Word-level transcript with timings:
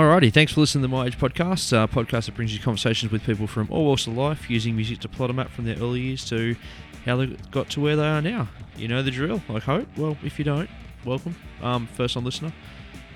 Alrighty, 0.00 0.32
thanks 0.32 0.54
for 0.54 0.60
listening 0.60 0.80
to 0.80 0.88
My 0.88 1.04
Age 1.04 1.18
podcast, 1.18 1.74
a 1.74 1.86
podcast 1.86 2.24
that 2.24 2.34
brings 2.34 2.54
you 2.54 2.58
conversations 2.58 3.12
with 3.12 3.22
people 3.22 3.46
from 3.46 3.70
all 3.70 3.84
walks 3.84 4.06
of 4.06 4.16
life, 4.16 4.48
using 4.48 4.74
music 4.74 5.00
to 5.00 5.08
plot 5.10 5.28
a 5.28 5.34
map 5.34 5.50
from 5.50 5.66
their 5.66 5.76
early 5.76 6.00
years 6.00 6.24
to 6.30 6.56
how 7.04 7.16
they 7.16 7.26
got 7.50 7.68
to 7.68 7.82
where 7.82 7.96
they 7.96 8.06
are 8.06 8.22
now. 8.22 8.48
You 8.78 8.88
know 8.88 9.02
the 9.02 9.10
drill, 9.10 9.42
I 9.50 9.58
hope. 9.58 9.86
Well, 9.98 10.16
if 10.24 10.38
you 10.38 10.44
don't, 10.46 10.70
welcome. 11.04 11.36
Um, 11.60 11.86
first 11.86 12.16
on 12.16 12.24
listener, 12.24 12.50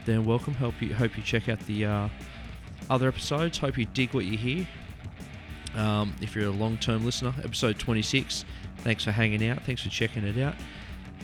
then 0.04 0.26
welcome. 0.26 0.52
Hope 0.52 0.74
you 0.82 0.92
hope 0.92 1.16
you 1.16 1.22
check 1.22 1.48
out 1.48 1.58
the 1.60 1.86
uh, 1.86 2.08
other 2.90 3.08
episodes. 3.08 3.56
Hope 3.56 3.78
you 3.78 3.86
dig 3.86 4.12
what 4.12 4.26
you 4.26 4.36
hear. 4.36 4.68
Um, 5.76 6.14
if 6.20 6.36
you're 6.36 6.48
a 6.48 6.50
long-term 6.50 7.02
listener, 7.02 7.32
episode 7.42 7.78
26. 7.78 8.44
Thanks 8.80 9.04
for 9.04 9.10
hanging 9.10 9.48
out. 9.48 9.62
Thanks 9.62 9.80
for 9.80 9.88
checking 9.88 10.22
it 10.24 10.36
out. 10.38 10.54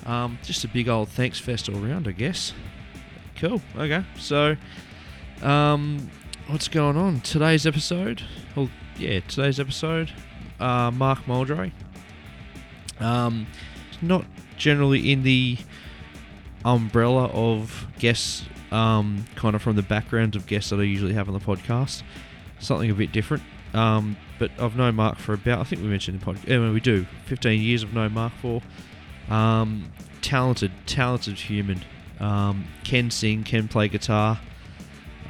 Um, 0.06 0.38
just 0.42 0.64
a 0.64 0.68
big 0.68 0.88
old 0.88 1.10
thanks 1.10 1.38
fest 1.38 1.68
all 1.68 1.84
around, 1.84 2.08
I 2.08 2.12
guess. 2.12 2.54
Cool. 3.36 3.60
Okay. 3.76 4.02
So, 4.16 4.56
um, 5.42 6.10
what's 6.46 6.68
going 6.68 6.96
on? 6.96 7.20
Today's 7.20 7.66
episode. 7.66 8.22
Well, 8.54 8.68
yeah, 8.96 9.20
today's 9.20 9.60
episode. 9.60 10.12
Uh, 10.58 10.90
Mark 10.90 11.26
Moldre. 11.26 11.72
Um, 12.98 13.46
not 14.02 14.24
generally 14.56 15.10
in 15.12 15.22
the 15.22 15.58
umbrella 16.64 17.26
of 17.26 17.86
guests, 17.98 18.44
um, 18.70 19.24
kind 19.34 19.54
of 19.56 19.62
from 19.62 19.76
the 19.76 19.82
background 19.82 20.36
of 20.36 20.46
guests 20.46 20.70
that 20.70 20.80
I 20.80 20.82
usually 20.82 21.14
have 21.14 21.28
on 21.28 21.34
the 21.34 21.40
podcast. 21.40 22.02
Something 22.58 22.90
a 22.90 22.94
bit 22.94 23.12
different. 23.12 23.42
Um, 23.72 24.16
but 24.38 24.50
I've 24.58 24.76
known 24.76 24.96
Mark 24.96 25.18
for 25.18 25.32
about, 25.32 25.60
I 25.60 25.64
think 25.64 25.82
we 25.82 25.88
mentioned 25.88 26.20
the 26.20 26.24
podcast, 26.24 26.48
anyway, 26.48 26.70
we 26.70 26.80
do, 26.80 27.06
15 27.26 27.60
years 27.60 27.84
I've 27.84 27.94
known 27.94 28.12
Mark 28.12 28.32
for. 28.40 28.60
Um, 29.28 29.90
talented, 30.22 30.72
talented 30.86 31.38
human. 31.38 31.82
Um, 32.18 32.66
can 32.84 33.10
sing, 33.10 33.44
can 33.44 33.68
play 33.68 33.88
guitar. 33.88 34.40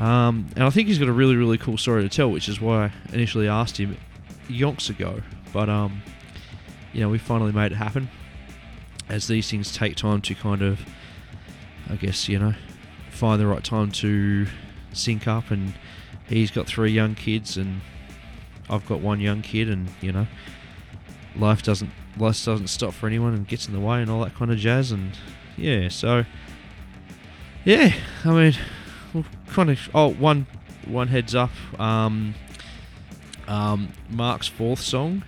Um, 0.00 0.46
and 0.56 0.64
I 0.64 0.70
think 0.70 0.88
he's 0.88 0.98
got 0.98 1.08
a 1.08 1.12
really, 1.12 1.36
really 1.36 1.58
cool 1.58 1.76
story 1.76 2.02
to 2.02 2.08
tell, 2.08 2.30
which 2.30 2.48
is 2.48 2.60
why 2.60 2.86
I 2.86 2.92
initially 3.12 3.48
asked 3.48 3.76
him 3.76 3.96
yonks 4.48 4.88
ago. 4.88 5.20
But, 5.52 5.68
um, 5.68 6.02
you 6.92 7.00
know, 7.00 7.10
we 7.10 7.18
finally 7.18 7.52
made 7.52 7.72
it 7.72 7.76
happen. 7.76 8.08
As 9.08 9.26
these 9.26 9.50
things 9.50 9.74
take 9.74 9.96
time 9.96 10.22
to 10.22 10.34
kind 10.34 10.62
of, 10.62 10.80
I 11.90 11.96
guess, 11.96 12.28
you 12.28 12.38
know, 12.38 12.54
find 13.10 13.40
the 13.40 13.46
right 13.46 13.62
time 13.62 13.90
to 13.92 14.46
sync 14.92 15.28
up. 15.28 15.50
And 15.50 15.74
he's 16.28 16.50
got 16.50 16.66
three 16.66 16.92
young 16.92 17.14
kids, 17.14 17.58
and 17.58 17.82
I've 18.70 18.86
got 18.86 19.00
one 19.00 19.20
young 19.20 19.42
kid, 19.42 19.68
and, 19.68 19.90
you 20.00 20.12
know, 20.12 20.26
life 21.36 21.62
doesn't 21.62 21.90
life 22.16 22.44
doesn't 22.44 22.66
stop 22.66 22.92
for 22.92 23.06
anyone 23.06 23.34
and 23.34 23.46
gets 23.46 23.66
in 23.66 23.72
the 23.72 23.80
way 23.80 24.02
and 24.02 24.10
all 24.10 24.20
that 24.20 24.34
kind 24.34 24.50
of 24.50 24.58
jazz 24.58 24.90
and 24.90 25.16
yeah 25.56 25.88
so 25.88 26.24
yeah 27.64 27.94
i 28.24 28.30
mean 28.32 28.54
of 29.14 29.90
oh 29.94 30.08
one 30.08 30.46
one 30.86 31.08
heads 31.08 31.34
up. 31.34 31.50
Um 31.78 32.34
um 33.48 33.92
mark's 34.08 34.46
fourth 34.48 34.80
song 34.80 35.24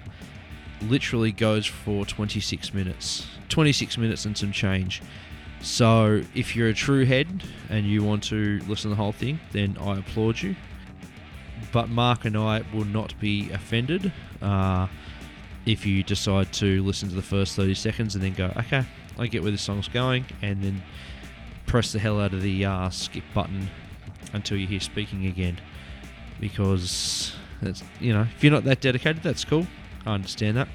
literally 0.83 1.33
goes 1.33 1.67
for 1.67 2.05
26 2.05 2.75
minutes. 2.75 3.27
26 3.49 3.99
minutes 3.99 4.25
and 4.25 4.37
some 4.37 4.53
change. 4.53 5.03
So 5.61 6.23
if 6.35 6.57
you're 6.57 6.69
a 6.69 6.75
true 6.75 7.05
head 7.05 7.45
and 7.69 7.87
you 7.87 8.03
want 8.03 8.25
to 8.25 8.61
listen 8.67 8.91
to 8.91 8.97
the 8.97 8.97
whole 8.97 9.13
thing 9.13 9.39
then 9.53 9.77
i 9.81 9.99
applaud 9.99 10.41
you. 10.43 10.57
But 11.73 11.89
mark 11.89 12.25
and 12.25 12.37
i 12.37 12.63
will 12.73 12.85
not 12.85 13.19
be 13.21 13.51
offended 13.51 14.13
uh 14.41 14.89
if 15.67 15.87
you 15.87 16.03
decide 16.03 16.53
to 16.53 16.83
listen 16.83 17.09
to 17.09 17.15
the 17.15 17.23
first 17.23 17.55
30 17.57 17.75
seconds 17.75 18.15
and 18.15 18.25
then 18.25 18.35
go, 18.35 18.53
okay, 18.57 18.85
I 19.19 19.27
get 19.27 19.43
where 19.43 19.53
this 19.53 19.63
song's 19.63 19.89
going, 19.89 20.25
and 20.43 20.63
then 20.63 20.83
press 21.67 21.93
the 21.93 21.99
hell 21.99 22.21
out 22.21 22.33
of 22.33 22.43
the 22.43 22.65
uh, 22.65 22.91
skip 22.91 23.25
button 23.35 23.69
until 24.33 24.57
you 24.57 24.67
hear 24.67 24.81
speaking 24.81 25.27
again. 25.27 25.61
Because, 26.41 27.35
it's, 27.61 27.83
you 28.01 28.13
know, 28.13 28.27
if 28.37 28.43
you're 28.43 28.53
not 28.53 28.65
that 28.65 28.81
dedicated, 28.81 29.23
that's 29.23 29.45
cool. 29.45 29.67
I 30.05 30.15
understand 30.15 30.57
that. 30.57 30.69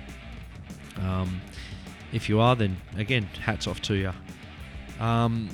Um, 0.97 1.41
if 2.13 2.29
you 2.29 2.39
are, 2.39 2.55
then 2.55 2.77
again, 2.95 3.23
hats 3.41 3.67
off 3.67 3.81
to 3.83 3.95
you. 3.95 4.13
Um, 4.99 5.49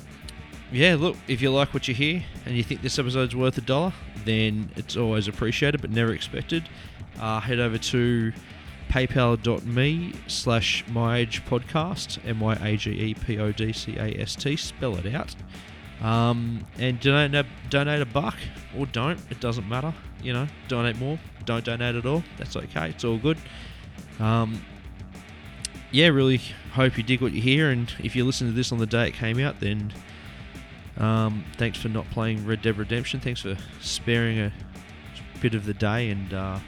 yeah, 0.72 0.94
look, 0.94 1.16
if 1.28 1.42
you 1.42 1.50
like 1.50 1.74
what 1.74 1.88
you 1.88 1.94
hear 1.94 2.22
and 2.46 2.56
you 2.56 2.62
think 2.62 2.82
this 2.82 2.98
episode's 2.98 3.36
worth 3.36 3.58
a 3.58 3.60
dollar, 3.60 3.92
then 4.24 4.70
it's 4.76 4.96
always 4.96 5.28
appreciated 5.28 5.80
but 5.80 5.90
never 5.90 6.12
expected. 6.12 6.68
Uh, 7.20 7.40
head 7.40 7.60
over 7.60 7.78
to 7.78 8.32
paypal.me 8.94 10.14
slash 10.28 10.84
myagepodcast, 10.84 12.20
M-Y-A-G-E-P-O-D-C-A-S-T, 12.28 14.56
spell 14.56 14.96
it 14.96 15.12
out. 15.12 15.34
Um, 16.00 16.64
and 16.78 17.00
donate 17.00 17.34
a, 17.34 17.44
donate 17.70 18.02
a 18.02 18.06
buck, 18.06 18.36
or 18.78 18.86
don't, 18.86 19.18
it 19.30 19.40
doesn't 19.40 19.68
matter, 19.68 19.92
you 20.22 20.32
know, 20.32 20.46
donate 20.68 20.96
more, 20.98 21.18
don't 21.44 21.64
donate 21.64 21.96
at 21.96 22.06
all, 22.06 22.22
that's 22.36 22.54
okay, 22.54 22.90
it's 22.90 23.02
all 23.02 23.18
good. 23.18 23.36
Um, 24.20 24.62
yeah, 25.90 26.06
really 26.08 26.40
hope 26.72 26.96
you 26.96 27.02
dig 27.02 27.20
what 27.20 27.32
you 27.32 27.42
hear, 27.42 27.70
and 27.70 27.92
if 27.98 28.14
you 28.14 28.24
listen 28.24 28.46
to 28.46 28.52
this 28.52 28.70
on 28.70 28.78
the 28.78 28.86
day 28.86 29.08
it 29.08 29.14
came 29.14 29.40
out, 29.40 29.58
then 29.58 29.92
um, 30.98 31.44
thanks 31.56 31.78
for 31.78 31.88
not 31.88 32.08
playing 32.10 32.46
Red 32.46 32.62
Dead 32.62 32.78
Redemption, 32.78 33.18
thanks 33.18 33.40
for 33.40 33.56
sparing 33.80 34.38
a 34.38 34.52
bit 35.40 35.56
of 35.56 35.66
the 35.66 35.74
day, 35.74 36.10
and 36.10 36.32
uh, 36.32 36.60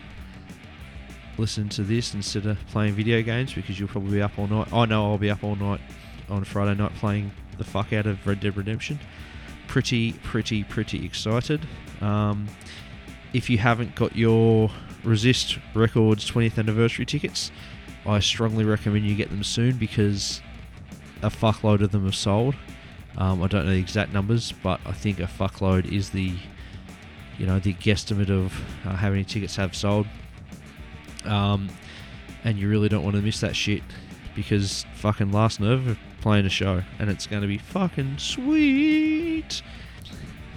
listen 1.39 1.69
to 1.71 1.83
this 1.83 2.15
instead 2.15 2.47
of 2.47 2.59
playing 2.69 2.95
video 2.95 3.23
games 3.23 3.53
because 3.53 3.79
you'll 3.79 3.89
probably 3.89 4.13
be 4.13 4.23
up 4.23 4.39
all 4.39 4.47
night. 4.47 4.73
I 4.73 4.87
know 4.87 5.11
I'll 5.11 5.19
be 5.19 5.31
up 5.31 5.45
all 5.45 5.57
night 5.57 5.81
on 6.29 6.45
Friday 6.45 6.75
night 6.75 6.95
playing 6.97 7.31
the 7.59 7.65
fuck 7.65 7.93
out 7.93 8.07
of 8.07 8.25
Red 8.27 8.41
Dead 8.41 8.57
Redemption. 8.57 8.99
Pretty, 9.69 10.13
pretty, 10.13 10.65
pretty 10.65 11.05
excited. 11.05 11.67
Um, 12.01 12.47
if 13.33 13.51
you 13.51 13.59
haven't 13.59 13.95
got 13.95 14.17
your 14.17 14.71
Resist 15.05 15.59
Records 15.75 16.31
20th 16.31 16.59
anniversary 16.59 17.05
tickets, 17.07 17.51
I 18.07 18.21
strongly 18.21 18.65
recommend 18.65 19.05
you 19.07 19.15
get 19.15 19.31
them 19.31 19.43
soon 19.43 19.77
because 19.77 20.41
a 21.23 21.31
fuckload 21.31 21.83
of 21.83 21.93
them 21.93 22.05
have 22.05 22.15
sold. 22.15 22.55
Um, 23.19 23.43
I 23.43 23.49
don't 23.49 23.65
know 23.65 23.73
the 23.73 23.79
exact 23.79 24.13
numbers, 24.13 24.53
but 24.63 24.81
I 24.85 24.93
think 24.93 25.21
a 25.21 25.25
fuckload 25.25 25.91
is 25.91 26.11
the, 26.11 26.35
you 27.39 27.47
know, 27.47 27.59
the 27.59 27.75
guesstimate 27.75 28.31
of 28.31 28.53
uh, 28.87 28.95
how 28.95 29.11
many 29.11 29.25
tickets 29.25 29.57
have 29.57 29.75
sold. 29.75 30.07
Um, 31.27 31.69
and 32.45 32.59
you 32.59 32.69
really 32.69 32.89
don't 32.89 33.03
want 33.03 33.17
to 33.17 33.23
miss 33.23 33.41
that 33.41 33.57
shit 33.57 33.83
because 34.35 34.87
fucking 34.95 35.33
Last 35.33 35.59
Nerve 35.59 35.89
are 35.89 35.99
playing 36.21 36.47
a 36.47 36.51
show 36.51 36.83
and 36.99 37.11
it's 37.11 37.27
going 37.27 37.43
to 37.43 37.49
be 37.49 37.59
fucking 37.59 38.19
sweet. 38.19 39.63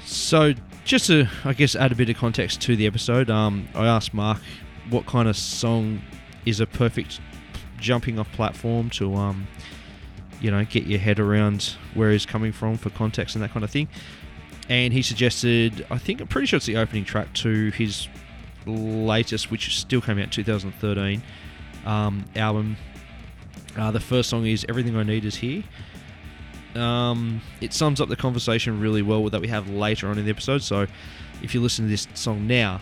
So, 0.05 0.53
just 0.85 1.07
to, 1.07 1.27
I 1.45 1.53
guess, 1.53 1.75
add 1.75 1.91
a 1.91 1.95
bit 1.95 2.09
of 2.09 2.17
context 2.17 2.61
to 2.61 2.75
the 2.75 2.85
episode, 2.85 3.29
um, 3.29 3.67
I 3.73 3.87
asked 3.87 4.13
Mark 4.13 4.39
what 4.89 5.05
kind 5.05 5.27
of 5.27 5.37
song 5.37 6.01
is 6.45 6.59
a 6.59 6.65
perfect 6.65 7.21
jumping 7.79 8.19
off 8.19 8.31
platform 8.31 8.89
to, 8.91 9.15
um, 9.15 9.47
you 10.41 10.51
know, 10.51 10.65
get 10.65 10.85
your 10.85 10.99
head 10.99 11.19
around 11.19 11.75
where 11.93 12.11
he's 12.11 12.25
coming 12.25 12.51
from 12.51 12.77
for 12.77 12.89
context 12.89 13.35
and 13.35 13.43
that 13.43 13.51
kind 13.51 13.63
of 13.63 13.69
thing. 13.69 13.87
And 14.67 14.93
he 14.93 15.01
suggested, 15.01 15.85
I 15.89 15.97
think, 15.97 16.21
I'm 16.21 16.27
pretty 16.27 16.47
sure 16.47 16.57
it's 16.57 16.65
the 16.65 16.77
opening 16.77 17.05
track 17.05 17.33
to 17.35 17.71
his 17.71 18.07
latest, 18.65 19.51
which 19.51 19.77
still 19.77 20.01
came 20.01 20.17
out 20.17 20.25
in 20.25 20.29
2013 20.29 21.21
um, 21.85 22.25
album. 22.35 22.77
Uh, 23.77 23.91
the 23.91 23.99
first 23.99 24.29
song 24.29 24.45
is 24.45 24.65
"Everything 24.67 24.95
I 24.95 25.03
Need 25.03 25.25
Is 25.25 25.35
Here." 25.35 25.63
Um, 26.75 27.41
it 27.61 27.73
sums 27.73 27.99
up 27.99 28.09
the 28.09 28.15
conversation 28.15 28.79
really 28.79 29.01
well 29.01 29.29
that 29.29 29.41
we 29.41 29.47
have 29.47 29.69
later 29.69 30.07
on 30.07 30.17
in 30.17 30.25
the 30.25 30.31
episode. 30.31 30.61
So, 30.61 30.87
if 31.41 31.53
you 31.53 31.61
listen 31.61 31.85
to 31.85 31.89
this 31.89 32.07
song 32.13 32.47
now, 32.47 32.81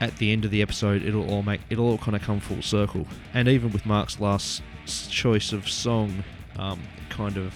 at 0.00 0.16
the 0.16 0.32
end 0.32 0.44
of 0.44 0.50
the 0.50 0.62
episode, 0.62 1.02
it'll 1.02 1.28
all 1.30 1.42
make 1.42 1.60
it'll 1.70 1.88
all 1.88 1.98
kind 1.98 2.16
of 2.16 2.22
come 2.22 2.40
full 2.40 2.62
circle. 2.62 3.06
And 3.32 3.48
even 3.48 3.72
with 3.72 3.86
Mark's 3.86 4.20
last 4.20 4.62
choice 5.10 5.52
of 5.52 5.68
song, 5.68 6.24
um, 6.56 6.80
kind 7.08 7.36
of 7.36 7.54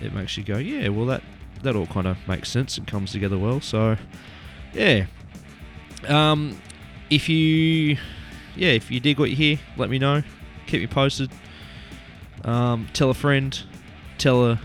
it 0.00 0.12
makes 0.12 0.36
you 0.36 0.44
go, 0.44 0.58
yeah, 0.58 0.88
well 0.88 1.06
that 1.06 1.22
that 1.62 1.74
all 1.74 1.86
kind 1.86 2.06
of 2.06 2.16
makes 2.28 2.50
sense 2.50 2.78
and 2.78 2.86
comes 2.86 3.12
together 3.12 3.38
well. 3.38 3.60
So, 3.60 3.96
yeah, 4.72 5.06
um, 6.08 6.60
if 7.10 7.28
you, 7.28 7.96
yeah, 8.56 8.70
if 8.70 8.90
you 8.90 9.00
dig 9.00 9.18
what 9.18 9.30
you 9.30 9.36
hear, 9.36 9.58
let 9.76 9.90
me 9.90 9.98
know. 9.98 10.22
Keep 10.66 10.80
me 10.80 10.86
posted. 10.86 11.30
Um, 12.44 12.88
tell 12.92 13.10
a 13.10 13.14
friend. 13.14 13.58
Tell 14.18 14.46
a 14.46 14.60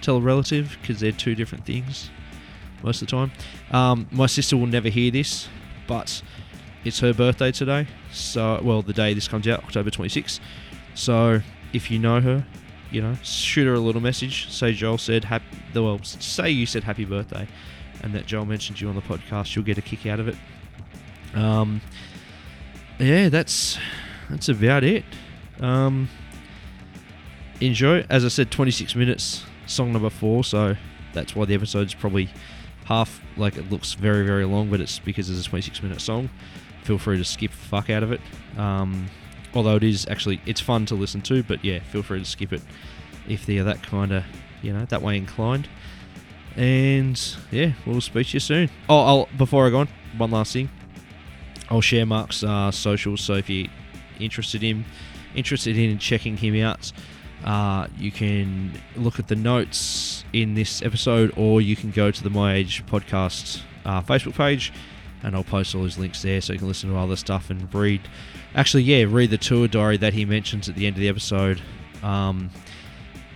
tell 0.00 0.16
a 0.16 0.20
relative 0.20 0.76
because 0.80 1.00
they're 1.00 1.12
two 1.12 1.34
different 1.34 1.66
things 1.66 2.10
most 2.82 3.02
of 3.02 3.08
the 3.08 3.10
time. 3.10 3.32
Um, 3.72 4.06
my 4.10 4.26
sister 4.26 4.56
will 4.56 4.66
never 4.66 4.88
hear 4.88 5.10
this, 5.10 5.48
but 5.86 6.22
it's 6.84 7.00
her 7.00 7.12
birthday 7.12 7.50
today. 7.50 7.86
So, 8.12 8.60
well, 8.62 8.82
the 8.82 8.92
day 8.92 9.14
this 9.14 9.28
comes 9.28 9.48
out, 9.48 9.64
October 9.64 9.90
26th. 9.90 10.40
So, 10.94 11.40
if 11.72 11.90
you 11.90 11.98
know 11.98 12.20
her, 12.20 12.46
you 12.90 13.02
know, 13.02 13.16
shoot 13.22 13.66
her 13.66 13.74
a 13.74 13.80
little 13.80 14.00
message. 14.00 14.50
Say 14.50 14.72
Joel 14.72 14.98
said 14.98 15.24
happy. 15.24 15.44
Well, 15.74 16.00
say 16.04 16.50
you 16.50 16.66
said 16.66 16.84
happy 16.84 17.04
birthday, 17.04 17.48
and 18.06 18.14
that 18.14 18.24
Joel 18.24 18.44
mentioned 18.44 18.80
you 18.80 18.88
on 18.88 18.94
the 18.94 19.02
podcast. 19.02 19.56
You'll 19.56 19.64
get 19.64 19.78
a 19.78 19.82
kick 19.82 20.06
out 20.06 20.20
of 20.20 20.28
it. 20.28 20.36
Um, 21.34 21.80
yeah, 23.00 23.28
that's 23.28 23.78
that's 24.30 24.48
about 24.48 24.84
it. 24.84 25.04
Um, 25.58 26.08
enjoy. 27.60 28.06
As 28.08 28.24
I 28.24 28.28
said, 28.28 28.52
26 28.52 28.94
minutes, 28.94 29.44
song 29.66 29.92
number 29.92 30.08
four. 30.08 30.44
So 30.44 30.76
that's 31.14 31.34
why 31.34 31.46
the 31.46 31.54
episode's 31.54 31.94
probably 31.94 32.30
half 32.84 33.20
like 33.36 33.56
it 33.56 33.70
looks 33.72 33.94
very 33.94 34.24
very 34.24 34.44
long, 34.44 34.70
but 34.70 34.80
it's 34.80 35.00
because 35.00 35.28
it's 35.28 35.44
a 35.44 35.50
26 35.50 35.82
minute 35.82 36.00
song. 36.00 36.30
Feel 36.84 36.98
free 36.98 37.18
to 37.18 37.24
skip 37.24 37.50
the 37.50 37.56
fuck 37.56 37.90
out 37.90 38.04
of 38.04 38.12
it. 38.12 38.20
Um, 38.56 39.08
although 39.52 39.74
it 39.74 39.82
is 39.82 40.06
actually 40.08 40.40
it's 40.46 40.60
fun 40.60 40.86
to 40.86 40.94
listen 40.94 41.22
to, 41.22 41.42
but 41.42 41.64
yeah, 41.64 41.80
feel 41.80 42.04
free 42.04 42.20
to 42.20 42.24
skip 42.24 42.52
it 42.52 42.62
if 43.26 43.46
they're 43.46 43.64
that 43.64 43.82
kind 43.82 44.12
of 44.12 44.22
you 44.62 44.72
know 44.72 44.84
that 44.84 45.02
way 45.02 45.16
inclined. 45.16 45.68
And 46.56 47.20
yeah, 47.50 47.72
we'll 47.84 48.00
speak 48.00 48.28
to 48.28 48.34
you 48.34 48.40
soon. 48.40 48.70
Oh, 48.88 49.00
I'll, 49.00 49.28
before 49.36 49.66
I 49.66 49.70
go 49.70 49.80
on, 49.80 49.88
one 50.16 50.30
last 50.30 50.52
thing. 50.54 50.70
I'll 51.68 51.80
share 51.80 52.06
Mark's 52.06 52.42
uh, 52.42 52.70
socials, 52.70 53.20
so 53.20 53.34
if 53.34 53.50
you're 53.50 53.68
interested 54.18 54.62
in 54.62 54.84
interested 55.34 55.76
in 55.76 55.98
checking 55.98 56.36
him 56.36 56.64
out, 56.64 56.92
uh, 57.44 57.88
you 57.98 58.10
can 58.10 58.72
look 58.96 59.18
at 59.18 59.28
the 59.28 59.36
notes 59.36 60.24
in 60.32 60.54
this 60.54 60.80
episode, 60.82 61.32
or 61.36 61.60
you 61.60 61.76
can 61.76 61.90
go 61.90 62.10
to 62.10 62.22
the 62.22 62.30
My 62.30 62.54
Age 62.54 62.86
Podcast 62.86 63.62
uh, 63.84 64.00
Facebook 64.00 64.34
page, 64.34 64.72
and 65.22 65.34
I'll 65.36 65.44
post 65.44 65.74
all 65.74 65.84
his 65.84 65.98
links 65.98 66.22
there, 66.22 66.40
so 66.40 66.52
you 66.52 66.58
can 66.58 66.68
listen 66.68 66.90
to 66.90 66.96
other 66.96 67.16
stuff 67.16 67.50
and 67.50 67.72
read. 67.74 68.00
Actually, 68.54 68.84
yeah, 68.84 69.04
read 69.06 69.30
the 69.30 69.38
tour 69.38 69.68
diary 69.68 69.98
that 69.98 70.14
he 70.14 70.24
mentions 70.24 70.68
at 70.68 70.76
the 70.76 70.86
end 70.86 70.96
of 70.96 71.00
the 71.00 71.08
episode. 71.08 71.60
Um, 72.02 72.50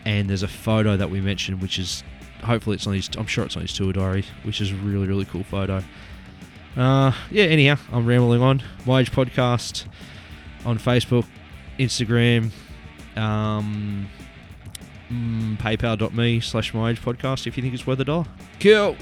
and 0.04 0.30
there's 0.30 0.42
a 0.42 0.48
photo 0.48 0.96
that 0.96 1.10
we 1.10 1.20
mentioned, 1.20 1.60
which 1.60 1.78
is 1.78 2.02
hopefully 2.42 2.76
it's 2.76 2.86
on 2.86 2.94
his. 2.94 3.08
I'm 3.16 3.26
sure 3.26 3.44
it's 3.44 3.56
on 3.56 3.62
his 3.62 3.72
tour 3.72 3.92
diary, 3.92 4.24
which 4.42 4.60
is 4.60 4.72
a 4.72 4.74
really 4.76 5.06
really 5.06 5.24
cool 5.24 5.44
photo. 5.44 5.82
Uh, 6.76 7.12
yeah. 7.30 7.44
Anyhow, 7.44 7.76
I'm 7.92 8.06
rambling 8.06 8.42
on. 8.42 8.62
My 8.86 9.00
Age 9.00 9.12
Podcast 9.12 9.86
on 10.64 10.78
Facebook, 10.78 11.26
Instagram, 11.78 12.50
um, 13.16 14.08
mm, 15.10 15.56
PayPal.me 15.58 16.40
slash 16.40 16.74
My 16.74 16.90
Age 16.90 17.00
Podcast 17.00 17.46
if 17.46 17.56
you 17.56 17.62
think 17.62 17.74
it's 17.74 17.86
worth 17.86 18.00
a 18.00 18.04
dollar. 18.04 18.26
Cool. 18.60 18.96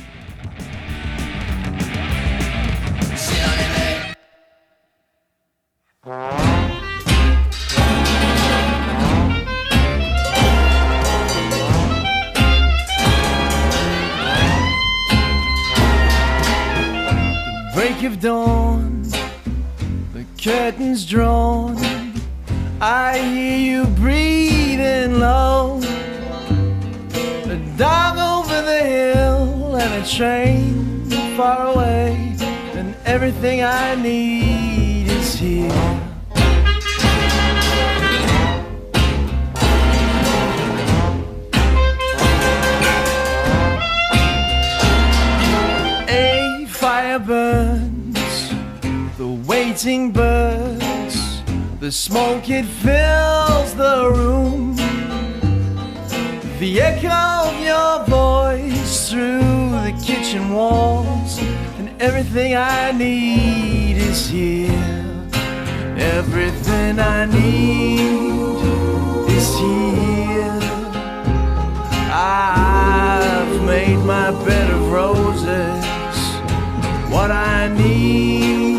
Dawn, 18.21 19.03
the 20.13 20.25
curtains 20.43 21.07
drawn. 21.07 21.77
I 22.81 23.19
hear 23.19 23.59
you 23.59 23.87
breathing 23.95 25.19
low. 25.21 25.81
A 27.45 27.57
dog 27.77 28.19
over 28.19 28.63
the 28.63 28.83
hill 28.83 29.77
and 29.77 30.05
a 30.05 30.09
train 30.09 31.05
far 31.37 31.73
away, 31.73 32.37
and 32.75 32.95
everything 33.05 33.63
I 33.63 33.95
need 33.95 35.09
is 35.09 35.35
here. 35.35 35.98
Waiting 49.79 50.11
birds, 50.11 51.41
the 51.79 51.93
smoke 51.93 52.51
it 52.51 52.65
fills 52.65 53.75
the 53.77 54.11
room. 54.13 54.75
The 56.59 56.81
echo 56.81 57.49
of 57.49 57.61
your 57.61 58.05
voice 58.07 59.09
through 59.09 59.39
the 59.39 59.97
kitchen 60.05 60.53
walls, 60.53 61.39
and 61.79 61.91
everything 62.03 62.57
I 62.57 62.91
need 62.91 63.99
is 63.99 64.29
here. 64.29 64.73
Everything 65.97 66.99
I 66.99 67.27
need 67.27 68.59
is 69.31 69.49
here. 69.61 70.59
I've 72.11 73.63
made 73.65 73.99
my 73.99 74.33
bed 74.45 74.71
of 74.73 74.91
roses. 74.91 75.85
What 77.13 77.31
I 77.31 77.69
need 77.69 78.78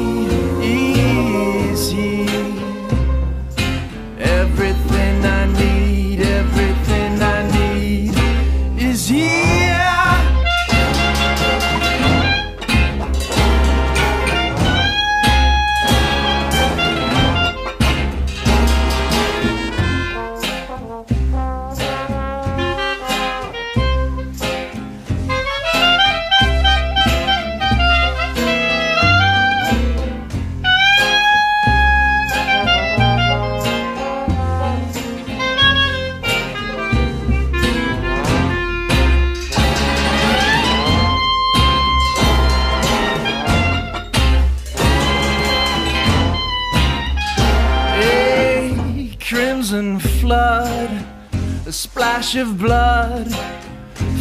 splash 52.21 52.36
of 52.36 52.57
blood. 52.57 53.27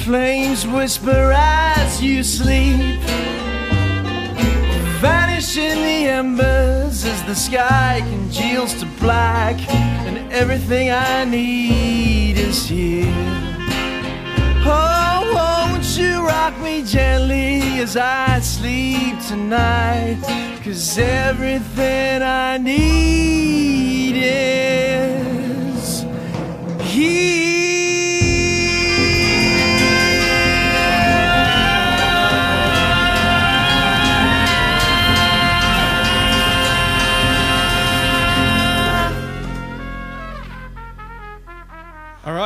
Flames 0.04 0.66
whisper 0.66 1.32
as 1.34 2.00
you 2.02 2.22
sleep. 2.22 3.00
Vanish 5.00 5.56
in 5.56 5.78
the 5.78 6.08
embers 6.08 7.04
as 7.04 7.22
the 7.24 7.34
sky 7.34 8.00
congeals 8.08 8.74
to 8.74 8.86
black, 9.00 9.56
and 10.06 10.32
everything 10.32 10.90
I 10.90 11.24
need 11.24 12.38
is 12.38 12.66
here. 12.66 13.12
Oh, 14.64 15.32
won't 15.34 15.98
you 15.98 16.24
rock 16.24 16.56
me 16.60 16.82
gently 16.84 17.80
as 17.80 17.96
I 17.96 18.38
sleep 18.40 19.18
tonight? 19.26 20.20
Cause 20.62 20.98
everything 20.98 22.22
I 22.22 22.58
need 22.58 24.14
is 24.16 24.28
All 26.98 27.47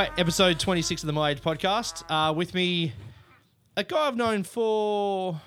right, 0.03 0.19
episode 0.19 0.59
26 0.59 1.03
of 1.03 1.07
the 1.07 1.13
My 1.13 1.31
Age 1.31 1.41
podcast. 1.41 2.03
Uh, 2.09 2.33
with 2.33 2.55
me, 2.55 2.93
a 3.77 3.85
guy 3.85 4.09
I've 4.09 4.17
known 4.17 4.43
for, 4.43 5.41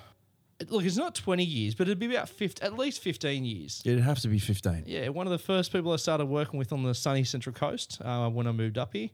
look, 0.69 0.85
it's 0.85 0.95
not 0.95 1.13
20 1.13 1.43
years, 1.43 1.75
but 1.75 1.87
it'd 1.87 1.99
be 1.99 2.05
about 2.15 2.29
50, 2.29 2.61
at 2.63 2.77
least 2.77 3.01
15 3.01 3.43
years. 3.43 3.81
It'd 3.85 3.99
have 4.01 4.19
to 4.19 4.29
be 4.29 4.39
15. 4.39 4.83
Yeah, 4.85 5.09
one 5.09 5.27
of 5.27 5.31
the 5.31 5.37
first 5.39 5.73
people 5.73 5.91
I 5.91 5.97
started 5.97 6.27
working 6.27 6.57
with 6.57 6.71
on 6.71 6.83
the 6.83 6.93
sunny 6.93 7.25
Central 7.25 7.53
Coast 7.53 7.99
uh, 8.03 8.29
when 8.29 8.47
I 8.47 8.53
moved 8.53 8.77
up 8.77 8.93
here. 8.93 9.09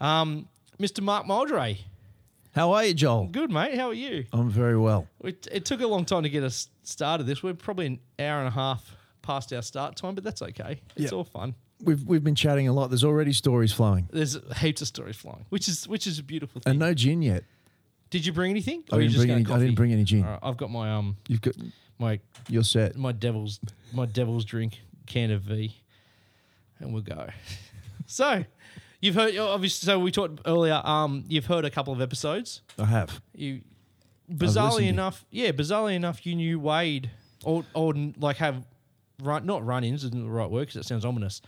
Um, 0.00 0.48
Mr. 0.78 1.02
Mark 1.02 1.26
Moldre. 1.26 1.76
How 2.54 2.72
are 2.72 2.84
you, 2.86 2.94
Joel? 2.94 3.26
Good, 3.26 3.50
mate. 3.50 3.76
How 3.76 3.88
are 3.88 3.94
you? 3.94 4.24
I'm 4.32 4.48
very 4.48 4.78
well. 4.78 5.06
It, 5.22 5.46
it 5.52 5.64
took 5.66 5.82
a 5.82 5.86
long 5.86 6.06
time 6.06 6.22
to 6.22 6.30
get 6.30 6.42
us 6.42 6.68
started 6.84 7.24
this. 7.24 7.42
We're 7.42 7.52
probably 7.52 7.86
an 7.86 8.00
hour 8.18 8.38
and 8.38 8.48
a 8.48 8.52
half 8.52 8.96
past 9.20 9.52
our 9.52 9.60
start 9.62 9.96
time, 9.96 10.14
but 10.14 10.24
that's 10.24 10.40
okay. 10.40 10.80
It's 10.96 11.12
Yeah. 11.12 11.18
all 11.18 11.24
fun. 11.24 11.54
We've 11.82 12.02
we've 12.06 12.22
been 12.24 12.34
chatting 12.34 12.68
a 12.68 12.72
lot. 12.72 12.88
There's 12.90 13.04
already 13.04 13.32
stories 13.32 13.72
flowing, 13.72 14.08
There's 14.12 14.36
heaps 14.58 14.80
of 14.82 14.88
stories 14.88 15.16
flowing, 15.16 15.46
which 15.48 15.68
is 15.68 15.86
which 15.88 16.06
is 16.06 16.18
a 16.18 16.22
beautiful 16.22 16.60
thing. 16.60 16.70
and 16.72 16.78
no 16.78 16.92
gin 16.94 17.22
yet. 17.22 17.44
Did 18.10 18.26
you 18.26 18.32
bring 18.32 18.50
anything? 18.50 18.82
I 18.92 18.96
Or 18.96 19.00
you 19.00 19.08
didn't 19.08 19.12
just 19.14 19.20
bring 19.26 19.30
any. 19.30 19.40
I 19.42 19.44
coffee? 19.48 19.60
didn't 19.66 19.76
bring 19.76 19.92
any 19.92 20.04
gin. 20.04 20.24
All 20.24 20.30
right, 20.32 20.38
I've 20.42 20.56
got 20.56 20.70
my 20.70 20.92
um 20.92 21.16
You've 21.28 21.40
got 21.40 21.54
my 21.98 22.20
your 22.48 22.64
set. 22.64 22.96
my 22.96 23.12
devil's 23.12 23.60
my 23.92 24.06
devil's 24.06 24.44
drink 24.44 24.80
can 25.06 25.30
of 25.30 25.42
V, 25.42 25.74
and 26.80 26.92
we'll 26.92 27.02
go. 27.02 27.28
so, 28.06 28.44
you've 29.00 29.14
heard 29.14 29.36
obviously. 29.36 29.86
So 29.86 29.98
we 29.98 30.10
talked 30.10 30.40
earlier. 30.46 30.80
Um, 30.84 31.24
you've 31.28 31.46
heard 31.46 31.64
a 31.64 31.70
couple 31.70 31.92
of 31.92 32.00
episodes. 32.00 32.62
I 32.78 32.84
have. 32.86 33.20
You 33.34 33.60
listened 34.28 34.40
bizarrely 34.58 34.78
to- 34.78 34.86
enough, 34.88 35.24
yeah, 35.30 35.50
bizarrely 35.52 35.94
enough, 35.94 36.26
you 36.26 36.34
knew 36.36 36.58
Wade 36.60 37.10
or 37.44 37.64
or 37.74 37.94
like 38.18 38.36
have 38.36 38.66
run 39.22 39.44
not 39.46 39.64
run-ins 39.64 40.02
isn't 40.04 40.24
the 40.24 40.30
right 40.30 40.50
word 40.50 40.60
because 40.60 40.76
it 40.76 40.84
sounds 40.86 41.04
ominous, 41.04 41.42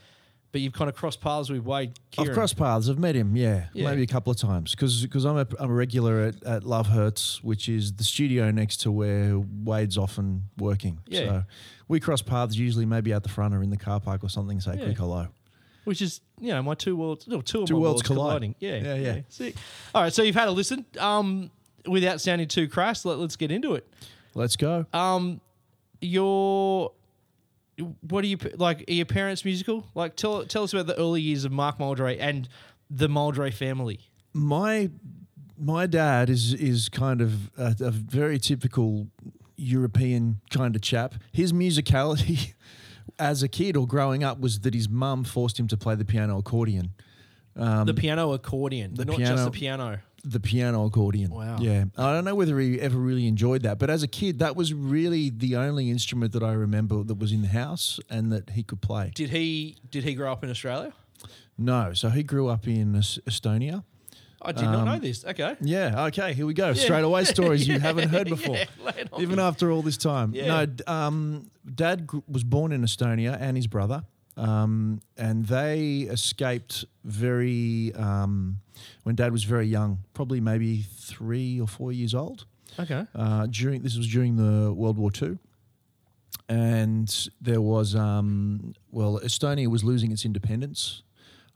but 0.53 0.61
you've 0.61 0.73
kind 0.75 0.89
of 0.91 0.95
crossed 0.95 1.21
paths 1.21 1.49
with 1.51 1.63
Wade. 1.63 1.99
Kieran. 2.11 2.31
I've 2.31 2.35
crossed 2.37 2.57
paths. 2.57 2.89
I've 2.89 2.99
met 2.99 3.15
him, 3.17 3.35
yeah, 3.37 3.67
Yeah. 3.73 3.89
maybe 3.91 4.03
a 4.03 4.07
couple 4.07 4.31
of 4.31 4.37
times 4.37 4.73
because 4.75 5.25
I'm 5.25 5.39
a, 5.39 5.47
I'm 5.59 5.71
a 5.71 5.75
regular 5.75 6.21
at, 6.25 6.43
at 6.45 6.65
Love 6.65 6.89
Hurts, 6.89 7.43
which 7.43 7.69
is 7.69 7.95
the 7.95 8.05
studio 8.05 8.51
next 8.51 8.77
to 8.83 8.93
where 8.93 9.39
Wade's 9.39 9.97
often 9.99 10.45
working. 10.59 10.99
Yeah. 11.09 11.19
So 11.25 11.43
we 11.89 11.99
cross 12.01 12.23
paths 12.23 12.57
usually 12.57 12.87
maybe 12.87 13.13
out 13.15 13.23
the 13.23 13.29
front 13.29 13.55
or 13.55 13.63
in 13.63 13.71
the 13.71 13.77
car 13.77 13.99
park 14.01 14.23
or 14.23 14.29
something. 14.29 14.61
Say 14.61 14.77
Yeah. 14.79 14.85
quick 14.85 14.99
hello. 14.99 15.29
which 15.85 16.01
is 16.01 16.21
you 16.41 16.49
know 16.53 16.63
my 16.63 16.75
two 16.75 16.95
worlds, 16.97 17.27
no, 17.27 17.41
two 17.41 17.63
of 17.63 17.69
Two 17.69 17.75
my 17.75 17.81
worlds 17.81 17.95
worlds 17.95 18.03
colliding. 18.07 18.55
Yeah, 18.61 18.77
Yeah, 18.77 18.95
yeah. 18.95 19.21
Sick. 19.29 19.57
All 19.95 20.03
right, 20.03 20.13
so 20.13 20.23
you've 20.23 20.35
had 20.37 20.49
a 20.49 20.53
listen. 20.53 20.85
Um, 21.01 21.51
without 21.89 22.21
sounding 22.21 22.47
too 22.47 22.69
crass, 22.69 23.05
let, 23.05 23.19
let's 23.19 23.35
get 23.37 23.51
into 23.51 23.75
it. 23.75 23.85
Let's 24.35 24.55
go. 24.57 24.87
Um, 24.93 25.41
your 26.01 26.93
what 28.01 28.25
are 28.25 28.27
you 28.27 28.39
like? 28.57 28.85
Are 28.89 28.93
your 28.93 29.07
parents 29.07 29.45
musical? 29.45 29.87
Like, 29.95 30.17
tell 30.17 30.45
tell 30.45 30.63
us 30.65 30.73
about 30.73 30.87
the 30.87 30.99
early 30.99 31.21
years 31.23 31.45
of 31.45 31.53
Mark 31.53 31.79
Moldre 31.79 32.17
and 32.19 32.49
the 32.91 33.09
Moldre 33.09 33.51
family. 33.51 34.01
my 34.33 34.91
my 35.59 35.87
dad 35.87 36.29
is 36.31 36.55
is 36.55 36.89
kind 36.89 37.21
of 37.21 37.51
a, 37.57 37.75
a 37.81 37.91
very 37.91 38.39
typical 38.39 39.09
European 39.57 40.41
kind 40.51 40.75
of 40.75 40.83
chap. 40.83 41.15
His 41.33 41.53
musicality 41.53 42.55
as 43.19 43.43
a 43.43 43.49
kid 43.49 43.77
or 43.77 43.87
growing 43.87 44.25
up 44.25 44.41
was 44.41 44.61
that 44.61 44.75
his 44.75 44.89
mum 44.89 45.25
forced 45.25 45.59
him 45.61 45.69
to 45.69 45.77
play 45.77 45.95
the 45.95 46.05
piano 46.05 46.39
accordion. 46.39 46.93
the 47.55 47.95
piano 47.97 48.33
accordion, 48.33 48.91
Um, 48.91 48.95
the 48.97 49.05
not 49.05 49.19
just 49.19 49.29
piano- 49.33 49.45
the 49.45 49.51
piano. 49.51 49.99
The 50.25 50.39
piano 50.39 50.85
accordion. 50.87 51.31
Wow. 51.33 51.57
Yeah. 51.61 51.85
I 51.99 52.13
don't 52.13 52.25
know 52.25 52.37
whether 52.37 52.59
he 52.61 52.81
ever 52.81 52.97
really 52.97 53.27
enjoyed 53.27 53.63
that, 53.63 53.79
but 53.81 53.91
as 53.91 54.05
a 54.05 54.09
kid, 54.09 54.39
that 54.39 54.55
was 54.55 54.73
really 54.73 55.31
the 55.31 55.57
only 55.57 55.91
instrument 55.91 56.33
that 56.33 56.45
I 56.45 56.53
remember 56.53 57.03
that 57.03 57.17
was 57.19 57.33
in 57.33 57.43
the 57.43 57.49
house 57.49 57.99
and 58.09 58.31
that 58.33 58.51
he 58.51 58.63
could 58.63 58.81
play. 58.81 59.11
Did 59.15 59.31
he 59.31 59.79
did 59.91 60.05
he 60.05 60.15
grow 60.15 60.31
up 60.31 60.45
in 60.45 60.51
Australia? 60.51 60.93
No. 61.59 61.93
So 61.93 62.09
he 62.09 62.23
grew 62.23 62.49
up 62.49 62.69
in 62.69 62.93
Estonia. 62.95 63.83
I 64.45 64.53
did 64.53 64.65
not 64.65 64.85
know 64.85 64.99
this. 64.99 65.25
Okay. 65.25 65.57
Yeah. 65.61 66.07
Okay. 66.07 66.33
Here 66.35 66.47
we 66.47 66.55
go. 66.55 66.73
Straight 66.75 67.05
away 67.05 67.25
stories 67.37 67.67
you 67.67 67.79
haven't 67.81 68.09
heard 68.09 68.29
before. 68.37 68.57
Yeah, 68.57 68.65
lay 68.85 68.93
it 69.03 69.09
on 69.13 69.23
Even 69.23 69.39
after 69.39 69.71
all 69.71 69.83
this 69.83 69.97
time. 69.97 70.35
Yeah. 70.35 70.67
No, 70.67 70.93
um, 70.93 71.51
dad 71.75 72.07
gr- 72.07 72.19
was 72.29 72.43
born 72.45 72.73
in 72.73 72.83
Estonia 72.83 73.37
and 73.41 73.57
his 73.57 73.67
brother. 73.67 74.05
Um, 74.37 75.03
and 75.17 75.47
they 75.47 76.01
escaped 76.11 76.85
very, 77.05 77.93
um, 77.95 78.59
when 79.03 79.15
dad 79.15 79.33
was 79.33 79.45
very 79.45 79.67
young, 79.67 79.99
probably 80.15 80.41
maybe 80.41 80.83
three 80.83 81.61
or 81.61 81.67
four 81.67 81.93
years 81.93 82.15
old. 82.15 82.47
Okay. 82.79 83.07
Uh, 83.15 83.47
during 83.51 83.83
This 83.83 83.97
was 83.97 84.09
during 84.09 84.37
the 84.37 84.73
World 84.73 84.97
War 84.97 85.11
II. 85.21 85.39
And 86.49 87.29
there 87.41 87.61
was, 87.61 87.95
um, 87.95 88.75
well, 88.91 89.21
Estonia 89.23 89.69
was 89.69 89.85
losing 89.85 90.13
its 90.13 90.25
independence. 90.25 91.03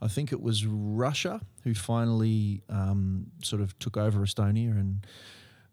I 0.00 0.08
think 0.08 0.32
it 0.32 0.40
was 0.42 0.66
Russia 0.66 1.40
who 1.64 1.74
finally 1.74 2.62
um, 2.68 3.26
sort 3.42 3.62
of 3.62 3.78
took 3.78 3.96
over 3.96 4.20
Estonia 4.20 4.70
and 4.70 5.06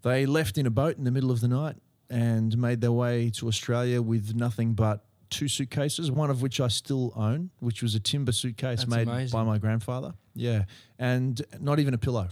they 0.02 0.26
left 0.26 0.58
in 0.58 0.66
a 0.66 0.70
boat 0.70 0.98
in 0.98 1.04
the 1.04 1.12
middle 1.12 1.32
of 1.32 1.42
the 1.42 1.48
night 1.48 1.76
and 2.10 2.58
made 2.58 2.82
their 2.82 2.92
way 2.92 3.30
to 3.32 3.48
Australia 3.48 4.02
with 4.02 4.36
nothing 4.36 4.74
but 4.74 5.06
two 5.34 5.48
suitcases, 5.48 6.12
one 6.12 6.30
of 6.30 6.42
which 6.42 6.60
I 6.60 6.68
still 6.68 7.12
own, 7.16 7.50
which 7.60 7.82
was 7.82 7.96
a 7.96 8.00
timber 8.00 8.32
suitcase 8.32 8.80
That's 8.80 8.90
made 8.90 9.08
amazing. 9.08 9.38
by 9.38 9.44
my 9.44 9.58
grandfather. 9.58 10.14
Yeah. 10.36 10.66
And 10.98 11.42
not 11.60 11.80
even 11.80 11.94
a 11.94 11.98
pillow. 11.98 12.28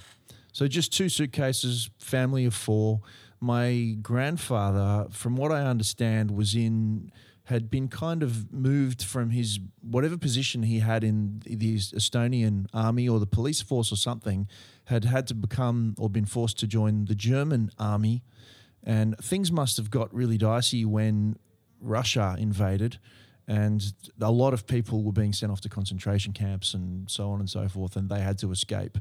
So 0.54 0.68
just 0.68 0.94
two 0.94 1.10
suitcases, 1.10 1.90
family 1.98 2.46
of 2.46 2.54
four. 2.54 3.02
My 3.40 3.96
grandfather, 4.02 5.08
from 5.12 5.36
what 5.36 5.52
I 5.52 5.62
understand, 5.64 6.32
was 6.32 6.56
in 6.56 7.12
had 7.46 7.70
been 7.70 7.88
kind 7.88 8.24
of 8.24 8.54
moved 8.54 9.04
from 9.04 9.32
his 9.32 9.60
whatever 9.82 10.18
position 10.18 10.64
he 10.64 10.80
had 10.80 11.04
in 11.04 11.42
the 11.46 11.76
Estonian 11.76 12.66
army 12.74 13.10
or 13.10 13.20
the 13.20 13.26
police 13.26 13.62
force 13.62 13.92
or 13.92 13.98
something, 13.98 14.48
had 14.86 15.04
had 15.06 15.28
to 15.28 15.34
become 15.34 15.96
or 15.98 16.10
been 16.10 16.26
forced 16.26 16.60
to 16.60 16.68
join 16.68 17.06
the 17.06 17.16
German 17.16 17.72
army, 17.78 18.24
and 18.84 19.18
things 19.18 19.52
must 19.52 19.78
have 19.78 19.90
got 19.90 20.14
really 20.14 20.38
dicey 20.38 20.86
when 20.86 21.36
Russia 21.82 22.36
invaded, 22.40 23.00
and 23.48 23.94
a 24.22 24.32
lot 24.32 24.54
of 24.54 24.68
people 24.68 25.04
were 25.04 25.12
being 25.12 25.34
sent 25.34 25.52
off 25.52 25.62
to 25.62 25.70
concentration 25.70 26.34
camps 26.34 26.74
and 26.74 27.10
so 27.10 27.32
on 27.32 27.40
and 27.40 27.50
so 27.50 27.68
forth, 27.68 27.96
and 27.96 28.10
they 28.10 28.22
had 28.22 28.38
to 28.40 28.52
escape. 28.52 28.98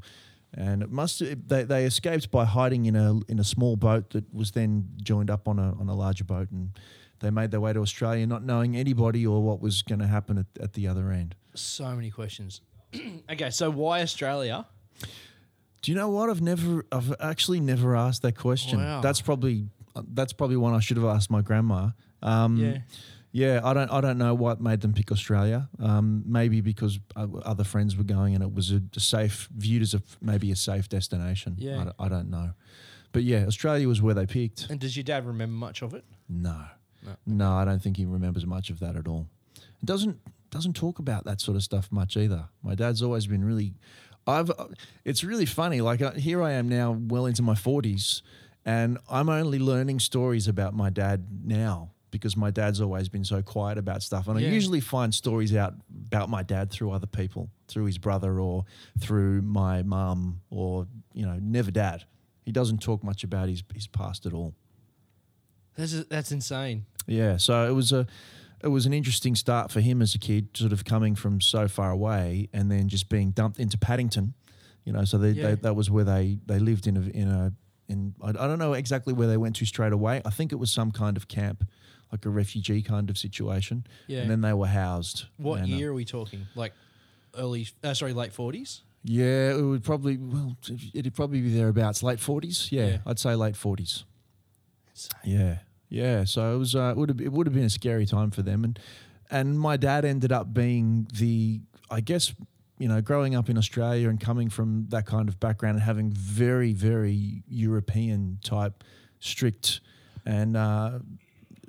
And 0.52 0.82
it 0.82 0.90
must 0.90 1.22
they, 1.48 1.62
they 1.62 1.84
escaped 1.84 2.30
by 2.30 2.44
hiding 2.44 2.86
in 2.86 2.96
a 2.96 3.20
in 3.28 3.38
a 3.38 3.44
small 3.44 3.76
boat 3.76 4.10
that 4.10 4.32
was 4.34 4.50
then 4.52 4.88
joined 5.02 5.30
up 5.30 5.46
on 5.46 5.58
a 5.58 5.74
on 5.78 5.88
a 5.88 5.94
larger 5.94 6.24
boat, 6.24 6.50
and 6.50 6.70
they 7.20 7.30
made 7.30 7.50
their 7.50 7.60
way 7.60 7.72
to 7.72 7.80
Australia, 7.80 8.26
not 8.26 8.42
knowing 8.42 8.76
anybody 8.76 9.26
or 9.26 9.42
what 9.42 9.60
was 9.60 9.82
going 9.82 10.00
to 10.00 10.06
happen 10.06 10.38
at, 10.38 10.46
at 10.60 10.72
the 10.72 10.88
other 10.88 11.12
end. 11.12 11.36
So 11.54 11.94
many 11.94 12.10
questions. 12.10 12.62
okay, 13.30 13.50
so 13.50 13.70
why 13.70 14.00
Australia? 14.00 14.66
Do 15.82 15.92
you 15.92 15.96
know 15.96 16.08
what? 16.08 16.28
I've 16.28 16.42
never, 16.42 16.84
I've 16.92 17.14
actually 17.20 17.60
never 17.60 17.96
asked 17.96 18.22
that 18.22 18.36
question. 18.36 18.78
Wow. 18.80 19.00
That's 19.00 19.20
probably, 19.20 19.66
uh, 19.96 20.02
that's 20.12 20.32
probably 20.32 20.56
one 20.56 20.74
I 20.74 20.80
should 20.80 20.96
have 20.96 21.06
asked 21.06 21.30
my 21.30 21.40
grandma. 21.40 21.90
Um, 22.22 22.56
Yeah. 22.56 22.78
yeah. 23.32 23.60
I 23.64 23.72
don't, 23.74 23.90
I 23.90 24.00
don't 24.00 24.18
know 24.18 24.34
what 24.34 24.60
made 24.60 24.80
them 24.80 24.92
pick 24.92 25.10
Australia. 25.12 25.68
Um, 25.78 26.22
maybe 26.26 26.60
because 26.60 26.98
other 27.16 27.64
friends 27.64 27.96
were 27.96 28.04
going 28.04 28.34
and 28.34 28.42
it 28.44 28.52
was 28.54 28.70
a, 28.72 28.82
safe, 28.98 29.48
viewed 29.56 29.82
as 29.82 29.94
a 29.94 30.02
maybe 30.20 30.50
a 30.52 30.56
safe 30.56 30.88
destination. 30.88 31.56
Yeah. 31.58 31.80
I 31.80 31.84
don't, 31.84 31.96
I 32.00 32.08
don't 32.08 32.30
know, 32.30 32.50
but 33.12 33.22
yeah, 33.24 33.44
Australia 33.46 33.88
was 33.88 34.00
where 34.02 34.14
they 34.14 34.26
picked. 34.26 34.68
And 34.70 34.78
does 34.80 34.96
your 34.96 35.04
dad 35.04 35.26
remember 35.26 35.54
much 35.54 35.82
of 35.82 35.94
it? 35.94 36.04
No, 36.28 36.64
No. 37.04 37.16
no, 37.26 37.52
I 37.52 37.64
don't 37.64 37.82
think 37.82 37.96
he 37.96 38.04
remembers 38.04 38.44
much 38.46 38.70
of 38.70 38.78
that 38.80 38.96
at 38.96 39.06
all. 39.08 39.26
Doesn't 39.84 40.18
doesn't 40.50 40.74
talk 40.74 40.98
about 40.98 41.24
that 41.24 41.40
sort 41.40 41.56
of 41.56 41.62
stuff 41.62 41.90
much 41.92 42.16
either. 42.16 42.48
My 42.62 42.74
dad's 42.74 43.02
always 43.02 43.26
been 43.26 43.44
really. 43.44 43.74
I've. 44.26 44.50
It's 45.04 45.24
really 45.24 45.46
funny. 45.46 45.80
Like 45.80 46.02
uh, 46.02 46.12
here 46.12 46.42
I 46.42 46.52
am 46.52 46.68
now, 46.68 46.92
well 46.92 47.24
into 47.26 47.40
my 47.42 47.54
forties, 47.54 48.22
and 48.64 48.98
I'm 49.10 49.28
only 49.28 49.58
learning 49.58 50.00
stories 50.00 50.46
about 50.48 50.74
my 50.74 50.90
dad 50.90 51.26
now 51.44 51.92
because 52.10 52.36
my 52.36 52.50
dad's 52.50 52.80
always 52.80 53.08
been 53.08 53.24
so 53.24 53.42
quiet 53.42 53.78
about 53.78 54.02
stuff. 54.02 54.26
And 54.28 54.40
Yeah. 54.40 54.48
I 54.48 54.50
usually 54.52 54.80
find 54.80 55.14
stories 55.14 55.54
out 55.54 55.74
about 56.06 56.28
my 56.28 56.42
dad 56.42 56.70
through 56.70 56.90
other 56.90 57.06
people, 57.06 57.50
through 57.68 57.84
his 57.86 57.98
brother 57.98 58.40
or 58.40 58.64
through 58.98 59.42
my 59.42 59.82
mum, 59.82 60.40
or 60.50 60.86
you 61.12 61.24
know, 61.26 61.38
never 61.40 61.70
dad. 61.70 62.04
He 62.44 62.52
doesn't 62.52 62.78
talk 62.82 63.04
much 63.04 63.22
about 63.24 63.48
his 63.48 63.62
his 63.74 63.86
past 63.86 64.26
at 64.26 64.32
all. 64.32 64.54
That's 65.76 66.04
that's 66.04 66.32
insane. 66.32 66.84
Yeah, 67.06 67.36
so 67.36 67.68
it 67.68 67.72
was 67.74 67.92
a 67.92 68.06
it 68.62 68.68
was 68.68 68.86
an 68.86 68.92
interesting 68.92 69.34
start 69.34 69.70
for 69.70 69.80
him 69.80 70.02
as 70.02 70.14
a 70.14 70.18
kid, 70.18 70.48
sort 70.54 70.72
of 70.72 70.84
coming 70.84 71.14
from 71.14 71.40
so 71.40 71.66
far 71.68 71.90
away 71.90 72.48
and 72.52 72.70
then 72.70 72.88
just 72.88 73.08
being 73.08 73.30
dumped 73.30 73.58
into 73.58 73.78
Paddington. 73.78 74.34
You 74.84 74.92
know, 74.92 75.04
so 75.04 75.16
they, 75.18 75.30
Yeah. 75.30 75.48
they, 75.50 75.54
that 75.56 75.74
was 75.76 75.90
where 75.90 76.04
they 76.04 76.38
they 76.46 76.58
lived 76.58 76.86
in 76.86 76.96
a 76.96 77.00
in 77.16 77.28
a 77.28 77.52
in 77.88 78.14
I, 78.22 78.30
I 78.30 78.32
don't 78.32 78.58
know 78.58 78.72
exactly 78.74 79.12
where 79.12 79.28
they 79.28 79.36
went 79.36 79.56
to 79.56 79.64
straight 79.66 79.92
away. 79.92 80.20
I 80.24 80.30
think 80.30 80.52
it 80.52 80.56
was 80.56 80.70
some 80.70 80.90
kind 80.90 81.16
of 81.16 81.28
camp, 81.28 81.64
like 82.12 82.24
a 82.26 82.30
refugee 82.30 82.82
kind 82.82 83.10
of 83.10 83.16
situation. 83.18 83.86
Yeah. 84.06 84.20
And 84.22 84.30
then 84.30 84.40
they 84.40 84.52
were 84.52 84.66
housed. 84.66 85.26
What 85.36 85.60
And, 85.60 85.72
uh, 85.72 85.76
year 85.76 85.90
are 85.90 85.94
we 85.94 86.04
talking? 86.04 86.46
Like 86.54 86.72
early, 87.36 87.68
uh, 87.84 87.94
sorry, 87.94 88.12
late 88.12 88.32
forties. 88.32 88.82
yeah, 89.04 89.52
it 89.56 89.62
would 89.62 89.82
probably 89.84 90.16
well, 90.18 90.56
it'd 90.94 91.14
probably 91.14 91.40
be 91.40 91.54
thereabouts, 91.54 92.02
late 92.02 92.20
forties. 92.20 92.70
Yeah, 92.72 92.86
Yeah. 92.86 92.98
I'd 93.06 93.18
say 93.18 93.34
late 93.34 93.56
forties. 93.56 94.04
Yeah, 95.24 95.58
yeah. 95.88 96.24
So 96.24 96.54
it 96.54 96.58
was. 96.58 96.74
Uh, 96.74 96.90
it 96.90 96.96
would 96.96 97.08
have. 97.08 97.20
It 97.20 97.32
would 97.32 97.46
have 97.46 97.54
been 97.54 97.64
a 97.64 97.70
scary 97.70 98.06
time 98.06 98.30
for 98.30 98.42
them, 98.42 98.64
and 98.64 98.78
and 99.30 99.58
my 99.58 99.76
dad 99.76 100.04
ended 100.04 100.32
up 100.32 100.52
being 100.52 101.08
the. 101.14 101.60
I 101.90 102.00
guess 102.00 102.34
you 102.78 102.88
know, 102.88 103.00
growing 103.02 103.34
up 103.34 103.48
in 103.50 103.58
Australia 103.58 104.08
and 104.08 104.18
coming 104.20 104.48
from 104.48 104.86
that 104.88 105.04
kind 105.04 105.28
of 105.28 105.38
background 105.38 105.74
and 105.76 105.82
having 105.82 106.10
very, 106.10 106.72
very 106.72 107.42
European 107.46 108.38
type, 108.42 108.82
strict, 109.18 109.80
and 110.24 110.56
uh, 110.56 110.98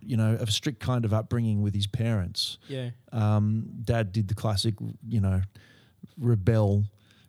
you 0.01 0.17
know, 0.17 0.37
a 0.39 0.47
strict 0.47 0.79
kind 0.79 1.05
of 1.05 1.13
upbringing 1.13 1.61
with 1.61 1.73
his 1.75 1.87
parents. 1.87 2.57
Yeah. 2.67 2.89
Um, 3.11 3.65
dad 3.83 4.11
did 4.11 4.27
the 4.27 4.33
classic, 4.35 4.75
you 5.07 5.19
know, 5.21 5.41
rebel, 6.17 6.83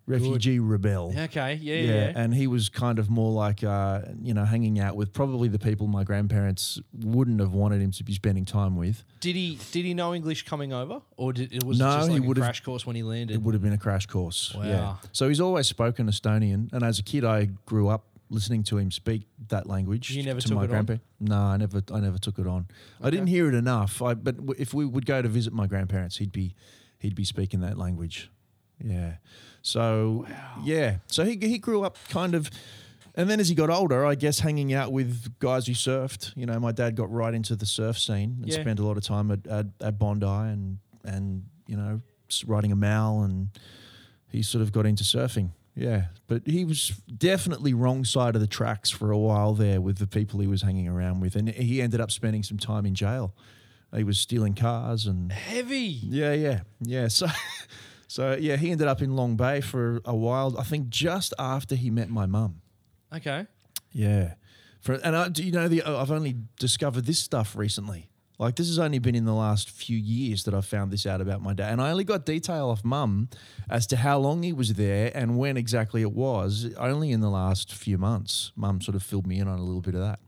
refugee 0.06 0.58
rebel. 0.58 1.14
Okay. 1.16 1.54
Yeah. 1.62 1.74
Yeah, 1.76 1.82
Yeah. 1.92 2.12
and 2.16 2.34
he 2.34 2.46
was 2.46 2.68
kind 2.68 2.98
of 2.98 3.08
more 3.08 3.30
like 3.32 3.62
uh, 3.62 4.02
you 4.20 4.34
know 4.34 4.44
hanging 4.44 4.78
out 4.80 4.96
with 4.96 5.12
probably 5.12 5.48
the 5.48 5.58
people 5.58 5.86
my 5.86 6.04
grandparents 6.04 6.80
wouldn't 6.92 7.40
have 7.40 7.52
wanted 7.52 7.80
him 7.80 7.92
to 7.92 8.04
be 8.04 8.12
spending 8.12 8.44
time 8.44 8.76
with. 8.76 9.04
Did 9.20 9.36
he 9.36 9.58
did 9.70 9.84
he 9.84 9.94
know 9.94 10.14
English 10.14 10.44
coming 10.44 10.72
over, 10.72 11.02
or 11.16 11.32
did 11.32 11.52
it 11.52 11.62
was 11.64 11.78
No, 11.78 11.88
it 11.90 11.96
just 12.08 12.10
he 12.10 12.30
a 12.30 12.34
crash 12.34 12.62
course 12.62 12.84
when 12.86 12.96
he 12.96 13.02
landed? 13.02 13.34
It 13.34 13.42
would 13.42 13.54
have 13.54 13.62
been 13.62 13.72
a 13.72 13.78
crash 13.78 14.06
course. 14.06 14.52
Wow. 14.54 14.64
Yeah. 14.64 14.96
So 15.12 15.28
he's 15.28 15.40
always 15.40 15.66
spoken 15.66 16.08
Estonian, 16.08 16.72
and 16.72 16.82
as 16.82 16.98
a 16.98 17.02
kid, 17.02 17.24
I 17.24 17.46
grew 17.66 17.88
up 17.88 18.04
listening 18.32 18.62
to 18.64 18.78
him 18.78 18.90
speak 18.90 19.26
that 19.48 19.66
language. 19.68 20.10
You 20.10 20.22
never 20.24 20.40
to 20.40 20.54
my 20.54 20.66
grandparents. 20.66 21.04
No, 21.20 21.36
I 21.36 21.56
never. 21.56 21.82
I 21.92 22.00
never 22.00 22.18
took 22.18 22.38
it 22.38 22.46
on. 22.46 22.66
I 23.00 23.10
didn't 23.10 23.28
hear 23.28 23.48
it 23.48 23.54
enough. 23.54 24.00
I, 24.02 24.14
but 24.14 24.36
w- 24.38 24.54
if 24.58 24.72
we 24.74 24.84
would 24.84 25.06
go 25.06 25.22
to 25.22 25.28
visit 25.28 25.52
my 25.52 25.66
grandparents, 25.66 26.16
he'd 26.16 26.32
be 26.32 26.54
he'd 26.98 27.14
be 27.14 27.24
speaking 27.24 27.60
that 27.60 27.78
language. 27.78 28.30
Yeah. 28.82 29.14
So 29.62 30.26
yeah. 30.62 30.96
So 31.06 31.24
he 31.24 31.38
he 31.40 31.58
grew 31.58 31.84
up 31.84 31.98
kind 32.08 32.34
of. 32.34 32.50
And 33.14 33.28
then 33.28 33.40
as 33.40 33.48
he 33.50 33.54
got 33.54 33.68
older, 33.68 34.06
I 34.06 34.14
guess 34.14 34.38
hanging 34.38 34.72
out 34.72 34.90
with 34.90 35.38
guys 35.38 35.66
who 35.66 35.74
surfed. 35.74 36.32
You 36.34 36.46
know, 36.46 36.58
my 36.58 36.72
dad 36.72 36.96
got 36.96 37.12
right 37.12 37.34
into 37.34 37.54
the 37.54 37.66
surf 37.66 37.98
scene 37.98 38.38
and 38.40 38.48
Yeah. 38.50 38.62
spent 38.62 38.78
a 38.78 38.82
lot 38.86 38.96
of 38.96 39.02
time 39.04 39.30
at, 39.30 39.46
at, 39.46 39.66
at 39.82 39.98
Bondi 39.98 40.24
and 40.26 40.78
and 41.04 41.44
you 41.66 41.76
know 41.76 42.00
riding 42.46 42.72
a 42.72 42.76
mal, 42.76 43.22
and 43.22 43.50
he 44.30 44.42
sort 44.42 44.62
of 44.62 44.72
got 44.72 44.86
into 44.86 45.04
surfing. 45.04 45.50
Yeah, 45.74 46.06
but 46.26 46.42
he 46.46 46.64
was 46.64 46.88
definitely 47.16 47.72
wrong 47.72 48.04
side 48.04 48.34
of 48.34 48.40
the 48.42 48.46
tracks 48.46 48.90
for 48.90 49.10
a 49.10 49.18
while 49.18 49.54
there 49.54 49.80
with 49.80 49.98
the 49.98 50.06
people 50.06 50.40
he 50.40 50.46
was 50.46 50.62
hanging 50.62 50.86
around 50.86 51.20
with, 51.20 51.34
and 51.34 51.48
he 51.48 51.80
ended 51.80 52.00
up 52.00 52.10
spending 52.10 52.42
some 52.42 52.58
time 52.58 52.84
in 52.84 52.94
jail. 52.94 53.34
He 53.94 54.04
was 54.04 54.18
stealing 54.18 54.54
cars 54.54 55.06
and 55.06 55.32
Heavy. 55.32 55.98
yeah, 56.02 56.32
yeah, 56.32 56.60
yeah. 56.80 57.08
So, 57.08 57.26
so 58.06 58.36
yeah, 58.38 58.56
he 58.56 58.70
ended 58.70 58.86
up 58.86 59.02
in 59.02 59.16
Long 59.16 59.36
Bay 59.36 59.60
for 59.60 60.00
a 60.04 60.14
while. 60.14 60.58
I 60.58 60.62
think 60.62 60.88
just 60.88 61.32
after 61.38 61.74
he 61.74 61.90
met 61.90 62.08
my 62.10 62.26
mum. 62.26 62.60
Okay. 63.14 63.46
Yeah, 63.92 64.34
for 64.80 64.94
and 64.94 65.14
I, 65.14 65.28
do 65.28 65.42
you 65.42 65.52
know 65.52 65.68
the 65.68 65.82
I've 65.82 66.10
only 66.10 66.36
discovered 66.58 67.04
this 67.06 67.18
stuff 67.18 67.56
recently. 67.56 68.08
Like 68.42 68.56
this 68.56 68.66
has 68.66 68.80
only 68.80 68.99
been 68.99 69.14
in 69.14 69.25
the 69.25 69.34
last 69.34 69.70
few 69.70 69.96
years 69.96 70.42
that 70.44 70.52
I've 70.52 70.64
found 70.64 70.90
this 70.90 71.06
out 71.06 71.20
about 71.20 71.42
my 71.42 71.54
dad, 71.54 71.70
and 71.70 71.80
I 71.80 71.92
only 71.92 72.02
got 72.02 72.26
detail 72.26 72.70
off 72.70 72.84
mum 72.84 73.28
as 73.70 73.87
to 73.87 73.96
how 73.96 74.18
long 74.18 74.42
he 74.42 74.52
was 74.52 74.75
there 74.75 75.12
and 75.14 75.38
when 75.38 75.56
exactly 75.56 76.02
it 76.02 76.11
was. 76.11 76.75
Only 76.76 77.12
in 77.12 77.20
the 77.20 77.30
last 77.30 77.72
few 77.72 77.99
months, 77.99 78.50
mum 78.56 78.80
sort 78.80 78.96
of 78.96 79.04
filled 79.04 79.28
me 79.28 79.38
in 79.38 79.46
on 79.46 79.61
a 79.61 79.62
little 79.62 79.80
bit 79.80 79.94
of 79.94 80.00
that. 80.00 80.18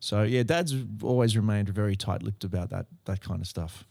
So 0.00 0.24
yeah, 0.24 0.42
dad's 0.42 0.74
always 1.00 1.36
remained 1.36 1.68
very 1.68 1.94
tight-lipped 1.94 2.42
about 2.42 2.70
that 2.70 2.86
that 3.04 3.20
kind 3.20 3.40
of 3.40 3.46
stuff. 3.46 3.84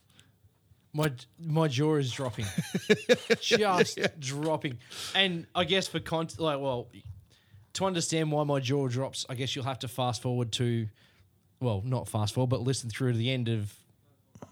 My 0.92 1.14
my 1.40 1.70
jaw 1.70 1.96
is 1.96 2.12
dropping, 2.12 2.46
just 3.40 3.98
dropping, 4.20 4.78
and 5.16 5.48
I 5.56 5.64
guess 5.64 5.88
for 5.88 6.02
con 6.02 6.28
like 6.38 6.60
well, 6.60 6.90
to 7.76 7.86
understand 7.86 8.30
why 8.30 8.44
my 8.44 8.60
jaw 8.60 8.90
drops, 8.90 9.26
I 9.30 9.36
guess 9.36 9.56
you'll 9.56 9.66
have 9.66 9.80
to 9.80 9.88
fast 9.88 10.22
forward 10.22 10.52
to, 10.54 10.90
well, 11.64 11.82
not 11.86 12.08
fast 12.08 12.34
forward, 12.34 12.50
but 12.50 12.62
listen 12.62 12.90
through 12.90 13.14
to 13.14 13.18
the 13.18 13.32
end 13.32 13.50
of 13.50 13.74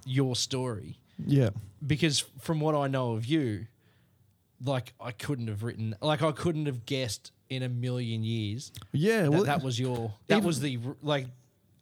your 0.06 0.36
story, 0.36 0.98
Yeah, 1.26 1.50
because 1.86 2.20
from 2.40 2.60
what 2.60 2.76
I 2.76 2.88
know 2.88 3.14
of 3.14 3.26
you, 3.26 3.68
like 4.64 4.94
I 5.00 5.12
couldn't 5.12 5.48
have 5.48 5.64
written, 5.64 5.96
like 6.02 6.22
I 6.22 6.32
couldn't 6.32 6.66
have 6.66 6.86
guessed 6.86 7.32
in 7.50 7.64
a 7.64 7.70
million 7.70 8.24
years 8.24 8.72
yeah. 8.94 9.24
that 9.24 9.32
Well, 9.32 9.44
that 9.44 9.62
was 9.62 9.80
your 9.80 10.14
that 10.28 10.44
was 10.44 10.62
the 10.62 10.80
like 11.02 11.28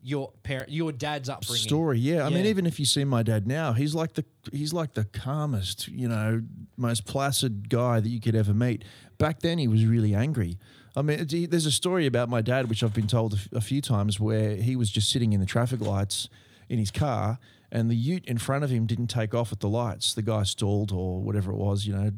your 0.01 0.31
parent 0.43 0.69
your 0.69 0.91
dad's 0.91 1.29
upbringing 1.29 1.61
story. 1.61 1.99
Yeah, 1.99 2.25
I 2.25 2.29
mean, 2.29 2.45
even 2.45 2.65
if 2.65 2.79
you 2.79 2.85
see 2.85 3.03
my 3.03 3.23
dad 3.23 3.47
now, 3.47 3.73
he's 3.73 3.93
like 3.93 4.13
the 4.13 4.25
he's 4.51 4.73
like 4.73 4.93
the 4.93 5.05
calmest, 5.05 5.87
you 5.87 6.07
know, 6.07 6.41
most 6.77 7.05
placid 7.05 7.69
guy 7.69 7.99
that 7.99 8.09
you 8.09 8.19
could 8.19 8.35
ever 8.35 8.53
meet. 8.53 8.83
Back 9.17 9.41
then, 9.41 9.57
he 9.57 9.67
was 9.67 9.85
really 9.85 10.15
angry. 10.15 10.57
I 10.95 11.01
mean, 11.01 11.25
there's 11.49 11.65
a 11.65 11.71
story 11.71 12.05
about 12.05 12.29
my 12.29 12.41
dad 12.41 12.69
which 12.69 12.83
I've 12.83 12.93
been 12.93 13.07
told 13.07 13.39
a 13.51 13.61
few 13.61 13.81
times 13.81 14.19
where 14.19 14.55
he 14.55 14.75
was 14.75 14.89
just 14.89 15.09
sitting 15.09 15.33
in 15.33 15.39
the 15.39 15.45
traffic 15.45 15.81
lights 15.81 16.29
in 16.67 16.79
his 16.79 16.91
car, 16.91 17.39
and 17.71 17.89
the 17.89 17.95
Ute 17.95 18.25
in 18.25 18.37
front 18.37 18.63
of 18.63 18.69
him 18.69 18.85
didn't 18.85 19.07
take 19.07 19.33
off 19.33 19.51
at 19.51 19.59
the 19.59 19.69
lights. 19.69 20.13
The 20.13 20.21
guy 20.21 20.43
stalled 20.43 20.91
or 20.91 21.21
whatever 21.21 21.51
it 21.51 21.57
was, 21.57 21.85
you 21.85 21.93
know, 21.93 22.11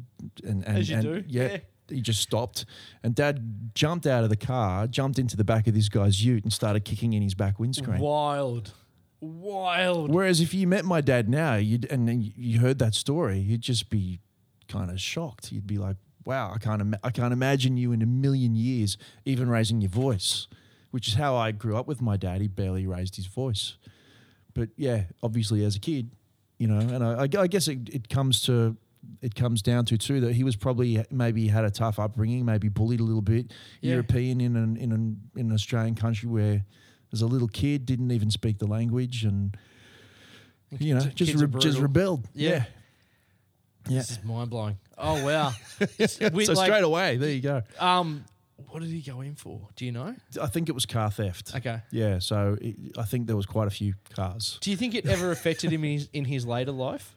and 0.44 0.64
and, 0.64 0.78
As 0.78 0.88
you 0.90 0.96
and 0.96 1.04
do, 1.04 1.24
yeah. 1.26 1.42
yeah. 1.52 1.58
He 1.88 2.00
just 2.00 2.20
stopped, 2.20 2.64
and 3.02 3.14
Dad 3.14 3.70
jumped 3.74 4.06
out 4.06 4.24
of 4.24 4.30
the 4.30 4.36
car, 4.36 4.86
jumped 4.86 5.18
into 5.18 5.36
the 5.36 5.44
back 5.44 5.66
of 5.66 5.74
this 5.74 5.90
guy's 5.90 6.24
Ute, 6.24 6.44
and 6.44 6.52
started 6.52 6.84
kicking 6.84 7.12
in 7.12 7.22
his 7.22 7.34
back 7.34 7.58
windscreen. 7.58 7.98
wild 8.00 8.72
wild 9.20 10.10
Whereas 10.10 10.40
if 10.40 10.52
you 10.54 10.66
met 10.66 10.84
my 10.84 11.00
dad 11.00 11.28
now, 11.28 11.56
you'd 11.56 11.84
and 11.86 12.32
you 12.36 12.60
heard 12.60 12.78
that 12.78 12.94
story, 12.94 13.38
you'd 13.38 13.60
just 13.60 13.90
be 13.90 14.20
kind 14.68 14.90
of 14.90 15.00
shocked. 15.00 15.52
You'd 15.52 15.66
be 15.66 15.78
like, 15.78 15.96
"Wow, 16.24 16.52
I 16.54 16.58
can't, 16.58 16.80
Im- 16.80 16.96
I 17.02 17.10
can't 17.10 17.32
imagine 17.32 17.76
you 17.76 17.92
in 17.92 18.02
a 18.02 18.06
million 18.06 18.54
years 18.54 18.96
even 19.24 19.48
raising 19.48 19.80
your 19.80 19.90
voice," 19.90 20.46
which 20.90 21.08
is 21.08 21.14
how 21.14 21.34
I 21.36 21.52
grew 21.52 21.76
up 21.76 21.86
with 21.86 22.00
my 22.02 22.16
dad. 22.16 22.40
He 22.40 22.48
barely 22.48 22.86
raised 22.86 23.16
his 23.16 23.26
voice, 23.26 23.76
but 24.54 24.68
yeah, 24.76 25.04
obviously 25.22 25.64
as 25.64 25.76
a 25.76 25.80
kid, 25.80 26.10
you 26.58 26.66
know, 26.68 26.78
and 26.78 27.02
I, 27.04 27.40
I 27.42 27.46
guess 27.46 27.68
it, 27.68 27.88
it 27.88 28.08
comes 28.08 28.42
to. 28.42 28.76
It 29.20 29.34
comes 29.34 29.62
down 29.62 29.84
to 29.86 29.98
too 29.98 30.20
that 30.20 30.32
he 30.36 30.44
was 30.44 30.54
probably 30.54 31.04
maybe 31.10 31.48
had 31.48 31.64
a 31.64 31.70
tough 31.72 31.98
upbringing, 31.98 32.44
maybe 32.44 32.68
bullied 32.68 33.00
a 33.00 33.02
little 33.02 33.20
bit. 33.20 33.52
Yeah. 33.80 33.94
European 33.94 34.40
in 34.40 34.54
an 34.54 34.76
in 34.76 34.92
an 34.92 35.20
in 35.34 35.46
an 35.46 35.52
Australian 35.52 35.96
country 35.96 36.28
where 36.28 36.64
as 37.12 37.20
a 37.20 37.26
little 37.26 37.48
kid 37.48 37.84
didn't 37.84 38.12
even 38.12 38.30
speak 38.30 38.58
the 38.58 38.66
language 38.68 39.24
and 39.24 39.56
you 40.78 40.94
know 40.94 41.00
just 41.00 41.34
re- 41.34 41.60
just 41.60 41.78
rebelled. 41.80 42.28
Yeah. 42.32 42.50
Yeah, 42.50 42.64
yeah. 43.88 43.98
This 43.98 44.10
is 44.12 44.24
mind 44.24 44.50
blowing. 44.50 44.78
Oh 44.98 45.24
wow. 45.24 45.52
so 46.06 46.28
like, 46.32 46.46
straight 46.46 46.84
away, 46.84 47.16
there 47.16 47.30
you 47.30 47.40
go. 47.40 47.62
Um, 47.78 48.24
what 48.68 48.80
did 48.80 48.90
he 48.90 49.00
go 49.00 49.20
in 49.20 49.34
for? 49.34 49.68
Do 49.76 49.84
you 49.84 49.92
know? 49.92 50.14
I 50.40 50.46
think 50.46 50.68
it 50.68 50.72
was 50.72 50.86
car 50.86 51.10
theft. 51.10 51.52
Okay. 51.54 51.80
Yeah, 51.90 52.18
so 52.20 52.56
it, 52.60 52.76
I 52.96 53.02
think 53.02 53.26
there 53.26 53.36
was 53.36 53.46
quite 53.46 53.66
a 53.68 53.70
few 53.70 53.94
cars. 54.14 54.58
Do 54.60 54.70
you 54.70 54.76
think 54.76 54.94
it 54.94 55.06
ever 55.06 55.30
affected 55.30 55.70
him 55.72 55.84
in 55.84 55.92
his, 55.92 56.08
in 56.12 56.24
his 56.24 56.46
later 56.46 56.72
life? 56.72 57.14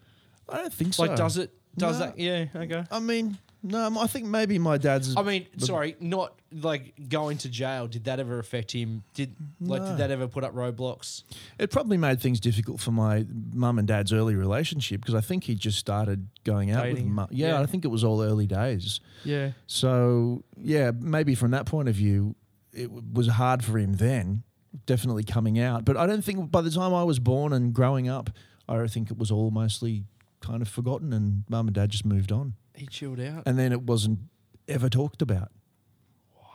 I 0.49 0.57
don't 0.57 0.73
think 0.73 0.93
so. 0.93 1.03
Like, 1.03 1.15
does 1.15 1.37
it? 1.37 1.51
Does 1.77 1.99
No. 1.99 2.05
that? 2.07 2.19
Yeah. 2.19 2.45
Okay. 2.55 2.83
I 2.91 2.99
mean, 2.99 3.37
no, 3.65 3.99
I 3.99 4.07
think 4.07 4.25
maybe 4.27 4.57
my 4.59 4.77
dad's. 4.77 5.15
I 5.17 5.23
mean, 5.23 5.47
sorry, 5.57 5.95
not 5.99 6.39
like 6.51 6.93
going 7.09 7.37
to 7.39 7.49
jail. 7.49 7.87
Did 7.87 8.05
that 8.05 8.19
ever 8.19 8.39
affect 8.39 8.71
him? 8.71 9.03
Did 9.13 9.35
like 9.59 9.81
No. 9.81 9.89
did 9.89 9.97
that 9.97 10.11
ever 10.11 10.27
put 10.27 10.43
up 10.43 10.53
roadblocks? 10.53 11.23
It 11.59 11.71
probably 11.71 11.97
made 11.97 12.21
things 12.21 12.39
difficult 12.39 12.79
for 12.79 12.91
my 12.91 13.25
mum 13.53 13.79
and 13.79 13.87
dad's 13.87 14.13
early 14.13 14.35
relationship 14.35 15.01
because 15.01 15.15
I 15.15 15.21
think 15.21 15.43
he 15.45 15.55
just 15.55 15.77
started 15.79 16.27
going 16.43 16.71
out 16.71 16.91
with 16.91 17.03
mum. 17.03 17.27
Yeah, 17.31 17.47
Yeah. 17.49 17.61
I 17.61 17.65
think 17.65 17.83
it 17.83 17.89
was 17.89 18.03
all 18.03 18.21
early 18.21 18.47
days. 18.47 18.99
Yeah. 19.23 19.51
So 19.67 20.43
yeah, 20.57 20.91
maybe 20.97 21.35
from 21.35 21.51
that 21.51 21.65
point 21.65 21.89
of 21.89 21.95
view, 21.95 22.35
it 22.73 22.83
w- 22.87 23.03
was 23.13 23.27
hard 23.27 23.63
for 23.63 23.77
him 23.77 23.93
then. 23.93 24.43
Definitely 24.85 25.23
coming 25.23 25.57
out, 25.59 25.85
but 25.85 25.95
I 25.97 26.05
don't 26.05 26.23
think 26.23 26.51
by 26.51 26.59
the 26.61 26.69
time 26.69 26.93
I 26.93 27.03
was 27.03 27.17
born 27.19 27.53
and 27.53 27.73
growing 27.73 28.09
up, 28.09 28.29
I 28.67 28.85
think 28.87 29.09
it 29.09 29.17
was 29.17 29.31
all 29.31 29.49
mostly 29.49 30.03
kind 30.41 30.61
of 30.61 30.67
forgotten, 30.67 31.13
and 31.13 31.43
mum 31.49 31.67
and 31.67 31.73
dad 31.75 31.89
just 31.91 32.05
moved 32.05 32.31
on, 32.31 32.53
He 32.75 32.87
chilled 32.87 33.19
out. 33.19 33.43
and 33.45 33.57
then 33.57 33.71
it 33.71 33.81
wasn't 33.83 34.19
ever 34.67 34.89
talked 34.89 35.21
about. 35.21 35.49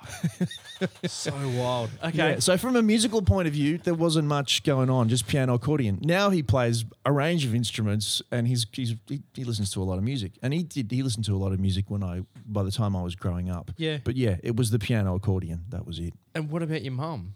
so 1.07 1.33
wild. 1.57 1.91
Okay. 2.03 2.17
Yeah, 2.33 2.39
so 2.39 2.57
from 2.57 2.75
a 2.77 2.83
musical 2.83 3.23
point 3.23 3.47
of 3.49 3.55
view, 3.55 3.79
there 3.79 3.95
wasn't 3.95 4.27
much 4.29 4.63
going 4.63 4.89
on, 4.91 5.09
just 5.09 5.27
piano 5.27 5.55
accordion. 5.55 5.99
Now 6.03 6.31
he 6.31 6.43
plays 6.43 6.85
a 7.05 7.13
range 7.13 7.45
of 7.45 7.55
instruments 7.55 8.23
and 8.31 8.49
he's, 8.49 8.67
he's 8.73 8.95
he, 9.07 9.23
he 9.35 9.45
listens 9.45 9.71
to 9.73 9.83
a 9.83 9.85
lot 9.85 9.99
of 9.99 10.03
music. 10.05 10.33
And 10.43 10.55
he 10.55 10.63
did 10.63 10.91
he 10.91 11.03
listened 11.03 11.25
to 11.27 11.35
a 11.35 11.39
lot 11.39 11.53
of 11.53 11.61
music 11.61 11.91
when 11.91 12.03
I 12.03 12.23
by 12.47 12.63
the 12.63 12.71
time 12.71 12.97
I 12.97 13.03
was 13.03 13.15
growing 13.15 13.51
up. 13.51 13.73
Yeah. 13.77 13.99
But 14.03 14.17
yeah, 14.17 14.37
it 14.43 14.57
was 14.57 14.71
the 14.71 14.79
piano 14.79 15.15
accordion. 15.15 15.65
That 15.69 15.87
was 15.87 15.99
it. 15.99 16.15
And 16.35 16.51
what 16.51 16.63
about 16.63 16.83
your 16.83 16.93
mum? 16.93 17.35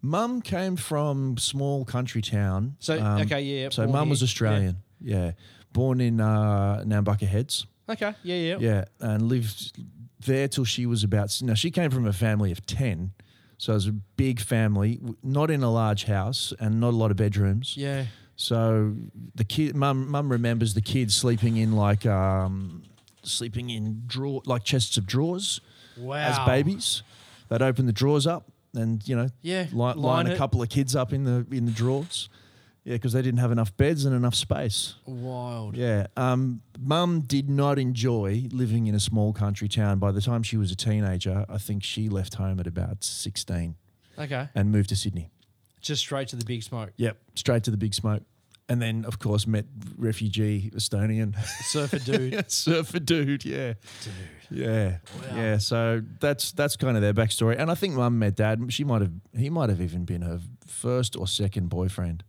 Mum 0.00 0.42
came 0.42 0.76
from 0.76 1.36
small 1.38 1.84
country 1.84 2.22
town. 2.22 2.76
So 2.80 3.00
Um, 3.00 3.20
okay, 3.22 3.42
yeah. 3.42 3.68
So 3.70 3.82
born 3.84 3.92
mum 3.92 4.08
was 4.08 4.20
here. 4.20 4.26
Australian. 4.26 4.76
Yeah. 5.00 5.32
Born 5.72 6.00
in 6.00 6.20
uh, 6.20 6.82
Nambucca 6.86 7.26
Heads. 7.26 7.66
Okay. 7.88 8.14
Yeah. 8.22 8.36
Yeah. 8.36 8.56
Yeah, 8.60 8.84
and 9.00 9.22
lived 9.28 9.78
there 10.26 10.48
till 10.48 10.64
she 10.64 10.86
was 10.86 11.04
about. 11.04 11.36
Now 11.42 11.54
she 11.54 11.70
came 11.70 11.90
from 11.90 12.06
a 12.06 12.12
family 12.12 12.50
of 12.50 12.64
ten, 12.66 13.12
so 13.58 13.72
it 13.72 13.74
was 13.76 13.86
a 13.88 13.92
big 13.92 14.40
family, 14.40 14.96
w- 14.96 15.16
not 15.22 15.50
in 15.50 15.62
a 15.62 15.70
large 15.70 16.04
house 16.04 16.52
and 16.58 16.80
not 16.80 16.94
a 16.94 16.96
lot 16.96 17.10
of 17.10 17.16
bedrooms. 17.16 17.76
Yeah. 17.76 18.06
So 18.36 18.94
the 19.34 19.44
kid, 19.44 19.76
mum, 19.76 20.08
mum 20.10 20.30
remembers 20.32 20.74
the 20.74 20.80
kids 20.80 21.14
sleeping 21.14 21.56
in 21.56 21.72
like 21.72 22.04
um, 22.06 22.82
sleeping 23.22 23.70
in 23.70 24.02
drawer 24.06 24.42
like 24.46 24.64
chests 24.64 24.96
of 24.96 25.06
drawers 25.06 25.60
Wow. 25.96 26.14
as 26.16 26.38
babies. 26.46 27.02
They'd 27.48 27.62
open 27.62 27.86
the 27.86 27.92
drawers 27.92 28.26
up 28.26 28.50
and 28.74 29.06
you 29.06 29.14
know 29.14 29.28
Yeah. 29.42 29.66
li- 29.70 29.76
line, 29.76 29.96
line 29.98 30.26
a 30.26 30.30
it. 30.30 30.38
couple 30.38 30.62
of 30.62 30.68
kids 30.68 30.96
up 30.96 31.12
in 31.12 31.24
the 31.24 31.46
in 31.52 31.66
the 31.66 31.70
drawers. 31.72 32.28
Yeah, 32.84 32.96
because 32.96 33.14
they 33.14 33.22
didn't 33.22 33.40
have 33.40 33.50
enough 33.50 33.74
beds 33.78 34.04
and 34.04 34.14
enough 34.14 34.34
space. 34.34 34.96
Wild. 35.06 35.74
Yeah. 35.74 36.06
Um, 36.18 36.60
Mum 36.78 37.22
did 37.22 37.48
not 37.48 37.78
enjoy 37.78 38.46
living 38.52 38.86
in 38.88 38.94
a 38.94 39.00
small 39.00 39.32
country 39.32 39.68
town. 39.68 39.98
By 39.98 40.12
the 40.12 40.20
time 40.20 40.42
she 40.42 40.58
was 40.58 40.70
a 40.70 40.76
teenager, 40.76 41.46
I 41.48 41.56
think 41.56 41.82
she 41.82 42.10
left 42.10 42.34
home 42.34 42.60
at 42.60 42.66
about 42.66 43.02
16 43.02 43.76
Okay. 44.18 44.48
and 44.54 44.70
moved 44.70 44.90
to 44.90 44.96
Sydney. 44.96 45.30
Just 45.80 46.00
straight 46.02 46.28
to 46.28 46.36
the 46.36 46.44
big 46.44 46.62
smoke. 46.62 46.92
Yep. 46.96 47.16
Straight 47.36 47.64
to 47.64 47.70
the 47.70 47.78
big 47.78 47.94
smoke. 47.94 48.22
And 48.68 48.80
then, 48.80 49.04
of 49.06 49.18
course, 49.18 49.46
met 49.46 49.66
refugee 49.98 50.70
Estonian 50.74 51.34
Surfer 51.64 51.98
dude. 51.98 52.50
surfer 52.50 52.98
dude. 52.98 53.44
Yeah. 53.44 53.74
Dude. 54.02 54.58
Yeah. 54.58 54.96
Wow. 55.30 55.36
Yeah. 55.36 55.58
So 55.58 56.02
that's 56.20 56.52
that's 56.52 56.74
kind 56.76 56.96
of 56.96 57.02
their 57.02 57.12
backstory. 57.12 57.56
And 57.58 57.70
I 57.70 57.74
think 57.74 57.94
Mum 57.94 58.18
met 58.18 58.36
Dad. 58.36 58.60
She 58.70 58.82
might 58.84 59.02
have 59.02 59.12
he 59.36 59.50
might 59.50 59.68
have 59.68 59.82
even 59.82 60.06
been 60.06 60.22
her 60.22 60.40
first 60.66 61.14
or 61.16 61.26
second 61.26 61.68
boyfriend. 61.68 62.24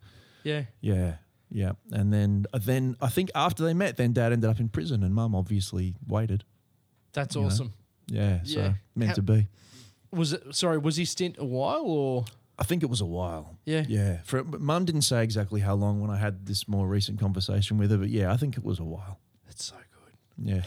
Yeah. 0.46 0.64
Yeah. 0.80 1.16
Yeah. 1.52 1.74
And 1.92 2.14
then 2.14 2.46
uh, 2.54 2.60
then 2.64 2.96
I 3.02 3.10
think 3.10 3.32
after 3.36 3.64
they 3.64 3.74
met, 3.74 3.98
then 3.98 4.14
Dad 4.14 4.32
ended 4.32 4.50
up 4.50 4.60
in 4.60 4.70
prison, 4.70 5.04
and 5.04 5.14
Mum 5.14 5.36
obviously 5.36 5.96
waited. 6.08 6.44
That's 7.14 7.36
You 7.36 7.42
know? 7.42 7.48
awesome. 7.48 7.74
Yeah, 8.08 8.40
so 8.44 8.60
Yeah. 8.60 8.74
meant 8.96 9.10
How- 9.10 9.16
to 9.16 9.22
be. 9.22 9.48
Was 10.12 10.32
it? 10.34 10.56
Sorry. 10.56 10.78
Was 10.78 10.96
he 10.96 11.04
stint 11.06 11.36
a 11.40 11.46
while 11.46 11.82
or? 11.84 12.26
I 12.58 12.64
think 12.64 12.84
it 12.84 12.90
was 12.90 13.02
a 13.02 13.06
while. 13.06 13.58
Yeah. 13.66 13.84
Yeah. 13.88 14.22
For 14.24 14.42
Mum 14.44 14.86
didn't 14.86 15.02
say 15.02 15.24
exactly 15.24 15.60
how 15.60 15.74
long 15.76 16.00
when 16.00 16.10
I 16.10 16.18
had 16.18 16.46
this 16.46 16.70
more 16.70 16.88
recent 16.88 17.20
conversation 17.20 17.78
with 17.78 17.92
her, 17.92 17.98
but 17.98 18.08
yeah, 18.10 18.32
I 18.32 18.38
think 18.38 18.56
it 18.56 18.64
was 18.64 18.80
a 18.80 18.84
while. 18.86 19.20
That's 19.46 19.66
so 19.66 19.76
good. 19.76 20.14
Yeah. 20.38 20.62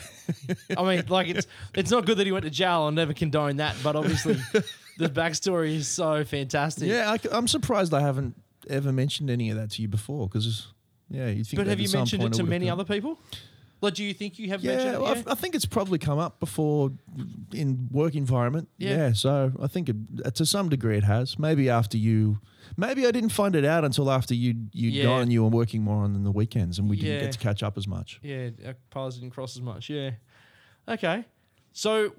I 0.77 0.83
mean, 0.83 1.05
like 1.09 1.29
it's 1.29 1.47
it's 1.75 1.91
not 1.91 2.05
good 2.05 2.19
that 2.19 2.27
he 2.27 2.33
went 2.33 2.45
to 2.45 2.51
jail. 2.51 2.83
I'll 2.83 2.91
never 2.91 3.15
condone 3.15 3.57
that, 3.57 3.75
but 3.83 3.97
obviously 3.97 4.35
the 4.99 5.09
backstory 5.09 5.77
is 5.77 5.89
so 5.89 6.25
fantastic. 6.25 6.89
yeah, 6.89 7.17
I, 7.33 7.37
am 7.37 7.49
surprised 7.49 7.95
I 7.95 8.01
haven't 8.01 8.35
ever 8.69 8.93
mentioned 8.93 9.31
any 9.31 9.51
of 9.51 9.57
that 9.57 9.71
to 9.73 9.83
you 9.83 9.89
before 9.89 10.29
because, 10.29 10.69
yeah, 11.11 11.29
you'd 11.29 11.47
think. 11.47 11.59
But 11.59 11.67
have 11.67 11.81
you 11.81 11.89
mentioned 11.91 12.23
it 12.23 12.33
to 12.35 12.45
many 12.45 12.69
other 12.71 12.85
people? 12.85 13.19
Like, 13.81 13.95
do 13.95 14.03
you 14.03 14.13
think 14.13 14.41
you 14.41 14.49
have 14.49 14.65
mentioned 14.65 14.91
Yeah, 14.91 14.97
it? 14.97 15.01
well, 15.01 15.17
Yeah? 15.17 15.23
I, 15.29 15.35
think 15.37 15.55
it's 15.55 15.65
probably 15.65 15.99
come 16.01 16.19
up 16.19 16.41
before 16.41 16.91
in 17.53 17.89
work 17.93 18.17
environment. 18.17 18.69
Yeah. 18.77 18.97
Yeah, 18.97 19.13
so 19.13 19.53
I 19.63 19.69
think 19.69 19.89
it, 19.89 19.97
uh, 20.25 20.31
to 20.33 20.45
some 20.45 20.69
degree 20.69 20.97
it 20.97 21.05
has. 21.05 21.39
Maybe 21.39 21.71
after 21.71 21.97
you, 21.97 22.41
maybe 22.77 23.07
I 23.07 23.13
didn't 23.13 23.29
find 23.31 23.55
it 23.55 23.65
out 23.65 23.85
until 23.85 24.11
after 24.11 24.35
you 24.35 24.55
you'd 24.73 24.95
Yeah. 24.95 25.05
gone 25.05 25.23
and 25.23 25.33
you 25.33 25.45
were 25.45 25.49
working 25.51 25.83
more 25.83 26.03
on 26.03 26.25
the 26.25 26.33
weekends 26.33 26.81
and 26.81 26.91
we 26.91 26.97
didn't 26.97 27.21
get 27.21 27.33
to 27.33 27.39
catch 27.39 27.63
up 27.63 27.79
as 27.79 27.87
much. 27.87 28.19
Yeah, 28.21 28.51
our 28.67 28.75
paths 28.91 29.15
didn't 29.19 29.31
cross 29.31 29.55
as 29.57 29.63
much. 29.63 29.89
Yeah. 29.89 30.11
Okay. 30.89 31.25
So, 31.73 32.15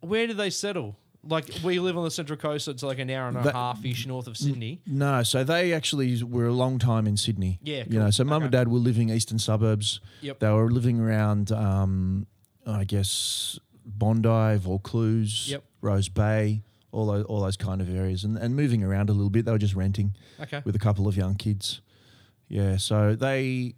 where 0.00 0.26
do 0.26 0.34
they 0.34 0.50
settle? 0.50 0.98
Like, 1.26 1.48
we 1.64 1.78
live 1.80 1.96
on 1.96 2.04
the 2.04 2.10
Central 2.10 2.36
Coast, 2.38 2.66
so 2.66 2.70
it's 2.72 2.82
like 2.82 2.98
an 2.98 3.08
hour 3.10 3.28
and 3.28 3.36
a 3.36 3.42
That- 3.42 3.54
half 3.54 3.84
ish 3.84 4.06
north 4.06 4.26
of 4.26 4.36
Sydney. 4.36 4.80
No, 4.86 5.22
so 5.22 5.44
they 5.44 5.72
actually 5.72 6.22
were 6.22 6.46
a 6.46 6.52
long 6.52 6.78
time 6.78 7.06
in 7.06 7.16
Sydney. 7.16 7.58
Yeah, 7.62 7.84
you 7.88 7.98
know, 7.98 8.06
cool. 8.06 8.12
so 8.12 8.24
mum 8.24 8.42
and 8.42 8.52
dad 8.52 8.68
were 8.68 8.78
living 8.78 9.10
eastern 9.10 9.38
suburbs. 9.38 10.00
Yep. 10.20 10.40
They 10.40 10.50
were 10.50 10.70
living 10.70 11.00
around, 11.00 11.50
um, 11.52 12.26
I 12.66 12.84
guess, 12.84 13.58
Bondi, 13.86 14.56
Vaucluse, 14.58 15.48
Yep. 15.50 15.64
Rose 15.80 16.08
Bay, 16.08 16.62
all 16.92 17.06
those, 17.06 17.24
all 17.26 17.40
those 17.40 17.56
kind 17.56 17.80
of 17.80 17.94
areas, 17.94 18.24
and, 18.24 18.36
and 18.38 18.54
moving 18.54 18.82
around 18.82 19.10
a 19.10 19.12
little 19.12 19.30
bit. 19.30 19.44
They 19.44 19.52
were 19.52 19.58
just 19.58 19.74
renting. 19.74 20.14
Okay. 20.40 20.62
with 20.64 20.74
a 20.76 20.78
couple 20.78 21.06
of 21.08 21.16
young 21.16 21.34
kids. 21.34 21.80
Yeah, 22.48 22.76
so 22.76 23.14
they 23.14 23.74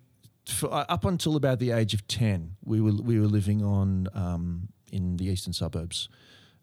for, 0.46 0.72
uh, 0.72 0.84
up 0.88 1.04
until 1.04 1.34
about 1.36 1.58
the 1.58 1.70
age 1.70 1.94
of 1.94 2.06
ten, 2.08 2.56
we 2.64 2.80
were 2.80 2.92
we 2.92 3.18
were 3.20 3.26
living 3.26 3.62
on 3.64 4.08
um, 4.14 4.68
in 4.92 5.16
the 5.16 5.26
eastern 5.26 5.52
suburbs, 5.52 6.08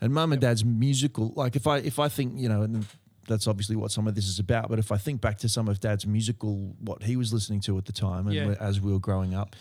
and 0.04 0.14
mum 0.14 0.34
and 0.34 0.42
dad's 0.42 0.66
musical. 0.66 1.32
Like 1.36 1.56
if 1.56 1.66
I 1.66 1.78
if 1.78 1.98
I 1.98 2.10
think 2.10 2.40
you 2.40 2.50
know, 2.50 2.62
and 2.64 2.86
that's 3.28 3.48
obviously 3.48 3.78
what 3.78 3.90
some 3.90 4.06
of 4.06 4.16
this 4.16 4.28
is 4.28 4.38
about. 4.38 4.70
But 4.70 4.78
if 4.80 4.92
I 4.92 4.98
think 4.98 5.22
back 5.22 5.38
to 5.40 5.50
some 5.50 5.70
of 5.70 5.80
dad's 5.80 6.06
musical, 6.06 6.76
what 6.82 7.04
he 7.04 7.16
was 7.16 7.32
listening 7.34 7.62
to 7.62 7.78
at 7.78 7.86
the 7.86 7.94
time, 7.94 8.28
and 8.28 8.36
Yeah. 8.36 8.56
as 8.60 8.82
we 8.82 8.92
were 8.92 9.00
growing 9.00 9.34
up, 9.34 9.56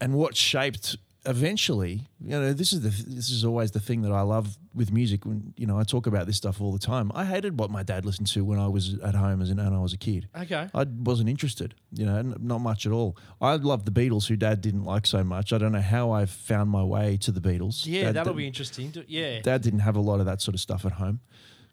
and 0.00 0.12
what 0.14 0.36
shaped 0.36 0.96
eventually 1.26 2.08
you 2.20 2.30
know 2.30 2.52
this 2.52 2.72
is 2.72 2.80
the 2.80 2.88
this 2.88 3.28
is 3.30 3.44
always 3.44 3.70
the 3.72 3.80
thing 3.80 4.00
that 4.02 4.12
I 4.12 4.22
love 4.22 4.56
with 4.74 4.90
music 4.90 5.26
when 5.26 5.52
you 5.56 5.66
know 5.66 5.78
I 5.78 5.84
talk 5.84 6.06
about 6.06 6.26
this 6.26 6.36
stuff 6.38 6.60
all 6.60 6.72
the 6.72 6.78
time 6.78 7.12
I 7.14 7.24
hated 7.26 7.58
what 7.58 7.70
my 7.70 7.82
dad 7.82 8.06
listened 8.06 8.26
to 8.28 8.44
when 8.44 8.58
I 8.58 8.68
was 8.68 8.94
at 9.02 9.14
home 9.14 9.42
as 9.42 9.50
an, 9.50 9.58
and 9.58 9.74
I 9.74 9.78
was 9.80 9.92
a 9.92 9.98
kid 9.98 10.28
Okay. 10.34 10.68
I 10.74 10.84
wasn't 10.84 11.28
interested 11.28 11.74
you 11.92 12.06
know 12.06 12.16
n- 12.16 12.36
not 12.40 12.58
much 12.62 12.86
at 12.86 12.92
all 12.92 13.16
I 13.40 13.56
loved 13.56 13.84
the 13.84 13.92
Beatles 13.92 14.28
who 14.28 14.36
dad 14.36 14.60
didn't 14.62 14.84
like 14.84 15.06
so 15.06 15.22
much 15.22 15.52
I 15.52 15.58
don't 15.58 15.72
know 15.72 15.80
how 15.82 16.10
I 16.10 16.24
found 16.24 16.70
my 16.70 16.82
way 16.82 17.18
to 17.18 17.30
the 17.30 17.40
Beatles 17.40 17.84
Yeah, 17.86 18.04
Dad 18.04 18.14
that'll 18.16 18.32
didn't- 18.32 18.38
be 18.38 18.46
interesting. 18.46 18.92
To, 18.92 19.04
yeah. 19.06 19.40
Dad 19.40 19.60
didn't 19.62 19.80
have 19.80 19.96
a 19.96 20.00
lot 20.00 20.20
of 20.20 20.26
that 20.26 20.40
sort 20.40 20.54
of 20.54 20.60
stuff 20.60 20.84
at 20.86 20.92
home. 20.92 21.20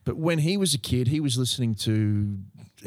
But 0.03 0.15
when 0.17 0.39
he 0.39 0.55
was 0.57 0.73
a 0.73 0.77
kid, 0.77 1.07
he 1.09 1.19
was 1.19 1.37
listening 1.37 1.75
to 1.75 2.37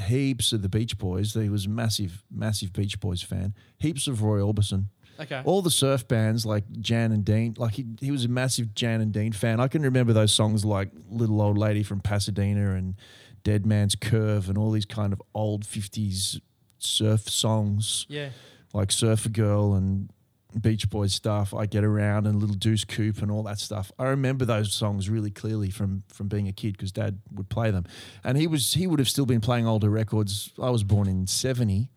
heaps 0.07 0.53
of 0.53 0.63
the 0.63 0.69
Beach 0.71 0.97
Boys. 0.97 1.35
He 1.35 1.51
was 1.51 1.67
a 1.67 1.69
massive, 1.69 2.23
massive 2.31 2.73
Beach 2.73 2.99
Boys 2.99 3.21
fan. 3.23 3.55
Heaps 3.79 4.07
of 4.07 4.23
Roy 4.23 4.39
Orbison. 4.39 4.87
Okay. 5.21 5.43
All 5.45 5.63
the 5.63 5.71
surf 5.71 6.09
bands 6.09 6.45
like 6.47 6.65
Jan 6.81 7.13
and 7.13 7.25
Dean. 7.25 7.55
Like 7.59 7.75
he, 7.75 7.87
he 8.01 8.11
was 8.11 8.25
a 8.25 8.29
massive 8.29 8.75
Jan 8.75 9.01
and 9.01 9.13
Dean 9.13 9.33
fan. 9.33 9.61
I 9.61 9.69
can 9.69 9.83
remember 9.83 10.13
those 10.13 10.33
songs 10.33 10.65
like 10.65 10.91
Little 11.11 11.41
Old 11.41 11.59
Lady 11.59 11.83
from 11.83 12.01
Pasadena 12.01 12.75
and 12.75 12.95
Dead 13.43 13.67
Man's 13.67 13.95
Curve 13.95 14.49
and 14.49 14.59
all 14.59 14.71
these 14.71 14.87
kind 14.87 15.13
of 15.13 15.23
old 15.35 15.65
50s 15.65 16.41
surf 16.79 17.29
songs 17.29 18.07
yeah. 18.09 18.31
like 18.73 18.91
Surfer 18.91 19.29
Girl 19.29 19.75
and 19.75 20.11
Beach 20.59 20.91
Boys 20.91 21.15
stuff, 21.15 21.55
I 21.55 21.67
Get 21.67 21.85
Around 21.85 22.27
and 22.27 22.41
Little 22.41 22.57
Deuce 22.57 22.85
Coupe 22.85 23.23
and 23.23 23.31
all 23.31 23.43
that 23.45 23.59
stuff. 23.59 23.93
I 23.99 24.07
remember 24.07 24.45
those 24.45 24.73
songs 24.73 25.09
really 25.09 25.31
clearly 25.31 25.71
from 25.71 26.03
from 26.09 26.29
being 26.29 26.49
a 26.49 26.53
kid 26.53 26.77
because 26.77 26.93
Dad 26.93 27.21
would 27.33 27.49
play 27.49 27.71
them, 27.71 27.85
and 28.25 28.37
he 28.37 28.47
was 28.47 28.75
he 28.75 28.87
would 28.87 28.99
have 28.99 29.09
still 29.09 29.27
been 29.27 29.41
playing 29.41 29.67
older 29.67 29.89
records. 29.89 30.51
I 30.61 30.71
was 30.71 30.83
born 30.83 31.09
in 31.09 31.27
seventy, 31.29 31.91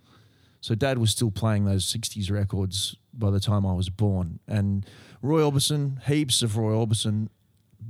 so 0.61 0.75
Dad 0.75 0.99
was 0.99 1.09
still 1.09 1.31
playing 1.31 1.65
those 1.65 1.83
'60s 1.91 2.29
records 2.29 2.95
by 3.13 3.29
the 3.31 3.39
time 3.39 3.65
I 3.65 3.73
was 3.73 3.89
born. 3.89 4.39
And 4.47 4.85
Roy 5.21 5.41
Orbison, 5.41 6.01
heaps 6.03 6.41
of 6.41 6.57
Roy 6.57 6.73
Orbison. 6.73 7.29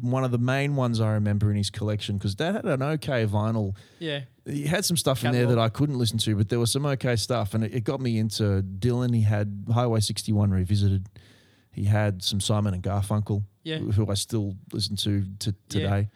One 0.02 0.24
of 0.24 0.32
the 0.32 0.38
main 0.40 0.76
ones 0.76 1.00
I 1.00 1.12
remember 1.14 1.52
in 1.52 1.56
his 1.58 1.70
collection 1.70 2.18
because 2.18 2.34
Dad 2.36 2.56
had 2.56 2.66
an 2.66 2.82
okay 2.82 3.26
vinyl 3.28 3.76
Yeah. 4.00 4.22
he 4.46 4.64
had 4.64 4.84
some 4.86 4.98
stuff 4.98 5.24
in 5.24 5.32
there 5.32 5.46
that 5.46 5.60
I 5.60 5.70
couldn't 5.70 6.00
listen 6.00 6.18
to, 6.20 6.36
but 6.36 6.50
there 6.50 6.60
was 6.60 6.72
some 6.72 6.86
okay 6.88 7.16
stuff, 7.16 7.54
and 7.54 7.64
it, 7.64 7.74
it 7.76 7.84
got 7.84 8.02
me 8.02 8.18
into 8.18 8.64
Dylan. 8.64 9.14
He 9.16 9.22
had 9.22 9.66
Highway 9.72 10.00
61 10.00 10.50
revisited. 10.52 11.08
He 11.72 11.86
had 11.86 12.22
some 12.24 12.40
Simon 12.42 12.74
and 12.74 12.82
Garfunkel, 12.84 13.44
Yeah. 13.64 13.78
who, 13.78 14.10
I 14.10 14.16
still 14.16 14.56
listen 14.74 14.96
to 14.98 15.26
to 15.40 15.50
Yeah. 15.52 15.56
today, 15.70 16.10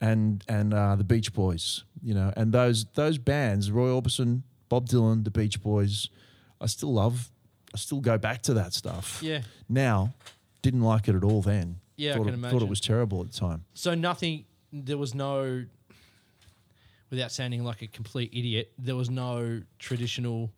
and 0.00 0.44
and 0.46 0.74
uh, 0.74 0.96
the 0.96 1.04
Beach 1.04 1.32
Boys, 1.32 1.84
you 2.02 2.12
know, 2.14 2.32
and 2.36 2.52
those 2.52 2.84
those 2.94 3.16
bands, 3.18 3.70
Roy 3.70 3.88
Orbison, 3.88 4.42
Bob 4.68 4.88
Dylan, 4.88 5.24
the 5.24 5.30
Beach 5.30 5.60
Boys, 5.62 6.10
I 6.60 6.66
still 6.66 6.92
love. 6.92 7.31
I 7.74 7.78
still 7.78 8.00
go 8.00 8.18
back 8.18 8.42
to 8.42 8.54
that 8.54 8.74
stuff. 8.74 9.20
Yeah. 9.22 9.42
Now, 9.68 10.12
didn't 10.60 10.82
like 10.82 11.08
it 11.08 11.14
at 11.14 11.24
all 11.24 11.42
then. 11.42 11.76
Yeah, 11.96 12.12
I 12.12 12.14
thought 12.16 12.24
can 12.24 12.34
it, 12.34 12.36
imagine. 12.36 12.58
Thought 12.58 12.66
it 12.66 12.70
was 12.70 12.80
terrible 12.80 13.20
at 13.20 13.32
the 13.32 13.38
time. 13.38 13.64
So 13.74 13.94
nothing. 13.94 14.44
There 14.72 14.98
was 14.98 15.14
no. 15.14 15.64
Without 17.10 17.30
sounding 17.30 17.62
like 17.62 17.82
a 17.82 17.86
complete 17.86 18.30
idiot, 18.32 18.72
there 18.78 18.96
was 18.96 19.10
no 19.10 19.60
traditional 19.78 20.50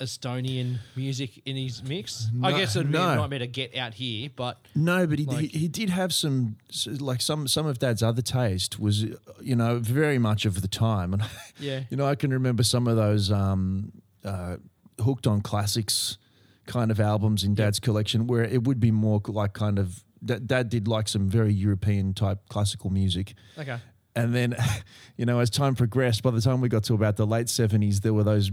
Estonian 0.00 0.78
music 0.96 1.42
in 1.44 1.56
his 1.56 1.82
mix. 1.82 2.28
I 2.42 2.52
guess 2.52 2.76
it'd 2.76 2.92
be 2.92 2.96
a 2.96 3.00
no. 3.00 3.16
nightmare 3.16 3.40
to 3.40 3.46
get 3.46 3.76
out 3.76 3.94
here, 3.94 4.30
but 4.34 4.58
No, 4.74 5.06
but 5.06 5.18
he, 5.18 5.24
Like- 5.24 5.50
he 5.50 5.58
he 5.58 5.68
did 5.68 5.90
have 5.90 6.14
some 6.14 6.56
like 7.00 7.20
some 7.20 7.48
some 7.48 7.66
of 7.66 7.78
Dad's 7.78 8.02
other 8.02 8.22
taste 8.22 8.78
was 8.78 9.02
you 9.40 9.56
know 9.56 9.78
very 9.78 10.18
much 10.18 10.44
of 10.44 10.60
the 10.62 10.68
time, 10.68 11.12
and 11.12 11.24
yeah, 11.58 11.82
you 11.90 11.96
know 11.96 12.06
I 12.06 12.14
can 12.14 12.30
remember 12.32 12.62
some 12.62 12.86
of 12.86 12.96
those 12.96 13.32
um, 13.32 13.92
uh, 14.24 14.56
hooked 15.00 15.26
on 15.26 15.40
classics 15.40 16.18
kind 16.66 16.90
of 16.90 17.00
albums 17.00 17.44
in 17.44 17.54
Dad's 17.54 17.80
collection 17.80 18.26
where 18.26 18.44
it 18.44 18.64
would 18.64 18.78
be 18.78 18.90
more 18.90 19.20
like 19.26 19.54
kind 19.54 19.78
of 19.78 20.04
Dad 20.24 20.46
Dad 20.46 20.68
did 20.68 20.88
like 20.88 21.08
some 21.08 21.28
very 21.28 21.52
European 21.52 22.12
type 22.12 22.40
classical 22.48 22.90
music, 22.90 23.34
okay, 23.58 23.78
and 24.16 24.34
then 24.34 24.56
you 25.16 25.24
know 25.24 25.38
as 25.38 25.48
time 25.48 25.74
progressed, 25.74 26.22
by 26.22 26.30
the 26.30 26.40
time 26.40 26.60
we 26.60 26.68
got 26.68 26.84
to 26.84 26.94
about 26.94 27.16
the 27.16 27.26
late 27.26 27.48
seventies, 27.48 28.00
there 28.00 28.12
were 28.12 28.24
those 28.24 28.50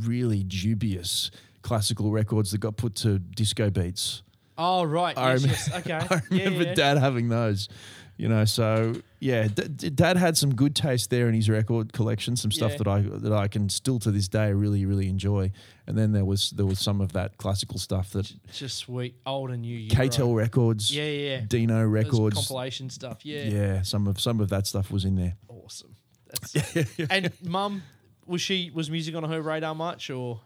really 0.00 0.42
dubious 0.42 1.30
classical 1.62 2.10
records 2.10 2.50
that 2.50 2.58
got 2.58 2.76
put 2.76 2.94
to 2.96 3.18
disco 3.18 3.70
beats. 3.70 4.22
oh 4.58 4.84
right, 4.84 5.16
I 5.16 5.32
yes, 5.32 5.44
remem- 5.44 5.48
yes, 5.48 5.74
okay, 5.74 5.92
I 6.16 6.20
remember 6.30 6.62
yeah, 6.62 6.68
yeah. 6.68 6.74
Dad 6.74 6.98
having 6.98 7.28
those. 7.28 7.68
You 8.16 8.28
know, 8.28 8.44
so 8.44 8.94
yeah, 9.22 9.46
D- 9.46 9.90
Dad 9.90 10.16
had 10.16 10.36
some 10.36 10.52
good 10.54 10.74
taste 10.74 11.08
there 11.10 11.28
in 11.28 11.34
his 11.34 11.48
record 11.48 11.92
collection, 11.92 12.34
some 12.34 12.50
stuff 12.50 12.72
Yeah. 12.72 12.78
that 12.78 12.88
I 12.88 13.00
that 13.02 13.32
I 13.32 13.46
can 13.46 13.68
still 13.68 13.98
to 14.00 14.10
this 14.10 14.26
day 14.28 14.52
really 14.52 14.84
really 14.84 15.08
enjoy. 15.08 15.52
And 15.86 15.96
then 15.96 16.10
there 16.12 16.24
was 16.24 16.50
there 16.50 16.66
was 16.66 16.80
some 16.80 17.00
of 17.00 17.12
that 17.12 17.36
classical 17.38 17.78
stuff 17.78 18.10
that 18.10 18.32
just 18.52 18.78
sweet 18.78 19.14
old 19.24 19.50
and 19.50 19.62
new. 19.62 19.88
KTEL 19.88 20.34
Records, 20.34 20.94
yeah, 20.94 21.04
yeah. 21.04 21.40
Dino 21.46 21.84
Records, 21.86 22.34
compilation 22.34 22.90
stuff, 22.90 23.24
yeah, 23.24 23.44
yeah, 23.44 23.82
some 23.82 24.08
of 24.08 24.20
some 24.20 24.40
of 24.40 24.48
that 24.50 24.66
stuff 24.66 24.90
was 24.90 25.04
in 25.04 25.14
there. 25.16 25.36
awesome. 25.48 25.94
That's 26.28 26.98
and 27.10 27.30
mum 27.44 27.82
was 28.26 28.40
she 28.40 28.70
was 28.74 28.90
music 28.90 29.14
on 29.14 29.24
her 29.24 29.40
radar 29.42 29.74
much 29.74 30.10
or 30.10 30.40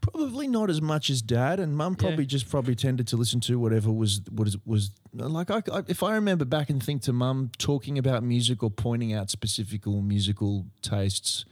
Probably 0.00 0.46
not 0.48 0.70
as 0.70 0.80
much 0.80 1.10
as 1.10 1.20
Dad, 1.22 1.60
and 1.60 1.76
Mum 1.76 1.92
Yeah. 1.98 2.06
probably 2.08 2.26
just 2.26 2.48
probably 2.48 2.74
tended 2.74 3.06
to 3.08 3.16
listen 3.16 3.40
to 3.40 3.58
whatever 3.58 3.92
was 3.92 4.20
was 4.32 4.56
was 4.64 4.90
like. 5.12 5.50
I, 5.50 5.62
I, 5.72 5.82
if 5.88 6.02
I 6.02 6.14
remember 6.14 6.44
back 6.44 6.70
and 6.70 6.82
think 6.82 7.02
to 7.02 7.12
Mum 7.12 7.50
talking 7.58 7.98
about 7.98 8.22
music 8.22 8.62
or 8.62 8.70
pointing 8.70 9.12
out 9.12 9.28
specific 9.30 9.86
musical 9.86 10.66
tastes, 10.82 11.44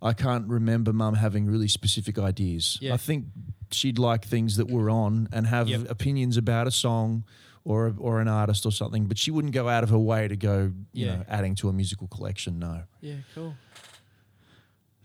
I 0.00 0.12
can't 0.12 0.46
remember 0.48 0.92
Mum 0.92 1.14
having 1.14 1.46
really 1.46 1.68
specific 1.68 2.18
ideas. 2.18 2.78
Yeah. 2.80 2.94
I 2.94 2.96
think 2.96 3.26
she'd 3.72 3.98
like 3.98 4.24
things 4.24 4.56
that 4.56 4.70
were 4.70 4.88
on 4.90 5.28
and 5.32 5.46
have 5.48 5.68
Yep. 5.68 5.90
opinions 5.90 6.36
about 6.36 6.66
a 6.66 6.70
song 6.70 7.24
or 7.64 7.92
or 7.98 8.20
an 8.20 8.28
artist 8.28 8.64
or 8.66 8.72
something, 8.72 9.06
but 9.06 9.18
she 9.18 9.30
wouldn't 9.32 9.52
go 9.52 9.68
out 9.68 9.82
of 9.82 9.90
her 9.90 9.98
way 9.98 10.28
to 10.28 10.36
go, 10.36 10.72
you 10.92 11.06
Yeah. 11.06 11.16
know, 11.16 11.24
adding 11.28 11.54
to 11.56 11.68
a 11.68 11.72
musical 11.72 12.06
collection. 12.08 12.58
No. 12.60 12.84
yeah, 13.00 13.16
cool. 13.34 13.54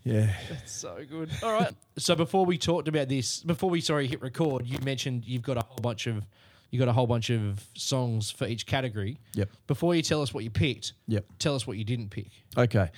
Yeah. 0.06 0.32
That's 0.48 0.72
so 0.72 0.98
good. 1.10 1.30
All 1.42 1.52
right. 1.52 1.74
so 1.98 2.14
before 2.14 2.46
we 2.46 2.58
talked 2.58 2.86
about 2.86 3.08
this, 3.08 3.42
before 3.42 3.68
we 3.70 3.80
sorry 3.80 4.06
hit 4.06 4.22
record, 4.22 4.64
you 4.66 4.78
mentioned 4.84 5.24
you've 5.26 5.42
got 5.42 5.56
a 5.56 5.62
whole 5.66 5.80
bunch 5.82 6.06
of 6.06 6.24
you 6.70 6.78
got 6.78 6.88
a 6.88 6.92
whole 6.92 7.06
bunch 7.06 7.30
of 7.30 7.64
songs 7.74 8.30
for 8.30 8.46
each 8.46 8.66
category. 8.66 9.18
Yep. 9.34 9.50
Before 9.66 9.94
you 9.94 10.02
tell 10.02 10.22
us 10.22 10.32
what 10.32 10.44
you 10.44 10.50
picked, 10.50 10.92
Yep. 11.08 11.24
tell 11.38 11.54
us 11.54 11.66
what 11.66 11.76
you 11.76 11.84
didn't 11.84 12.10
pick. 12.10 12.28
Okay. 12.56 12.88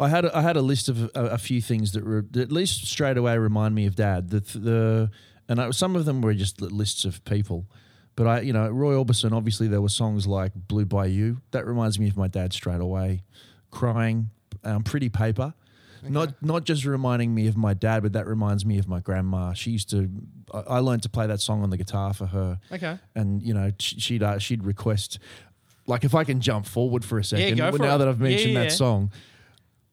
I 0.00 0.08
had 0.08 0.24
a, 0.26 0.36
I 0.36 0.42
had 0.42 0.56
a 0.56 0.62
list 0.62 0.88
of 0.88 1.04
a, 1.14 1.20
a 1.32 1.38
few 1.38 1.60
things 1.62 1.92
that, 1.92 2.04
were, 2.04 2.24
that 2.32 2.40
at 2.42 2.52
least 2.52 2.86
straight 2.86 3.16
away 3.16 3.36
remind 3.38 3.74
me 3.74 3.86
of 3.86 3.96
Dad. 3.96 4.30
The 4.30 4.40
the 4.58 5.10
and 5.48 5.60
I, 5.60 5.70
some 5.70 5.96
of 5.96 6.04
them 6.04 6.20
were 6.20 6.34
just 6.34 6.60
lists 6.60 7.04
of 7.06 7.24
people, 7.24 7.66
but 8.14 8.26
I 8.26 8.40
you 8.40 8.52
know 8.52 8.68
Roy 8.68 8.94
Orbison. 8.94 9.32
Obviously, 9.32 9.68
there 9.68 9.80
were 9.80 9.88
songs 9.88 10.26
like 10.26 10.52
"Blue 10.54 10.84
Bayou." 10.84 11.36
That 11.52 11.66
reminds 11.66 11.98
me 11.98 12.08
of 12.08 12.16
my 12.16 12.28
dad 12.28 12.52
straight 12.52 12.80
away. 12.80 13.22
Crying, 13.70 14.30
um, 14.64 14.82
"Pretty 14.84 15.08
Paper." 15.08 15.54
Not 16.02 16.42
not 16.42 16.64
just 16.64 16.84
reminding 16.84 17.34
me 17.34 17.46
of 17.46 17.56
my 17.56 17.74
dad, 17.74 18.02
but 18.02 18.12
that 18.12 18.26
reminds 18.26 18.64
me 18.66 18.78
of 18.78 18.88
my 18.88 19.00
grandma. 19.00 19.52
She 19.54 19.70
used 19.70 19.90
to. 19.90 20.10
I, 20.52 20.58
I 20.58 20.78
learned 20.80 21.02
to 21.04 21.08
play 21.08 21.26
that 21.26 21.40
song 21.40 21.62
on 21.62 21.70
the 21.70 21.76
guitar 21.76 22.12
for 22.14 22.26
her 22.26 22.58
Okay. 22.72 22.98
and 23.14 23.42
you 23.42 23.52
know 23.54 23.70
sh- 23.78 23.94
she'd 23.98 24.22
uh, 24.22 24.38
she'd 24.38 24.64
request 24.64 25.18
like 25.86 26.04
if 26.04 26.14
I 26.14 26.24
can 26.24 26.40
jump 26.40 26.66
forward 26.66 27.04
for 27.04 27.18
a 27.18 27.24
second 27.24 27.56
Yeah, 27.58 27.70
go 27.70 27.76
for 27.76 27.82
now 27.82 27.94
it. 27.96 27.98
that 27.98 28.08
I've 28.08 28.20
mentioned 28.20 28.52
yeah, 28.54 28.60
that 28.60 28.64
yeah. 28.70 28.76
song 28.76 29.10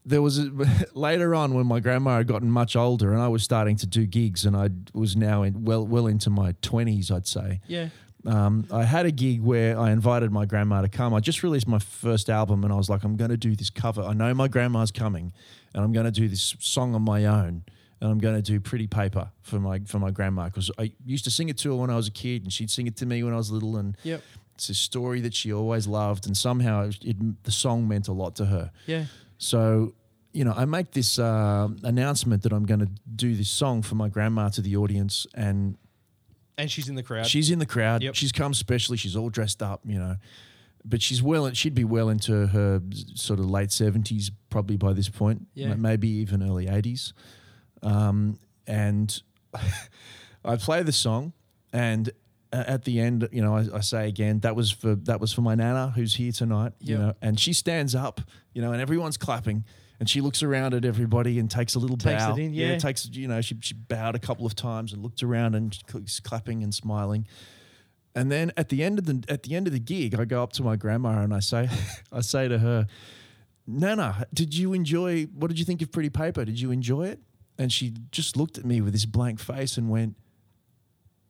there 0.06 0.22
was 0.22 0.38
a, 0.40 0.52
later 0.94 1.34
on 1.34 1.54
when 1.56 1.66
my 1.66 1.80
grandma 1.80 2.18
had 2.18 2.28
gotten 2.28 2.50
much 2.52 2.76
older 2.76 3.12
and 3.12 3.22
I 3.22 3.28
was 3.28 3.44
starting 3.44 3.76
to 3.78 3.88
do 3.88 4.06
gigs 4.06 4.46
and 4.46 4.56
I 4.56 4.70
was 4.94 5.16
now 5.16 5.42
in 5.44 5.66
well 5.66 5.86
well 5.86 6.08
into 6.08 6.30
my 6.30 6.54
twenties, 6.62 7.10
I'd 7.12 7.28
say. 7.28 7.60
Yeah. 7.68 7.90
Um, 8.26 8.66
I 8.72 8.84
had 8.86 9.06
a 9.06 9.12
gig 9.12 9.42
where 9.44 9.78
I 9.80 9.92
invited 9.92 10.32
my 10.32 10.46
grandma 10.46 10.82
to 10.82 10.90
come. 10.90 11.14
I 11.14 11.20
just 11.20 11.44
released 11.44 11.68
my 11.68 11.78
first 11.80 12.28
album 12.30 12.64
and 12.64 12.74
I 12.74 12.76
was 12.76 12.90
like, 12.90 13.04
I'm 13.04 13.18
going 13.18 13.30
to 13.30 13.38
do 13.38 13.56
this 13.56 13.70
cover. 13.70 14.02
I 14.02 14.14
know 14.14 14.34
my 14.34 14.48
grandma's 14.48 14.92
coming 14.92 15.32
and 15.76 15.84
I'm 15.84 15.92
going 15.92 16.06
to 16.06 16.12
do 16.12 16.28
this 16.28 16.56
song 16.60 16.96
on 16.96 17.04
my 17.04 17.26
own 17.26 17.64
and 18.02 18.12
I'm 18.12 18.18
going 18.18 18.36
to 18.36 18.42
do 18.42 18.60
Pretty 18.60 18.88
Paper 18.88 19.30
for 19.44 19.60
my 19.60 19.80
for 19.86 20.00
my 20.00 20.10
grandma 20.10 20.46
because 20.46 20.72
I 20.80 20.92
used 21.06 21.26
to 21.26 21.32
sing 21.32 21.50
it 21.50 21.58
to 21.60 21.70
her 21.70 21.76
when 21.76 21.90
I 21.92 21.96
was 21.96 22.08
a 22.08 22.12
kid 22.12 22.42
and 22.44 22.52
she'd 22.52 22.72
sing 22.72 22.88
it 22.88 22.96
to 22.98 23.06
me 23.06 23.22
when 23.24 23.34
I 23.34 23.38
was 23.38 23.52
little 23.52 23.78
and 23.78 23.96
Yep. 24.04 24.22
it's 24.56 24.70
a 24.70 24.74
story 24.74 25.22
that 25.22 25.34
she 25.36 25.54
always 25.54 25.86
loved 25.86 26.26
and 26.26 26.36
somehow 26.36 26.88
it, 26.88 26.98
it, 27.04 27.44
the 27.44 27.52
song 27.52 27.88
meant 27.88 28.08
a 28.08 28.14
lot 28.14 28.36
to 28.38 28.46
her. 28.46 28.72
Yeah. 28.88 29.06
So, 29.38 29.94
you 30.34 30.44
know, 30.46 30.54
I 30.56 30.66
make 30.66 30.92
this 30.92 31.20
uh, 31.20 31.68
announcement 31.84 32.44
that 32.44 32.52
I'm 32.54 32.66
going 32.66 32.80
to 32.82 32.90
do 33.16 33.36
this 33.36 33.50
song 33.50 33.82
for 33.82 33.96
my 33.96 34.08
grandma 34.10 34.50
to 34.50 34.62
the 34.62 34.76
audience, 34.78 35.26
and 35.34 35.78
And 36.58 36.70
she's 36.72 36.88
in 36.90 36.96
the 36.96 37.04
crowd. 37.04 37.26
she's 37.28 37.50
in 37.52 37.60
the 37.60 37.66
crowd. 37.66 38.02
Yep. 38.04 38.16
She's 38.16 38.32
come 38.32 38.54
specially. 38.54 38.98
She's 38.98 39.16
all 39.16 39.30
dressed 39.30 39.62
up, 39.62 39.82
you 39.86 39.98
know, 40.00 40.16
but 40.86 41.02
she's 41.02 41.22
well. 41.22 41.52
She'd 41.54 41.74
be 41.76 41.84
well 41.84 42.10
into 42.10 42.48
her 42.48 42.82
sort 43.16 43.40
of 43.40 43.50
late 43.50 43.72
seventies, 43.72 44.32
probably 44.50 44.78
by 44.78 44.94
this 44.94 45.10
point. 45.10 45.48
Yeah. 45.54 45.74
maybe 45.74 46.08
even 46.08 46.44
early 46.44 46.68
eighties. 46.68 47.14
Um, 47.82 48.40
and 48.68 49.22
I 50.46 50.56
play 50.58 50.84
the 50.84 50.92
song, 50.92 51.34
and 51.74 52.10
at 52.52 52.86
the 52.86 53.00
end, 53.00 53.28
you 53.32 53.42
know, 53.42 53.56
I, 53.56 53.66
I 53.76 53.80
say 53.82 54.08
again, 54.08 54.40
that 54.42 54.56
was 54.56 54.72
for 54.72 54.96
that 54.96 55.20
was 55.20 55.34
for 55.34 55.42
my 55.42 55.56
nana 55.56 55.92
who's 55.96 56.16
here 56.16 56.32
tonight. 56.32 56.74
You 56.80 56.98
know, 56.98 57.14
and 57.22 57.40
she 57.40 57.54
stands 57.54 57.96
up, 57.96 58.22
you 58.54 58.62
know, 58.62 58.72
and 58.72 58.82
everyone's 58.82 59.18
clapping. 59.18 59.66
And 59.98 60.10
she 60.10 60.20
looks 60.20 60.44
around 60.44 60.74
at 60.74 60.84
everybody 60.84 61.40
and 61.40 61.50
takes 61.50 61.76
a 61.76 61.80
little 61.80 61.96
Takes 61.96 62.22
bow. 62.26 62.34
it 62.36 62.40
in, 62.40 62.54
yeah. 62.54 62.78
takes 62.78 63.08
you 63.14 63.30
know 63.30 63.40
she, 63.40 63.56
she 63.62 63.74
bowed 63.74 64.14
a 64.14 64.20
couple 64.20 64.46
of 64.46 64.54
times 64.54 64.92
and 64.92 65.02
looked 65.02 65.24
around 65.24 65.56
and 65.56 65.74
she's 65.74 66.20
clapping 66.20 66.64
and 66.64 66.74
smiling. 66.76 67.26
And 68.16 68.32
then 68.32 68.52
at 68.56 68.70
the 68.70 68.82
end 68.82 68.98
of 68.98 69.06
the 69.06 69.24
at 69.28 69.44
the 69.44 69.56
end 69.56 69.68
of 69.68 69.74
the 69.74 69.80
gig, 69.80 70.18
I 70.18 70.26
go 70.26 70.42
up 70.42 70.54
to 70.54 70.64
my 70.64 70.76
grandma 70.78 71.22
and 71.22 71.34
I 71.34 71.40
say, 71.42 71.70
I 72.12 72.22
say 72.22 72.48
to 72.48 72.58
her, 72.60 72.88
Nana, 73.68 74.26
did 74.34 74.56
you 74.56 74.74
enjoy? 74.74 75.24
What 75.26 75.48
did 75.48 75.60
you 75.60 75.66
think 75.66 75.82
of 75.82 75.92
Pretty 75.92 76.10
Paper? 76.10 76.46
Did 76.46 76.60
you 76.60 76.72
enjoy 76.72 77.08
it? 77.08 77.20
And 77.58 77.72
she 77.72 77.94
just 78.12 78.38
looked 78.38 78.58
at 78.58 78.66
me 78.66 78.82
with 78.82 78.94
this 78.94 79.06
blank 79.06 79.40
face 79.40 79.78
and 79.78 79.90
went, 79.90 80.16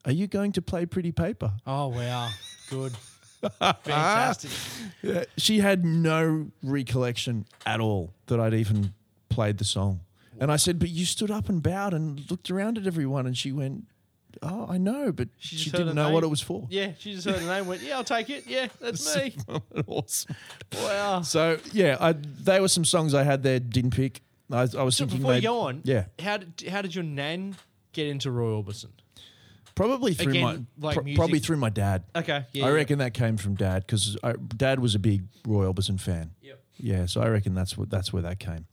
Are 0.06 0.12
you 0.12 0.28
going 0.28 0.52
to 0.54 0.62
play 0.62 0.86
Pretty 0.86 1.12
Paper? 1.12 1.54
oh 1.66 1.88
wow. 1.88 2.30
Good. 2.70 2.94
Fantastic. 3.60 4.50
She 5.38 5.60
had 5.60 5.86
no 5.86 6.48
recollection 6.64 7.46
at 7.66 7.80
all 7.80 8.14
that 8.28 8.40
I'd 8.40 8.54
even 8.56 8.94
played 9.30 9.58
the 9.60 9.66
song. 9.66 10.02
And 10.40 10.52
I 10.52 10.56
said, 10.58 10.80
But 10.80 10.90
you 10.90 11.06
stood 11.06 11.32
up 11.32 11.48
and 11.50 11.62
bowed 11.64 11.94
and 11.94 12.30
looked 12.30 12.50
around 12.52 12.78
at 12.78 12.88
everyone. 12.88 13.26
And 13.26 13.38
she 13.38 13.52
went, 13.52 13.86
Oh, 14.42 14.68
I 14.70 14.78
know, 14.78 15.12
but 15.12 15.30
She 15.38 15.56
she, 15.58 15.70
didn't 15.70 15.96
know 15.96 16.10
what 16.12 16.24
it 16.24 16.28
was 16.28 16.42
for. 16.42 16.68
Yeah, 16.70 16.92
she 16.98 17.14
just 17.14 17.28
heard 17.28 17.40
the 17.40 17.46
name. 17.46 17.68
Went, 17.68 17.82
yeah, 17.82 17.98
I'll 17.98 18.04
take 18.04 18.30
it. 18.30 18.46
Yeah, 18.48 18.68
that's 18.82 19.16
me. 19.16 19.36
awesome. 19.88 20.36
Wow. 20.74 21.22
So 21.22 21.58
yeah, 21.72 21.98
I, 22.00 22.14
they 22.14 22.60
were 22.60 22.68
some 22.68 22.86
songs 22.86 23.14
I 23.14 23.24
had 23.24 23.44
there 23.44 23.60
didn't 23.60 23.92
pick. 23.92 24.22
I, 24.52 24.68
I 24.78 24.84
was 24.84 24.96
So 24.98 25.06
thinking 25.06 25.20
before 25.20 25.36
you 25.36 25.42
go 25.42 25.60
on, 25.62 25.82
yeah, 25.84 26.06
how 26.20 26.38
did 26.38 26.70
how 26.70 26.82
did 26.82 26.94
your 26.94 27.04
nan 27.04 27.56
get 27.94 28.08
into 28.08 28.32
Roy 28.32 28.62
Orbison? 28.62 28.90
probably 29.76 30.14
through 30.14 30.32
Again, 30.32 30.68
my 30.80 30.88
like 30.90 30.96
pro- 30.96 31.16
probably 31.16 31.40
through 31.40 31.58
my 31.58 31.70
dad. 31.70 32.04
Okay, 32.16 32.46
yeah, 32.54 32.66
I 32.66 32.70
yeah. 32.70 32.74
reckon 32.74 33.00
that 33.00 33.14
came 33.14 33.38
from 33.38 33.56
dad 33.56 33.86
because 33.86 34.18
dad 34.56 34.80
was 34.80 34.96
a 34.96 35.00
big 35.00 35.24
Roy 35.48 35.66
Orbison 35.66 36.00
fan. 36.00 36.32
Yep. 36.42 36.60
Yeah, 36.78 37.06
so 37.06 37.22
I 37.22 37.28
reckon 37.30 37.54
that's 37.54 37.78
what 37.78 37.90
that's 37.90 38.12
where 38.12 38.24
that 38.24 38.40
came. 38.40 38.66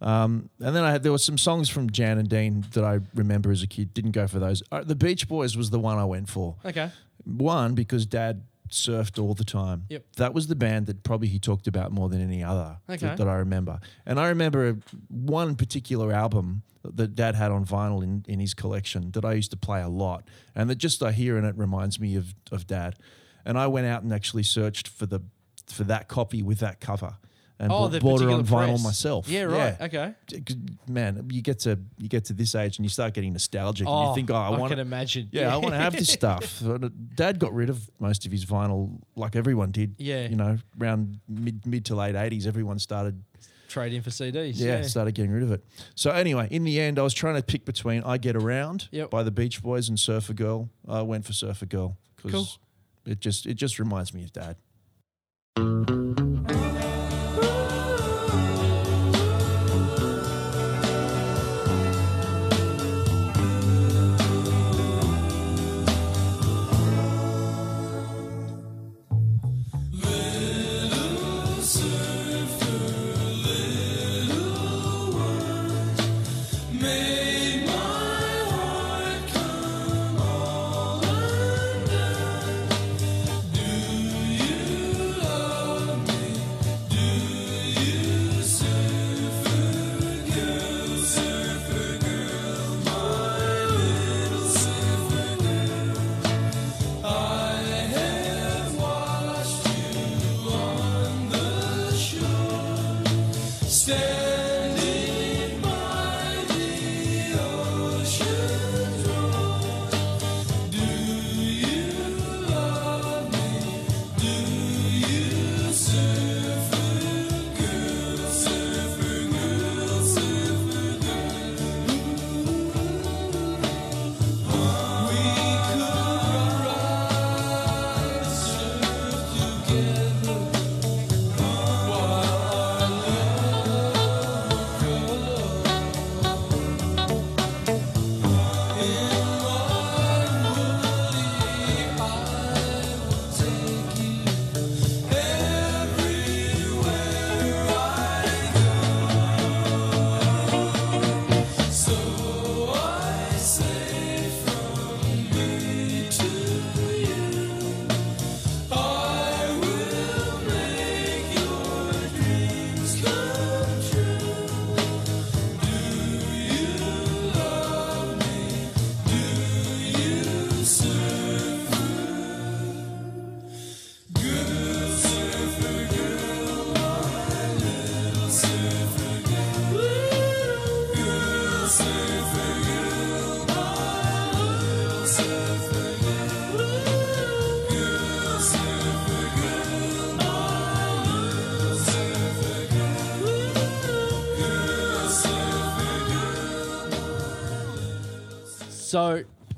Um, 0.00 0.50
and 0.60 0.76
then 0.76 0.84
I 0.84 0.90
had 0.92 1.02
there 1.02 1.12
were 1.12 1.18
some 1.18 1.38
songs 1.38 1.68
from 1.70 1.90
Jan 1.90 2.18
and 2.18 2.28
Dean 2.28 2.64
that 2.72 2.84
I 2.84 3.00
remember 3.14 3.50
as 3.50 3.62
a 3.62 3.66
kid. 3.66 3.94
Didn't 3.94 4.10
go 4.12 4.26
for 4.26 4.38
those. 4.38 4.62
Uh, 4.70 4.82
the 4.84 4.94
Beach 4.94 5.26
Boys 5.28 5.56
was 5.56 5.70
the 5.70 5.78
one 5.80 5.98
I 5.98 6.04
went 6.04 6.28
for. 6.28 6.56
Okay. 6.64 6.90
One 7.24 7.74
because 7.74 8.04
Dad 8.06 8.42
surfed 8.68 9.22
all 9.22 9.34
the 9.34 9.44
time. 9.44 9.84
Yep. 9.88 10.04
That 10.16 10.34
was 10.34 10.48
the 10.48 10.56
band 10.56 10.86
that 10.86 11.02
probably 11.02 11.28
he 11.28 11.38
talked 11.38 11.66
about 11.66 11.92
more 11.92 12.08
than 12.08 12.20
any 12.20 12.42
other 12.42 12.78
Okay. 12.90 13.06
that, 13.06 13.16
that 13.16 13.28
I 13.28 13.36
remember. 13.36 13.78
And 14.04 14.18
I 14.20 14.28
remember 14.28 14.78
one 15.08 15.54
particular 15.54 16.12
album 16.12 16.62
that 16.84 17.14
Dad 17.14 17.34
had 17.34 17.50
on 17.50 17.64
vinyl 17.64 18.02
in, 18.02 18.24
in 18.28 18.38
his 18.38 18.54
collection 18.54 19.10
that 19.12 19.24
I 19.24 19.32
used 19.32 19.50
to 19.52 19.56
play 19.56 19.82
a 19.82 19.88
lot, 19.88 20.24
and 20.54 20.68
that 20.70 20.76
just 20.76 21.02
I 21.02 21.12
hear 21.12 21.36
and 21.36 21.46
it 21.46 21.56
reminds 21.56 21.98
me 21.98 22.16
of 22.16 22.34
of 22.52 22.66
Dad. 22.66 22.96
And 23.44 23.56
I 23.58 23.66
went 23.68 23.86
out 23.86 24.02
and 24.02 24.12
actually 24.12 24.42
searched 24.42 24.88
for 24.88 25.06
the 25.06 25.20
for 25.68 25.84
that 25.84 26.06
copy 26.08 26.42
with 26.42 26.58
that 26.60 26.80
cover. 26.80 27.16
And 27.58 27.72
Oh, 27.72 27.78
bought, 27.78 27.92
the 27.92 28.00
bought 28.00 28.20
it 28.20 28.28
on 28.28 28.44
vinyl 28.44 28.66
press. 28.72 28.84
myself. 28.84 29.28
Yeah, 29.28 29.44
right. 29.44 29.80
Okay. 29.80 30.14
Man, 30.86 31.26
you 31.32 31.40
get 31.40 31.60
to 31.60 31.78
you 31.96 32.06
get 32.08 32.26
to 32.26 32.34
this 32.34 32.54
age 32.54 32.76
and 32.76 32.84
you 32.84 32.90
start 32.90 33.14
getting 33.14 33.32
nostalgic 33.32 33.86
and 33.86 33.94
Oh, 33.96 34.10
you 34.10 34.14
think, 34.14 34.30
oh, 34.30 34.34
I, 34.34 34.48
I 34.48 34.58
want 34.58 34.70
can 34.70 34.78
imagine. 34.78 35.28
yeah, 35.32 35.52
I 35.54 35.56
want 35.56 35.72
to 35.72 35.78
have 35.80 35.94
this 35.96 36.08
stuff. 36.20 36.62
Uh, 36.62 36.90
Dad 37.14 37.38
got 37.38 37.54
rid 37.54 37.70
of 37.70 37.88
most 37.98 38.26
of 38.26 38.32
his 38.32 38.44
vinyl, 38.44 38.98
like 39.14 39.36
everyone 39.36 39.70
did. 39.70 39.94
Yeah. 39.96 40.28
you 40.28 40.36
know, 40.36 40.58
around 40.78 41.18
mid 41.28 41.64
mid 41.64 41.86
to 41.86 41.94
late 41.94 42.14
eighties, 42.14 42.46
everyone 42.46 42.78
started 42.78 43.22
trading 43.68 44.02
for 44.02 44.10
CDs. 44.10 44.52
yeah, 44.60 44.76
Yeah. 44.76 44.82
started 44.82 45.14
getting 45.14 45.30
rid 45.32 45.42
of 45.42 45.50
it. 45.50 45.64
So 45.94 46.10
anyway, 46.10 46.48
in 46.50 46.64
the 46.64 46.78
end, 46.78 46.98
I 46.98 47.02
was 47.02 47.14
trying 47.14 47.36
to 47.36 47.42
pick 47.42 47.64
between 47.64 48.02
"I 48.02 48.18
Get 48.18 48.36
Around" 48.36 48.88
Yep. 48.92 49.08
by 49.08 49.22
the 49.22 49.30
Beach 49.30 49.62
Boys 49.62 49.88
and 49.88 49.98
"Surfer 49.98 50.34
Girl." 50.34 50.68
I 50.86 51.00
went 51.00 51.24
for 51.24 51.32
"Surfer 51.32 51.64
Girl" 51.64 51.96
because 52.16 52.32
Cool. 53.04 53.12
it 53.12 53.20
just 53.20 53.46
it 53.46 53.54
just 53.54 53.78
reminds 53.78 54.12
me 54.12 54.24
of 54.24 54.32
Dad. 54.34 54.56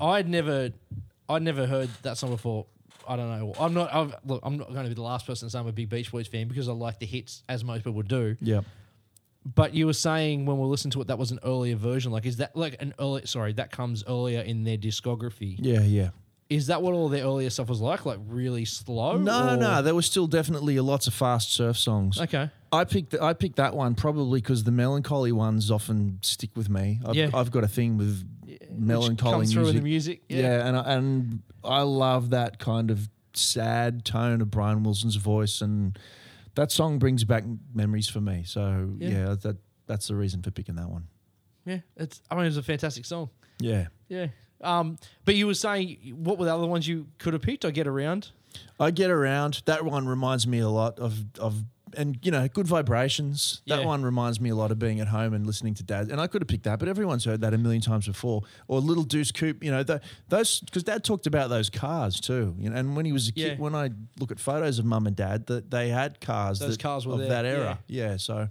I'd 0.09 0.27
never, 0.27 0.71
I'd 1.27 1.41
never 1.41 1.65
heard 1.65 1.89
that 2.03 2.17
song 2.17 2.31
before. 2.31 2.65
I 3.07 3.15
don't 3.15 3.29
know. 3.39 3.53
I'm 3.59 3.73
not. 3.73 3.93
I've, 3.93 4.15
look, 4.25 4.41
I'm 4.43 4.57
not 4.57 4.69
going 4.71 4.83
to 4.83 4.89
be 4.89 4.93
the 4.95 5.01
last 5.01 5.25
person 5.25 5.47
to 5.47 5.51
say 5.51 5.57
I'm 5.57 5.65
a 5.67 5.71
big 5.71 5.89
Beach 5.89 6.11
Boys 6.11 6.27
fan 6.27 6.47
because 6.47 6.69
I 6.69 6.73
like 6.73 6.99
the 6.99 7.05
hits 7.07 7.43
as 7.49 7.63
most 7.63 7.83
people 7.83 8.01
do. 8.03 8.35
Yeah. 8.39 8.61
But 9.55 9.73
you 9.73 9.87
were 9.87 9.93
saying 9.93 10.45
when 10.45 10.59
we 10.59 10.65
listened 10.67 10.93
to 10.93 11.01
it, 11.01 11.07
that 11.07 11.17
was 11.17 11.31
an 11.31 11.39
earlier 11.43 11.75
version. 11.75 12.11
Like, 12.11 12.25
is 12.25 12.37
that 12.37 12.55
like 12.55 12.75
an 12.81 12.93
early? 12.99 13.25
Sorry, 13.25 13.53
that 13.53 13.71
comes 13.71 14.03
earlier 14.07 14.41
in 14.41 14.63
their 14.63 14.77
discography. 14.77 15.55
Yeah, 15.57 15.81
yeah. 15.81 16.09
Is 16.49 16.67
that 16.67 16.81
what 16.81 16.93
all 16.93 17.09
their 17.09 17.23
earlier 17.23 17.49
stuff 17.49 17.69
was 17.69 17.79
like? 17.79 18.05
Like 18.05 18.19
really 18.27 18.65
slow? 18.65 19.17
No, 19.17 19.53
or- 19.53 19.57
no, 19.57 19.81
there 19.81 19.95
was 19.95 20.05
still 20.05 20.27
definitely 20.27 20.79
lots 20.79 21.07
of 21.07 21.13
fast 21.13 21.53
surf 21.53 21.77
songs. 21.77 22.19
Okay. 22.19 22.49
I 22.71 22.83
picked 22.83 23.15
I 23.19 23.33
picked 23.33 23.55
that 23.55 23.75
one 23.75 23.95
probably 23.95 24.41
because 24.41 24.63
the 24.65 24.71
melancholy 24.71 25.31
ones 25.31 25.71
often 25.71 26.19
stick 26.21 26.49
with 26.55 26.69
me. 26.69 26.99
I've, 27.05 27.15
Yeah. 27.15 27.29
I've 27.33 27.49
got 27.49 27.63
a 27.63 27.67
thing 27.67 27.97
with 27.97 28.23
melancholy 28.79 29.33
comes 29.37 29.53
through 29.53 29.67
in 29.69 29.83
music. 29.83 29.83
the 29.83 29.89
music. 29.89 30.21
Yeah, 30.29 30.41
Yeah. 30.57 30.67
and 30.67 30.77
I, 30.77 30.93
and 30.93 31.41
I 31.63 31.81
love 31.81 32.29
that 32.31 32.59
kind 32.59 32.91
of 32.91 33.09
sad 33.33 34.05
tone 34.05 34.41
of 34.41 34.49
Brian 34.51 34.83
Wilson's 34.83 35.15
voice, 35.15 35.61
and 35.61 35.97
that 36.55 36.71
song 36.71 36.99
brings 36.99 37.23
back 37.23 37.43
memories 37.73 38.07
for 38.09 38.21
me. 38.21 38.43
So 38.45 38.93
Yeah. 38.97 39.09
yeah, 39.09 39.35
that 39.41 39.57
that's 39.87 40.07
the 40.07 40.15
reason 40.15 40.41
for 40.41 40.51
picking 40.51 40.75
that 40.75 40.89
one. 40.89 41.07
Yeah. 41.65 41.79
It's. 41.97 42.21
I 42.29 42.35
mean, 42.35 42.45
it's 42.45 42.57
a 42.57 42.63
fantastic 42.63 43.05
song. 43.05 43.29
Yeah, 43.59 43.87
Yeah. 44.07 44.27
Um. 44.61 44.97
But 45.25 45.35
you 45.35 45.47
were 45.47 45.53
saying 45.53 46.15
what 46.17 46.37
were 46.37 46.45
the 46.45 46.53
other 46.55 46.67
ones 46.67 46.87
you 46.87 47.07
could 47.17 47.33
have 47.33 47.41
picked? 47.41 47.63
I 47.65 47.71
get 47.71 47.87
around. 47.87 48.31
I 48.79 48.91
get 48.91 49.09
around. 49.11 49.61
That 49.65 49.85
one 49.85 50.07
reminds 50.07 50.47
me 50.47 50.59
a 50.59 50.69
lot 50.69 50.99
of 50.99 51.23
of. 51.39 51.63
And 51.97 52.17
you 52.21 52.31
know, 52.31 52.47
good 52.47 52.67
vibrations. 52.67 53.61
That 53.67 53.79
Yeah. 53.81 53.85
one 53.85 54.03
reminds 54.03 54.39
me 54.39 54.49
a 54.49 54.55
lot 54.55 54.71
of 54.71 54.79
being 54.79 54.99
at 54.99 55.07
home 55.07 55.33
and 55.33 55.45
listening 55.45 55.73
to 55.75 55.83
Dad. 55.83 56.09
And 56.09 56.19
I 56.21 56.27
could 56.27 56.41
have 56.41 56.47
picked 56.47 56.63
that, 56.63 56.79
but 56.79 56.87
everyone's 56.87 57.25
heard 57.25 57.41
that 57.41 57.53
a 57.53 57.57
million 57.57 57.81
times 57.81 58.05
before. 58.07 58.43
Or 58.67 58.79
Little 58.81 59.03
Deuce 59.03 59.31
Coupe. 59.31 59.63
You 59.63 59.71
know, 59.71 59.83
tho- 59.83 59.99
those 60.27 60.59
because 60.61 60.83
Dad 60.83 61.03
talked 61.03 61.27
about 61.27 61.49
those 61.49 61.69
cars 61.69 62.19
too. 62.19 62.55
You 62.59 62.69
know, 62.69 62.75
and 62.75 62.95
when 62.95 63.05
he 63.05 63.11
was 63.11 63.27
a 63.29 63.31
kid, 63.31 63.53
Yeah. 63.53 63.57
when 63.57 63.75
I 63.75 63.89
look 64.19 64.31
at 64.31 64.39
photos 64.39 64.79
of 64.79 64.85
Mum 64.85 65.07
and 65.07 65.15
Dad, 65.15 65.47
that 65.47 65.71
they 65.71 65.89
had 65.89 66.19
cars. 66.21 66.59
Those 66.59 66.77
that, 66.77 66.83
cars 66.83 67.05
were 67.07 67.13
of 67.13 67.19
there, 67.19 67.29
that 67.29 67.45
era. 67.45 67.79
Yeah. 67.87 68.17
So, 68.17 68.47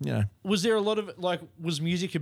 you 0.00 0.12
know, 0.12 0.24
Was 0.42 0.62
there 0.62 0.76
a 0.76 0.80
lot 0.80 0.98
of 0.98 1.10
like? 1.18 1.40
Was 1.60 1.80
music? 1.80 2.14
A, 2.14 2.20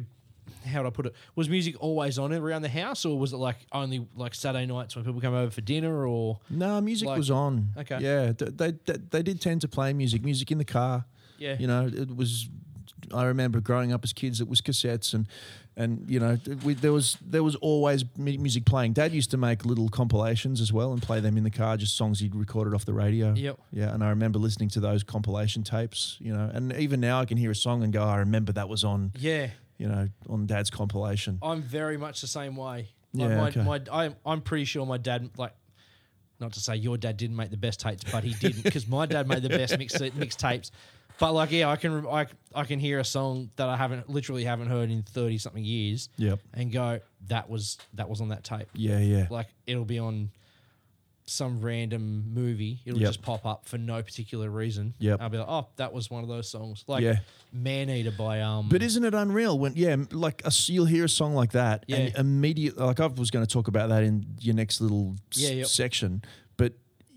how 0.64 0.83
would 0.83 0.87
I 0.87 0.90
put 0.90 1.07
it? 1.07 1.14
Was 1.37 1.49
music 1.49 1.75
always 1.81 2.18
on 2.18 2.33
around 2.33 2.62
the 2.62 2.68
house, 2.68 3.05
or 3.05 3.18
was 3.18 3.33
it 3.33 3.37
like 3.37 3.57
only 3.73 4.07
like 4.16 4.35
Saturday 4.35 4.66
nights 4.66 4.96
when 4.96 5.05
people 5.05 5.20
come 5.20 5.35
over 5.35 5.51
for 5.51 5.61
dinner? 5.61 6.07
Or 6.07 6.40
no, 6.51 6.81
music 6.81 7.09
Like- 7.09 7.18
was 7.18 7.31
on. 7.31 7.70
Okay. 7.77 7.99
Yeah, 8.01 8.33
they, 8.33 8.73
they 8.73 8.94
they 9.11 9.23
did 9.23 9.40
tend 9.40 9.61
to 9.62 9.68
play 9.68 9.92
music, 9.92 10.23
music 10.25 10.51
in 10.51 10.59
the 10.59 10.64
car. 10.64 11.05
yeah, 11.38 11.57
You 11.59 11.66
know, 11.66 11.87
it 11.92 12.14
was. 12.16 12.49
I 13.12 13.25
remember 13.25 13.61
growing 13.61 13.92
up 13.92 14.05
as 14.05 14.12
kids, 14.12 14.40
it 14.40 14.49
was 14.49 14.61
cassettes, 14.61 15.14
and 15.14 15.27
and 15.77 16.09
you 16.09 16.20
know, 16.20 16.38
we, 16.62 16.75
there 16.75 16.92
was 16.92 17.16
there 17.27 17.42
was 17.42 17.57
always 17.57 18.05
music 18.16 18.64
playing. 18.66 18.92
Dad 18.92 19.12
used 19.12 19.31
to 19.33 19.37
make 19.37 19.64
little 19.64 19.88
compilations 19.88 20.61
as 20.61 20.73
well 20.73 20.92
and 20.92 21.03
play 21.03 21.18
them 21.18 21.37
in 21.37 21.42
the 21.42 21.51
car, 21.51 21.77
just 21.77 21.96
songs 21.96 22.20
he'd 22.20 22.35
recorded 22.37 22.73
off 22.75 22.85
the 22.85 22.92
radio. 22.92 23.33
Yep. 23.35 23.59
Yeah, 23.73 23.92
and 23.94 24.05
I 24.05 24.11
remember 24.11 24.38
listening 24.38 24.68
to 24.70 24.81
those 24.81 25.03
compilation 25.03 25.64
tapes. 25.64 26.18
You 26.20 26.35
know, 26.35 26.51
and 26.53 26.73
even 26.75 27.01
now 27.01 27.20
I 27.20 27.25
can 27.25 27.37
hear 27.38 27.51
a 27.51 27.55
song 27.57 27.83
and 27.83 27.92
go, 27.92 28.05
I 28.05 28.18
remember 28.18 28.53
that 28.53 28.68
was 28.68 28.85
on. 28.85 29.12
yeah. 29.18 29.49
You 29.81 29.88
know, 29.88 30.09
on 30.29 30.45
Dad's 30.47 30.69
compilation. 30.69 31.38
I'm 31.43 31.62
very 31.62 31.97
much 31.97 32.21
the 32.21 32.27
same 32.27 32.55
way. 32.55 32.88
Yeah, 33.14 33.29
my, 33.29 33.49
okay. 33.49 33.62
my, 33.62 33.81
I, 33.90 34.14
I'm 34.27 34.43
pretty 34.43 34.66
sure 34.66 34.85
my 34.85 34.99
dad, 34.99 35.31
like, 35.38 35.55
not 36.38 36.53
to 36.53 36.61
say 36.61 36.77
your 36.77 36.99
dad 36.99 37.16
didn't 37.16 37.37
make 37.37 37.51
the 37.51 37.57
best 37.57 37.81
tapes, 37.81 38.05
but 38.12 38.23
he 38.23 38.35
didn't 38.35 38.62
because 38.62 38.87
my 38.87 39.07
dad 39.07 39.27
made 39.27 39.43
the 39.43 39.49
best 39.49 39.79
mix 39.79 39.99
mix 40.14 40.37
tapes. 40.37 40.71
But 41.19 41.33
like, 41.33 41.51
yeah, 41.51 41.71
I 41.71 41.77
can 41.77 42.07
I, 42.07 42.27
I 42.55 42.64
can 42.64 42.79
hear 42.79 42.99
a 42.99 43.05
song 43.05 43.51
that 43.57 43.69
I 43.71 43.77
haven't 43.79 44.11
literally 44.11 44.45
haven't 44.45 44.69
heard 44.69 44.90
in 44.90 45.03
thirty 45.03 45.38
something 45.38 45.64
years, 45.64 46.11
Yep. 46.19 46.40
and 46.53 46.71
go 46.71 47.01
that 47.29 47.49
was 47.49 47.79
that 47.95 48.09
was 48.09 48.21
on 48.21 48.29
that 48.29 48.45
tape. 48.45 48.69
Yeah, 48.75 48.99
yeah. 48.99 49.29
Like 49.31 49.49
it'll 49.66 49.85
be 49.87 49.99
on 49.99 50.31
some 51.31 51.61
random 51.61 52.25
movie. 52.35 52.81
It'll 52.85 52.99
Yep. 53.01 53.09
just 53.09 53.23
pop 53.23 53.47
up 53.47 53.66
for 53.66 53.79
no 53.79 54.03
particular 54.03 54.51
reason. 54.51 54.95
Yep. 54.99 55.21
I'll 55.23 55.29
be 55.29 55.38
like, 55.38 55.49
oh, 55.49 55.69
that 55.77 55.93
was 55.93 56.11
one 56.11 56.23
of 56.23 56.29
those 56.29 56.49
songs. 56.49 56.85
Like 56.87 57.03
Yeah. 57.03 57.21
Man 57.53 57.88
Eater 57.88 58.11
by 58.11 58.40
um. 58.43 58.69
But 58.69 58.83
isn't 58.83 59.05
it 59.05 59.14
unreal 59.14 59.59
when 59.59 59.73
yeah, 59.77 59.90
m- 59.90 60.09
like 60.12 60.43
a, 60.43 60.47
s- 60.49 60.69
you'll 60.69 60.87
hear 60.87 61.05
a 61.05 61.09
song 61.09 61.35
like 61.35 61.53
that 61.53 61.85
and 61.88 62.09
Yeah. 62.12 62.21
immediately 62.21 62.85
like 62.85 63.01
I 63.01 63.07
was 63.07 63.31
going 63.31 63.47
to 63.47 63.53
talk 63.53 63.69
about 63.69 63.88
that 63.90 64.03
in 64.03 64.27
your 64.40 64.55
next 64.55 64.81
little 64.81 65.16
s- 65.33 65.38
Yeah, 65.38 65.51
yep. 65.51 65.66
section, 65.66 66.23
but 66.57 66.73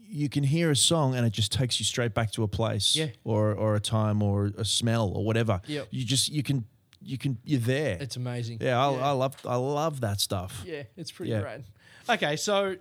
you 0.08 0.30
can 0.30 0.44
hear 0.44 0.70
a 0.70 0.76
song 0.76 1.16
and 1.16 1.26
it 1.26 1.34
just 1.34 1.52
takes 1.52 1.80
you 1.80 1.86
straight 1.86 2.14
back 2.14 2.32
to 2.34 2.44
a 2.44 2.48
place 2.48 2.96
Yeah. 2.96 3.08
or 3.24 3.54
or 3.54 3.76
a 3.76 3.80
time 3.80 4.22
or 4.22 4.52
a 4.58 4.66
smell 4.66 5.10
or 5.10 5.26
whatever. 5.26 5.60
Yep. 5.68 5.88
You 5.92 6.06
just 6.06 6.30
you 6.30 6.44
can 6.44 6.66
you 7.02 7.18
can 7.18 7.38
you're 7.44 7.60
there. 7.60 7.98
it's 8.00 8.16
amazing. 8.16 8.60
yeah, 8.62 8.80
I, 8.80 8.94
I 8.94 9.12
love 9.12 9.36
I 9.46 9.56
love 9.56 10.02
that 10.02 10.22
stuff. 10.22 10.64
Yeah, 10.66 10.84
it's 10.96 11.12
pretty 11.12 11.32
Yeah. 11.32 11.42
great. 11.42 11.62
Okay, 12.10 12.36
so 12.36 12.76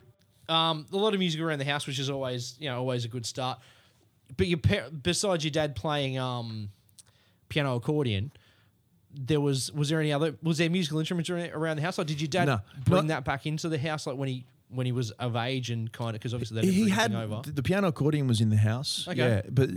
um, 0.49 0.87
a 0.93 0.97
lot 0.97 1.15
of 1.15 1.21
music 1.21 1.41
around 1.41 1.59
the 1.61 1.65
house, 1.65 1.87
which 1.87 1.99
is 1.99 2.11
always 2.11 2.57
you 2.59 2.69
know 2.69 2.79
always 2.79 3.05
a 3.05 3.09
good 3.09 3.27
start. 3.27 3.59
But 4.37 4.47
your 4.47 4.59
par- 4.59 4.89
besides 4.91 5.45
your 5.45 5.51
dad 5.51 5.77
playing 5.77 6.19
um, 6.19 6.71
piano 7.49 7.77
accordion, 7.77 8.33
there 9.15 9.41
was 9.41 9.71
was 9.73 9.89
there 9.91 10.01
any 10.01 10.13
other 10.13 10.37
was 10.43 10.59
there 10.59 10.71
musical 10.71 10.99
instruments 10.99 11.29
around 11.31 11.77
the 11.77 11.83
house? 11.83 11.99
Like, 11.99 12.07
did 12.07 12.21
your 12.21 12.29
dad 12.29 12.47
No, 12.47 12.61
bring 12.85 13.03
not- 13.03 13.09
that 13.09 13.25
back 13.25 13.47
into 13.47 13.69
the 13.69 13.79
house 13.79 14.07
like 14.07 14.17
when 14.17 14.29
he 14.29 14.45
when 14.71 14.87
he 14.87 14.93
was 14.93 15.11
of 15.13 15.37
age 15.37 15.69
and 15.71 15.93
kind 15.93 16.11
of 16.11 16.15
because 16.15 16.33
obviously 16.33 16.55
they 16.55 16.61
didn't 16.63 16.75
He 16.75 16.83
bring 16.85 16.95
had 16.95 17.13
anything 17.13 17.33
over. 17.35 17.43
th- 17.43 17.55
the 17.55 17.63
piano 17.63 17.89
accordion 17.89 18.27
was 18.27 18.41
in 18.41 18.49
the 18.49 18.57
house. 18.57 19.07
Okay. 19.07 19.19
Yeah, 19.19 19.43
but 19.51 19.69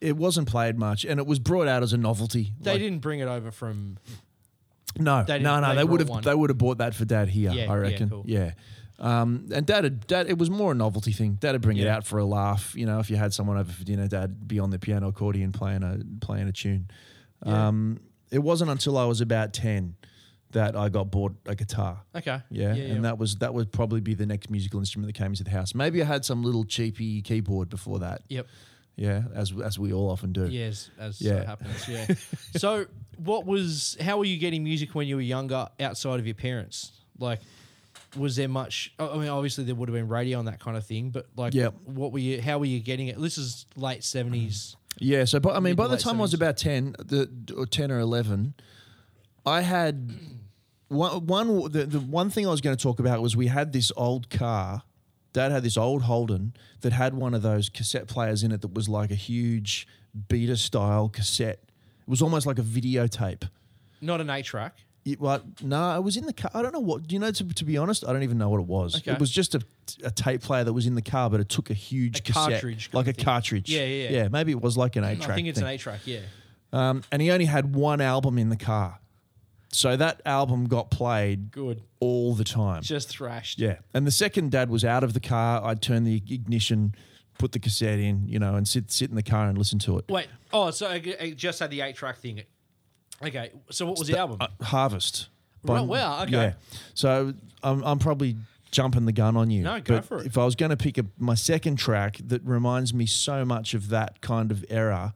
it 0.00 0.16
wasn't 0.16 0.46
played 0.48 0.78
much 0.78 1.04
and 1.04 1.18
it 1.18 1.26
was 1.26 1.40
brought 1.40 1.66
out 1.66 1.82
as 1.82 1.92
a 1.92 1.96
novelty. 1.96 2.52
They 2.60 2.70
Like- 2.70 2.80
didn't 2.80 3.00
bring 3.00 3.18
it 3.18 3.26
over 3.26 3.50
from 3.50 3.98
No, 4.96 5.24
They 5.24 5.40
no, 5.40 5.56
didn't- 5.56 5.62
no. 5.62 5.68
they 5.70 5.74
They 5.74 5.84
would 5.84 5.98
brought 5.98 6.08
one. 6.08 6.16
have. 6.18 6.24
They 6.24 6.34
would 6.36 6.50
have 6.50 6.58
bought 6.58 6.78
that 6.78 6.94
for 6.94 7.04
Dad 7.04 7.30
here. 7.30 7.50
Yeah, 7.50 7.62
I 7.64 7.66
yeah, 7.66 7.74
reckon. 7.74 8.10
cool. 8.10 8.24
Yeah. 8.98 9.22
Um, 9.22 9.48
and 9.52 9.66
Dad, 9.66 10.06
Dad, 10.06 10.28
it 10.28 10.38
was 10.38 10.50
more 10.50 10.72
a 10.72 10.74
novelty 10.74 11.12
thing. 11.12 11.34
Dad 11.40 11.52
would 11.52 11.62
bring 11.62 11.76
it 11.78 11.86
out 11.88 12.06
for 12.06 12.18
a 12.18 12.24
laugh. 12.24 12.74
You 12.76 12.86
know, 12.86 13.00
if 13.00 13.10
you 13.10 13.16
had 13.16 13.32
someone 13.34 13.58
over 13.58 13.70
for 13.72 13.84
dinner, 13.84 14.06
Dad 14.08 14.30
would 14.30 14.48
be 14.48 14.58
on 14.60 14.70
the 14.70 14.78
piano 14.78 15.08
accordion 15.08 15.52
playing 15.52 15.82
a 15.82 15.98
playing 16.24 16.48
a 16.48 16.52
tune. 16.52 16.88
Yeah. 17.44 17.68
Um, 17.68 18.00
it 18.30 18.38
wasn't 18.38 18.70
until 18.70 18.96
I 18.96 19.04
was 19.04 19.20
about 19.20 19.52
ten 19.52 19.96
that 20.52 20.76
I 20.76 20.88
got 20.88 21.10
bought 21.10 21.34
a 21.46 21.56
guitar. 21.56 22.00
okay, 22.14 22.40
Yeah, 22.48 22.74
yeah, 22.74 22.94
and 22.94 23.04
that 23.04 23.18
was 23.18 23.36
that 23.36 23.52
would 23.52 23.72
probably 23.72 24.00
be 24.00 24.14
the 24.14 24.26
next 24.26 24.48
musical 24.50 24.78
instrument 24.78 25.08
that 25.12 25.18
came 25.18 25.32
into 25.32 25.42
the 25.42 25.50
house. 25.50 25.74
Maybe 25.74 26.00
I 26.00 26.04
had 26.04 26.24
some 26.24 26.44
little 26.44 26.64
cheapy 26.64 27.20
keyboard 27.22 27.68
before 27.68 27.98
that. 28.00 28.22
yep. 28.28 28.46
Yeah, 28.96 29.24
as 29.34 29.52
as 29.60 29.76
we 29.76 29.92
all 29.92 30.08
often 30.08 30.32
do. 30.32 30.46
Yes, 30.46 30.88
as 31.00 31.18
so 31.18 31.24
Yeah. 31.26 31.44
happens. 31.44 31.88
Yeah. 31.88 32.06
so, 32.56 32.86
what 33.16 33.44
was? 33.44 33.96
How 34.00 34.18
were 34.18 34.24
you 34.24 34.36
getting 34.38 34.62
music 34.62 34.94
when 34.94 35.08
you 35.08 35.16
were 35.16 35.22
younger, 35.22 35.66
outside 35.80 36.20
of 36.20 36.26
your 36.26 36.36
parents? 36.36 36.92
Like, 37.18 37.40
was 38.16 38.36
there 38.36 38.48
much? 38.48 38.92
I 38.98 39.16
mean, 39.16 39.28
obviously 39.28 39.64
there 39.64 39.74
would 39.74 39.88
have 39.88 39.94
been 39.94 40.08
radio 40.08 40.38
and 40.38 40.48
that 40.48 40.60
kind 40.60 40.76
of 40.76 40.86
thing, 40.86 41.10
but 41.10 41.26
like, 41.36 41.54
Yep. 41.54 41.74
what 41.84 42.12
were 42.12 42.18
you? 42.18 42.40
How 42.40 42.58
were 42.58 42.64
you 42.66 42.80
getting 42.80 43.08
it? 43.08 43.20
This 43.20 43.38
is 43.38 43.66
late 43.76 44.04
seventies. 44.04 44.76
Yeah, 44.98 45.24
so 45.24 45.40
but, 45.40 45.50
I 45.50 45.54
mean, 45.56 45.70
Mid 45.72 45.76
by 45.76 45.84
the 45.88 45.94
late 45.94 46.00
time 46.00 46.18
I 46.18 46.22
was 46.22 46.30
70s. 46.32 46.34
about 46.34 46.56
ten, 46.56 46.94
the 46.98 47.28
or 47.56 47.66
ten 47.66 47.90
or 47.90 47.98
eleven, 47.98 48.54
I 49.44 49.62
had 49.62 50.12
one. 50.88 51.26
one 51.26 51.72
the, 51.72 51.84
the 51.86 52.00
one 52.00 52.30
thing 52.30 52.46
I 52.46 52.50
was 52.50 52.60
going 52.60 52.76
to 52.76 52.82
talk 52.82 52.98
about 53.00 53.20
was 53.22 53.36
we 53.36 53.48
had 53.48 53.72
this 53.72 53.90
old 53.96 54.30
car. 54.30 54.82
Dad 55.32 55.50
had 55.50 55.64
this 55.64 55.76
old 55.76 56.02
Holden 56.02 56.54
that 56.82 56.92
had 56.92 57.14
one 57.14 57.34
of 57.34 57.42
those 57.42 57.68
cassette 57.68 58.06
players 58.06 58.44
in 58.44 58.52
it 58.52 58.60
that 58.60 58.72
was 58.72 58.88
like 58.88 59.10
a 59.10 59.16
huge 59.16 59.88
beta 60.28 60.56
style 60.56 61.08
cassette. 61.08 61.58
It 62.02 62.08
was 62.08 62.22
almost 62.22 62.46
like 62.46 62.60
a 62.60 62.62
videotape. 62.62 63.48
Not 64.00 64.20
an 64.20 64.30
eight 64.30 64.44
track. 64.44 64.76
It, 65.04 65.20
well, 65.20 65.42
no, 65.62 65.96
it 65.96 66.02
was 66.02 66.16
in 66.16 66.24
the 66.24 66.32
car. 66.32 66.50
I 66.54 66.62
don't 66.62 66.72
know 66.72 66.80
what. 66.80 67.12
You 67.12 67.18
know? 67.18 67.30
To, 67.30 67.44
to 67.44 67.64
be 67.64 67.76
honest, 67.76 68.06
I 68.08 68.12
don't 68.12 68.22
even 68.22 68.38
know 68.38 68.48
what 68.48 68.60
it 68.60 68.66
was. 68.66 68.96
Okay. 68.96 69.12
It 69.12 69.20
was 69.20 69.30
just 69.30 69.54
a, 69.54 69.60
a 70.02 70.10
tape 70.10 70.40
player 70.40 70.64
that 70.64 70.72
was 70.72 70.86
in 70.86 70.94
the 70.94 71.02
car, 71.02 71.28
but 71.28 71.40
it 71.40 71.48
took 71.50 71.68
a 71.70 71.74
huge 71.74 72.20
A 72.20 72.22
cassette, 72.22 72.52
cartridge 72.52 72.90
like 72.92 73.06
a 73.06 73.12
thing. 73.12 73.24
cartridge. 73.24 73.70
Yeah, 73.70 73.84
yeah, 73.84 74.08
yeah. 74.08 74.22
yeah. 74.22 74.28
Maybe 74.28 74.52
it 74.52 74.62
was 74.62 74.76
like 74.78 74.96
an 74.96 75.04
eight 75.04 75.20
track. 75.20 75.32
I 75.32 75.34
think 75.34 75.48
it's 75.48 75.60
an 75.60 75.66
eight 75.66 75.80
track. 75.80 76.00
Yeah. 76.06 76.20
Um, 76.72 77.02
and 77.12 77.20
he 77.20 77.30
only 77.30 77.44
had 77.44 77.74
one 77.76 78.00
album 78.00 78.38
in 78.38 78.48
the 78.48 78.56
car. 78.56 78.98
So 79.72 79.96
that 79.96 80.22
album 80.24 80.66
got 80.68 80.90
played 80.90 81.50
Good. 81.50 81.82
all 82.00 82.34
the 82.34 82.44
time. 82.44 82.82
Just 82.82 83.08
thrashed. 83.08 83.58
Yeah. 83.58 83.78
And 83.92 84.06
the 84.06 84.10
second 84.12 84.52
dad 84.52 84.70
was 84.70 84.84
out 84.84 85.02
of 85.04 85.12
the 85.14 85.20
car, 85.20 85.64
I'd 85.64 85.82
turn 85.82 86.04
the 86.04 86.22
ignition, 86.30 86.94
put 87.38 87.52
the 87.52 87.58
cassette 87.58 87.98
in, 87.98 88.28
you 88.28 88.38
know, 88.38 88.54
and 88.54 88.66
sit 88.68 88.90
sit 88.92 89.10
in 89.10 89.16
the 89.16 89.22
car 89.22 89.48
and 89.48 89.58
listen 89.58 89.78
to 89.80 89.98
it. 89.98 90.04
Wait. 90.08 90.28
Oh, 90.52 90.70
so 90.70 90.86
I 90.86 91.02
I 91.20 91.30
just 91.30 91.58
had 91.58 91.70
the 91.70 91.80
eight 91.80 91.96
track 91.96 92.18
thing. 92.18 92.42
Okay. 93.22 93.50
So 93.70 93.86
what 93.86 93.98
was 93.98 94.08
the 94.08 94.18
album? 94.18 94.38
Uh, 94.40 94.48
Harvest. 94.62 95.28
Right, 95.62 95.80
wow, 95.80 96.22
okay. 96.24 96.32
Yeah. 96.32 96.52
So 96.92 97.32
I'm, 97.62 97.82
I'm 97.84 97.98
probably 97.98 98.36
jumping 98.70 99.06
the 99.06 99.12
gun 99.12 99.36
on 99.36 99.50
you. 99.50 99.62
No, 99.62 99.80
go 99.80 99.96
but 99.96 100.04
for 100.04 100.20
it. 100.20 100.26
If 100.26 100.36
I 100.36 100.44
was 100.44 100.54
going 100.56 100.70
to 100.70 100.76
pick 100.76 100.98
a, 100.98 101.06
my 101.18 101.34
second 101.34 101.76
track 101.76 102.18
that 102.26 102.42
reminds 102.44 102.92
me 102.92 103.06
so 103.06 103.44
much 103.46 103.72
of 103.72 103.88
that 103.88 104.20
kind 104.20 104.50
of 104.50 104.64
era 104.68 105.14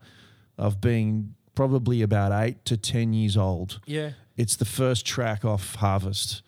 of 0.57 0.81
being 0.81 1.35
probably 1.53 2.01
about 2.01 2.31
eight 2.31 2.65
to 2.65 2.77
10 2.77 3.13
years 3.13 3.37
old, 3.37 3.79
yeah. 3.85 4.11
It's 4.37 4.55
the 4.55 4.65
first 4.65 5.05
track 5.05 5.43
off 5.43 5.75
Harvest. 5.75 6.41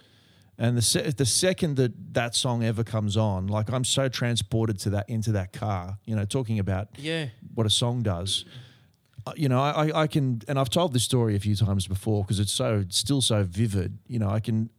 And 0.57 0.77
the 0.77 0.81
se- 0.81 1.11
the 1.17 1.25
second 1.25 1.75
that 1.75 2.13
that 2.13 2.35
song 2.35 2.63
ever 2.63 2.83
comes 2.85 3.17
on, 3.17 3.47
like 3.47 3.69
I'm 3.71 3.83
so 3.83 4.07
transported 4.07 4.79
to 4.79 4.91
that 4.91 5.09
into 5.09 5.31
that 5.33 5.51
car, 5.53 5.97
you 6.05 6.15
know, 6.15 6.23
talking 6.23 6.57
about 6.59 6.87
Yeah. 6.97 7.27
what 7.53 7.65
a 7.67 7.69
song 7.69 8.01
does. 8.01 8.45
You 9.35 9.49
know, 9.49 9.61
I, 9.61 9.87
I- 9.87 10.01
I 10.03 10.07
can, 10.07 10.41
and 10.47 10.57
I've 10.59 10.69
told 10.69 10.93
this 10.93 11.03
story 11.03 11.35
a 11.35 11.39
few 11.39 11.55
times 11.55 11.87
before 11.87 12.23
because 12.23 12.39
it's 12.39 12.51
so 12.51 12.79
it's 12.79 12.97
still 12.97 13.21
so 13.21 13.43
vivid. 13.43 13.99
You 14.07 14.19
know, 14.19 14.29
I 14.29 14.39
can 14.39 14.69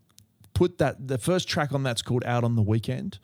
put 0.55 0.79
that 0.79 1.07
the 1.09 1.19
first 1.19 1.49
track 1.49 1.73
on 1.73 1.83
that's 1.83 2.03
called 2.03 2.25
"Out 2.25 2.43
on 2.45 2.57
the 2.57 2.63
Weekend," 2.63 3.19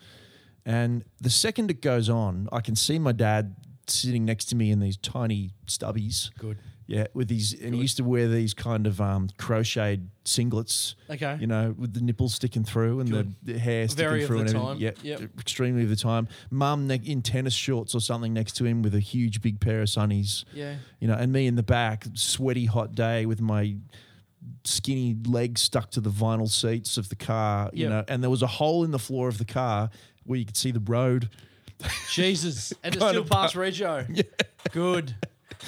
and 0.64 1.04
the 1.20 1.30
second 1.30 1.70
it 1.70 1.80
goes 1.82 2.08
on, 2.08 2.48
I 2.52 2.60
can 2.60 2.76
see 2.76 2.98
my 2.98 3.12
dad 3.12 3.56
sitting 3.86 4.24
next 4.24 4.44
to 4.46 4.56
me 4.56 4.70
in 4.70 4.80
these 4.80 4.96
tiny 4.96 5.50
stubbies. 5.66 6.30
Good. 6.38 6.58
Yeah, 6.90 7.06
with 7.12 7.28
these, 7.28 7.52
and 7.52 7.74
he 7.74 7.82
used 7.82 7.98
to 7.98 8.02
wear 8.04 8.28
these 8.28 8.54
kind 8.54 8.86
of 8.86 8.98
um, 8.98 9.28
crocheted 9.36 10.08
singlets. 10.24 10.94
Okay. 11.10 11.36
You 11.38 11.46
know, 11.46 11.74
with 11.76 11.92
the 11.92 12.00
nipples 12.00 12.34
sticking 12.34 12.64
through 12.64 13.00
and 13.00 13.08
the, 13.10 13.24
Good. 13.24 13.34
the 13.42 13.58
hair 13.58 13.86
sticking 13.88 14.08
Very 14.08 14.22
of 14.22 14.26
through 14.28 14.36
the 14.38 14.40
and 14.46 14.56
everything. 14.56 14.92
time. 14.94 14.96
Yeah, 15.04 15.18
Yep. 15.20 15.30
extremely 15.38 15.82
of 15.82 15.90
the 15.90 15.96
time. 15.96 16.28
Mum 16.50 16.86
ne- 16.86 17.02
in 17.04 17.20
tennis 17.20 17.52
shorts 17.52 17.94
or 17.94 18.00
something 18.00 18.32
next 18.32 18.52
to 18.56 18.64
him 18.64 18.80
with 18.80 18.94
a 18.94 19.00
huge 19.00 19.42
big 19.42 19.60
pair 19.60 19.82
of 19.82 19.88
sunnies. 19.88 20.44
Yeah. 20.54 20.76
You 20.98 21.08
know, 21.08 21.14
and 21.14 21.30
me 21.30 21.46
in 21.46 21.56
the 21.56 21.62
back, 21.62 22.06
sweaty 22.14 22.64
hot 22.64 22.94
day 22.94 23.26
with 23.26 23.42
my 23.42 23.76
skinny 24.64 25.14
legs 25.26 25.60
stuck 25.60 25.90
to 25.90 26.00
the 26.00 26.08
vinyl 26.10 26.48
seats 26.48 26.96
of 26.96 27.10
the 27.10 27.16
car. 27.16 27.68
You 27.74 27.82
Yep. 27.82 27.90
know, 27.90 28.04
and 28.08 28.22
there 28.22 28.30
was 28.30 28.40
a 28.42 28.46
hole 28.46 28.82
in 28.82 28.92
the 28.92 28.98
floor 28.98 29.28
of 29.28 29.36
the 29.36 29.44
car 29.44 29.90
where 30.24 30.38
you 30.38 30.46
could 30.46 30.56
see 30.56 30.70
the 30.70 30.80
road. 30.80 31.28
Jesus. 32.10 32.72
And 32.82 32.94
it's 32.94 33.04
still 33.08 33.24
past 33.26 33.54
Rego. 33.56 34.06
Yeah. 34.16 34.22
Good. 34.72 35.14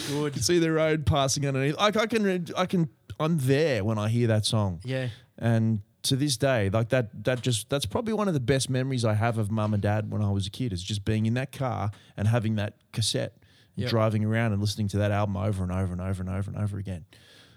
Good. 0.08 0.42
See 0.44 0.58
the 0.58 0.72
road 0.72 1.06
passing 1.06 1.46
underneath. 1.46 1.76
I, 1.78 1.86
I 1.86 2.06
can, 2.06 2.46
I 2.56 2.66
can, 2.66 2.88
I'm 3.18 3.38
there 3.38 3.84
when 3.84 3.98
I 3.98 4.08
hear 4.08 4.26
that 4.28 4.44
song. 4.46 4.80
Yeah. 4.84 5.08
And 5.38 5.80
to 6.04 6.16
this 6.16 6.36
day, 6.36 6.70
like 6.70 6.88
that, 6.90 7.24
that 7.24 7.42
just 7.42 7.68
that's 7.68 7.84
probably 7.86 8.12
one 8.14 8.28
of 8.28 8.34
the 8.34 8.40
best 8.40 8.70
memories 8.70 9.04
I 9.04 9.14
have 9.14 9.36
of 9.38 9.50
mum 9.50 9.74
and 9.74 9.82
dad 9.82 10.10
when 10.10 10.22
I 10.22 10.30
was 10.30 10.46
a 10.46 10.50
kid. 10.50 10.72
Is 10.72 10.82
just 10.82 11.04
being 11.04 11.26
in 11.26 11.34
that 11.34 11.52
car 11.52 11.90
and 12.16 12.28
having 12.28 12.56
that 12.56 12.74
cassette, 12.92 13.36
Yep. 13.76 13.90
driving 13.90 14.24
around 14.24 14.52
and 14.52 14.60
listening 14.60 14.88
to 14.88 14.98
that 14.98 15.10
album 15.10 15.36
over 15.36 15.62
and 15.62 15.72
over 15.72 15.92
and 15.92 16.00
over 16.00 16.22
and 16.22 16.30
over 16.30 16.50
and 16.50 16.58
over 16.58 16.78
again. 16.78 17.04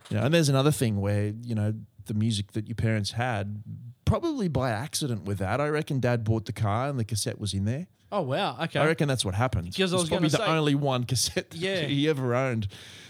You 0.10 0.18
know, 0.18 0.24
and 0.24 0.34
there's 0.34 0.50
another 0.50 0.72
thing 0.72 1.00
where 1.00 1.34
you 1.42 1.56
know 1.56 1.74
the 2.06 2.14
music 2.14 2.52
that 2.54 2.68
your 2.68 2.76
parents 2.76 3.12
had, 3.12 3.64
probably 4.22 4.48
by 4.48 4.70
accident 4.72 5.24
with 5.26 5.40
that. 5.40 5.60
I 5.60 5.68
reckon 5.70 6.00
dad 6.00 6.24
bought 6.24 6.46
the 6.46 6.54
car 6.54 6.88
and 6.88 7.00
the 7.00 7.04
cassette 7.04 7.40
was 7.40 7.54
in 7.54 7.66
there. 7.66 7.88
Oh 8.12 8.22
wow. 8.22 8.58
Okay. 8.62 8.80
I 8.80 8.86
reckon 8.86 9.08
that's 9.08 9.26
what 9.26 9.34
happened. 9.34 9.72
Because 9.72 9.92
I 9.92 9.98
was 9.98 10.08
probably 10.10 10.30
the 10.30 10.38
say- 10.38 10.46
only 10.46 10.76
one 10.76 11.04
cassette 11.06 11.48
Yeah. 11.54 11.82
he 11.82 12.08
ever 12.08 12.36
owned 12.36 12.68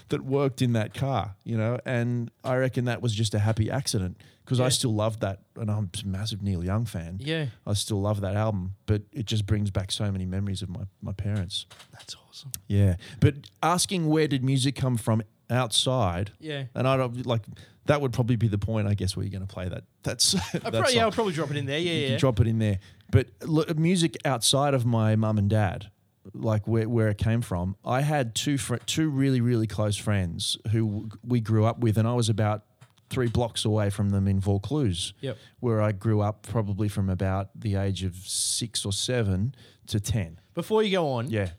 that 0.10 0.22
worked 0.24 0.62
in 0.62 0.74
that 0.74 0.94
car, 0.94 1.36
you 1.44 1.58
know. 1.58 1.78
And 1.86 2.32
I 2.44 2.56
reckon 2.56 2.86
that 2.86 3.02
was 3.02 3.14
just 3.14 3.34
a 3.34 3.40
happy 3.40 3.70
accident 3.70 4.16
because 4.46 4.60
I 4.62 4.70
still 4.70 4.94
love 4.94 5.20
that, 5.22 5.40
and 5.58 5.70
I'm 5.72 5.90
a 6.04 6.08
massive 6.08 6.42
Neil 6.42 6.64
Young 6.64 6.86
fan. 6.86 7.18
Yeah. 7.22 7.48
I 7.68 7.74
still 7.74 8.00
love 8.02 8.22
that 8.22 8.36
album, 8.36 8.76
but 8.86 9.02
it 9.12 9.26
just 9.26 9.46
brings 9.46 9.72
back 9.72 9.92
so 9.92 10.10
many 10.12 10.26
memories 10.26 10.62
of 10.62 10.70
my 10.70 10.84
my 11.02 11.12
parents. 11.14 11.66
That's 11.92 12.16
awesome. 12.30 12.52
Yeah, 12.68 12.96
but 13.20 13.36
asking 13.62 14.08
where 14.08 14.28
did 14.30 14.42
music 14.44 14.76
come 14.76 14.96
from 14.98 15.22
outside? 15.50 16.32
Yeah. 16.40 16.66
And 16.76 16.88
I 16.88 16.96
don't 16.98 17.26
like 17.26 17.42
that 17.86 18.02
would 18.02 18.14
probably 18.14 18.36
be 18.36 18.48
the 18.48 18.58
point, 18.58 18.88
I 18.88 18.94
guess, 18.94 19.16
where 19.16 19.24
you're 19.26 19.32
going 19.32 19.46
to 19.48 19.54
play 19.54 19.68
that. 19.68 19.84
That's, 20.04 20.32
that 20.54 20.62
pro- 20.72 20.90
yeah, 20.90 21.04
I'll 21.04 21.12
probably 21.12 21.34
drop 21.34 21.52
it 21.52 21.58
in 21.58 21.66
there. 21.66 21.80
Yeah, 21.80 21.92
you 21.92 22.02
yeah. 22.02 22.08
can 22.10 22.20
drop 22.20 22.40
it 22.40 22.48
in 22.48 22.60
there. 22.60 22.80
But 23.12 23.28
look, 23.42 23.76
music 23.78 24.18
outside 24.26 24.74
of 24.74 24.86
my 24.86 25.16
mum 25.16 25.38
and 25.38 25.50
dad, 25.50 25.90
like 26.34 26.68
where, 26.68 26.88
where 26.88 27.10
it 27.10 27.18
came 27.18 27.42
from, 27.42 27.76
I 27.86 28.02
had 28.02 28.36
two 28.36 28.58
fr- 28.58 28.78
two 28.78 29.10
really 29.10 29.42
really 29.42 29.68
close 29.68 29.98
friends 29.98 30.58
who 30.72 31.10
we 31.26 31.42
grew 31.42 31.66
up 31.66 31.80
with, 31.80 31.98
and 31.98 32.08
I 32.08 32.14
was 32.14 32.30
about 32.30 32.64
three 33.10 33.28
blocks 33.28 33.66
away 33.66 33.90
from 33.90 34.10
them 34.10 34.28
in 34.28 34.40
Vaucluse, 34.40 35.14
Yep. 35.22 35.38
where 35.60 35.82
I 35.82 35.92
grew 35.92 36.22
up 36.22 36.48
probably 36.48 36.88
from 36.88 37.10
about 37.10 37.50
the 37.54 37.76
age 37.76 38.04
of 38.04 38.16
six 38.16 38.86
or 38.86 38.94
seven 38.94 39.54
to 39.88 40.00
ten. 40.00 40.40
Before 40.56 40.82
you 40.82 40.92
go 40.92 41.10
on, 41.10 41.30
Yeah, 41.30 41.50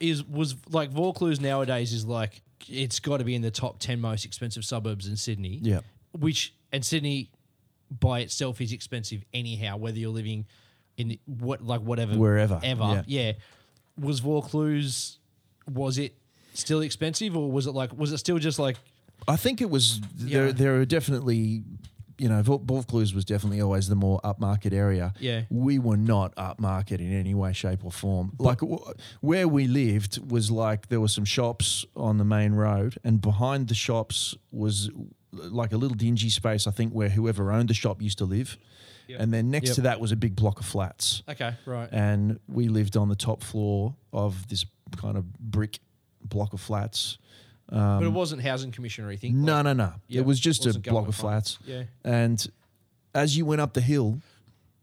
is 0.00 0.24
was 0.24 0.56
like 0.70 0.90
Vaucluse 0.90 1.40
nowadays 1.40 1.92
is 1.92 2.04
like 2.04 2.42
it's 2.68 3.00
got 3.00 3.18
to 3.18 3.24
be 3.24 3.34
in 3.34 3.42
the 3.42 3.50
top 3.50 3.78
ten 3.78 4.00
most 4.00 4.24
expensive 4.24 4.64
suburbs 4.64 5.06
in 5.08 5.16
Sydney. 5.16 5.58
yeah, 5.62 5.80
which 6.12 6.54
and 6.72 6.84
Sydney 6.84 7.30
by 7.90 8.20
itself 8.20 8.60
is 8.60 8.72
expensive 8.72 9.22
anyhow, 9.32 9.76
whether 9.76 9.98
you're 9.98 10.10
living 10.12 10.46
in 10.96 11.18
what 11.26 11.60
like 11.62 11.80
whatever 11.80 12.14
Wherever, 12.16 12.60
ever. 12.62 12.82
yeah. 12.82 13.02
Yeah. 13.06 13.32
Was 13.98 14.20
Vaucluse 14.20 15.18
was 15.70 15.98
it 15.98 16.14
still 16.54 16.80
expensive 16.80 17.36
or 17.36 17.50
was 17.50 17.66
it 17.66 17.72
like 17.72 17.96
was 17.96 18.12
it 18.12 18.18
still 18.18 18.38
just 18.38 18.58
like 18.58 18.76
I 19.28 19.36
think 19.36 19.60
it 19.60 19.70
was 19.70 20.00
Yeah. 20.18 20.38
there. 20.40 20.52
There 20.52 20.76
are 20.80 20.84
definitely. 20.84 21.62
You 22.18 22.28
know, 22.28 22.42
Vau- 22.42 22.58
Vaucluse 22.64 23.12
was 23.14 23.24
definitely 23.24 23.60
always 23.60 23.88
the 23.88 23.96
more 23.96 24.20
upmarket 24.22 24.72
area. 24.72 25.12
Yeah. 25.18 25.42
we 25.50 25.78
were 25.78 25.96
not 25.96 26.34
upmarket 26.36 27.00
in 27.00 27.12
any 27.12 27.34
way, 27.34 27.52
shape, 27.52 27.84
or 27.84 27.90
form. 27.90 28.32
Like 28.38 28.60
w- 28.60 28.78
where 29.20 29.48
we 29.48 29.66
lived 29.66 30.18
was 30.30 30.50
like 30.50 30.88
there 30.88 31.00
were 31.00 31.08
some 31.08 31.24
shops 31.24 31.84
on 31.96 32.18
the 32.18 32.24
main 32.24 32.52
road, 32.52 32.98
and 33.04 33.20
behind 33.20 33.68
the 33.68 33.74
shops 33.74 34.36
was 34.52 34.90
like 35.32 35.72
a 35.72 35.76
little 35.76 35.96
dingy 35.96 36.30
space. 36.30 36.66
I 36.66 36.70
think 36.70 36.92
where 36.92 37.08
whoever 37.08 37.50
owned 37.50 37.68
the 37.68 37.74
shop 37.74 38.00
used 38.00 38.18
to 38.18 38.24
live, 38.24 38.56
Yep. 39.08 39.20
and 39.20 39.34
then 39.34 39.50
next 39.50 39.68
Yep. 39.70 39.74
to 39.76 39.80
that 39.82 40.00
was 40.00 40.12
a 40.12 40.16
big 40.16 40.36
block 40.36 40.60
of 40.60 40.66
flats, 40.66 41.22
okay, 41.28 41.54
right. 41.66 41.88
and 41.92 42.38
we 42.48 42.68
lived 42.68 42.96
on 42.96 43.08
the 43.08 43.16
top 43.16 43.42
floor 43.42 43.96
of 44.12 44.46
this 44.48 44.64
kind 44.96 45.16
of 45.18 45.24
brick 45.38 45.80
block 46.24 46.52
of 46.52 46.60
flats. 46.60 47.18
Um, 47.70 47.98
but 48.00 48.04
it 48.06 48.12
wasn't 48.12 48.42
housing 48.42 48.70
commission 48.72 49.04
or 49.04 49.08
anything. 49.08 49.42
No, 49.44 49.54
like- 49.56 49.64
no, 49.64 49.72
no. 49.72 49.92
Yeah, 50.08 50.20
it 50.20 50.26
was 50.26 50.38
just 50.38 50.66
a 50.66 50.78
block 50.78 51.08
of 51.08 51.14
flats. 51.14 51.58
Yeah. 51.66 51.84
And 52.04 52.46
as 53.14 53.36
you 53.36 53.46
went 53.46 53.60
up 53.60 53.72
the 53.72 53.80
hill, 53.80 54.20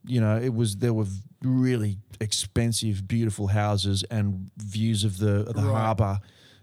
you 0.06 0.20
know, 0.20 0.38
it 0.38 0.54
was 0.54 0.78
there 0.78 0.94
were 0.94 1.06
really 1.44 1.98
expensive, 2.20 3.08
beautiful 3.08 3.48
houses 3.48 4.04
and 4.10 4.50
views 4.58 5.04
of 5.04 5.18
the 5.20 5.42
of 5.48 5.56
the 5.56 5.62
Right. 5.64 5.82
harbour. 5.82 6.20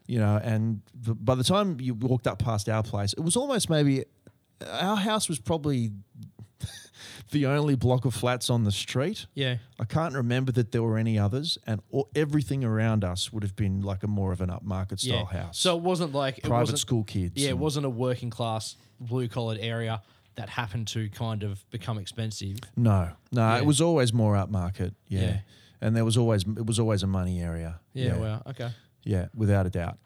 You 0.07 0.19
know, 0.19 0.41
and 0.43 0.81
the, 0.95 1.15
by 1.15 1.35
the 1.35 1.45
time 1.45 1.79
you 1.81 1.93
walked 1.95 2.27
up 2.27 2.39
past 2.39 2.69
our 2.69 2.83
place, 2.83 3.13
it 3.13 3.21
was 3.21 3.37
almost 3.37 3.69
maybe 3.69 4.05
our 4.67 4.97
house 4.97 5.29
was 5.29 5.39
probably 5.39 5.93
the 7.31 7.47
only 7.47 7.75
block 7.75 8.05
of 8.05 8.15
flats 8.15 8.51
on 8.51 8.65
the 8.65 8.73
street. 8.73 9.27
Yeah. 9.35 9.57
I 9.79 9.85
can't 9.85 10.15
remember 10.15 10.53
that 10.53 10.73
there 10.73 10.83
were 10.83 10.99
any 10.99 11.19
others, 11.19 11.59
and 11.67 11.81
all, 11.91 12.09
everything 12.15 12.65
around 12.65 13.05
us 13.05 13.33
would 13.33 13.43
have 13.43 13.57
been 13.57 13.83
like 13.83 14.03
a 14.03 14.07
more 14.07 14.33
of 14.33 14.41
an 14.41 14.51
upmarket 14.51 15.03
Yeah. 15.05 15.15
style 15.15 15.25
house. 15.27 15.59
So 15.59 15.77
it 15.77 15.83
wasn't 15.83 16.13
like 16.15 16.39
it 16.39 16.45
private 16.45 16.63
wasn't, 16.63 16.79
school 16.81 17.05
kids. 17.05 17.35
Yeah, 17.37 17.51
it 17.51 17.59
wasn't 17.59 17.87
a 17.87 17.91
working 17.91 18.31
class 18.31 18.77
blue 19.01 19.29
collared 19.29 19.59
area 19.61 20.03
that 20.37 20.49
happened 20.49 20.87
to 20.89 21.09
kind 21.11 21.43
of 21.43 21.69
become 21.71 21.99
expensive. 21.99 22.59
No, 22.77 23.11
no, 23.33 23.41
Yeah. 23.41 23.59
it 23.59 23.67
was 23.67 23.81
always 23.81 24.13
more 24.13 24.35
upmarket. 24.35 24.95
Yeah. 25.09 25.21
Yeah. 25.21 25.39
and 25.81 25.95
there 25.97 26.05
was 26.05 26.17
always 26.17 26.43
it 26.43 26.67
was 26.67 26.79
always 26.79 27.03
a 27.03 27.07
money 27.07 27.41
area. 27.41 27.79
Yeah, 27.95 28.17
well, 28.19 28.43
okay. 28.49 28.71
yeah, 29.05 29.27
without 29.35 29.65
a 29.67 29.71
doubt. 29.71 29.99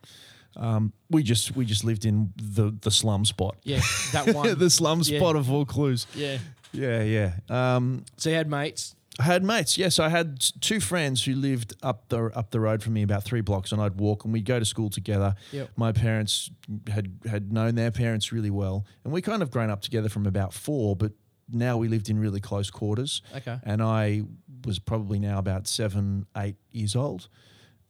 Um, 0.55 0.93
we 1.09 1.23
just 1.23 1.57
we 1.57 1.65
just 1.65 1.83
lived 1.85 2.05
in 2.05 2.33
the 2.37 2.77
the 2.83 2.91
slum 2.91 3.25
spot. 3.25 3.57
Yeah, 3.65 3.81
that 4.13 4.35
one. 4.35 4.59
the 4.59 4.69
slum 4.69 5.01
Yeah. 5.05 5.19
spot 5.19 5.35
of 5.37 5.47
Vaucluse. 5.47 6.07
yeah. 6.15 6.39
Yeah, 6.73 7.03
yeah. 7.03 7.33
Um, 7.49 8.05
So 8.17 8.31
you 8.31 8.37
had 8.37 8.49
mates. 8.49 8.95
I 9.21 9.25
had 9.25 9.45
mates. 9.45 9.77
Yes, 9.77 9.99
I 9.99 10.09
had 10.09 10.41
two 10.61 10.81
friends 10.81 11.23
who 11.25 11.35
lived 11.35 11.75
up 11.83 12.09
the 12.09 12.31
up 12.35 12.51
the 12.51 12.61
road 12.61 12.83
from 12.83 12.95
me 12.95 13.03
about 13.03 13.25
three 13.25 13.43
blocks, 13.43 13.71
and 13.71 13.81
I'd 13.81 13.97
walk, 14.01 14.25
and 14.25 14.33
we'd 14.33 14.47
go 14.47 14.59
to 14.59 14.65
school 14.65 14.89
together. 14.89 15.35
Yep. 15.53 15.71
My 15.77 15.93
parents 15.93 16.51
had 16.89 17.19
had 17.31 17.53
known 17.53 17.75
their 17.75 17.91
parents 17.91 18.33
really 18.33 18.49
well, 18.51 18.87
and 19.05 19.13
we 19.13 19.21
kind 19.21 19.43
of 19.43 19.51
grown 19.51 19.69
up 19.71 19.83
together 19.83 20.09
from 20.09 20.25
about 20.27 20.55
four, 20.55 20.97
but 20.97 21.13
now 21.51 21.77
we 21.77 21.89
lived 21.89 22.09
in 22.09 22.19
really 22.19 22.41
close 22.41 22.71
quarters. 22.71 23.21
Okay. 23.37 23.59
And 23.65 23.83
I 23.83 24.23
was 24.65 24.79
probably 24.79 25.19
now 25.19 25.37
about 25.39 25.67
seven, 25.69 26.25
eight 26.35 26.57
years 26.71 26.97
old, 26.97 27.29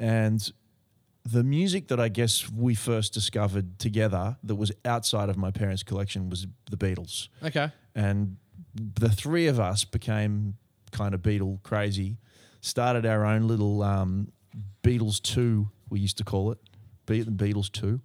and 0.01 0.51
the 1.24 1.45
music 1.45 1.87
that 1.87 2.01
I 2.01 2.09
guess 2.09 2.51
we 2.51 2.74
first 2.74 3.14
discovered 3.14 3.78
together 3.78 4.39
that 4.43 4.57
was 4.57 4.72
outside 4.85 5.28
of 5.28 5.37
my 5.37 5.53
parents' 5.53 5.85
collection 5.85 6.28
was 6.30 6.49
the 6.68 6.76
Beatles 6.76 7.28
Okay. 7.45 7.70
and 7.95 8.39
the 8.75 9.09
three 9.11 9.47
of 9.47 9.61
us 9.61 9.85
became 9.85 10.57
kind 10.91 11.14
of 11.14 11.23
Beatle 11.23 11.62
crazy. 11.62 12.18
Started 12.61 13.05
our 13.07 13.25
own 13.25 13.49
little 13.49 13.83
um, 13.83 14.31
Beatles 14.83 15.20
two, 15.20 15.68
we 15.91 16.01
used 16.01 16.18
to 16.18 16.25
call 16.25 16.53
it, 16.53 16.59
Be- 17.07 17.23
the 17.23 17.31
Beatles 17.31 17.70
two, 17.70 18.01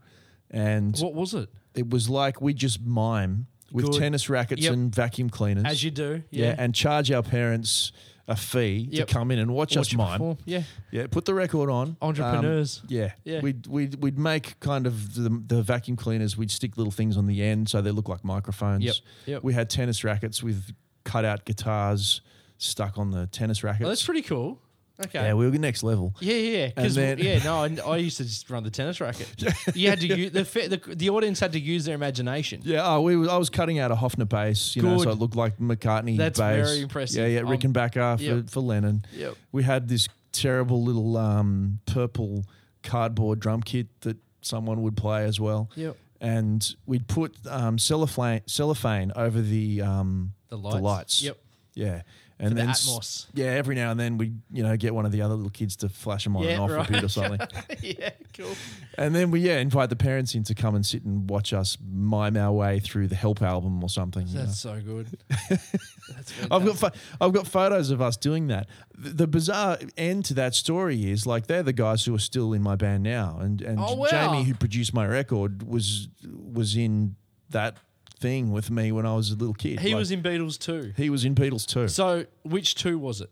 and 0.51 0.97
What 0.99 1.13
was 1.13 1.33
it? 1.33 1.49
it 1.75 1.89
was 1.89 2.09
like 2.09 2.41
we 2.41 2.53
just 2.53 2.81
mime 2.83 3.47
with 3.71 3.85
Good. 3.85 3.99
tennis 3.99 4.29
rackets 4.29 4.63
Yep. 4.63 4.73
and 4.73 4.95
vacuum 4.95 5.29
cleaners, 5.29 5.65
As 5.65 5.83
you 5.83 5.91
do. 5.91 6.23
yeah. 6.31 6.47
Yeah. 6.47 6.55
and 6.57 6.73
charge 6.73 7.11
our 7.11 7.21
parents 7.23 7.91
a 8.29 8.35
fee 8.35 8.87
Yep. 8.91 9.07
to 9.07 9.13
come 9.13 9.31
in 9.31 9.39
and 9.39 9.51
watch, 9.53 9.75
Watch 9.77 9.93
us 9.93 9.93
perform. 9.93 10.37
Yeah. 10.45 10.63
Yeah, 10.91 11.07
put 11.07 11.23
the 11.25 11.33
record 11.33 11.69
on. 11.69 11.89
Um, 12.01 12.09
Entrepreneurs. 12.09 12.81
yeah, 12.89 13.13
Yeah. 13.23 13.39
We'd, 13.41 13.65
we'd 13.67 13.95
we'd 14.01 14.17
make 14.19 14.59
kind 14.59 14.85
of 14.85 15.13
the, 15.15 15.29
the 15.47 15.61
vacuum 15.61 15.95
cleaners. 15.95 16.35
We'd 16.37 16.51
stick 16.51 16.77
little 16.77 16.91
things 16.91 17.15
on 17.15 17.25
the 17.27 17.41
end 17.41 17.69
so 17.69 17.81
they 17.81 17.91
look 17.91 18.09
like 18.09 18.25
microphones. 18.25 18.83
Yep, 18.83 18.95
yep. 19.27 19.43
We 19.43 19.53
had 19.53 19.69
tennis 19.69 20.03
rackets 20.03 20.43
with 20.43 20.73
cut 21.05 21.23
out 21.23 21.45
guitars 21.45 22.21
stuck 22.57 22.97
on 22.97 23.11
the 23.11 23.27
tennis 23.27 23.63
rackets. 23.63 23.81
Well, 23.83 23.89
that's 23.91 24.03
pretty 24.05 24.23
cool. 24.23 24.59
Okay. 25.05 25.19
Yeah, 25.27 25.33
we 25.35 25.47
were 25.47 25.57
next 25.57 25.83
level. 25.83 26.15
Yeah, 26.19 26.33
yeah, 26.33 26.67
because 26.67 26.95
then- 26.95 27.19
yeah, 27.19 27.43
no, 27.43 27.57
I, 27.63 27.91
I 27.93 27.97
used 27.97 28.17
to 28.17 28.23
just 28.23 28.49
run 28.49 28.63
the 28.63 28.71
tennis 28.71 28.99
racket. 28.99 29.27
You 29.75 29.89
had 29.89 29.99
to 29.99 30.07
use 30.07 30.31
the, 30.31 30.43
fa- 30.43 30.67
the 30.69 30.77
the 30.95 31.09
audience 31.11 31.39
had 31.39 31.51
to 31.53 31.59
use 31.59 31.85
their 31.85 31.93
imagination. 31.95 32.61
Yeah, 32.63 32.81
oh, 32.83 33.01
we 33.01 33.15
was, 33.15 33.29
I 33.29 33.37
was 33.37 33.49
cutting 33.51 33.77
out 33.77 33.91
a 33.91 33.95
Hofner 33.95 34.27
bass, 34.27 34.75
you 34.75 34.81
know, 34.81 34.97
so 34.97 35.11
it 35.11 35.19
looked 35.19 35.35
like 35.35 35.57
McCartney 35.59 36.17
That's 36.17 36.39
bass. 36.39 36.67
very 36.67 36.81
impressive. 36.81 37.17
Yeah, 37.19 37.27
yeah, 37.27 37.39
Um, 37.41 37.47
Rickenbacker 37.47 38.17
for, 38.17 38.23
yep. 38.23 38.49
for 38.49 38.61
Lennon. 38.61 39.05
Yep. 39.13 39.35
We 39.51 39.61
had 39.63 39.87
this 39.87 40.07
terrible 40.31 40.83
little 40.83 41.15
um, 41.17 41.79
purple 41.85 42.45
cardboard 42.83 43.39
drum 43.39 43.61
kit 43.61 43.87
that 44.01 44.17
someone 44.41 44.81
would 44.81 44.97
play 44.97 45.25
as 45.25 45.39
well. 45.39 45.69
Yep. 45.75 45.95
And 46.19 46.75
we'd 46.87 47.07
put 47.07 47.35
um, 47.47 47.77
cellophane, 47.77 48.41
cellophane 48.47 49.11
over 49.15 49.39
the 49.41 49.81
um, 49.83 50.33
The 50.49 50.57
lights. 50.57 51.21
Yep. 51.21 51.37
Yeah. 51.75 52.01
And 52.39 52.49
For 52.49 52.53
the 52.55 52.61
then 52.61 52.69
Atmos. 52.69 53.25
yeah, 53.33 53.45
every 53.47 53.73
now 53.73 53.89
and 53.89 53.99
then 53.99 54.19
we, 54.19 54.31
you 54.51 54.61
know, 54.61 54.77
get 54.77 54.93
one 54.93 55.07
of 55.07 55.11
the 55.11 55.23
other 55.23 55.33
little 55.33 55.49
kids 55.49 55.75
to 55.77 55.89
flash 55.89 56.23
them 56.23 56.37
on 56.37 56.43
Yeah, 56.43 56.49
and 56.51 56.61
off 56.61 56.69
right. 56.69 56.87
a 56.87 56.91
bit 56.91 57.03
or 57.03 57.07
something. 57.09 57.39
yeah, 57.81 58.11
cool. 58.35 58.51
And 58.95 59.15
then 59.15 59.31
we 59.31 59.39
yeah 59.39 59.57
invite 59.57 59.89
the 59.89 59.95
parents 59.95 60.35
in 60.35 60.43
to 60.43 60.53
come 60.53 60.75
and 60.75 60.85
sit 60.85 61.03
and 61.03 61.27
watch 61.27 61.51
us 61.51 61.79
mime 61.91 62.37
our 62.37 62.51
way 62.51 62.79
through 62.79 63.07
the 63.07 63.15
Help 63.15 63.41
album 63.41 63.83
or 63.83 63.89
something. 63.89 64.27
you 64.27 64.35
know. 64.35 64.41
That's 64.45 64.59
so 64.59 64.79
good. 64.85 65.07
That's 65.49 66.33
I've 66.51 66.63
got 66.65 66.77
pho- 66.77 66.91
I've 67.19 67.33
got 67.33 67.47
photos 67.47 67.89
of 67.89 68.01
us 68.01 68.17
doing 68.17 68.47
that. 68.47 68.67
The, 68.95 69.09
the 69.09 69.27
bizarre 69.27 69.79
end 69.97 70.25
to 70.25 70.33
that 70.35 70.53
story 70.53 71.09
is 71.09 71.25
like 71.25 71.47
they're 71.47 71.63
the 71.63 71.73
guys 71.73 72.05
who 72.05 72.13
are 72.13 72.19
still 72.19 72.53
in 72.53 72.61
my 72.61 72.75
band 72.75 73.01
now, 73.03 73.37
and 73.41 73.61
and 73.61 73.79
Oh, 73.79 73.95
wow. 73.95 74.07
Jamie 74.11 74.43
who 74.43 74.53
produced 74.53 74.93
my 74.93 75.07
record 75.07 75.63
was 75.63 76.07
was 76.29 76.75
in 76.77 77.15
that 77.49 77.77
thing 78.19 78.51
with 78.51 78.69
me 78.71 78.91
when 78.91 79.05
I 79.05 79.15
was 79.15 79.31
a 79.31 79.35
little 79.35 79.53
kid. 79.53 79.79
He 79.79 79.89
Like, 79.89 79.99
was 79.99 80.11
in 80.11 80.21
Beatles 80.23 80.57
too. 80.59 80.93
he 80.97 81.09
was 81.09 81.25
in 81.25 81.35
Beatles 81.35 81.65
too. 81.65 81.87
So 81.87 82.25
which 82.43 82.75
two 82.75 82.97
was 82.99 83.21
it? 83.21 83.29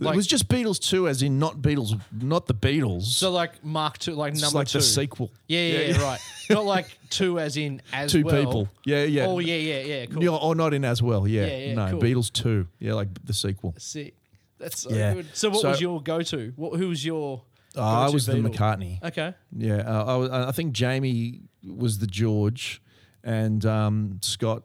it 0.00 0.16
was 0.16 0.26
just 0.26 0.48
Beatles 0.48 0.78
two, 0.78 1.08
as 1.08 1.22
in 1.22 1.38
not 1.38 1.58
Beatles, 1.58 2.00
not 2.12 2.46
the 2.46 2.54
Beatles. 2.54 3.02
So 3.04 3.30
like 3.30 3.64
Mark 3.64 3.98
two, 3.98 4.12
like 4.14 4.32
It's 4.32 4.42
number 4.42 4.58
like 4.58 4.68
two. 4.68 4.78
the 4.78 4.84
sequel. 4.84 5.30
Yeah, 5.48 5.60
yeah, 5.60 5.78
yeah, 5.96 6.02
right. 6.02 6.20
Not 6.50 6.64
like 6.64 6.86
two 7.10 7.38
as 7.38 7.56
in 7.56 7.82
as 7.92 8.10
Two 8.12 8.24
well. 8.24 8.36
people. 8.44 8.68
Yeah, 8.84 9.04
yeah. 9.04 9.26
Oh 9.26 9.38
yeah, 9.40 9.56
yeah, 9.56 9.80
yeah. 9.80 10.06
Cool. 10.06 10.22
Yeah, 10.24 10.30
or 10.30 10.54
not 10.54 10.72
in 10.74 10.84
as 10.84 11.02
well. 11.02 11.26
Yeah, 11.28 11.46
Yeah, 11.46 11.56
yeah, 11.58 11.74
no, 11.74 11.90
cool. 11.90 12.00
Beatles 12.00 12.32
two. 12.32 12.68
Yeah, 12.78 12.94
like 12.94 13.08
the 13.24 13.32
sequel. 13.34 13.74
Sick. 13.78 14.14
That's 14.58 14.80
so 14.82 14.90
Yeah. 14.90 15.14
good. 15.14 15.26
So 15.34 15.50
what 15.50 15.60
So- 15.60 15.70
was 15.70 15.80
your 15.80 16.00
go-to? 16.00 16.52
What, 16.56 16.78
who 16.78 16.88
was 16.88 17.04
your? 17.04 17.42
Oh, 17.76 17.82
I 17.82 18.08
was 18.08 18.26
the 18.26 18.34
McCartney. 18.34 19.02
Okay. 19.02 19.34
Yeah, 19.56 19.78
uh, 19.78 20.04
I, 20.04 20.16
was, 20.16 20.30
I 20.30 20.52
think 20.52 20.72
Jamie 20.74 21.40
was 21.66 21.98
the 21.98 22.06
George, 22.06 22.80
and 23.24 23.64
um, 23.66 24.18
Scott 24.22 24.62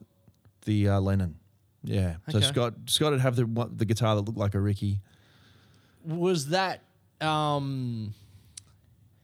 the 0.66 0.90
uh, 0.90 1.00
Lennon. 1.00 1.36
Yeah, 1.84 2.18
so 2.30 2.38
Okay. 2.38 2.46
Scott 2.48 2.74
Scott 2.88 3.12
would 3.14 3.22
have 3.22 3.36
the 3.38 3.46
one- 3.48 3.72
the 3.76 3.86
guitar 3.86 4.16
that 4.16 4.22
looked 4.22 4.38
like 4.38 4.54
a 4.54 4.60
Ricky. 4.60 5.02
Was 6.06 6.48
that? 6.50 6.84
um 7.22 8.14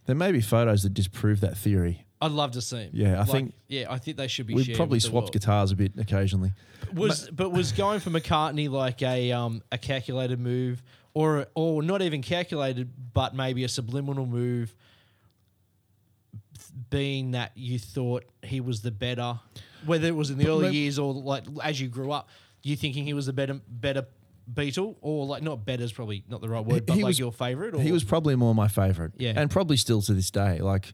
There 0.06 0.16
may 0.16 0.32
be 0.32 0.42
photos 0.42 0.84
that 0.84 0.94
disprove 0.94 1.40
that 1.42 1.58
theory. 1.58 2.06
I'd 2.22 2.32
love 2.32 2.52
to 2.52 2.62
see 2.62 2.78
'em. 2.86 2.90
Yeah, 2.94 3.16
I 3.16 3.20
Like, 3.20 3.28
think 3.30 3.54
Yeah, 3.68 3.86
I 3.90 3.98
think 3.98 4.18
they 4.18 4.28
should 4.28 4.48
be. 4.48 4.54
We've 4.54 4.66
shared 4.66 4.78
probably 4.78 4.96
with 4.98 5.04
the 5.04 5.10
swapped 5.10 5.26
world. 5.26 5.34
guitars 5.34 5.72
a 5.72 5.76
bit 5.76 5.94
occasionally. 5.98 6.52
Was 6.94 7.30
but 7.32 7.52
was 7.52 7.72
going 7.72 8.00
for 8.00 8.10
McCartney 8.10 8.70
like 8.70 9.02
a 9.02 9.32
um 9.32 9.62
a 9.72 9.78
calculated 9.78 10.40
move, 10.40 10.82
or 11.14 11.48
or 11.56 11.82
not 11.84 12.02
even 12.02 12.22
calculated, 12.22 12.90
but 13.14 13.36
maybe 13.36 13.64
a 13.64 13.70
subliminal 13.70 14.26
move, 14.26 14.76
being 16.90 17.32
that 17.32 17.52
you 17.56 17.80
thought 17.80 18.26
he 18.44 18.60
was 18.62 18.82
the 18.82 18.92
better, 18.92 19.40
whether 19.86 20.08
it 20.08 20.16
was 20.16 20.30
in 20.30 20.38
the 20.38 20.46
But 20.46 20.52
early 20.52 20.62
maybe- 20.68 20.78
years 20.78 21.00
or 21.00 21.14
like 21.14 21.44
as 21.64 21.80
you 21.80 21.88
grew 21.88 22.12
up, 22.12 22.30
you 22.64 22.76
thinking 22.76 23.06
he 23.06 23.14
was 23.14 23.26
the 23.28 23.34
better 23.34 23.60
better 23.68 24.06
Beatle, 24.54 24.96
or 25.02 25.26
like 25.26 25.42
not 25.42 25.66
better 25.66 25.82
is 25.84 25.92
probably 25.92 26.24
not 26.30 26.40
the 26.40 26.48
right 26.50 26.64
word, 26.64 26.86
but 26.86 26.96
He 26.96 27.02
like 27.02 27.10
was- 27.10 27.20
your 27.20 27.32
favorite. 27.32 27.74
Or, 27.74 27.82
He 27.82 27.92
was 27.92 28.04
probably 28.04 28.36
more 28.36 28.54
my 28.54 28.68
favorite. 28.68 29.14
Yeah. 29.18 29.34
and 29.36 29.50
probably 29.50 29.76
still 29.76 30.04
to 30.04 30.14
this 30.14 30.30
day. 30.30 30.60
Like, 30.60 30.94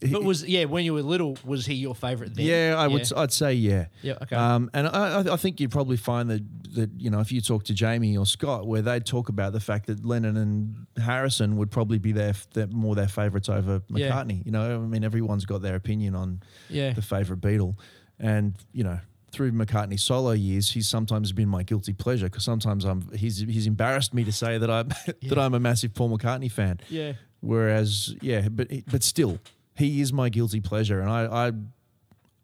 But 0.00 0.22
was 0.22 0.46
yeah 0.46 0.64
when 0.66 0.84
you 0.84 0.94
were 0.94 1.02
little 1.02 1.36
was 1.44 1.66
he 1.66 1.74
your 1.74 1.94
favorite 1.94 2.34
then? 2.36 2.46
yeah, 2.46 2.76
I 2.78 2.86
would. 2.86 3.12
I'd 3.16 3.32
say 3.32 3.54
yeah. 3.54 3.86
Yeah, 4.02 4.14
okay. 4.22 4.36
Um, 4.36 4.70
and 4.72 4.86
I, 4.86 5.20
I- 5.22 5.32
I 5.32 5.36
think 5.36 5.58
you'd 5.58 5.72
probably 5.72 5.96
find 5.96 6.30
that 6.30 6.42
that 6.74 6.90
you 6.98 7.10
know 7.10 7.18
if 7.18 7.32
you 7.32 7.40
talk 7.40 7.64
to 7.64 7.74
Jamie 7.74 8.16
or 8.16 8.24
Scott, 8.24 8.66
where 8.66 8.80
they'd 8.82 9.04
talk 9.04 9.28
about 9.28 9.52
the 9.52 9.60
fact 9.60 9.86
that 9.88 10.04
Lennon 10.04 10.36
and 10.36 10.86
Harrison 11.02 11.56
would 11.56 11.70
probably 11.72 11.98
be 11.98 12.12
their, 12.12 12.34
their 12.54 12.68
more 12.68 12.94
their 12.94 13.08
favourites 13.08 13.48
over 13.48 13.82
Yeah. 13.88 14.10
McCartney. 14.10 14.46
You 14.46 14.52
know, 14.52 14.76
I 14.76 14.78
mean, 14.86 15.02
everyone's 15.02 15.46
got 15.46 15.62
their 15.62 15.74
opinion 15.74 16.14
on 16.14 16.42
Yeah. 16.70 16.92
the 16.92 17.02
favourite 17.02 17.40
Beatle, 17.42 17.74
and 18.18 18.54
you 18.72 18.84
know. 18.84 19.00
Through 19.30 19.52
McCartney's 19.52 20.02
solo 20.02 20.30
years, 20.30 20.70
he's 20.70 20.88
sometimes 20.88 21.32
been 21.32 21.50
my 21.50 21.62
guilty 21.62 21.92
pleasure 21.92 22.26
because 22.30 22.44
sometimes 22.44 22.86
I'm 22.86 23.10
he's 23.14 23.40
he's 23.40 23.66
embarrassed 23.66 24.14
me 24.14 24.24
to 24.24 24.32
say 24.32 24.56
that 24.56 24.70
I'm 24.70 24.88
that 25.28 25.36
I'm 25.38 25.52
a 25.52 25.60
massive 25.60 25.92
Paul 25.92 26.16
McCartney 26.16 26.50
fan. 26.50 26.80
Yeah. 26.88 27.12
Whereas, 27.40 28.14
yeah, 28.22 28.48
but 28.48 28.68
but 28.90 29.02
still, 29.02 29.38
he 29.78 30.00
is 30.00 30.12
my 30.12 30.28
guilty 30.28 30.60
pleasure, 30.60 31.00
and 31.00 31.08
I, 31.10 31.24
I, 31.26 31.52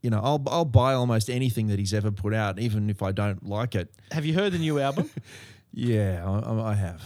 you 0.03 0.11
know, 0.11 0.21
I'll 0.23 0.43
I'll 0.49 0.65
buy 0.65 0.95
almost 0.95 1.29
anything 1.31 1.67
that 1.69 1.79
he's 1.79 1.93
ever 1.95 2.11
put 2.11 2.33
out, 2.35 2.59
even 2.59 2.89
if 2.91 3.03
I 3.03 3.13
don't 3.13 3.45
like 3.47 3.75
it. 3.75 3.93
Have 4.13 4.25
you 4.25 4.35
heard 4.35 4.53
the 4.53 4.59
new 4.59 4.79
album? 4.81 5.11
Yeah, 5.77 6.25
I, 6.25 6.71
I- 6.71 6.75
have. 6.75 7.03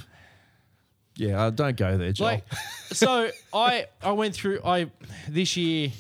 Yeah, 1.17 1.47
I 1.47 1.49
don't 1.49 1.75
go 1.77 1.97
there, 1.97 2.13
Joel. 2.13 2.27
Like, 2.27 2.45
so 2.93 3.31
I 3.53 3.87
I 4.03 4.13
went 4.13 4.35
through 4.35 4.61
I 4.65 4.91
this 5.27 5.57
year. 5.57 5.91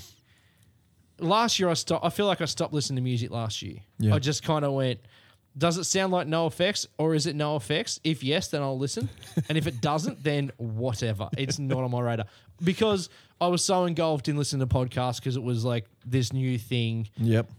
Last 1.18 1.58
year 1.58 1.68
I 1.70 1.74
stopped. 1.74 2.04
I 2.04 2.10
feel 2.10 2.26
like 2.26 2.40
I 2.40 2.44
stopped 2.44 2.72
listening 2.72 2.96
to 2.96 3.02
music 3.02 3.30
last 3.30 3.62
year. 3.62 3.78
Yeah. 3.98 4.14
I 4.14 4.18
just 4.18 4.42
kind 4.44 4.64
of 4.64 4.74
went. 4.74 5.00
Does 5.58 5.76
it 5.76 5.84
sound 5.84 6.12
like 6.12 6.28
no 6.28 6.46
effects 6.46 6.86
or 6.98 7.14
is 7.16 7.26
it 7.26 7.34
no 7.34 7.56
effects? 7.56 7.98
If 8.04 8.22
yes, 8.22 8.46
then 8.48 8.62
I'll 8.62 8.78
listen. 8.78 9.08
and 9.48 9.58
if 9.58 9.66
it 9.66 9.80
doesn't, 9.82 10.22
then 10.22 10.52
whatever. 10.56 11.28
It's 11.36 11.58
not 11.58 11.78
on 11.82 11.90
my 11.90 12.00
radar 12.00 12.26
because 12.62 13.10
I 13.40 13.48
was 13.48 13.64
so 13.64 13.84
engulfed 13.84 14.28
in 14.28 14.36
listening 14.36 14.66
to 14.66 14.72
podcasts 14.72 15.16
because 15.16 15.36
it 15.36 15.42
was 15.42 15.64
like 15.64 15.86
this 16.06 16.32
new 16.32 16.58
thing 16.58 17.08
yep. 17.16 17.50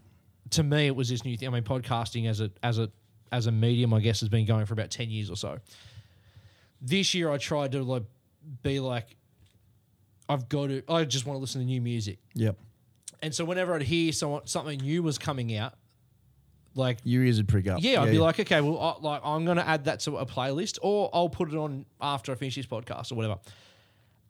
to 0.52 0.64
me, 0.64 0.88
it 0.88 0.96
was 0.96 1.10
this 1.10 1.26
new 1.26 1.36
thing. 1.36 1.50
I 1.50 1.52
mean, 1.52 1.64
podcasting 1.64 2.30
as 2.30 2.40
a 2.40 2.50
as 2.64 2.80
a 2.80 2.90
as 3.32 3.48
a 3.48 3.52
medium, 3.52 3.94
I 3.94 4.00
guess, 4.00 4.22
has 4.22 4.30
been 4.30 4.46
going 4.46 4.66
for 4.66 4.74
about 4.74 4.92
ten 4.92 5.10
years 5.10 5.30
or 5.30 5.36
so. 5.36 5.60
This 6.82 7.14
year, 7.14 7.30
I 7.30 7.38
tried 7.38 7.74
to 7.74 7.84
like 7.84 8.04
be 8.64 8.80
like, 8.80 9.18
I've 10.30 10.48
got 10.48 10.68
to. 10.68 10.82
I 10.88 11.04
just 11.04 11.26
want 11.26 11.36
to 11.38 11.42
listen 11.42 11.60
to 11.62 11.66
new 11.66 11.82
music, 11.82 12.20
Yep. 12.36 12.58
and 13.22 13.36
so 13.36 13.44
whenever 13.46 13.76
I'd 13.76 13.84
hear 13.84 14.12
someone 14.14 14.48
something 14.48 14.80
new 14.80 15.04
was 15.04 15.18
coming 15.18 15.56
out, 15.56 15.74
like 16.76 16.98
Your 17.04 17.24
ears 17.24 17.38
would 17.38 17.48
prick 17.48 17.68
up. 17.68 17.80
yeah, 17.82 18.02
I'd 18.02 18.12
be 18.12 18.20
like, 18.20 18.40
okay, 18.40 18.62
well, 18.62 18.80
I, 18.80 19.04
like 19.06 19.22
I'm 19.24 19.46
gonna 19.46 19.64
add 19.66 19.86
that 19.86 20.02
to 20.02 20.18
a 20.18 20.26
playlist, 20.26 20.80
or 20.82 21.10
I'll 21.14 21.30
put 21.30 21.52
it 21.52 21.58
on 21.58 21.86
after 22.00 22.32
I 22.32 22.36
finish 22.36 22.56
this 22.56 22.66
podcast 22.66 23.12
or 23.12 23.16
whatever. 23.16 23.38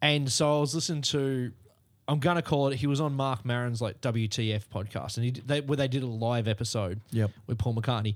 And 0.01 0.31
so 0.31 0.57
I 0.57 0.59
was 0.61 0.73
listening 0.73 1.01
to, 1.03 1.51
I'm 2.07 2.19
gonna 2.19 2.41
call 2.41 2.69
it. 2.69 2.77
He 2.77 2.87
was 2.87 3.01
on 3.01 3.13
Marc 3.13 3.45
Maron's 3.45 3.81
like 3.81 4.01
WTF 4.01 4.67
podcast, 4.73 5.17
and 5.17 5.25
he 5.25 5.31
they 5.31 5.61
where 5.61 5.77
they 5.77 5.87
did 5.87 6.03
a 6.03 6.07
live 6.07 6.47
episode. 6.47 7.01
Yep. 7.11 7.31
With 7.47 7.57
Paul 7.57 7.75
McCartney. 7.75 8.15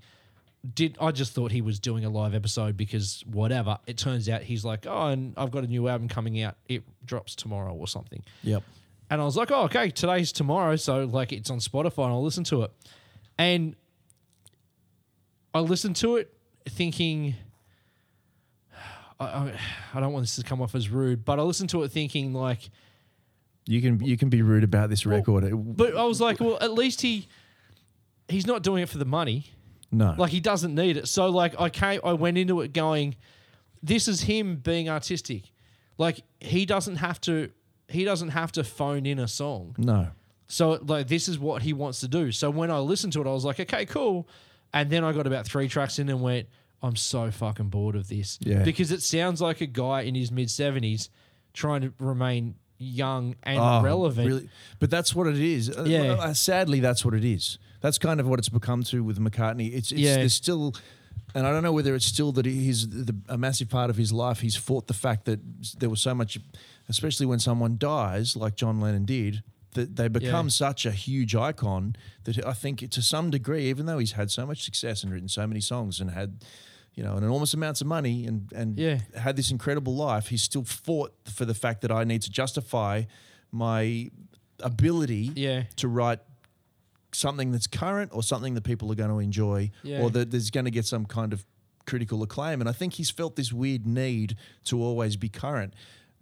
Did 0.74 0.97
I 1.01 1.11
just 1.11 1.34
thought 1.34 1.51
he 1.51 1.59
was 1.61 1.78
doing 1.78 2.05
a 2.05 2.09
live 2.09 2.34
episode 2.34 2.78
because 2.78 3.21
whatever. 3.30 3.78
It 3.86 3.97
turns 3.97 4.30
out 4.30 4.43
he's 4.43 4.63
like, 4.63 4.86
oh, 4.88 5.07
and 5.07 5.34
I've 5.36 5.51
got 5.51 5.65
a 5.65 5.67
new 5.67 5.89
album 5.89 6.07
coming 6.07 6.41
out. 6.41 6.55
It 6.69 6.84
drops 7.05 7.36
tomorrow 7.36 7.74
or 7.74 7.86
something. 7.86 8.24
Yep. 8.43 8.63
And 9.09 9.21
I 9.21 9.26
was 9.26 9.36
like, 9.36 9.51
oh, 9.51 9.63
okay, 9.63 9.89
today's 9.89 10.32
tomorrow. 10.32 10.78
So, 10.78 11.03
like, 11.03 11.34
it's 11.34 11.49
on 11.49 11.59
Spotify 11.59 12.05
and 12.05 12.13
I'll 12.13 12.24
listen 12.24 12.45
to 12.45 12.63
it. 12.63 12.71
And 13.38 13.76
I 15.54 15.60
listened 15.60 15.95
to 15.97 16.16
it 16.18 16.34
thinking, 16.68 17.36
I, 19.20 19.54
I, 19.93 19.99
don't 19.99 20.12
want 20.12 20.24
this 20.24 20.36
to 20.38 20.43
come 20.43 20.62
off 20.62 20.76
as 20.76 20.89
rude, 20.89 21.24
but 21.24 21.39
I 21.39 21.43
listened 21.43 21.70
to 21.72 21.84
it 21.84 21.89
thinking, 21.91 22.34
like, 22.34 22.70
You 23.68 23.82
can 23.82 23.99
you 24.04 24.18
can 24.18 24.30
be 24.30 24.41
rude 24.41 24.64
about 24.64 24.89
this 24.89 25.06
record. 25.06 25.43
It- 25.43 25.54
but 25.56 25.95
I 25.95 26.04
was 26.04 26.20
like, 26.20 26.39
well, 26.39 26.58
at 26.62 26.74
least 26.74 27.01
he. 27.01 27.28
He's 28.30 28.47
not 28.47 28.64
doing 28.64 28.82
it 28.82 28.89
for 28.89 28.97
the 28.97 29.06
money. 29.06 29.47
no. 29.91 30.16
Like 30.18 30.32
he 30.32 30.39
doesn't 30.39 30.74
need 30.74 30.95
it. 30.97 31.08
So 31.10 31.30
like 31.30 31.60
I 31.60 31.70
came, 31.70 31.99
I 32.04 32.14
went 32.14 32.38
into 32.38 32.62
it 32.62 32.72
going, 32.74 33.16
this 33.84 34.08
is 34.08 34.22
him 34.22 34.56
being 34.56 34.88
artistic. 34.89 35.51
Like 35.97 36.24
he 36.39 36.66
doesn't 36.66 36.95
have 36.95 37.20
to, 37.22 37.51
he 37.89 38.06
doesn't 38.06 38.30
have 38.30 38.54
to 38.54 38.64
phone 38.64 39.06
in 39.06 39.20
a 39.20 39.28
song. 39.28 39.76
no. 39.78 40.08
So 40.47 40.80
like 40.86 41.08
this 41.08 41.28
is 41.28 41.38
what 41.38 41.62
he 41.64 41.74
wants 41.74 41.99
to 41.99 42.08
do. 42.08 42.32
So 42.32 42.49
when 42.49 42.72
I 42.72 42.78
listened 42.80 43.14
to 43.14 43.22
it, 43.22 43.28
I 43.28 43.32
was 43.34 43.43
like, 43.45 43.60
okay, 43.60 43.86
cool. 43.86 44.28
And 44.74 44.89
then 44.89 45.03
I 45.03 45.11
got 45.13 45.28
about 45.28 45.45
three 45.45 45.67
tracks 45.67 45.99
in 45.99 46.09
and 46.09 46.21
went, 46.21 46.47
I'm 46.82 46.95
so 46.95 47.30
fucking 47.32 47.69
bored 47.69 47.95
of 47.95 48.07
this. 48.09 48.39
Yeah. 48.41 48.63
Because 48.63 48.91
it 48.91 49.01
sounds 49.03 49.39
like 49.41 49.61
a 49.61 49.65
guy 49.67 50.01
in 50.01 50.15
his 50.15 50.32
mid 50.32 50.49
seventies 50.49 51.09
trying 51.53 51.82
to 51.82 51.93
remain 51.99 52.55
young 52.80 53.36
and 53.43 53.59
Oh, 53.59 53.82
relevant. 53.82 54.28
Really? 54.28 54.49
But 54.80 54.89
that's 54.89 55.15
what 55.15 55.28
it 55.28 55.38
is. 55.39 55.69
Uh, 55.69 55.86
Yeah. 55.88 56.01
well, 56.01 56.21
uh, 56.21 56.34
sadly, 56.34 56.80
that's 56.80 57.05
what 57.05 57.13
it 57.13 57.24
is. 57.24 57.57
That's 57.82 57.97
kind 57.97 58.19
of 58.19 58.28
what 58.28 58.39
it's 58.39 58.49
become 58.49 58.84
to 58.86 59.03
with 59.03 59.19
McCartney. 59.19 59.74
It's, 59.74 59.91
it's 59.91 60.01
Yeah. 60.01 60.15
there's 60.17 60.34
still, 60.34 60.74
and 61.36 61.45
I 61.47 61.51
don't 61.51 61.63
know 61.63 61.71
whether 61.71 61.95
it's 61.95 62.05
still 62.05 62.32
that 62.34 62.45
he's 62.45 62.89
the, 62.89 63.15
a 63.30 63.38
massive 63.38 63.69
part 63.69 63.89
of 63.89 63.95
his 63.97 64.11
life. 64.11 64.39
He's 64.41 64.55
fought 64.55 64.88
the 64.88 64.93
fact 64.93 65.26
that 65.26 65.39
there 65.80 65.89
was 65.89 66.01
so 66.01 66.13
much, 66.15 66.39
especially 66.89 67.26
when 67.28 67.39
someone 67.39 67.78
dies, 67.78 68.36
like 68.36 68.55
John 68.55 68.82
Lennon 68.82 69.05
did. 69.05 69.43
That 69.74 69.95
they 69.95 70.07
become 70.07 70.45
Yeah. 70.47 70.49
such 70.51 70.86
a 70.86 70.91
huge 70.91 71.36
icon 71.36 71.95
that 72.26 72.45
I 72.45 72.53
think 72.53 72.89
to 72.89 73.01
some 73.01 73.30
degree, 73.32 73.69
even 73.69 73.86
though 73.86 73.97
he's 73.99 74.13
had 74.13 74.30
so 74.32 74.45
much 74.45 74.63
success 74.63 75.03
and 75.03 75.11
written 75.11 75.28
so 75.30 75.45
many 75.47 75.61
songs 75.61 75.99
and 75.99 76.11
had, 76.11 76.43
you 76.95 77.03
know, 77.03 77.15
an 77.17 77.24
enormous 77.24 77.53
amounts 77.53 77.82
of 77.82 77.88
money 77.88 78.26
and 78.28 78.51
and 78.53 78.78
Yeah. 78.78 78.99
had 79.15 79.36
this 79.36 79.51
incredible 79.51 79.95
life, 79.95 80.28
he 80.30 80.38
still 80.38 80.63
fought 80.63 81.13
for 81.26 81.45
the 81.45 81.53
fact 81.55 81.82
that 81.82 81.91
I 81.91 82.03
need 82.03 82.21
to 82.24 82.30
justify 82.30 83.03
my 83.51 84.09
ability 84.59 85.32
Yeah. 85.36 85.63
to 85.78 85.88
write 85.88 86.19
something 87.11 87.51
that's 87.51 87.67
current 87.67 88.11
or 88.13 88.24
something 88.24 88.53
that 88.55 88.63
people 88.63 88.91
are 88.91 88.95
going 88.95 89.09
to 89.11 89.19
enjoy 89.19 89.71
or 89.86 90.09
that 90.11 90.32
there's 90.32 90.49
going 90.49 90.65
to 90.65 90.71
get 90.71 90.86
some 90.86 91.05
kind 91.05 91.32
of 91.34 91.45
critical 91.86 92.24
acclaim 92.24 92.61
and 92.61 92.69
I 92.69 92.71
think 92.74 92.93
he's 92.93 93.09
felt 93.11 93.36
this 93.36 93.51
weird 93.51 93.86
need 93.86 94.36
to 94.65 94.82
always 94.82 95.15
be 95.17 95.30
current. 95.30 95.74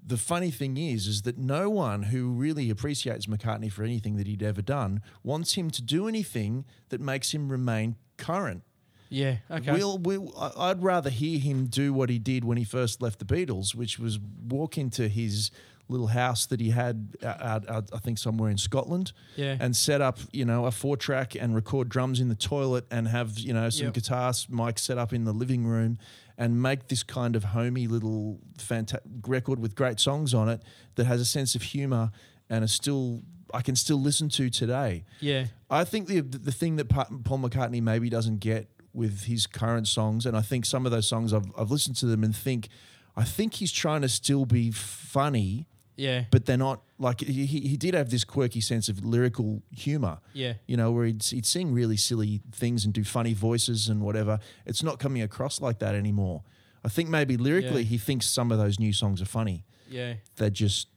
The 0.05 0.17
funny 0.17 0.51
thing 0.51 0.77
is 0.77 1.07
is 1.07 1.21
that 1.23 1.37
no 1.37 1.69
one 1.69 2.03
who 2.03 2.29
really 2.31 2.69
appreciates 2.69 3.27
McCartney 3.27 3.71
for 3.71 3.83
anything 3.83 4.15
that 4.17 4.27
he'd 4.27 4.43
ever 4.43 4.61
done 4.61 5.01
wants 5.23 5.53
him 5.53 5.69
to 5.71 5.81
do 5.81 6.07
anything 6.07 6.65
that 6.89 6.99
makes 6.99 7.33
him 7.33 7.49
remain 7.49 7.95
current. 8.17 8.63
Yeah. 9.09 9.37
Okay. 9.51 9.73
We'll, 9.73 9.97
we'll, 9.97 10.33
I'd 10.57 10.81
rather 10.81 11.09
hear 11.09 11.37
him 11.37 11.65
do 11.67 11.93
what 11.93 12.09
he 12.09 12.17
did 12.17 12.45
when 12.45 12.57
he 12.57 12.63
first 12.63 13.01
left 13.01 13.19
the 13.19 13.25
Beatles, 13.25 13.75
which 13.75 13.99
was 13.99 14.17
walk 14.47 14.77
into 14.77 15.07
his 15.09 15.51
little 15.89 16.07
house 16.07 16.45
that 16.45 16.61
he 16.61 16.69
had 16.69 17.17
I 17.21 17.81
think 18.01 18.17
somewhere 18.17 18.49
in 18.49 18.57
Scotland, 18.57 19.11
Yeah. 19.35 19.57
and 19.59 19.75
set 19.75 19.99
up 19.99 20.19
you 20.31 20.45
know 20.45 20.65
a 20.65 20.71
four 20.71 20.95
track 20.95 21.35
and 21.35 21.53
record 21.53 21.89
drums 21.89 22.21
in 22.21 22.29
the 22.29 22.35
toilet 22.35 22.85
and 22.89 23.09
have 23.09 23.37
you 23.37 23.51
know 23.53 23.69
some 23.69 23.87
Yep. 23.87 23.93
guitar 23.95 24.31
mics 24.31 24.79
set 24.79 24.97
up 24.97 25.11
in 25.11 25.25
the 25.25 25.33
living 25.33 25.65
room 25.67 25.97
and 26.37 26.61
make 26.61 26.87
this 26.87 27.03
kind 27.03 27.35
of 27.35 27.43
homey 27.45 27.87
little 27.87 28.39
fanta- 28.57 29.01
record 29.27 29.59
with 29.59 29.75
great 29.75 29.99
songs 29.99 30.33
on 30.33 30.49
it 30.49 30.61
that 30.95 31.05
has 31.05 31.21
a 31.21 31.25
sense 31.25 31.55
of 31.55 31.61
humor 31.61 32.11
and 32.49 32.63
is 32.63 32.71
still 32.71 33.21
I 33.53 33.61
can 33.61 33.75
still 33.75 33.99
listen 33.99 34.29
to 34.29 34.49
today. 34.49 35.03
yeah. 35.19 35.47
I 35.69 35.83
think 35.83 36.07
the 36.07 36.21
the 36.21 36.51
thing 36.51 36.77
that 36.77 36.89
Paul 36.89 37.39
McCartney 37.39 37.81
maybe 37.81 38.09
doesn't 38.09 38.39
get 38.39 38.69
with 38.93 39.23
his 39.23 39.47
current 39.47 39.87
songs, 39.87 40.25
and 40.25 40.35
I 40.35 40.41
think 40.41 40.65
some 40.65 40.85
of 40.85 40.91
those 40.91 41.07
songs 41.07 41.33
I've 41.33 41.51
I've 41.57 41.71
listened 41.71 41.95
to 41.97 42.05
them 42.05 42.23
and 42.23 42.35
think, 42.35 42.69
I 43.15 43.23
think 43.23 43.55
he's 43.55 43.71
trying 43.71 44.01
to 44.01 44.09
still 44.09 44.45
be 44.45 44.71
funny, 44.71 45.67
Yeah. 46.01 46.25
but 46.31 46.45
they're 46.45 46.57
not 46.69 46.81
like 46.97 47.19
he 47.21 47.45
he 47.45 47.77
did 47.77 47.93
have 47.93 48.09
this 48.09 48.23
quirky 48.23 48.61
sense 48.61 48.89
of 48.89 49.05
lyrical 49.05 49.61
humor. 49.71 50.17
Yeah. 50.33 50.53
You 50.67 50.77
know, 50.77 50.91
where 50.91 51.05
he'd, 51.05 51.23
he'd 51.23 51.45
sing 51.45 51.73
really 51.73 51.97
silly 51.97 52.41
things 52.51 52.85
and 52.85 52.93
do 52.93 53.03
funny 53.03 53.33
voices 53.33 53.87
and 53.89 54.01
whatever. 54.01 54.39
It's 54.65 54.83
not 54.83 54.97
coming 54.99 55.21
across 55.21 55.61
like 55.61 55.79
that 55.79 55.93
anymore. 55.95 56.43
I 56.83 56.89
think 56.89 57.09
maybe 57.09 57.37
lyrically 57.37 57.83
Yeah. 57.83 57.89
he 57.89 57.97
thinks 57.97 58.25
some 58.25 58.51
of 58.51 58.57
those 58.57 58.79
new 58.79 58.93
songs 58.93 59.21
are 59.21 59.25
funny. 59.39 59.65
Yeah. 59.89 60.13
They're 60.37 60.49
just 60.65 60.87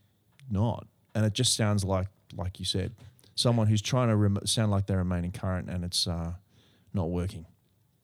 not. 0.51 0.87
And 1.15 1.25
it 1.27 1.35
just 1.35 1.55
sounds 1.57 1.85
like, 1.85 2.09
like 2.35 2.59
you 2.59 2.65
said, 2.65 2.93
someone 3.35 3.67
who's 3.67 3.83
trying 3.83 4.09
to 4.09 4.17
rem- 4.17 4.47
sound 4.47 4.71
like 4.71 4.87
they're 4.87 4.99
remaining 5.07 5.33
current 5.33 5.69
and 5.69 5.85
it's 5.85 6.07
uh, 6.07 6.33
not 6.93 7.11
working. 7.11 7.45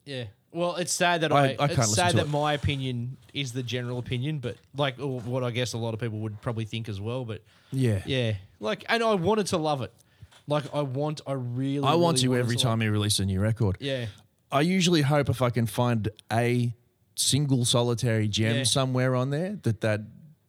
Yeah. 0.04 0.24
Well, 0.52 0.76
it's 0.76 0.92
sad 0.92 1.20
that 1.20 1.32
I- 1.32 1.36
I, 1.36 1.44
I 1.44 1.56
can't 1.56 1.70
it's 1.70 1.78
listen 1.78 1.94
sad 1.94 2.10
to 2.10 2.16
that 2.18 2.26
it. 2.26 2.30
my 2.30 2.54
opinion 2.54 3.16
is 3.32 3.52
the 3.52 3.62
general 3.62 3.98
opinion, 3.98 4.38
but 4.40 4.56
like 4.76 4.98
or 4.98 5.20
what 5.20 5.44
I 5.44 5.50
guess 5.52 5.72
a 5.74 5.78
lot 5.78 5.94
of 5.94 6.00
people 6.00 6.18
would 6.20 6.40
probably 6.40 6.64
think 6.64 6.88
as 6.88 7.00
well. 7.00 7.24
But 7.24 7.42
Yeah. 7.70 8.02
yeah, 8.04 8.32
like, 8.58 8.84
and 8.88 9.02
I 9.02 9.14
wanted 9.14 9.46
to 9.48 9.58
love 9.58 9.80
it. 9.82 9.92
Like, 10.48 10.64
I 10.74 10.82
want, 10.82 11.20
I 11.26 11.32
really, 11.34 11.86
I 11.86 11.94
want 11.94 12.16
really 12.16 12.22
to 12.22 12.28
wanted 12.30 12.40
every 12.40 12.56
love 12.56 12.62
time 12.62 12.80
he 12.80 12.88
releases 12.88 13.20
a 13.20 13.24
new 13.26 13.38
record. 13.40 13.76
it. 13.78 13.84
Yeah. 13.86 14.06
I 14.50 14.62
usually 14.62 15.02
hope 15.02 15.28
if 15.28 15.40
I 15.42 15.50
can 15.50 15.66
find 15.66 16.08
a 16.32 16.74
single 17.14 17.64
solitary 17.64 18.26
gem 18.26 18.56
Yeah. 18.56 18.64
somewhere 18.64 19.14
on 19.14 19.30
there 19.30 19.58
that 19.62 19.80
that 19.82 20.00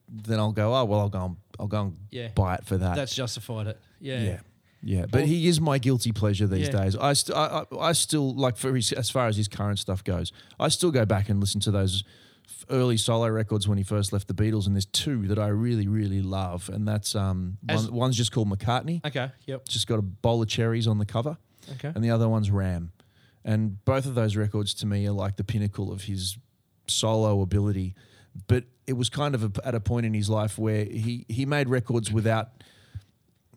then 0.09 0.39
I'll 0.39 0.51
go 0.51 0.73
oh 0.73 0.83
well 0.85 0.99
I'll 1.01 1.09
go 1.09 1.25
and, 1.25 1.35
I'll 1.59 1.67
go 1.67 1.81
and 1.83 1.97
Yeah. 2.09 2.29
buy 2.33 2.55
it 2.55 2.65
for 2.65 2.77
that. 2.77 2.95
That's 2.95 3.13
justified 3.15 3.67
it. 3.67 3.79
Yeah. 3.99 4.21
yeah. 4.23 4.39
Yeah, 4.83 5.01
but 5.01 5.19
Well- 5.21 5.25
he 5.27 5.47
is 5.47 5.61
my 5.61 5.77
guilty 5.77 6.11
pleasure 6.11 6.47
these 6.47 6.67
Yeah. 6.67 6.83
days. 6.83 6.95
I, 6.95 7.13
st- 7.13 7.37
I, 7.37 7.65
I 7.71 7.89
I 7.89 7.91
still 7.93 8.33
like 8.35 8.57
for 8.57 8.75
his, 8.75 8.91
as 8.91 9.09
far 9.09 9.27
as 9.27 9.37
his 9.37 9.47
current 9.47 9.77
stuff 9.79 10.03
goes. 10.03 10.31
I 10.59 10.69
still 10.69 10.91
go 10.91 11.05
back 11.05 11.29
and 11.29 11.39
listen 11.39 11.61
to 11.61 11.71
those 11.71 12.03
early 12.69 12.97
solo 12.97 13.27
records 13.27 13.67
when 13.67 13.77
he 13.77 13.83
first 13.83 14.11
left 14.11 14.27
the 14.27 14.33
Beatles, 14.33 14.65
and 14.65 14.75
there's 14.75 14.85
two 14.87 15.27
that 15.27 15.37
I 15.39 15.47
really 15.47 15.87
really 15.87 16.21
love, 16.21 16.69
and 16.69 16.87
that's 16.87 17.15
um 17.15 17.57
As- 17.69 17.85
one, 17.89 17.93
one's 17.95 18.17
just 18.17 18.31
called 18.31 18.49
McCartney, 18.49 19.05
Okay. 19.05 19.29
Yep. 19.45 19.67
just 19.67 19.87
got 19.87 19.99
a 19.99 20.01
bowl 20.01 20.41
of 20.41 20.47
cherries 20.47 20.87
on 20.87 20.97
the 20.97 21.05
cover, 21.05 21.37
Okay. 21.73 21.91
and 21.93 22.03
the 22.03 22.09
other 22.09 22.27
one's 22.27 22.49
Ram, 22.49 22.91
and 23.45 23.83
both 23.85 24.05
of 24.05 24.15
those 24.15 24.35
records 24.35 24.73
to 24.75 24.85
me 24.87 25.05
are 25.07 25.11
like 25.13 25.35
the 25.37 25.43
pinnacle 25.43 25.91
of 25.91 26.03
his 26.03 26.37
solo 26.87 27.41
ability. 27.41 27.95
But 28.47 28.63
it 28.87 28.93
was 28.93 29.09
kind 29.09 29.35
of 29.35 29.43
a, 29.43 29.67
at 29.67 29.75
a 29.75 29.79
point 29.79 30.05
in 30.05 30.13
his 30.13 30.29
life 30.29 30.57
where 30.57 30.85
he 30.85 31.25
he 31.29 31.45
made 31.45 31.69
records 31.69 32.11
without. 32.11 32.49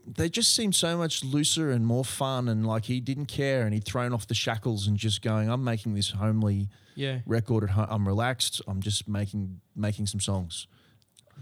They 0.07 0.29
just 0.29 0.55
seemed 0.55 0.75
so 0.75 0.97
much 0.99 1.25
looser 1.25 1.71
and 1.71 1.87
more 1.87 2.05
fun, 2.05 2.49
and 2.49 2.67
like 2.67 2.85
he 2.87 3.01
didn't 3.01 3.27
care, 3.27 3.63
and 3.65 3.73
he'd 3.73 3.85
thrown 3.85 4.13
off 4.13 4.27
the 4.27 4.35
shackles 4.35 4.87
and 4.87 4.97
just 4.97 5.23
going, 5.23 5.49
"I'm 5.51 5.65
making 5.65 5.95
this 5.95 6.11
homely 6.11 6.69
Yeah. 6.95 7.21
record 7.27 7.65
at 7.65 7.71
home. 7.71 7.87
I'm 7.89 8.07
relaxed. 8.07 8.61
I'm 8.69 8.81
just 8.83 9.09
making 9.09 9.61
making 9.75 10.07
some 10.07 10.21
songs. 10.21 10.67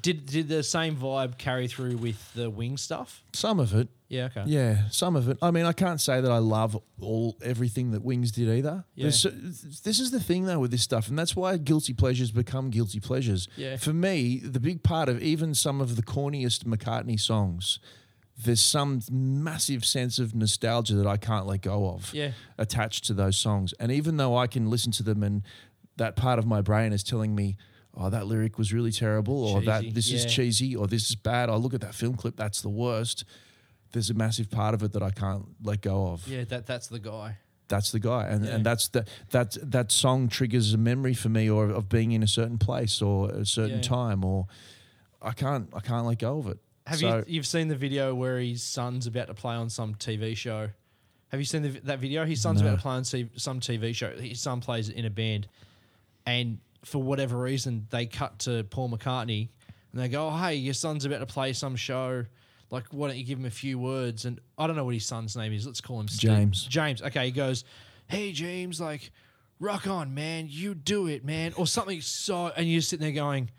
Did 0.00 0.26
did 0.26 0.48
the 0.48 0.62
same 0.62 0.96
vibe 0.96 1.36
carry 1.38 1.68
through 1.68 1.98
with 1.98 2.32
the 2.34 2.48
wing 2.48 2.76
stuff? 2.78 3.22
Some 3.34 3.60
of 3.60 3.74
it, 3.74 3.88
Yeah. 4.08 4.24
Okay. 4.34 4.44
Yeah, 4.46 4.88
some 4.90 5.16
of 5.16 5.28
it. 5.28 5.36
I 5.42 5.50
mean, 5.50 5.64
I 5.66 5.72
can't 5.72 6.00
say 6.00 6.20
that 6.20 6.30
I 6.30 6.38
love 6.38 6.76
all 7.00 7.36
everything 7.42 7.90
that 7.92 8.02
Wings 8.02 8.32
did 8.32 8.48
either. 8.48 8.84
Yeah. 8.94 9.02
There's 9.04 9.22
this 9.82 10.00
is 10.00 10.10
the 10.10 10.18
thing 10.20 10.46
though 10.46 10.58
with 10.60 10.70
this 10.70 10.82
stuff, 10.82 11.08
and 11.08 11.18
that's 11.18 11.36
why 11.36 11.56
guilty 11.58 11.92
pleasures 11.92 12.30
become 12.30 12.70
guilty 12.70 13.00
pleasures. 13.00 13.48
Yeah. 13.56 13.76
For 13.76 13.92
me, 13.92 14.38
the 14.38 14.60
big 14.60 14.82
part 14.82 15.08
of 15.10 15.20
even 15.22 15.54
some 15.54 15.80
of 15.80 15.96
the 15.96 16.02
corniest 16.02 16.64
McCartney 16.64 17.20
songs, 17.20 17.78
there's 18.37 18.61
some 18.62 19.01
massive 19.11 19.85
sense 19.85 20.18
of 20.18 20.35
nostalgia 20.35 20.95
that 20.95 21.07
I 21.07 21.16
can't 21.16 21.47
let 21.47 21.62
go 21.62 21.89
of. 21.91 22.12
Yeah. 22.14 22.33
Attached 22.59 23.05
to 23.07 23.14
those 23.14 23.37
songs, 23.37 23.72
and 23.78 23.93
even 23.93 24.16
though 24.16 24.37
I 24.37 24.47
can 24.47 24.70
listen 24.70 24.93
to 24.93 25.03
them, 25.03 25.22
and 25.22 25.43
that 25.97 26.16
part 26.16 26.39
of 26.39 26.47
my 26.47 26.61
brain 26.61 26.93
is 26.93 27.03
telling 27.03 27.35
me. 27.35 27.57
Oh, 27.95 28.09
that 28.09 28.26
lyric 28.26 28.57
was 28.57 28.72
really 28.72 28.91
terrible, 28.91 29.45
or 29.45 29.61
Cheesy, 29.61 29.66
that 29.66 29.95
this 29.95 30.11
is 30.11 30.24
cheesy, 30.24 30.74
or 30.74 30.87
this 30.87 31.11
is 31.11 31.14
bad. 31.14 31.51
I 31.51 31.57
look 31.57 31.74
at 31.74 31.83
that 31.83 31.95
film 31.95 32.14
clip, 32.14 32.37
that's 32.37 32.62
the 32.62 32.70
worst 32.70 33.24
there's 33.93 34.09
a 34.09 34.14
massive 34.14 34.51
part 34.51 34.72
of 34.74 34.83
it 34.83 34.93
that 34.93 35.03
I 35.03 35.11
can't 35.11 35.45
let 35.62 35.83
go 35.83 36.07
of. 36.09 36.26
Yeah. 36.26 36.45
That 36.45 36.66
that's 36.66 36.89
the 36.89 36.99
guy. 36.99 37.37
That's 37.68 37.93
the 37.93 38.01
guy, 38.01 38.26
and, 38.28 38.45
Yeah. 38.45 38.53
and 38.53 38.64
that's 38.66 38.89
the 38.89 39.05
that 39.30 39.57
that 39.62 39.93
song 39.93 40.28
triggers 40.28 40.72
a 40.74 40.78
memory 40.78 41.14
for 41.14 41.28
me, 41.28 41.49
or 41.51 41.66
of 41.70 41.91
being 41.91 42.12
in 42.12 42.22
a 42.22 42.26
certain 42.26 42.57
place 42.59 43.03
or 43.03 43.30
a 43.30 43.45
certain 43.45 43.76
Yeah. 43.76 43.83
time, 43.83 44.24
or 44.24 44.47
I 45.20 45.33
can't 45.33 45.68
I 45.74 45.80
can't 45.80 46.07
let 46.07 46.18
go 46.18 46.39
of 46.39 46.47
it. 46.49 46.59
Have 46.87 46.99
So- 46.99 47.18
you 47.18 47.24
you've 47.28 47.47
seen 47.47 47.68
the 47.68 47.76
video 47.76 48.14
where 48.14 48.39
his 48.41 48.62
son's 48.62 49.07
about 49.07 49.28
to 49.28 49.35
play 49.35 49.55
on 49.55 49.70
some 49.70 49.95
TV 49.95 50.37
show? 50.37 50.70
Have 51.28 51.41
you 51.41 51.47
seen 51.47 51.62
the, 51.62 51.68
that 51.85 51.99
video? 52.01 52.24
His 52.26 52.41
son's 52.43 52.61
No. 52.61 52.68
about 52.68 52.76
to 52.78 52.83
play 52.83 52.95
on 52.95 53.05
some 53.39 53.61
TV 53.61 53.95
show. 53.95 54.14
His 54.16 54.41
son 54.41 54.61
plays 54.61 54.89
in 54.89 55.05
a 55.05 55.11
band, 55.11 55.49
and 56.26 56.59
for 56.85 57.03
whatever 57.03 57.39
reason, 57.39 57.87
they 57.91 58.07
cut 58.07 58.41
to 58.41 58.64
Paul 58.64 58.91
McCartney, 58.91 59.49
and 59.93 60.01
they 60.01 60.09
go, 60.09 60.28
"Oh, 60.28 60.37
hey, 60.37 60.57
your 60.57 60.74
son's 60.74 61.05
about 61.05 61.20
to 61.20 61.26
play 61.26 61.53
some 61.53 61.76
show. 61.76 62.26
Like, 62.70 62.87
why 62.91 63.09
don't 63.09 63.16
you 63.16 63.24
give 63.24 63.39
him 63.39 63.45
a 63.47 63.51
few 63.51 63.78
words?" 63.78 64.24
And 64.24 64.41
I 64.59 64.66
don't 64.66 64.76
know 64.76 64.85
what 64.85 64.95
his 64.95 65.07
son's 65.07 65.37
name 65.37 65.53
is. 65.53 65.66
Let's 65.66 65.80
call 65.80 66.01
him 66.01 66.09
Steve. 66.09 66.30
James. 66.30 66.64
James. 66.64 67.01
Okay, 67.03 67.26
he 67.26 67.30
goes, 67.30 67.64
"Hey, 68.09 68.33
James, 68.33 68.80
like, 68.80 69.11
rock 69.61 69.87
on, 69.87 70.12
man. 70.12 70.49
You 70.51 70.74
do 70.74 71.07
it, 71.07 71.24
man," 71.24 71.53
or 71.55 71.66
something. 71.66 72.01
So, 72.03 72.49
and 72.49 72.68
you're 72.70 72.83
sitting 72.83 73.05
there 73.05 73.12
going 73.12 73.51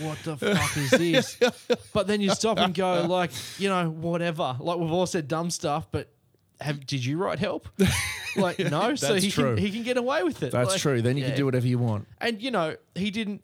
what 0.00 0.18
the 0.24 0.36
fuck 0.36 0.76
is 0.76 0.90
this? 0.90 1.38
But 1.92 2.06
then 2.06 2.20
you 2.20 2.30
stop 2.30 2.58
and 2.58 2.74
go, 2.74 3.06
like, 3.06 3.30
you 3.58 3.68
know, 3.68 3.88
whatever. 3.90 4.56
Like 4.58 4.78
we've 4.78 4.90
all 4.92 5.06
said 5.06 5.28
dumb 5.28 5.50
stuff, 5.50 5.86
but 5.92 6.08
have 6.60 6.86
did 6.86 7.04
you 7.04 7.18
write 7.18 7.38
help? 7.38 7.68
Like, 8.34 8.58
no. 8.60 8.94
so 8.94 9.12
That's 9.12 9.24
he 9.24 9.30
true. 9.30 9.56
can 9.56 9.62
he 9.62 9.70
can 9.70 9.82
get 9.82 9.98
away 9.98 10.22
with 10.22 10.42
it. 10.42 10.52
That's 10.52 10.70
Like, 10.70 10.80
true. 10.80 11.02
Then 11.02 11.18
you 11.18 11.22
yeah. 11.22 11.28
can 11.28 11.36
do 11.36 11.44
whatever 11.44 11.66
you 11.66 11.76
want. 11.78 12.06
And 12.18 12.40
you 12.40 12.50
know, 12.50 12.76
he 12.94 13.10
didn't. 13.10 13.42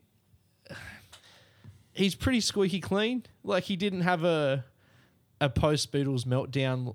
He's 1.93 2.15
pretty 2.15 2.41
squeaky 2.41 2.81
clean. 2.81 3.25
Like 3.43 3.65
he 3.65 3.77
didn't 3.77 4.03
have 4.03 4.25
a 4.25 4.65
a 5.41 5.49
post 5.51 5.93
Beatles 5.93 6.25
meltdown 6.25 6.95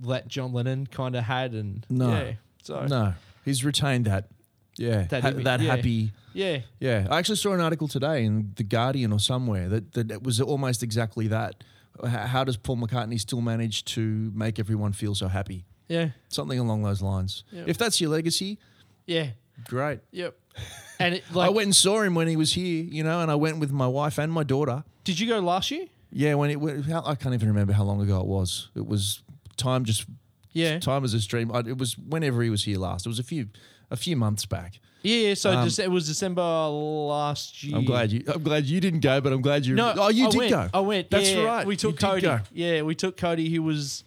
that 0.00 0.28
John 0.28 0.52
Lennon 0.52 0.86
kind 0.86 1.16
of 1.16 1.24
had, 1.24 1.52
and 1.52 1.84
No. 1.90 2.10
yeah. 2.10 2.32
So 2.62 2.86
No, 2.86 3.14
he's 3.44 3.64
retained 3.64 4.04
that. 4.04 4.28
Yeah, 4.76 5.02
That 5.10 5.22
ha- 5.22 5.28
image, 5.30 5.44
that 5.44 5.60
yeah. 5.60 5.76
happy. 5.76 6.12
Yeah, 6.34 6.60
Yeah, 6.80 7.06
I 7.10 7.18
actually 7.18 7.36
saw 7.36 7.52
an 7.52 7.60
article 7.60 7.88
today 7.88 8.24
in 8.24 8.52
the 8.56 8.62
Guardian 8.64 9.12
or 9.12 9.20
somewhere 9.20 9.68
that 9.68 9.92
that 9.92 10.10
it 10.10 10.22
was 10.22 10.40
almost 10.40 10.82
exactly 10.82 11.28
that. 11.28 11.64
How 12.06 12.42
does 12.44 12.56
Paul 12.56 12.78
McCartney 12.78 13.20
still 13.20 13.40
manage 13.42 13.84
to 13.94 14.32
make 14.34 14.58
everyone 14.58 14.92
feel 14.92 15.14
so 15.14 15.28
happy? 15.28 15.64
yeah, 15.88 16.08
Something 16.28 16.58
along 16.58 16.82
those 16.84 17.02
lines. 17.02 17.44
Yeah. 17.52 17.64
If 17.66 17.76
that's 17.76 18.00
your 18.00 18.10
legacy, 18.10 18.58
yeah, 19.06 19.30
great. 19.68 20.00
yep. 20.10 20.34
And 20.98 21.14
it, 21.16 21.24
like, 21.32 21.48
I 21.48 21.50
went 21.50 21.66
and 21.66 21.74
saw 21.76 22.00
him 22.02 22.14
when 22.14 22.28
he 22.28 22.36
was 22.36 22.52
here, 22.52 22.84
you 22.84 23.02
know, 23.02 23.20
and 23.20 23.30
I 23.30 23.34
went 23.34 23.58
with 23.58 23.72
my 23.72 23.88
wife 23.88 24.18
and 24.18 24.30
my 24.32 24.44
daughter. 24.44 24.84
did 25.04 25.18
you 25.18 25.26
go 25.26 25.40
last 25.40 25.70
year? 25.72 25.86
Yeah, 26.12 26.34
when 26.34 26.50
it 26.50 26.84
how, 26.86 27.02
I 27.04 27.14
can't 27.16 27.34
even 27.34 27.48
remember 27.48 27.72
how 27.72 27.82
long 27.84 28.00
ago 28.00 28.20
it 28.20 28.26
was. 28.26 28.68
It 28.76 28.86
was 28.86 29.22
time 29.56 29.84
just 29.84 30.06
Yeah, 30.52 30.78
time 30.78 31.02
as 31.04 31.12
a 31.14 31.20
stream. 31.20 31.50
I, 31.52 31.58
it 31.60 31.76
was 31.78 31.98
whenever 31.98 32.40
he 32.42 32.50
was 32.50 32.64
here 32.64 32.78
last. 32.78 33.04
It 33.06 33.08
was 33.08 33.18
a 33.18 33.24
few 33.24 33.48
a 33.92 33.96
few 33.96 34.16
months 34.16 34.44
back. 34.46 34.80
yeah. 35.02 35.28
yeah, 35.28 35.34
So 35.34 35.50
Um, 35.52 35.68
it 35.68 35.90
was 35.90 36.06
December 36.06 36.42
last 36.42 37.62
year. 37.62 37.76
I'm 37.76 37.84
glad 37.84 38.10
you. 38.12 38.24
I'm 38.34 38.42
glad 38.42 38.64
you 38.66 38.80
didn't 38.80 39.00
go, 39.00 39.20
but 39.20 39.32
I'm 39.32 39.42
glad 39.42 39.66
you. 39.66 39.74
No, 39.74 39.92
oh, 39.96 40.08
you 40.08 40.26
I 40.26 40.30
did 40.30 40.38
went, 40.38 40.50
go. 40.50 40.68
I 40.72 40.80
went. 40.80 41.10
That's 41.10 41.30
yeah, 41.32 41.42
right. 41.44 41.66
We 41.66 41.76
took 41.76 41.98
did 41.98 42.06
Cody. 42.06 42.42
Yeah, 42.52 42.82
we 42.82 42.94
took 42.94 43.16
Cody. 43.16 43.48
He 43.48 43.58
was 43.58 44.04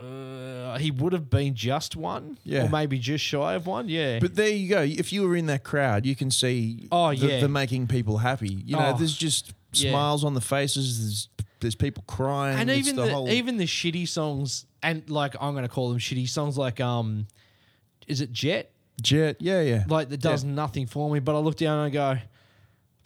Uh, 0.00 0.78
he 0.78 0.90
would 0.90 1.12
have 1.12 1.28
been 1.30 1.54
just 1.54 1.94
one, 1.96 2.36
Yeah. 2.44 2.64
or 2.64 2.68
maybe 2.68 2.98
just 2.98 3.22
shy 3.24 3.54
of 3.54 3.66
one. 3.66 3.88
Yeah, 3.88 4.18
But 4.18 4.34
there 4.34 4.48
you 4.48 4.68
go. 4.68 4.82
If 4.82 5.12
you 5.12 5.22
were 5.28 5.36
in 5.36 5.46
that 5.46 5.62
crowd, 5.64 6.06
you 6.06 6.16
can 6.16 6.30
see 6.30 6.88
Oh, 6.90 7.10
the, 7.14 7.26
yeah. 7.26 7.40
the 7.40 7.48
making 7.48 7.86
people 7.86 8.18
happy. 8.18 8.52
You 8.66 8.76
know, 8.76 8.92
Oh, 8.94 8.98
there's 8.98 9.16
just 9.16 9.52
yeah. 9.74 9.90
smiles 9.90 10.24
on 10.24 10.34
the 10.34 10.40
faces. 10.40 10.98
There's 10.98 11.28
there's 11.60 11.74
people 11.76 12.02
crying. 12.08 12.58
and 12.58 12.68
even 12.70 12.96
the, 12.96 13.04
the, 13.04 13.32
even 13.32 13.56
the 13.58 13.66
shitty 13.66 14.08
songs, 14.08 14.66
and 14.82 15.08
like 15.08 15.36
I'm 15.40 15.52
going 15.52 15.62
to 15.62 15.68
call 15.68 15.90
them 15.90 15.98
shitty 16.00 16.28
songs, 16.28 16.58
like 16.58 16.80
um, 16.80 17.28
is 18.12 18.20
it 18.20 18.32
Jet? 18.32 18.70
jet. 19.00 19.36
Yeah, 19.40 19.60
yeah, 19.62 19.84
Like 19.88 20.10
that 20.10 20.20
does 20.20 20.44
nothing 20.44 20.86
for 20.86 21.10
me. 21.10 21.18
But 21.18 21.34
I 21.34 21.38
look 21.38 21.56
down 21.56 21.78
and 21.78 21.86
I 21.86 21.90
go, 21.90 22.20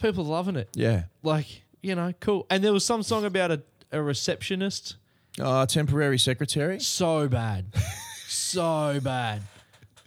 people 0.03 0.25
are 0.27 0.29
loving 0.31 0.57
it. 0.57 0.69
yeah. 0.75 1.05
Like 1.23 1.63
you 1.81 1.95
know, 1.95 2.13
cool. 2.21 2.47
And 2.51 2.63
there 2.63 2.73
was 2.73 2.85
some 2.85 3.03
song 3.03 3.25
about 3.25 3.51
a, 3.53 3.63
a 3.93 4.03
receptionist. 4.03 4.97
Uh, 5.41 5.65
temporary 5.67 6.19
secretary. 6.19 6.81
So 6.81 7.29
bad, 7.29 7.67
so 8.27 9.01
bad. 9.03 9.43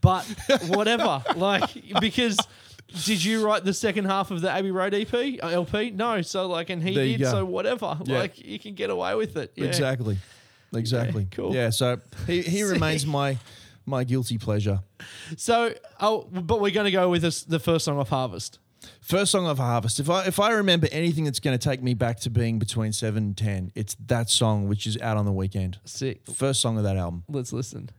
But 0.01 0.25
whatever, 0.67 1.23
like 1.35 1.69
because. 1.99 2.37
Did 3.05 3.23
you 3.23 3.45
write 3.45 3.63
the 3.63 3.73
second 3.75 4.05
half 4.05 4.31
of 4.31 4.41
the 4.41 4.49
Abbey 4.49 4.71
Road 4.71 4.95
EP 4.95 5.13
uh, 5.13 5.47
LP? 5.49 5.91
No, 5.91 6.23
so 6.23 6.47
like, 6.47 6.71
and 6.71 6.81
he 6.81 6.95
There 6.95 7.05
you 7.05 7.17
did. 7.19 7.25
go. 7.25 7.29
So 7.33 7.45
whatever, 7.45 7.99
Yeah. 8.03 8.17
like 8.17 8.43
you 8.43 8.57
can 8.57 8.73
get 8.73 8.89
away 8.89 9.13
with 9.13 9.37
it. 9.37 9.51
Yeah. 9.55 9.65
Exactly. 9.65 10.17
Exactly. 10.73 11.27
cool. 11.29 11.53
Yeah. 11.53 11.69
So 11.69 11.99
he, 12.25 12.41
he 12.41 12.63
remains 12.73 13.05
my 13.05 13.37
my 13.85 14.03
guilty 14.03 14.37
pleasure. 14.37 14.81
So, 15.37 15.73
oh, 15.99 16.27
but 16.31 16.61
we're 16.61 16.71
going 16.71 16.85
to 16.85 16.91
go 16.91 17.09
with 17.09 17.21
this, 17.21 17.43
the 17.43 17.59
first 17.59 17.85
song 17.85 17.99
of 17.99 18.09
Harvest. 18.09 18.59
First 19.01 19.31
song 19.31 19.45
of 19.47 19.57
Harvest. 19.57 19.99
If 19.99 20.09
I 20.09 20.25
if 20.25 20.39
I 20.39 20.51
remember 20.51 20.87
anything 20.91 21.25
that's 21.25 21.41
going 21.41 21.57
to 21.57 21.63
take 21.63 21.83
me 21.83 21.93
back 21.93 22.19
to 22.21 22.29
being 22.29 22.59
between 22.59 22.93
seven 22.93 23.23
and 23.23 23.37
ten, 23.37 23.71
it's 23.75 23.95
that 24.07 24.29
song, 24.29 24.69
which 24.69 24.87
is 24.87 24.97
out 25.01 25.17
on 25.17 25.25
the 25.25 25.33
weekend. 25.33 25.79
Sick. 25.83 26.21
First 26.33 26.61
song 26.61 26.77
of 26.77 26.83
that 26.83 26.95
album. 26.95 27.23
Let's 27.27 27.51
listen. 27.51 27.89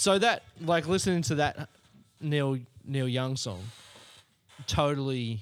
So 0.00 0.18
that 0.18 0.42
like 0.62 0.88
listening 0.88 1.20
to 1.22 1.34
that 1.36 1.68
Neil 2.20 2.58
Neil 2.86 3.06
Young 3.08 3.36
song, 3.36 3.62
totally, 4.66 5.40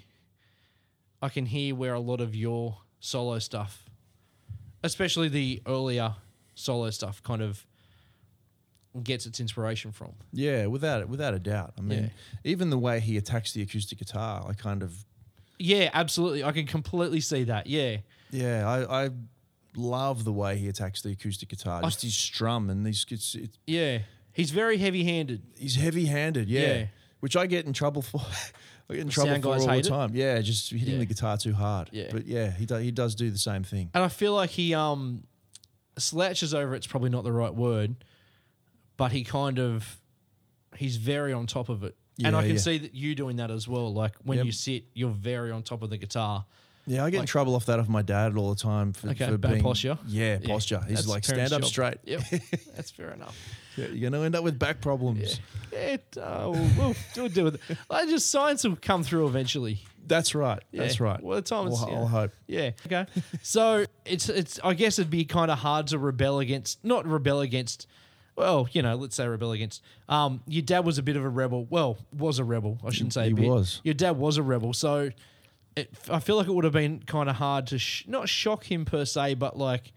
I 1.22 1.28
can 1.28 1.46
hear 1.46 1.74
where 1.74 1.94
a 1.94 2.00
lot 2.00 2.20
of 2.20 2.34
your 2.34 2.76
solo 3.00 3.38
stuff, 3.38 3.84
especially 4.82 5.28
the 5.28 5.62
earlier 5.66 6.14
solo 6.54 6.90
stuff, 6.90 7.22
kind 7.22 7.40
of 7.42 7.64
gets 9.04 9.26
its 9.26 9.38
inspiration 9.38 9.92
from. 9.92 10.12
Yeah, 10.32 10.66
without 10.66 11.08
without 11.08 11.34
a 11.34 11.38
doubt. 11.38 11.74
I 11.78 11.82
mean, 11.82 12.04
Yeah. 12.04 12.08
even 12.42 12.70
the 12.70 12.78
way 12.78 12.98
he 13.00 13.16
attacks 13.16 13.52
the 13.52 13.62
acoustic 13.62 13.98
guitar, 13.98 14.44
I 14.48 14.54
kind 14.54 14.82
of 14.82 15.04
Yeah, 15.60 15.90
absolutely. 15.92 16.42
I 16.42 16.50
can 16.52 16.66
completely 16.66 17.20
see 17.20 17.44
that. 17.44 17.66
Yeah. 17.68 17.98
yeah, 18.30 18.68
I, 18.68 19.04
I 19.06 19.10
love 19.76 20.24
the 20.24 20.32
way 20.32 20.58
he 20.58 20.68
attacks 20.68 21.02
the 21.02 21.12
acoustic 21.12 21.48
guitar. 21.48 21.80
Just 21.82 22.02
his 22.02 22.16
strum 22.16 22.70
and 22.70 22.84
these 22.84 23.06
it's, 23.08 23.34
it, 23.36 23.50
Yeah. 23.66 23.98
He's 24.38 24.50
very 24.52 24.78
heavy 24.78 25.02
handed. 25.04 25.42
he's 25.58 25.74
heavy-handed, 25.76 26.48
yeah, 26.48 26.60
Yeah. 26.60 26.86
which 27.20 27.36
I 27.36 27.46
get 27.46 27.66
in 27.66 27.72
trouble 27.72 28.02
for. 28.02 28.20
I 28.90 28.94
get 28.94 29.00
in 29.02 29.08
trouble 29.10 29.32
Sound 29.32 29.42
for 29.42 29.48
guys 29.52 29.60
all 29.62 29.66
the 29.66 29.72
hate 29.74 29.86
it? 29.86 29.88
time. 29.90 30.10
Yeah, 30.14 30.40
just 30.40 30.70
hitting 30.70 30.94
Yeah. 30.94 30.98
the 31.00 31.06
guitar 31.06 31.36
too 31.36 31.52
hard. 31.52 31.90
Yeah. 31.92 32.08
but 32.10 32.24
yeah, 32.24 32.50
he 32.52 32.64
do, 32.64 32.76
he 32.76 32.90
does 32.90 33.14
do 33.14 33.30
the 33.30 33.36
same 33.38 33.62
thing. 33.64 33.90
And 33.92 34.02
I 34.02 34.08
feel 34.08 34.32
like 34.34 34.50
he 34.50 34.72
um 34.74 35.24
slouches 35.98 36.54
over 36.54 36.74
it's 36.74 36.86
probably 36.86 37.10
not 37.10 37.24
the 37.24 37.32
right 37.32 37.52
word, 37.54 37.96
but 38.96 39.12
he 39.12 39.24
kind 39.24 39.58
of 39.58 39.98
he's 40.76 40.96
very 40.96 41.32
on 41.32 41.46
top 41.46 41.68
of 41.68 41.82
it. 41.82 41.96
and 42.24 42.34
I 42.36 42.42
can 42.42 42.52
yeah. 42.52 42.56
see 42.58 42.78
that 42.78 42.94
you 42.94 43.14
doing 43.14 43.36
that 43.36 43.50
as 43.50 43.66
well. 43.68 43.92
Like 43.92 44.14
when 44.22 44.38
Yep. 44.38 44.46
you 44.46 44.52
sit, 44.52 44.84
you're 44.94 45.10
very 45.10 45.50
on 45.50 45.62
top 45.62 45.82
of 45.82 45.90
the 45.90 45.98
guitar. 45.98 46.46
Yeah, 46.86 47.04
I 47.04 47.10
get 47.10 47.16
in 47.16 47.20
Like- 47.22 47.28
trouble 47.28 47.54
off 47.56 47.66
that 47.66 47.78
of 47.80 47.88
my 47.90 48.00
dad 48.02 48.36
all 48.38 48.48
the 48.54 48.56
time 48.60 48.92
for, 48.94 49.10
Okay, 49.10 49.26
for 49.26 49.36
bad 49.36 49.50
being 49.50 49.62
posture? 49.62 49.98
Yeah, 50.06 50.38
Yeah, 50.40 50.46
posture. 50.48 50.80
He's 50.88 50.96
that's 50.98 51.06
like 51.08 51.26
parents' 51.26 51.50
stand 51.50 51.52
up 51.52 51.60
job. 51.60 51.68
straight. 51.70 51.98
Yep. 52.04 52.22
That's 52.76 52.90
fair 52.90 53.10
enough. 53.10 53.36
Yeah, 53.78 53.86
you're 53.86 54.10
gonna 54.10 54.24
end 54.24 54.34
up 54.34 54.44
with 54.44 54.58
back 54.58 54.80
problems. 54.80 55.40
Yeah, 55.72 55.78
it, 55.78 56.16
uh, 56.20 56.50
we'll, 56.52 56.70
we'll, 56.76 56.94
we'll 57.16 57.28
deal 57.28 57.44
with 57.44 57.54
it. 57.70 57.78
I 57.90 58.06
just 58.06 58.30
science 58.30 58.64
will 58.64 58.76
come 58.80 59.02
through 59.02 59.26
eventually. 59.26 59.80
That's 60.06 60.34
right. 60.34 60.62
Yeah. 60.72 60.82
That's 60.82 61.00
right. 61.00 61.22
Well, 61.22 61.36
the 61.36 61.42
time 61.42 61.66
I'll. 61.68 61.76
I'll 61.76 62.06
hope. 62.06 62.32
Yeah. 62.46 62.70
Okay. 62.86 63.06
so 63.42 63.84
it's 64.04 64.28
it's 64.28 64.58
I 64.64 64.74
guess 64.74 64.98
it'd 64.98 65.10
be 65.10 65.24
kind 65.24 65.50
of 65.50 65.58
hard 65.58 65.88
to 65.88 65.98
rebel 65.98 66.38
against 66.40 66.82
not 66.84 67.06
rebel 67.06 67.40
against 67.40 67.86
well, 68.34 68.68
you 68.72 68.82
know, 68.82 68.94
let's 68.94 69.16
say 69.16 69.26
rebel 69.28 69.52
against. 69.52 69.82
Um 70.08 70.40
your 70.46 70.62
dad 70.62 70.84
was 70.84 70.98
a 70.98 71.02
bit 71.02 71.16
of 71.16 71.24
a 71.24 71.28
rebel. 71.28 71.66
Well, 71.68 71.98
was 72.16 72.38
a 72.38 72.44
rebel. 72.44 72.78
I 72.84 72.90
shouldn't 72.90 73.12
say 73.12 73.26
He 73.26 73.32
a 73.32 73.34
bit. 73.34 73.48
was. 73.48 73.80
Your 73.84 73.94
dad 73.94 74.12
was 74.16 74.38
a 74.38 74.42
rebel. 74.42 74.72
So 74.72 75.10
it, 75.76 75.90
I 76.10 76.18
feel 76.18 76.36
like 76.36 76.48
it 76.48 76.52
would 76.54 76.64
have 76.64 76.72
been 76.72 77.00
kind 77.00 77.28
of 77.28 77.36
hard 77.36 77.68
to 77.68 77.78
sh- 77.78 78.04
not 78.08 78.28
shock 78.28 78.64
him 78.64 78.84
per 78.84 79.04
se, 79.04 79.34
but 79.34 79.56
like 79.56 79.92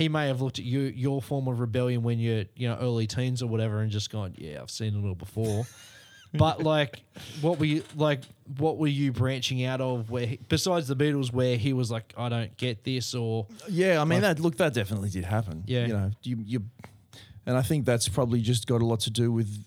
he 0.00 0.08
may 0.08 0.28
have 0.28 0.40
looked 0.40 0.58
at 0.58 0.64
you 0.64 0.80
your 0.80 1.20
form 1.20 1.46
of 1.46 1.60
rebellion 1.60 2.02
when 2.02 2.18
you're 2.18 2.44
you 2.56 2.66
know 2.66 2.76
early 2.80 3.06
teens 3.06 3.42
or 3.42 3.46
whatever 3.48 3.80
and 3.80 3.90
just 3.90 4.10
gone, 4.10 4.34
yeah, 4.38 4.60
I've 4.62 4.70
seen 4.70 4.96
it 4.96 5.06
all 5.06 5.14
before. 5.14 5.66
but 6.34 6.62
like, 6.62 7.02
what 7.42 7.58
were 7.58 7.66
you 7.66 7.82
like? 7.94 8.22
What 8.56 8.78
were 8.78 8.86
you 8.86 9.12
branching 9.12 9.62
out 9.64 9.80
of? 9.82 10.08
Where 10.10 10.26
he, 10.26 10.40
besides 10.48 10.88
the 10.88 10.96
Beatles, 10.96 11.32
where 11.32 11.56
he 11.58 11.74
was 11.74 11.90
like, 11.90 12.14
I 12.16 12.30
don't 12.30 12.56
get 12.56 12.82
this, 12.82 13.14
or 13.14 13.46
Yeah, 13.68 14.00
I 14.00 14.04
mean 14.04 14.22
Like- 14.22 14.36
that. 14.36 14.42
Look, 14.42 14.56
that 14.56 14.72
definitely 14.72 15.10
did 15.10 15.24
happen. 15.24 15.64
Yeah. 15.66 15.86
you 15.86 15.92
know, 15.92 16.10
you, 16.22 16.38
you, 16.46 16.64
and 17.44 17.56
I 17.58 17.62
think 17.62 17.84
that's 17.84 18.08
probably 18.08 18.40
just 18.40 18.66
got 18.66 18.80
a 18.80 18.86
lot 18.86 19.00
to 19.00 19.10
do 19.10 19.30
with, 19.30 19.64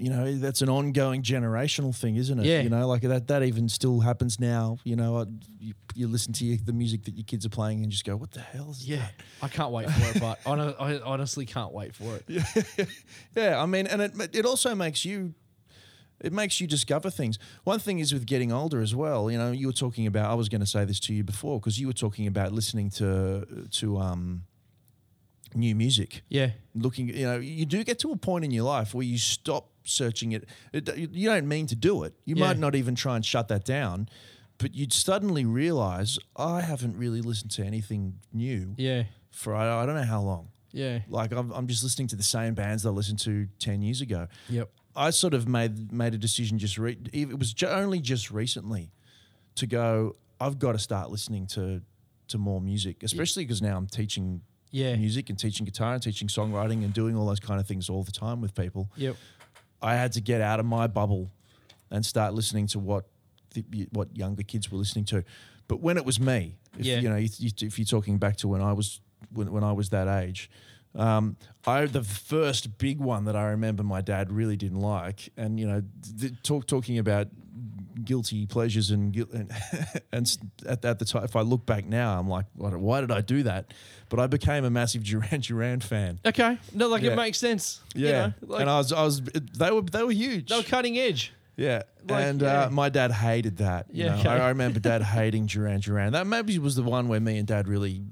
you 0.00 0.08
know, 0.08 0.34
that's 0.36 0.62
an 0.62 0.70
ongoing 0.70 1.22
generational 1.22 1.94
thing, 1.94 2.16
isn't 2.16 2.38
it? 2.40 2.46
Yeah. 2.46 2.60
you 2.62 2.70
know, 2.70 2.88
like 2.88 3.02
that. 3.02 3.28
That 3.28 3.42
even 3.42 3.68
still 3.68 4.00
happens 4.00 4.40
now. 4.40 4.78
You 4.82 4.96
know, 4.96 5.18
I- 5.18 5.26
you, 5.58 5.74
you 5.94 6.08
listen 6.08 6.32
to 6.34 6.44
your, 6.46 6.56
the 6.64 6.72
music 6.72 7.04
that 7.04 7.14
your 7.14 7.24
kids 7.24 7.44
are 7.44 7.50
playing 7.50 7.82
and 7.82 7.92
just 7.92 8.06
go, 8.06 8.16
"What 8.16 8.30
the 8.30 8.40
hell 8.40 8.70
is 8.70 8.88
yeah, 8.88 8.96
that?" 8.96 9.12
I 9.42 9.48
can't 9.48 9.72
wait 9.72 9.90
for 9.90 10.16
it. 10.16 10.20
But 10.20 10.38
I 10.46 11.00
honestly 11.04 11.44
can't 11.44 11.72
wait 11.72 11.94
for 11.94 12.16
it. 12.16 12.24
Yeah, 12.26 12.84
Yeah, 13.36 13.62
I 13.62 13.66
mean, 13.66 13.86
and 13.86 14.00
it 14.00 14.12
it 14.34 14.46
also 14.46 14.74
makes 14.74 15.04
you. 15.04 15.34
It 16.22 16.32
makes 16.34 16.60
you 16.60 16.66
discover 16.66 17.08
things. 17.10 17.38
One 17.64 17.78
thing 17.78 17.98
is 17.98 18.12
with 18.12 18.26
getting 18.26 18.52
older 18.52 18.80
as 18.82 18.94
well. 18.94 19.30
You 19.30 19.38
know, 19.38 19.52
you 19.52 19.66
were 19.66 19.72
talking 19.72 20.06
about. 20.06 20.30
I 20.30 20.34
was 20.34 20.48
going 20.50 20.60
to 20.60 20.66
say 20.66 20.84
this 20.84 21.00
to 21.00 21.14
you 21.14 21.24
before 21.24 21.58
because 21.60 21.78
you 21.80 21.86
were 21.86 21.94
talking 21.94 22.26
about 22.26 22.52
listening 22.52 22.90
to 22.92 23.66
to 23.70 23.98
um, 23.98 24.44
new 25.54 25.74
music. 25.74 26.22
Yeah, 26.28 26.50
looking 26.74 27.08
you 27.08 27.26
know 27.26 27.38
you 27.38 27.66
do 27.66 27.84
get 27.84 27.98
to 28.00 28.12
a 28.12 28.16
point 28.16 28.44
in 28.44 28.50
your 28.50 28.64
life 28.64 28.94
where 28.94 29.04
you 29.06 29.18
stop 29.18 29.69
searching 29.84 30.32
it, 30.32 30.44
it 30.72 30.96
you 30.96 31.28
don't 31.28 31.48
mean 31.48 31.66
to 31.66 31.76
do 31.76 32.02
it 32.04 32.14
you 32.24 32.34
Yeah. 32.36 32.46
might 32.48 32.58
not 32.58 32.74
even 32.74 32.94
try 32.94 33.16
and 33.16 33.24
shut 33.24 33.48
that 33.48 33.64
down 33.64 34.08
but 34.58 34.74
you'd 34.74 34.92
suddenly 34.92 35.44
realize 35.44 36.18
i 36.36 36.60
haven't 36.60 36.96
really 36.96 37.20
listened 37.22 37.50
to 37.52 37.64
anything 37.64 38.14
new 38.32 38.74
yeah, 38.76 39.04
for 39.30 39.54
I, 39.54 39.82
I 39.82 39.86
don't 39.86 39.94
know 39.96 40.02
how 40.02 40.20
long 40.20 40.48
yeah. 40.72 41.00
like 41.08 41.32
I'm, 41.32 41.50
I'm 41.52 41.66
just 41.66 41.82
listening 41.82 42.08
to 42.08 42.16
the 42.16 42.22
same 42.22 42.54
bands 42.54 42.82
that 42.82 42.90
i 42.90 42.92
listened 42.92 43.18
to 43.20 43.48
10 43.58 43.82
years 43.82 44.00
ago 44.02 44.28
Yep. 44.50 44.70
i 44.94 45.10
sort 45.10 45.34
of 45.34 45.48
made 45.48 45.90
made 45.92 46.14
a 46.14 46.18
decision 46.18 46.58
just 46.58 46.76
re- 46.78 46.98
it 47.12 47.38
was 47.38 47.54
only 47.66 48.00
just 48.00 48.30
recently 48.30 48.92
to 49.56 49.66
go 49.66 50.14
i've 50.40 50.58
got 50.58 50.72
to 50.72 50.78
start 50.78 51.10
listening 51.10 51.46
to 51.48 51.80
to 52.28 52.38
more 52.38 52.60
music 52.60 53.02
especially 53.02 53.44
because 53.44 53.60
now 53.62 53.76
i'm 53.76 53.86
teaching 53.88 54.42
Yeah. 54.72 54.94
music 54.94 55.30
and 55.30 55.38
teaching 55.38 55.64
guitar 55.66 55.94
and 55.94 56.02
teaching 56.02 56.28
songwriting 56.28 56.84
and 56.84 56.92
doing 56.94 57.16
all 57.16 57.26
those 57.26 57.40
kind 57.40 57.58
of 57.60 57.66
things 57.66 57.88
all 57.88 58.04
the 58.04 58.12
time 58.12 58.40
with 58.40 58.54
people. 58.54 58.88
Yep. 58.96 59.16
I 59.82 59.94
had 59.94 60.12
to 60.12 60.20
get 60.20 60.40
out 60.40 60.60
of 60.60 60.66
my 60.66 60.86
bubble 60.86 61.30
and 61.90 62.04
start 62.04 62.34
listening 62.34 62.66
to 62.68 62.78
what 62.78 63.06
the, 63.54 63.64
what 63.92 64.16
younger 64.16 64.42
kids 64.42 64.70
were 64.70 64.78
listening 64.78 65.04
to. 65.06 65.24
But 65.68 65.80
when 65.80 65.96
it 65.96 66.04
was 66.04 66.20
me, 66.20 66.56
if, 66.78 66.86
Yeah. 66.86 67.00
you 67.00 67.08
know, 67.08 67.16
if, 67.16 67.40
you- 67.40 67.50
if 67.66 67.78
you're 67.78 67.86
talking 67.86 68.18
back 68.18 68.36
to 68.38 68.48
when 68.48 68.60
I 68.60 68.72
was 68.72 69.00
when, 69.32 69.52
when 69.52 69.62
I 69.64 69.72
was 69.72 69.90
that 69.90 70.08
age, 70.08 70.50
um, 70.94 71.36
I 71.66 71.86
the 71.86 72.02
first 72.02 72.78
big 72.78 72.98
one 72.98 73.24
that 73.26 73.36
I 73.36 73.44
remember 73.50 73.82
my 73.82 74.00
dad 74.00 74.32
really 74.32 74.56
didn't 74.56 74.80
like, 74.80 75.30
and 75.36 75.58
you 75.60 75.66
know, 75.66 75.82
th- 76.18 76.32
talk 76.42 76.66
talking 76.66 76.98
about 76.98 77.28
guilty 78.04 78.46
pleasures 78.46 78.90
and 78.90 79.14
and, 79.16 79.50
and 80.12 80.38
at, 80.66 80.84
at 80.84 80.98
the 80.98 81.04
time, 81.04 81.24
if 81.24 81.36
I 81.36 81.40
look 81.42 81.66
back 81.66 81.86
now, 81.86 82.18
I'm 82.18 82.28
like, 82.28 82.46
why, 82.54 82.70
why 82.70 83.00
did 83.00 83.10
I 83.10 83.20
do 83.20 83.42
that? 83.44 83.72
But 84.08 84.20
I 84.20 84.26
became 84.26 84.64
a 84.64 84.70
massive 84.70 85.04
Duran 85.04 85.40
Duran 85.40 85.80
fan. 85.80 86.20
Okay. 86.24 86.58
No, 86.74 86.88
like 86.88 87.02
Yeah. 87.02 87.12
it 87.12 87.16
makes 87.16 87.38
sense. 87.38 87.80
you 87.94 88.08
Yeah, 88.08 88.26
know, 88.26 88.32
like, 88.42 88.60
and 88.62 88.70
I 88.70 88.78
was, 88.78 88.92
I 88.92 89.02
was, 89.02 89.20
they 89.22 89.70
were, 89.70 89.82
they 89.82 90.02
were 90.02 90.10
huge. 90.12 90.48
they 90.48 90.56
were 90.56 90.62
cutting 90.62 90.98
edge. 90.98 91.32
Yeah, 91.56 91.82
Like, 92.08 92.24
and 92.24 92.40
yeah. 92.40 92.62
Uh, 92.64 92.70
my 92.70 92.88
dad 92.88 93.12
hated 93.12 93.58
that. 93.58 93.86
You 93.92 94.04
Yeah, 94.04 94.14
know? 94.14 94.20
okay. 94.20 94.28
I, 94.30 94.46
I 94.46 94.48
remember 94.48 94.80
dad 94.80 95.02
hating 95.18 95.46
Duran 95.46 95.80
Duran. 95.80 96.12
That 96.14 96.26
maybe 96.26 96.58
was 96.58 96.74
the 96.74 96.82
one 96.82 97.08
where 97.08 97.20
me 97.20 97.36
and 97.38 97.46
dad 97.46 97.68
really, 97.68 98.02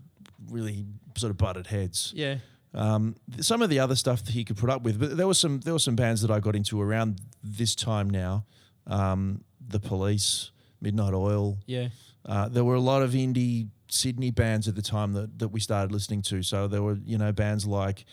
really 0.51 0.85
sort 1.17 1.31
of 1.31 1.39
butted 1.39 1.67
heads. 1.67 2.13
Yeah. 2.15 2.37
Um, 2.75 3.17
some 3.41 3.63
of 3.63 3.71
the 3.71 3.79
other 3.81 3.97
stuff 3.97 4.23
that 4.25 4.33
he 4.33 4.45
could 4.45 4.59
put 4.59 4.69
up 4.69 4.83
with, 4.83 5.01
but 5.01 5.17
there 5.17 5.27
was 5.27 5.39
some 5.39 5.61
there 5.61 5.73
were 5.73 5.79
some 5.79 5.97
bands 5.97 6.21
that 6.21 6.31
I 6.31 6.39
got 6.39 6.55
into 6.55 6.81
around 6.81 7.21
this 7.43 7.75
time 7.75 8.11
now. 8.11 8.45
Um, 8.87 9.43
the 9.69 9.81
Police, 9.81 10.51
Midnight 10.81 11.15
Oil. 11.15 11.59
Yeah. 11.67 11.89
Uh, 12.27 12.49
there 12.49 12.65
were 12.65 12.75
a 12.75 12.81
lot 12.81 13.03
of 13.03 13.13
indie 13.13 13.69
Sydney 13.91 14.31
bands 14.31 14.69
at 14.69 14.75
the 14.75 14.83
time 14.83 15.13
that, 15.15 15.39
that 15.39 15.49
we 15.49 15.61
started 15.61 15.93
listening 15.93 16.23
to. 16.23 16.43
So 16.43 16.69
there 16.69 16.83
were 16.83 16.99
you 17.07 17.17
know 17.19 17.33
bands 17.33 17.67
like 17.67 18.05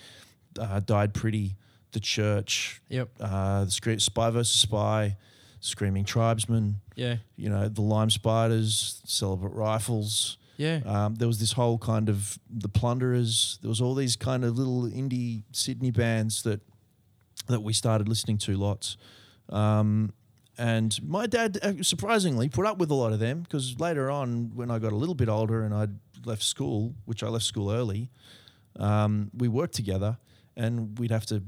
uh, 0.59 0.79
Died 0.79 1.13
Pretty, 1.13 1.55
The 1.91 1.99
Church, 1.99 2.81
Yep. 2.89 3.09
uh, 3.19 3.65
the 3.65 3.71
Scre- 3.71 3.99
Spy 3.99 4.29
vs 4.29 4.49
Spy, 4.53 5.17
Screaming 5.59 6.05
Tribesmen, 6.05 6.75
Yeah. 6.95 7.17
you 7.35 7.49
know, 7.49 7.67
the 7.67 7.81
Lime 7.81 8.09
Spiders, 8.09 9.01
Celibate 9.05 9.51
Rifles. 9.51 10.37
Yeah. 10.57 10.79
Um, 10.85 11.15
there 11.15 11.27
was 11.27 11.39
this 11.41 11.51
whole 11.51 11.77
kind 11.77 12.07
of 12.07 12.39
the 12.49 12.69
Plunderers. 12.69 13.59
There 13.61 13.67
was 13.69 13.81
all 13.81 13.93
these 13.95 14.15
kind 14.15 14.45
of 14.45 14.57
little 14.57 14.83
indie 14.83 15.43
Sydney 15.51 15.91
bands 15.91 16.43
that 16.43 16.61
that 17.47 17.61
we 17.61 17.73
started 17.73 18.07
listening 18.07 18.37
to 18.39 18.55
lots. 18.55 18.95
Um, 19.49 20.13
and 20.57 20.97
my 21.07 21.27
dad 21.27 21.57
uh, 21.61 21.73
surprisingly 21.81 22.49
put 22.49 22.65
up 22.65 22.77
with 22.77 22.89
a 22.91 22.93
lot 22.95 23.13
of 23.13 23.19
them 23.19 23.41
because 23.41 23.79
later 23.79 24.09
on, 24.09 24.51
when 24.55 24.71
I 24.71 24.79
got 24.79 24.91
a 24.93 24.95
little 24.95 25.15
bit 25.15 25.29
older 25.29 25.63
and 25.63 25.73
I'd 25.73 25.95
left 26.25 26.43
school, 26.43 26.93
which 27.05 27.23
I 27.23 27.27
left 27.27 27.45
school 27.45 27.71
early, 27.71 28.09
um, 28.77 29.31
we 29.37 29.47
worked 29.47 29.73
together 29.75 30.17
and 30.57 30.97
we'd 30.99 31.11
have 31.11 31.25
to, 31.27 31.43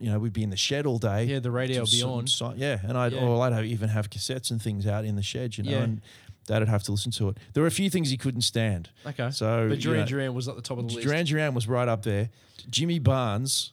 you 0.00 0.10
know, 0.10 0.18
we'd 0.18 0.32
be 0.32 0.42
in 0.42 0.50
the 0.50 0.56
shed 0.56 0.86
all 0.86 0.98
day. 0.98 1.24
Yeah, 1.24 1.40
the 1.40 1.50
radio 1.50 1.82
would 1.82 1.90
be 1.90 2.02
on. 2.02 2.26
so- 2.26 2.54
yeah, 2.56 2.78
and 2.82 2.96
I'd 2.96 3.12
Yeah. 3.12 3.22
or 3.24 3.42
I'd 3.44 3.64
even 3.64 3.88
have 3.88 4.10
cassettes 4.10 4.50
and 4.50 4.60
things 4.62 4.86
out 4.86 5.04
in 5.04 5.16
the 5.16 5.22
shed, 5.22 5.56
you 5.58 5.64
know, 5.64 5.70
Yeah. 5.72 5.82
and 5.82 6.00
Dad'd 6.46 6.68
have 6.68 6.82
to 6.84 6.92
listen 6.92 7.12
to 7.12 7.28
it. 7.28 7.38
There 7.52 7.62
were 7.62 7.68
a 7.68 7.70
few 7.72 7.88
things 7.88 8.10
he 8.10 8.16
couldn't 8.16 8.42
stand. 8.42 8.90
Okay. 9.06 9.30
So 9.30 9.68
but 9.68 9.76
you 9.76 9.82
Duran 9.82 10.00
know, 10.00 10.06
Duran 10.06 10.34
was 10.34 10.48
at 10.48 10.56
the 10.56 10.62
top 10.62 10.78
of 10.78 10.88
the 10.88 10.94
list. 10.94 11.06
Duran 11.06 11.24
Duran 11.24 11.54
was 11.54 11.68
right 11.68 11.88
up 11.88 12.02
there. 12.02 12.30
Jimmy 12.68 12.98
Barnes 12.98 13.72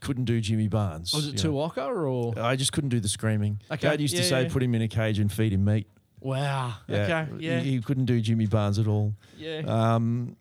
couldn't 0.00 0.24
do 0.24 0.40
Jimmy 0.40 0.68
Barnes. 0.68 1.12
was 1.12 1.28
it 1.28 1.42
you. 1.42 1.50
Tuwaka 1.50 1.88
or? 1.88 2.38
I 2.38 2.56
just 2.56 2.72
couldn't 2.72 2.90
do 2.90 3.00
the 3.00 3.08
screaming. 3.08 3.60
Okay, 3.70 3.88
Dad 3.88 4.00
used 4.00 4.16
to 4.16 4.22
yeah, 4.22 4.28
say, 4.28 4.42
yeah. 4.44 4.52
put 4.52 4.62
him 4.62 4.74
in 4.74 4.82
a 4.82 4.88
cage 4.88 5.18
and 5.18 5.30
feed 5.32 5.52
him 5.52 5.64
meat. 5.64 5.86
Wow. 6.20 6.74
Yeah. 6.88 6.96
Okay. 7.02 7.26
Yeah. 7.38 7.60
He, 7.60 7.72
he 7.72 7.80
couldn't 7.80 8.06
do 8.06 8.20
Jimmy 8.20 8.46
Barnes 8.46 8.78
at 8.78 8.86
all. 8.86 9.14
yeah. 9.36 9.60
Um, 9.66 10.36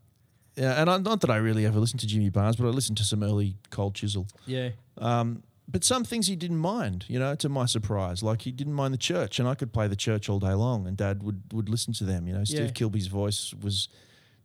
yeah, 0.56 0.80
and 0.80 0.88
I, 0.90 0.98
not 0.98 1.22
that 1.22 1.32
I 1.32 1.38
really 1.38 1.66
ever 1.66 1.80
listened 1.80 2.02
to 2.02 2.08
Jimmy 2.08 2.30
Barnes, 2.30 2.58
but 2.58 2.68
I 2.68 2.70
listened 2.70 2.98
to 3.00 3.04
some 3.04 3.24
early 3.24 3.56
Cold 3.72 3.96
Chisel. 3.96 4.28
yeah. 4.46 4.70
Um, 5.00 5.42
but 5.74 5.84
some 5.84 6.06
things 6.06 6.28
he 6.28 6.38
didn't 6.38 6.60
mind, 6.60 7.04
you 7.10 7.20
know, 7.20 7.36
to 7.36 7.50
my 7.50 7.66
surprise. 7.66 8.24
Like 8.24 8.44
he 8.44 8.52
didn't 8.54 8.74
mind 8.74 8.94
the 8.94 8.98
church, 8.98 9.40
and 9.40 9.48
I 9.50 9.56
could 9.56 9.74
play 9.74 9.90
the 9.90 9.96
church 9.98 10.30
all 10.30 10.40
day 10.40 10.54
long, 10.54 10.88
and 10.88 10.96
Dad 10.96 11.22
would 11.24 11.42
would 11.52 11.68
listen 11.68 11.92
to 11.96 12.06
them. 12.06 12.28
You 12.28 12.34
know, 12.36 12.46
Steve 12.46 12.60
Yeah. 12.68 12.72
Kilbey's 12.72 13.08
voice 13.08 13.54
was. 13.62 13.90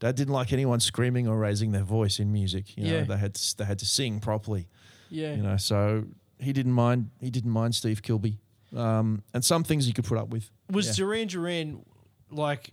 Dad 0.01 0.14
didn't 0.14 0.33
like 0.33 0.53
anyone 0.53 0.79
screaming 0.79 1.26
or 1.26 1.37
raising 1.37 1.72
their 1.72 1.83
voice 1.83 2.20
in 2.20 2.33
music. 2.33 2.76
You 2.76 2.85
know, 2.85 2.97
Yeah. 2.99 3.03
they 3.05 3.16
had 3.16 3.35
to, 3.35 3.57
they 3.59 3.64
had 3.64 3.81
to 3.81 3.85
sing 3.87 4.20
properly. 4.20 4.68
Yeah. 5.11 5.35
You 5.35 5.43
know, 5.43 5.57
so 5.57 6.05
he 6.39 6.53
didn't 6.53 6.72
mind. 6.72 7.11
He 7.20 7.31
didn't 7.31 7.51
mind 7.51 7.74
Steve 7.74 8.01
Kilbey, 8.03 8.39
um, 8.76 9.22
and 9.35 9.45
some 9.45 9.64
things 9.64 9.87
he 9.87 9.93
could 9.93 10.05
put 10.05 10.16
up 10.18 10.29
with. 10.29 10.51
Was 10.70 10.87
Yeah. 10.87 11.05
Duran 11.05 11.26
Duran 11.29 11.85
like? 12.31 12.72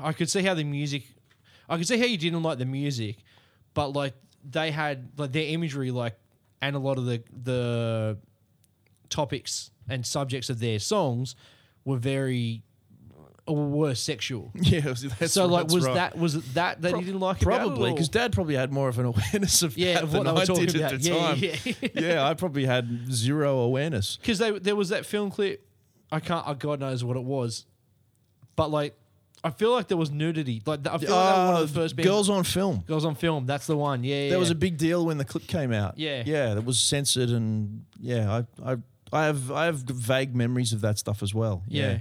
I 0.00 0.12
could 0.14 0.30
see 0.30 0.42
how 0.42 0.54
the 0.54 0.64
music, 0.64 1.02
I 1.68 1.76
could 1.76 1.86
see 1.86 1.98
how 1.98 2.06
you 2.06 2.16
didn't 2.16 2.42
like 2.42 2.58
the 2.58 2.64
music, 2.64 3.16
but 3.74 3.88
like 3.90 4.14
they 4.42 4.70
had 4.70 5.10
like 5.18 5.32
their 5.32 5.46
imagery, 5.48 5.90
like, 5.90 6.18
and 6.62 6.76
a 6.76 6.78
lot 6.78 6.98
of 6.98 7.04
the 7.06 7.22
the 7.42 8.18
topics 9.08 9.70
and 9.88 10.04
subjects 10.04 10.50
of 10.50 10.58
their 10.58 10.78
songs 10.78 11.36
were 11.84 11.96
very 11.96 12.62
or 13.46 13.68
were 13.68 13.94
sexual. 13.94 14.50
Yeah, 14.66 14.80
that's, 14.80 15.32
so 15.32 15.46
like, 15.46 15.64
that's 15.64 15.74
was 15.74 15.84
right. 15.86 15.94
that 15.94 16.18
was 16.18 16.34
it 16.34 16.54
that 16.54 16.82
that 16.82 16.90
Pro- 16.90 17.00
you 17.00 17.06
didn't 17.06 17.20
like? 17.20 17.40
probably 17.40 17.92
because 17.92 18.08
Dad 18.08 18.32
probably 18.32 18.56
had 18.56 18.72
more 18.72 18.88
of 18.88 18.98
an 18.98 19.06
awareness 19.14 19.62
of 19.62 19.78
yeah, 19.78 19.94
that 19.94 20.02
of 20.02 20.12
what 20.12 20.24
than 20.24 20.36
I 20.36 20.44
did 20.44 20.74
about. 20.74 20.92
at 20.94 21.02
the 21.02 21.08
yeah, 21.08 21.26
time. 21.26 21.38
yeah, 21.38 21.88
yeah, 22.14 22.28
I 22.28 22.34
probably 22.34 22.64
had 22.66 23.12
zero 23.12 23.60
awareness. 23.60 24.16
because 24.16 24.38
they 24.38 24.58
there 24.58 24.76
was 24.76 24.88
that 24.88 25.06
film 25.06 25.30
clip. 25.30 25.64
I 26.10 26.20
can't. 26.20 26.44
Oh, 26.46 26.54
God 26.54 26.80
knows 26.80 27.04
what 27.04 27.16
it 27.16 27.22
was, 27.24 27.66
but 28.56 28.70
like, 28.70 28.96
I 29.46 29.50
feel 29.50 29.70
like 29.72 29.88
there 29.88 29.96
was 29.96 30.10
nudity. 30.10 30.62
Like 30.66 30.80
I 30.86 30.98
feel 30.98 30.98
like 30.98 31.00
that 31.00 31.10
was 31.10 31.10
one 31.48 31.56
Uh, 31.56 31.60
of 31.62 31.72
the 31.72 31.80
first 31.80 31.96
bands- 31.96 32.08
girls 32.08 32.28
on 32.30 32.44
film. 32.44 32.84
Girls 32.86 33.04
on 33.04 33.14
film. 33.14 33.46
That's 33.46 33.66
the 33.66 33.76
one. 33.76 34.04
Yeah, 34.04 34.24
yeah. 34.24 34.30
That 34.30 34.38
was 34.38 34.50
a 34.50 34.54
big 34.54 34.76
deal 34.76 35.06
when 35.06 35.18
the 35.18 35.24
clip 35.24 35.46
came 35.46 35.72
out. 35.72 35.98
Yeah. 35.98 36.22
yeah, 36.26 36.54
that 36.54 36.64
was 36.64 36.78
censored, 36.78 37.30
and 37.30 37.84
yeah, 38.00 38.42
I, 38.64 38.72
I, 38.72 38.76
I 39.12 39.24
have, 39.26 39.50
I 39.52 39.64
have 39.66 39.76
vague 39.76 40.34
memories 40.34 40.72
of 40.72 40.80
that 40.80 40.98
stuff 40.98 41.22
as 41.22 41.32
well. 41.34 41.62
yeah, 41.68 41.98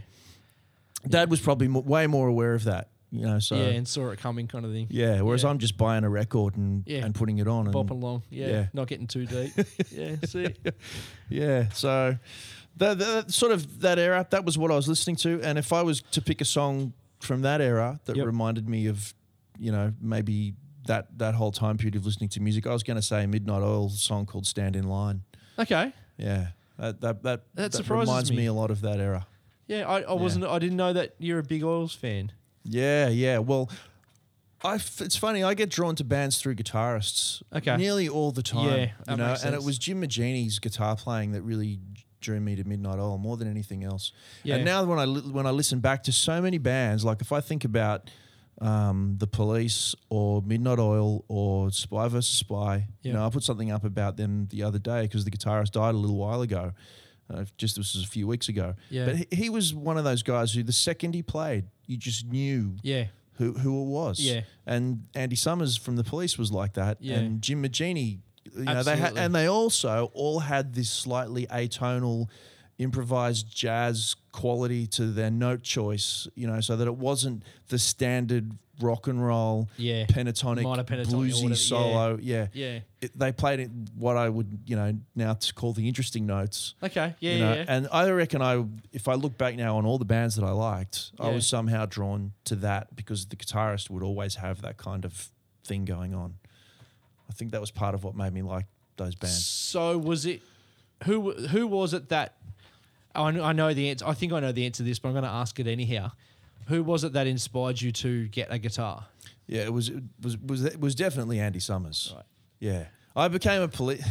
Dad 1.08 1.30
was 1.30 1.40
probably 1.40 1.68
mo- 1.68 1.82
way 1.82 2.08
more 2.08 2.28
aware 2.28 2.56
of 2.56 2.64
that, 2.64 2.90
you 3.12 3.22
know. 3.22 3.38
So 3.40 3.56
yeah, 3.56 3.64
yeah, 3.66 3.70
and 3.78 3.88
saw 3.88 4.10
it 4.10 4.20
coming, 4.20 4.48
kind 4.48 4.66
of 4.66 4.72
thing. 4.72 4.88
Yeah. 4.90 5.22
Whereas 5.22 5.44
Yeah. 5.44 5.50
I'm 5.50 5.60
just 5.60 5.78
buying 5.78 6.04
a 6.04 6.10
record 6.10 6.58
and 6.58 6.84
Yeah. 6.88 7.06
and 7.06 7.14
putting 7.14 7.38
it 7.38 7.48
on, 7.48 7.68
and 7.68 7.76
Bopping 7.76 7.92
along. 7.92 8.24
Yeah, 8.32 8.48
yeah. 8.48 8.66
not 8.74 8.88
getting 8.88 9.06
too 9.08 9.26
deep. 9.28 9.52
yeah, 9.92 10.16
see. 10.26 10.48
yeah. 11.30 11.70
So 11.74 12.18
that, 12.78 12.98
that 12.98 13.32
sort 13.32 13.52
of 13.52 13.82
that 13.82 14.00
era, 14.00 14.26
that 14.32 14.44
was 14.46 14.58
what 14.58 14.72
I 14.72 14.76
was 14.76 14.88
listening 14.88 15.16
to, 15.18 15.40
and 15.44 15.60
if 15.60 15.72
I 15.72 15.84
was 15.84 16.02
to 16.12 16.22
pick 16.22 16.42
a 16.42 16.46
song 16.46 16.94
from 17.20 17.42
that 17.42 17.62
era 17.62 18.00
that 18.06 18.16
Yep. 18.16 18.26
reminded 18.26 18.70
me 18.70 18.88
of, 18.88 19.14
you 19.58 19.72
know, 19.72 19.94
maybe 20.02 20.54
that 20.88 21.18
that 21.18 21.34
whole 21.36 21.52
time 21.52 21.78
period 21.78 21.96
of 21.96 22.06
listening 22.06 22.30
to 22.30 22.40
music, 22.40 22.68
I 22.68 22.74
was 22.74 22.84
going 22.84 22.96
to 22.98 23.02
say 23.02 23.26
Midnight 23.26 23.62
Oil 23.64 23.90
song 23.90 24.26
called 24.26 24.46
"Stand 24.46 24.76
in 24.76 24.88
Line." 24.88 25.24
Okay. 25.58 25.92
Yeah, 26.18 26.48
that 26.78 27.02
that 27.02 27.24
that, 27.24 27.42
That 27.56 27.74
surprises 27.74 28.10
reminds 28.10 28.30
me. 28.32 28.38
me. 28.38 28.46
a 28.48 28.54
lot 28.54 28.70
of 28.72 28.82
that 28.82 29.00
era. 29.00 29.26
Yeah, 29.68 29.88
I, 29.90 30.02
I 30.02 30.14
wasn't. 30.14 30.46
I 30.46 30.60
didn't 30.60 30.78
know 30.78 30.94
that 30.94 31.16
you're 31.18 31.40
a 31.40 31.44
big 31.44 31.64
Oils 31.64 31.96
fan. 31.96 32.32
Yeah, 32.64 33.10
yeah. 33.10 33.40
Well, 33.40 33.70
I 34.64 34.76
f- 34.76 35.02
it's 35.02 35.16
funny. 35.16 35.44
I 35.44 35.54
get 35.56 35.70
drawn 35.70 35.96
to 35.96 36.04
bands 36.04 36.40
through 36.40 36.56
guitarists. 36.56 37.42
Okay. 37.54 37.76
Nearly 37.78 38.08
all 38.08 38.32
the 38.32 38.44
time. 38.44 38.68
Yeah, 38.70 38.76
you 38.86 38.92
that 39.06 39.18
know, 39.18 39.36
and 39.44 39.56
it 39.56 39.64
was 39.64 39.78
Jim 39.80 40.02
Moginie's 40.02 40.60
guitar 40.60 40.96
playing 40.96 41.32
that 41.32 41.42
really 41.42 41.80
drew 42.26 42.40
me 42.40 42.56
to 42.56 42.64
Midnight 42.64 43.00
Oil 43.00 43.18
more 43.18 43.38
than 43.38 43.48
anything 43.50 43.84
else. 43.84 44.12
Yeah. 44.44 44.56
And 44.56 44.66
now 44.66 44.84
when 44.84 45.00
I 45.00 45.06
li- 45.06 45.32
when 45.32 45.46
I 45.48 45.52
listen 45.52 45.80
back 45.80 46.04
to 46.04 46.12
so 46.12 46.42
many 46.42 46.58
bands, 46.58 47.04
like 47.06 47.22
if 47.22 47.32
I 47.32 47.42
think 47.42 47.64
about 47.66 48.10
um, 48.62 49.16
the 49.18 49.28
Police 49.28 49.96
or 50.10 50.42
Midnight 50.42 50.80
Oil 50.80 51.24
or 51.28 51.72
Spy 51.72 52.08
vs 52.08 52.28
Spy, 52.28 52.88
you 53.04 53.14
know, 53.14 53.26
I 53.26 53.30
put 53.30 53.44
something 53.44 53.72
up 53.72 53.84
about 53.84 54.18
them 54.18 54.48
the 54.50 54.64
other 54.64 54.80
day 54.80 55.02
because 55.04 55.26
the 55.26 55.32
guitarist 55.32 55.72
died 55.72 55.94
a 55.94 55.98
little 55.98 56.18
while 56.18 56.42
ago. 56.42 56.74
Uh, 57.30 57.44
just 57.58 57.76
this 57.76 57.96
was 57.96 58.04
a 58.04 58.08
few 58.08 58.28
weeks 58.28 58.50
ago. 58.50 58.76
Yeah. 58.90 59.06
But 59.06 59.16
he, 59.18 59.28
he 59.32 59.50
was 59.50 59.74
one 59.74 59.98
of 59.98 60.04
those 60.04 60.24
guys 60.24 60.54
who 60.54 60.64
the 60.64 60.72
second 60.74 61.16
he 61.16 61.24
played, 61.24 61.66
you 61.88 61.98
just 61.98 62.26
knew 62.28 62.78
Yeah, 62.84 63.06
who 63.34 63.54
who 63.54 63.82
it 63.82 63.88
was. 63.88 64.20
Yeah. 64.20 64.42
And 64.66 65.06
Andy 65.16 65.36
Summers 65.36 65.76
from 65.76 65.96
the 65.96 66.04
Police 66.04 66.38
was 66.38 66.52
like 66.52 66.74
that. 66.74 66.98
Yeah. 67.02 67.16
And 67.18 67.42
Jim 67.42 67.64
Moginie, 67.64 68.20
you 68.56 68.64
know, 68.64 68.84
they 68.84 68.96
had 68.98 69.18
and 69.18 69.34
they 69.36 69.48
also 69.48 70.12
all 70.14 70.40
had 70.40 70.74
this 70.74 70.90
slightly 70.90 71.46
atonal, 71.48 72.28
improvised 72.78 73.48
jazz 73.54 74.16
quality 74.32 74.86
to 74.88 75.08
their 75.08 75.32
note 75.32 75.64
choice. 75.64 76.28
You 76.36 76.48
know, 76.48 76.62
so 76.62 76.76
that 76.76 76.88
it 76.88 76.96
wasn't 76.98 77.44
the 77.70 77.80
standard 77.80 78.58
rock 78.82 79.08
and 79.08 79.26
roll, 79.26 79.70
Yeah. 79.78 80.06
pentatonic, 80.06 80.64
pentatonic 80.86 81.06
bluesy 81.06 81.56
solo. 81.56 82.20
Yeah. 82.22 82.48
yeah. 82.52 82.80
It, 83.00 83.18
they 83.18 83.32
played 83.32 83.62
it 83.62 83.72
what 83.98 84.18
I 84.18 84.28
would 84.28 84.60
you 84.66 84.76
know 84.76 84.98
now 85.16 85.34
to 85.36 85.54
call 85.54 85.72
the 85.72 85.88
interesting 85.88 86.26
notes. 86.26 86.76
Okay. 86.84 87.16
Yeah, 87.22 87.32
You 87.34 87.40
know, 87.40 87.50
yeah. 87.54 87.56
yeah. 87.60 87.66
and 87.70 87.88
I 87.92 88.10
reckon 88.10 88.42
I, 88.42 88.66
if 88.92 89.08
I 89.08 89.14
look 89.14 89.38
back 89.38 89.56
now 89.56 89.78
on 89.78 89.86
all 89.86 89.98
the 89.98 90.04
bands 90.06 90.36
that 90.36 90.44
I 90.44 90.52
liked, 90.52 91.12
I 91.20 91.30
was 91.30 91.48
somehow 91.48 91.86
drawn 91.86 92.34
to 92.46 92.56
that 92.58 92.96
because 92.96 93.28
the 93.28 93.38
guitarist 93.38 93.90
would 93.90 94.04
always 94.04 94.36
have 94.36 94.62
that 94.64 94.76
kind 94.78 95.06
of 95.06 95.30
thing 95.64 95.86
going 95.86 96.14
on. 96.14 96.36
I 97.30 97.34
think 97.34 97.52
that 97.52 97.62
was 97.62 97.72
part 97.72 97.96
of 97.96 98.04
what 98.04 98.16
made 98.16 98.34
me 98.34 98.42
like 98.42 98.66
those 98.98 99.16
bands. 99.16 99.46
So 99.46 99.98
was 99.98 100.26
it 100.26 100.42
who 101.04 101.34
who 101.34 101.68
was 101.68 101.94
it 101.94 102.10
that 102.10 102.36
oh, 103.16 103.24
I 103.26 103.32
know, 103.32 103.44
I 103.44 103.54
know 103.54 103.74
the 103.74 103.90
answer. 103.90 104.06
I 104.08 104.14
think 104.14 104.34
I 104.34 104.40
know 104.40 104.52
the 104.52 104.66
answer 104.66 104.78
to 104.78 104.84
this, 104.84 105.00
but 105.00 105.10
I'm 105.10 105.14
going 105.14 105.24
to 105.24 105.30
ask 105.30 105.60
it 105.60 105.68
anyhow. 105.68 106.12
Who 106.68 106.84
was 106.84 107.04
it 107.04 107.14
that 107.14 107.28
inspired 107.28 107.82
you 107.82 107.92
to 107.94 108.28
get 108.28 108.52
a 108.52 108.58
guitar? 108.58 109.06
Yeah, 109.48 109.62
it 109.62 109.74
was 109.74 109.90
it 109.90 110.04
was 110.22 110.38
was 110.38 110.64
it 110.66 110.80
was 110.80 110.96
definitely 110.96 111.40
Andy 111.40 111.60
Summers. 111.60 112.12
Right. 112.16 112.26
Yeah, 112.60 112.86
I 113.16 113.28
became 113.28 113.62
a 113.62 113.68
police. 113.68 114.04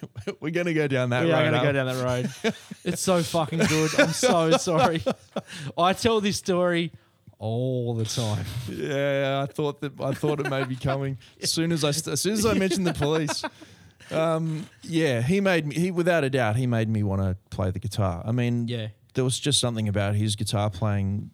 We're 0.40 0.50
gonna 0.50 0.74
go 0.74 0.88
down 0.88 1.10
that 1.10 1.24
we 1.24 1.30
road. 1.30 1.38
are 1.38 1.50
going 1.50 1.60
to 1.60 1.66
go 1.66 1.72
down 1.72 1.86
that 1.86 2.04
road. 2.44 2.54
it's 2.84 3.00
so 3.00 3.22
fucking 3.22 3.60
good. 3.60 4.00
I'm 4.00 4.10
so 4.10 4.50
sorry. 4.52 5.02
I 5.78 5.92
tell 5.92 6.20
this 6.20 6.38
story 6.38 6.90
all 7.40 7.94
the 7.94 8.04
time. 8.04 8.44
Yeah, 8.68 9.44
I 9.48 9.52
thought 9.52 9.80
that 9.80 10.00
I 10.00 10.12
thought 10.12 10.38
it 10.38 10.48
may 10.48 10.62
be 10.64 10.76
coming 10.76 11.18
as 11.42 11.50
soon 11.50 11.72
as 11.72 11.82
I 11.82 11.88
as 11.88 12.20
soon 12.20 12.34
as 12.34 12.46
I 12.46 12.54
mentioned 12.54 12.86
the 12.86 12.92
police. 12.94 13.42
Um, 14.12 14.66
yeah, 14.82 15.22
he 15.22 15.40
made 15.40 15.66
me. 15.66 15.74
He 15.74 15.90
without 15.90 16.22
a 16.24 16.30
doubt, 16.30 16.56
he 16.56 16.66
made 16.66 16.88
me 16.88 17.02
want 17.02 17.22
to 17.22 17.36
play 17.50 17.70
the 17.70 17.78
guitar. 17.78 18.22
I 18.24 18.32
mean, 18.32 18.68
Yeah. 18.68 18.88
there 19.14 19.24
was 19.24 19.38
just 19.40 19.58
something 19.60 19.88
about 19.88 20.14
his 20.14 20.36
guitar 20.36 20.68
playing, 20.70 21.30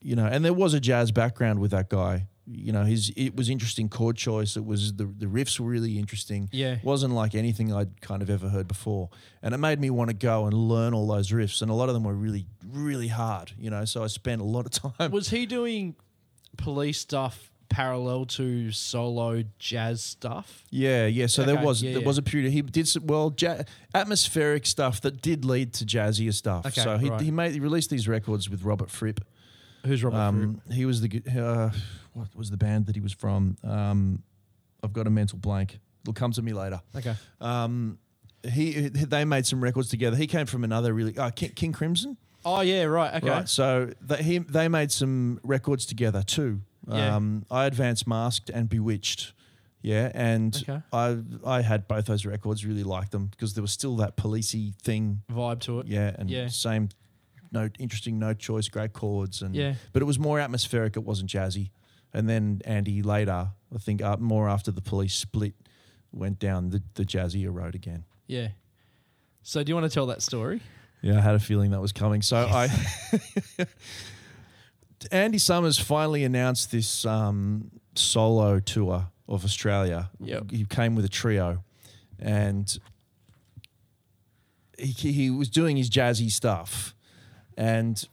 you 0.00 0.14
know, 0.16 0.26
and 0.26 0.44
there 0.44 0.52
was 0.54 0.72
a 0.74 0.80
jazz 0.80 1.10
background 1.12 1.58
with 1.60 1.70
that 1.72 1.88
guy. 1.88 2.26
You 2.46 2.72
know, 2.72 2.84
his 2.84 3.12
it 3.16 3.36
was 3.36 3.48
interesting 3.48 3.88
chord 3.88 4.16
choice. 4.16 4.56
It 4.56 4.64
was 4.64 4.94
the 4.94 5.04
the 5.04 5.26
riffs 5.26 5.60
were 5.60 5.68
really 5.68 5.98
interesting. 5.98 6.48
Yeah. 6.52 6.74
It 6.74 6.84
wasn't 6.84 7.14
like 7.14 7.34
anything 7.34 7.72
I'd 7.72 8.00
kind 8.00 8.20
of 8.22 8.30
ever 8.30 8.48
heard 8.48 8.66
before, 8.66 9.10
and 9.42 9.54
it 9.54 9.58
made 9.58 9.80
me 9.80 9.90
want 9.90 10.10
to 10.10 10.16
go 10.16 10.46
and 10.46 10.54
learn 10.54 10.92
all 10.94 11.06
those 11.06 11.30
riffs. 11.30 11.62
And 11.62 11.70
a 11.70 11.74
lot 11.74 11.88
of 11.88 11.94
them 11.94 12.04
were 12.04 12.14
really 12.14 12.46
really 12.68 13.08
hard. 13.08 13.52
You 13.58 13.70
know, 13.70 13.84
so 13.84 14.02
I 14.02 14.08
spent 14.08 14.40
a 14.40 14.44
lot 14.44 14.66
of 14.66 14.72
time. 14.98 15.12
Was 15.12 15.30
he 15.30 15.46
doing 15.46 15.94
police 16.56 16.98
stuff 16.98 17.52
parallel 17.72 18.26
to 18.26 18.70
solo 18.70 19.42
jazz 19.58 20.02
stuff? 20.02 20.64
Yeah, 20.70 21.06
yeah. 21.06 21.26
So 21.26 21.44
there 21.44 21.62
was 21.62 21.82
yeah, 21.82 21.92
there 21.92 22.00
yeah. 22.02 22.06
was 22.06 22.18
a 22.18 22.22
period 22.22 22.52
he 22.52 22.62
did 22.62 22.86
some, 22.86 23.06
well 23.06 23.34
ja- 23.38 23.62
atmospheric 23.94 24.66
stuff 24.66 25.00
that 25.00 25.22
did 25.22 25.44
lead 25.44 25.72
to 25.74 25.84
jazzier 25.84 26.34
stuff. 26.34 26.66
Okay, 26.66 26.82
so 26.82 26.98
he, 26.98 27.08
right. 27.08 27.20
he 27.20 27.30
made 27.30 27.52
he 27.52 27.60
released 27.60 27.90
these 27.90 28.06
records 28.06 28.48
with 28.50 28.62
Robert 28.62 28.90
Fripp. 28.90 29.24
Who's 29.86 30.04
Robert 30.04 30.16
Um, 30.18 30.60
he 30.70 30.84
was 30.86 31.00
the 31.00 31.22
uh, 31.36 31.70
what 32.12 32.28
was 32.36 32.50
the 32.50 32.56
band 32.56 32.86
that 32.86 32.94
he 32.94 33.00
was 33.00 33.12
from? 33.12 33.56
Um, 33.64 34.22
I've 34.82 34.92
got 34.92 35.06
a 35.06 35.10
mental 35.10 35.38
blank. 35.38 35.78
It'll 36.02 36.12
come 36.14 36.32
to 36.32 36.42
me 36.42 36.52
later. 36.52 36.80
Okay. 36.96 37.14
Um, 37.40 37.98
he 38.48 38.88
they 38.88 39.24
made 39.24 39.46
some 39.46 39.62
records 39.62 39.88
together. 39.88 40.16
He 40.16 40.26
came 40.26 40.46
from 40.46 40.64
another 40.64 40.92
really 40.92 41.16
uh, 41.16 41.30
King, 41.30 41.50
King 41.50 41.72
Crimson. 41.72 42.16
Oh 42.44 42.60
yeah, 42.60 42.84
right. 42.84 43.14
Okay. 43.22 43.28
Right. 43.30 43.48
So 43.48 43.90
they, 44.00 44.22
he, 44.22 44.38
they 44.38 44.66
made 44.68 44.90
some 44.90 45.38
records 45.44 45.86
together 45.86 46.22
too. 46.22 46.60
Yeah. 46.88 47.14
Um, 47.14 47.44
I 47.50 47.66
Advance 47.66 48.04
Masked 48.06 48.50
and 48.50 48.68
Bewitched. 48.68 49.32
Yeah. 49.80 50.10
And 50.14 50.56
Okay. 50.68 50.82
I 50.92 51.18
I 51.44 51.62
had 51.62 51.86
both 51.86 52.06
those 52.06 52.26
records, 52.26 52.66
really 52.66 52.82
liked 52.82 53.12
them 53.12 53.26
because 53.26 53.54
there 53.54 53.62
was 53.62 53.70
still 53.72 53.94
that 53.96 54.16
policey 54.16 54.74
thing. 54.82 55.22
Vibe 55.30 55.60
to 55.60 55.78
it. 55.80 55.86
Yeah. 55.86 56.14
And 56.18 56.28
Yeah. 56.28 56.48
same 56.48 56.88
note, 57.52 57.76
interesting 57.78 58.18
note 58.18 58.38
choice, 58.38 58.68
great 58.68 58.92
chords. 58.92 59.42
And 59.42 59.54
Yeah. 59.54 59.74
But 59.92 60.02
it 60.02 60.06
was 60.06 60.18
more 60.18 60.40
atmospheric. 60.40 60.96
It 60.96 61.04
wasn't 61.04 61.30
jazzy. 61.30 61.70
And 62.12 62.28
then 62.28 62.60
Andy 62.64 63.02
later, 63.02 63.48
I 63.74 63.78
think 63.78 64.02
uh, 64.02 64.16
more 64.18 64.48
after 64.48 64.70
the 64.70 64.82
police 64.82 65.14
split, 65.14 65.54
went 66.12 66.38
down 66.38 66.70
the, 66.70 66.82
the 66.94 67.04
jazzier 67.04 67.52
road 67.52 67.74
again. 67.74 68.04
Yeah. 68.26 68.48
So 69.42 69.62
do 69.62 69.70
you 69.70 69.74
want 69.74 69.90
to 69.90 69.94
tell 69.94 70.06
that 70.06 70.22
story? 70.22 70.60
Yeah, 71.00 71.18
I 71.18 71.20
had 71.20 71.34
a 71.34 71.40
feeling 71.40 71.70
that 71.72 71.80
was 71.80 71.92
coming. 71.92 72.22
So 72.22 72.36
I, 72.36 72.68
Andy 75.10 75.38
Summers 75.38 75.78
finally 75.78 76.22
announced 76.22 76.70
this 76.70 77.04
um, 77.04 77.70
solo 77.94 78.60
tour 78.60 79.08
of 79.28 79.44
Australia. 79.44 80.10
Yep. 80.20 80.50
He 80.50 80.64
came 80.64 80.94
with 80.94 81.04
a 81.04 81.08
trio, 81.08 81.64
and 82.20 82.78
he, 84.78 85.12
he 85.12 85.30
was 85.30 85.48
doing 85.48 85.76
his 85.76 85.90
jazzy 85.90 86.30
stuff, 86.30 86.94
and 87.56 88.06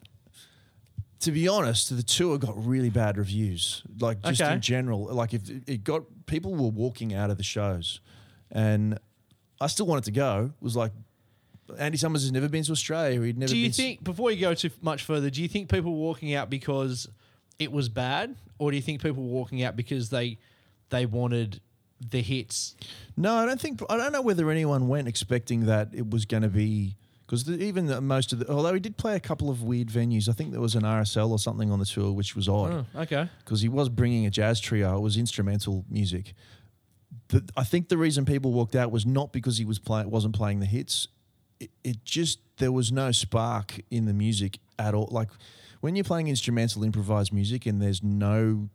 to 1.22 1.32
be 1.32 1.48
honest, 1.48 1.96
the 1.96 2.04
tour 2.04 2.38
got 2.38 2.66
really 2.66 2.90
bad 2.90 3.18
reviews. 3.18 3.84
Like 4.00 4.22
just 4.24 4.42
Okay. 4.42 4.54
in 4.54 4.62
general, 4.62 5.14
like 5.14 5.34
if 5.34 5.50
it 5.68 5.84
got 5.84 6.04
people 6.26 6.56
were 6.56 6.70
walking 6.70 7.14
out 7.14 7.30
of 7.30 7.38
the 7.38 7.44
shows, 7.44 8.00
and 8.52 8.98
I 9.60 9.68
still 9.68 9.86
wanted 9.86 10.06
to 10.06 10.12
go. 10.12 10.52
It 10.60 10.64
was 10.64 10.76
like 10.76 10.92
Andy 11.78 11.98
Summers 11.98 12.24
has 12.24 12.32
never 12.32 12.48
been 12.48 12.64
to 12.64 12.72
Australia. 12.72 13.22
He'd 13.22 13.38
never. 13.38 13.50
Do 13.52 13.58
you 13.58 13.72
think 13.72 14.04
before 14.04 14.32
you 14.32 14.40
go 14.40 14.54
too 14.54 14.72
much 14.82 15.04
further, 15.04 15.30
do 15.30 15.42
you 15.42 15.48
think 15.48 15.70
people 15.70 15.92
were 15.92 16.00
walking 16.00 16.34
out 16.34 16.50
because 16.50 17.08
it 17.60 17.72
was 17.72 17.90
bad, 17.90 18.36
or 18.58 18.72
do 18.72 18.78
you 18.78 18.82
think 18.84 19.02
people 19.02 19.24
were 19.24 19.30
walking 19.34 19.62
out 19.64 19.76
because 19.76 20.10
they 20.10 20.38
they 20.90 21.06
wanted 21.06 21.62
the 22.10 22.22
hits. 22.22 22.76
No, 23.18 23.36
I 23.36 23.46
don't 23.46 23.60
think. 23.60 23.82
I 23.90 23.98
don't 23.98 24.12
know 24.12 24.22
whether 24.22 24.50
anyone 24.50 24.88
went 24.88 25.08
expecting 25.08 25.66
that 25.66 25.90
it 25.94 26.10
was 26.10 26.26
going 26.26 26.44
to 26.44 26.50
be 26.50 26.96
because 27.30 27.48
even 27.50 27.86
the, 27.86 28.02
most 28.02 28.34
of 28.34 28.40
the. 28.40 28.50
Although 28.50 28.74
he 28.74 28.80
did 28.80 28.98
play 28.98 29.16
a 29.16 29.20
couple 29.20 29.50
of 29.52 29.62
weird 29.62 29.90
venues. 29.90 30.28
I 30.28 30.32
think 30.34 30.52
there 30.52 30.60
was 30.62 30.74
an 30.76 30.82
RSL 30.84 31.30
or 31.30 31.38
something 31.38 31.72
on 31.72 31.78
the 31.78 31.86
tour, 31.86 32.12
which 32.12 32.36
was 32.36 32.50
odd 32.50 32.86
Oh, 32.96 33.02
okay. 33.02 33.30
because 33.44 33.62
he 33.62 33.70
was 33.70 33.88
bringing 33.90 34.26
a 34.26 34.30
jazz 34.32 34.60
trio. 34.60 34.98
It 34.98 35.02
was 35.02 35.16
instrumental 35.18 35.86
music. 35.90 36.34
The, 37.28 37.48
I 37.56 37.64
think 37.64 37.90
the 37.90 37.98
reason 37.98 38.26
people 38.26 38.52
walked 38.52 38.76
out 38.76 38.92
was 38.92 39.06
not 39.06 39.32
because 39.32 39.58
he 39.60 39.66
was 39.66 39.78
play, 39.78 40.04
wasn't 40.06 40.34
playing 40.36 40.60
the 40.60 40.66
hits. 40.66 41.08
It, 41.60 41.70
it 41.84 42.04
just 42.04 42.40
there 42.58 42.72
was 42.72 42.92
no 42.92 43.12
spark 43.12 43.80
in 43.92 44.06
the 44.06 44.14
music 44.14 44.58
at 44.80 44.96
all. 44.96 45.08
Like 45.12 45.30
when 45.82 45.96
you're 45.96 46.04
playing 46.06 46.28
instrumental 46.30 46.84
improvised 46.84 47.32
music 47.32 47.66
and 47.68 47.80
there's 47.82 48.02
no, 48.04 48.70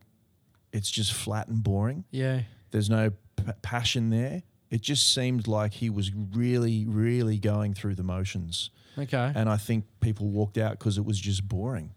it's 0.73 0.91
just 0.91 1.13
flat 1.13 1.49
and 1.49 1.63
boring. 1.63 2.05
Yeah. 2.13 2.43
There's 2.71 2.89
no 2.91 3.11
p- 3.37 3.45
passion 3.63 4.11
there. 4.11 4.43
It 4.71 4.81
just 4.83 5.13
seemed 5.15 5.47
like 5.47 5.75
he 5.75 5.91
was 5.91 6.11
really, 6.15 6.85
really 6.87 7.39
going 7.39 7.75
through 7.75 7.95
the 7.95 8.03
motions. 8.03 8.71
Okay. 8.99 9.33
And 9.35 9.49
I 9.49 9.57
think 9.57 9.85
people 10.01 10.29
walked 10.29 10.59
out 10.59 10.79
because 10.79 10.99
it 10.99 11.05
was 11.05 11.19
just 11.21 11.47
boring, 11.49 11.95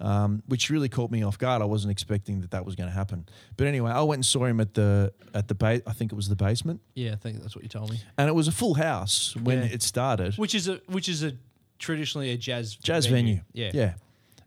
um, 0.00 0.42
which 0.46 0.70
really 0.70 0.88
caught 0.88 1.10
me 1.10 1.22
off 1.22 1.38
guard. 1.38 1.62
I 1.62 1.64
wasn't 1.64 1.90
expecting 1.92 2.40
that 2.40 2.50
that 2.52 2.64
was 2.64 2.74
going 2.76 2.88
to 2.88 2.94
happen. 2.94 3.26
But 3.56 3.66
anyway, 3.66 3.90
I 3.90 4.02
went 4.02 4.18
and 4.18 4.26
saw 4.26 4.44
him 4.44 4.60
at 4.60 4.74
the 4.74 5.12
at 5.34 5.48
the 5.48 5.54
ba- 5.54 5.82
I 5.86 5.92
think 5.92 6.12
it 6.12 6.14
was 6.16 6.28
the 6.28 6.36
basement, 6.36 6.80
yeah, 6.94 7.12
I 7.12 7.16
think 7.16 7.40
that's 7.42 7.54
what 7.56 7.62
you 7.64 7.68
told 7.68 7.90
me. 7.90 8.00
and 8.16 8.28
it 8.28 8.34
was 8.34 8.48
a 8.48 8.52
full 8.52 8.74
house 8.74 9.34
when 9.36 9.58
Yeah. 9.58 9.64
it 9.74 9.82
started. 9.82 10.34
Which 10.36 10.54
is 10.54 10.68
a 10.68 10.80
which 10.86 11.08
is 11.08 11.22
a 11.22 11.32
traditionally 11.78 12.30
a 12.30 12.36
jazz 12.36 12.74
Jazz 12.76 13.06
venue. 13.06 13.40
Yeah. 13.52 13.70
yeah. 13.74 13.94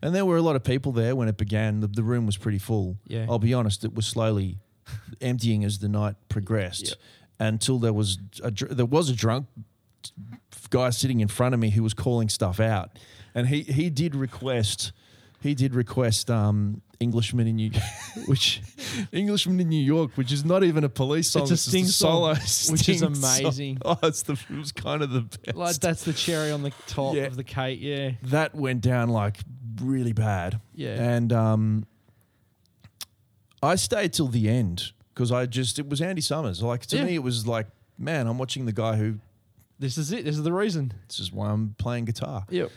And 0.02 0.14
there 0.14 0.24
were 0.26 0.36
a 0.36 0.42
lot 0.42 0.56
of 0.56 0.64
people 0.64 0.92
there 0.92 1.14
when 1.14 1.28
it 1.28 1.36
began. 1.36 1.80
The, 1.80 1.86
the 1.86 2.02
room 2.02 2.26
was 2.26 2.36
pretty 2.36 2.58
full. 2.58 2.96
Yeah. 3.06 3.26
I'll 3.28 3.38
be 3.38 3.54
honest, 3.54 3.84
it 3.84 3.94
was 3.94 4.06
slowly 4.06 4.58
emptying 5.20 5.62
as 5.64 5.78
the 5.78 5.88
night 5.88 6.16
progressed. 6.28 6.96
Until 7.38 7.78
there 7.78 7.92
was 7.92 8.18
a, 8.42 8.50
there 8.50 8.86
was 8.86 9.08
a 9.10 9.14
drunk 9.14 9.46
guy 10.70 10.90
sitting 10.90 11.20
in 11.20 11.28
front 11.28 11.54
of 11.54 11.60
me 11.60 11.70
who 11.70 11.82
was 11.82 11.94
calling 11.94 12.28
stuff 12.28 12.60
out, 12.60 12.98
and 13.34 13.48
he 13.48 13.62
he 13.62 13.90
did 13.90 14.14
request 14.14 14.92
he 15.40 15.54
did 15.54 15.74
request 15.74 16.30
um, 16.30 16.82
Englishman 17.00 17.48
in 17.48 17.56
New 17.56 17.70
which 18.26 18.62
Englishman 19.10 19.58
in 19.60 19.68
New 19.68 19.82
York, 19.82 20.12
which 20.16 20.30
is 20.32 20.44
not 20.44 20.62
even 20.62 20.84
a 20.84 20.88
police 20.88 21.30
song. 21.30 21.42
It's 21.42 21.50
a 21.50 21.56
Sting 21.56 21.84
solo, 21.86 22.34
song, 22.34 22.72
which 22.72 22.88
is 22.88 22.98
Sting 22.98 23.14
song. 23.14 23.40
amazing. 23.42 23.78
Oh, 23.84 23.98
it's 24.04 24.22
the 24.22 24.34
it 24.34 24.56
was 24.56 24.70
kind 24.72 25.02
of 25.02 25.10
the 25.10 25.22
best. 25.22 25.56
Like 25.56 25.76
that's 25.76 26.04
the 26.04 26.12
cherry 26.12 26.52
on 26.52 26.62
the 26.62 26.72
top 26.86 27.14
Yeah. 27.16 27.22
of 27.24 27.34
the 27.36 27.42
cake. 27.44 27.80
Yeah. 27.82 28.12
that 28.24 28.54
went 28.54 28.82
down 28.82 29.08
like 29.08 29.38
really 29.80 30.12
bad. 30.12 30.60
Yeah. 30.74 30.94
And 31.02 31.32
um, 31.32 31.86
I 33.62 33.74
stayed 33.76 34.12
till 34.12 34.28
the 34.28 34.48
end 34.48 34.92
because 35.14 35.30
I 35.32 35.46
just 35.46 35.78
it 35.78 35.88
was 35.88 36.00
Andy 36.00 36.22
Summers. 36.22 36.62
Like 36.62 36.86
to 36.86 36.96
Yeah. 36.96 37.04
me, 37.04 37.14
it 37.14 37.22
was 37.22 37.46
like, 37.46 37.66
man, 37.98 38.26
I'm 38.26 38.38
watching 38.38 38.66
the 38.66 38.72
guy 38.72 38.96
who 38.96 39.18
This 39.78 39.98
is 39.98 40.12
it. 40.12 40.24
This 40.24 40.36
is 40.36 40.42
the 40.44 40.52
reason. 40.52 40.92
this 41.08 41.18
is 41.20 41.32
why 41.32 41.50
I'm 41.50 41.74
playing 41.78 42.04
guitar. 42.06 42.44
Yep. 42.50 42.70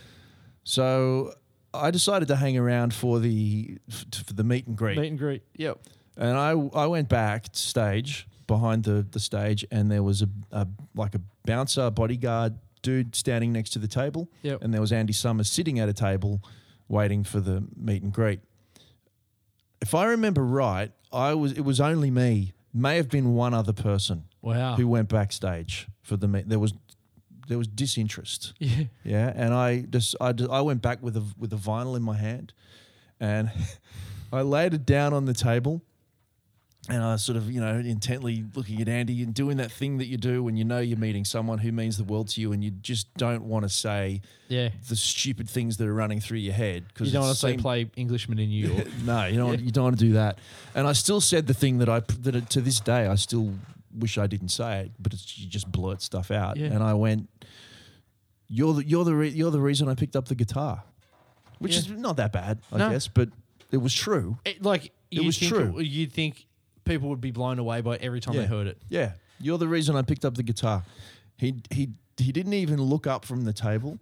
So 0.64 1.34
I 1.74 1.92
decided 1.92 2.28
to 2.30 2.36
hang 2.36 2.58
around 2.58 2.94
for 2.94 3.20
the 3.20 3.78
f- 3.90 4.06
for 4.26 4.34
the 4.34 4.44
meet 4.44 4.68
and 4.68 4.78
greet, 4.78 4.98
Meet 4.98 5.08
and 5.10 5.20
greet. 5.20 5.44
Yep. 5.58 5.80
and 6.18 6.38
I 6.38 6.52
I 6.74 6.88
went 6.88 7.10
back 7.10 7.48
stage 7.54 8.28
behind 8.48 8.84
the 8.84 9.06
the 9.10 9.20
stage, 9.20 9.66
and 9.72 9.92
there 9.92 10.04
was 10.04 10.22
a, 10.22 10.30
a 10.52 10.68
like 10.96 11.16
a 11.16 11.22
bouncer 11.46 11.90
bodyguard 11.92 12.56
dude 12.82 13.16
standing 13.16 13.52
next 13.52 13.72
to 13.72 13.80
the 13.80 13.88
table, 13.88 14.30
Yep. 14.44 14.62
and 14.64 14.74
there 14.74 14.82
was 14.82 14.92
Andy 14.92 15.14
Summers 15.14 15.50
sitting 15.52 15.80
at 15.80 15.90
a 15.90 15.94
table 15.94 16.42
waiting 16.88 17.24
for 17.24 17.40
the 17.40 17.64
meet 17.76 18.04
and 18.04 18.14
greet. 18.14 18.40
If 19.82 19.94
I 19.94 20.06
remember 20.06 20.44
right, 20.44 20.92
I 21.12 21.34
was 21.34 21.52
it 21.54 21.62
was 21.62 21.80
only 21.80 22.12
me. 22.12 22.54
May 22.74 22.98
have 22.98 23.10
been 23.10 23.34
one 23.36 23.54
other 23.54 23.72
person 23.74 24.26
Wow. 24.42 24.76
who 24.76 24.88
went 24.88 25.08
backstage 25.10 25.88
for 26.02 26.18
the 26.18 26.28
meet. 26.28 26.50
There 26.50 26.60
was 26.60 26.74
there 27.48 27.58
was 27.58 27.68
disinterest. 27.68 28.54
yeah. 28.60 28.86
Yeah, 29.04 29.32
and 29.36 29.54
I 29.54 29.82
just 29.82 30.16
I, 30.20 30.32
just, 30.34 30.50
I 30.50 30.62
went 30.62 30.82
back 30.82 31.02
with 31.02 31.16
a 31.18 31.24
with 31.38 31.54
a 31.54 31.58
vinyl 31.58 31.96
in 31.96 32.02
my 32.04 32.18
hand, 32.18 32.54
and 33.20 33.52
I 34.34 34.42
laid 34.42 34.74
it 34.74 34.86
down 34.86 35.14
on 35.14 35.26
the 35.26 35.34
table, 35.34 35.82
and 36.90 37.04
I 37.04 37.14
was 37.14 37.24
sort 37.24 37.38
of 37.38 37.52
you 37.52 37.60
know 37.62 37.76
intently 37.78 38.46
looking 38.56 38.82
at 38.82 38.88
Andy 38.88 39.24
and 39.24 39.34
doing 39.34 39.58
that 39.58 39.72
thing 39.72 39.98
that 39.98 40.06
you 40.08 40.18
do 40.18 40.44
when 40.44 40.56
you 40.58 40.64
know 40.64 40.80
you're 40.80 40.98
meeting 40.98 41.26
someone 41.26 41.58
who 41.60 41.72
means 41.72 41.98
the 41.98 42.04
world 42.04 42.28
to 42.30 42.42
you, 42.42 42.52
and 42.52 42.64
you 42.64 42.72
just 42.72 43.14
don't 43.16 43.44
want 43.46 43.64
to 43.64 43.70
say 43.70 44.22
Yeah. 44.48 44.70
the 44.90 44.96
stupid 44.96 45.50
things 45.50 45.78
that 45.78 45.88
are 45.88 45.94
running 45.94 46.20
through 46.20 46.40
your 46.40 46.54
head 46.54 46.88
because 46.88 47.08
You 47.08 47.14
don't 47.14 47.24
want 47.24 47.36
to 47.36 47.40
say 47.40 47.58
play 47.58 47.90
Englishman 47.96 48.40
in 48.40 48.50
New 48.50 48.68
York. 48.68 48.88
no, 49.06 49.26
you 49.26 49.38
don't. 49.38 49.60
You 49.60 49.72
don't 49.72 49.84
want 49.86 50.00
to 50.00 50.06
do 50.06 50.14
that. 50.14 50.40
And 50.74 50.88
I 50.88 50.94
still 50.94 51.22
said 51.22 51.48
the 51.48 51.54
thing 51.54 51.78
that 51.80 51.90
I 51.90 52.02
that 52.22 52.50
to 52.52 52.62
this 52.62 52.80
day 52.80 53.08
I 53.08 53.16
still 53.16 53.54
wish 53.98 54.18
I 54.18 54.28
didn't 54.28 54.50
say 54.50 54.82
it, 54.82 54.92
but 55.00 55.14
it's, 55.14 55.38
you 55.40 55.48
just 55.48 55.72
blurt 55.72 56.02
stuff 56.02 56.30
out. 56.32 56.58
Yeah. 56.58 56.68
And 56.68 56.84
I 56.84 56.94
went, 56.94 57.30
"You're 58.48 58.74
the 58.76 58.86
you're 58.88 59.06
the 59.06 59.16
re- 59.16 59.30
you're 59.30 59.52
the 59.52 59.62
reason 59.62 59.88
I 59.90 59.96
picked 59.96 60.16
up 60.16 60.28
the 60.28 60.36
guitar," 60.36 60.84
which 61.60 61.74
Yeah. 61.74 61.80
is 61.80 61.90
not 61.90 62.18
that 62.18 62.32
bad, 62.32 62.60
I 62.72 62.78
No. 62.78 62.90
guess, 62.90 63.08
but 63.08 63.30
it 63.72 63.78
was 63.78 63.94
true. 63.94 64.38
It, 64.46 64.62
like 64.64 64.92
It 65.12 65.24
was 65.24 65.38
true. 65.38 65.80
You'd 65.80 66.12
think 66.12 66.46
people 66.86 67.10
would 67.10 67.22
be 67.22 67.32
blown 67.32 67.60
away 67.60 67.82
by 67.82 67.98
every 67.98 68.20
time 68.22 68.36
they 68.36 68.42
Yeah. 68.44 68.48
heard 68.48 68.68
it. 68.68 68.78
Yeah, 68.90 69.14
you're 69.40 69.58
the 69.58 69.68
reason 69.68 69.96
I 69.96 70.02
picked 70.04 70.24
up 70.26 70.36
the 70.36 70.44
guitar. 70.44 70.84
He 71.38 71.56
he 71.72 71.90
he 72.18 72.32
didn't 72.32 72.54
even 72.54 72.82
look 72.82 73.06
up 73.08 73.26
from 73.26 73.42
the 73.44 73.54
table. 73.54 74.00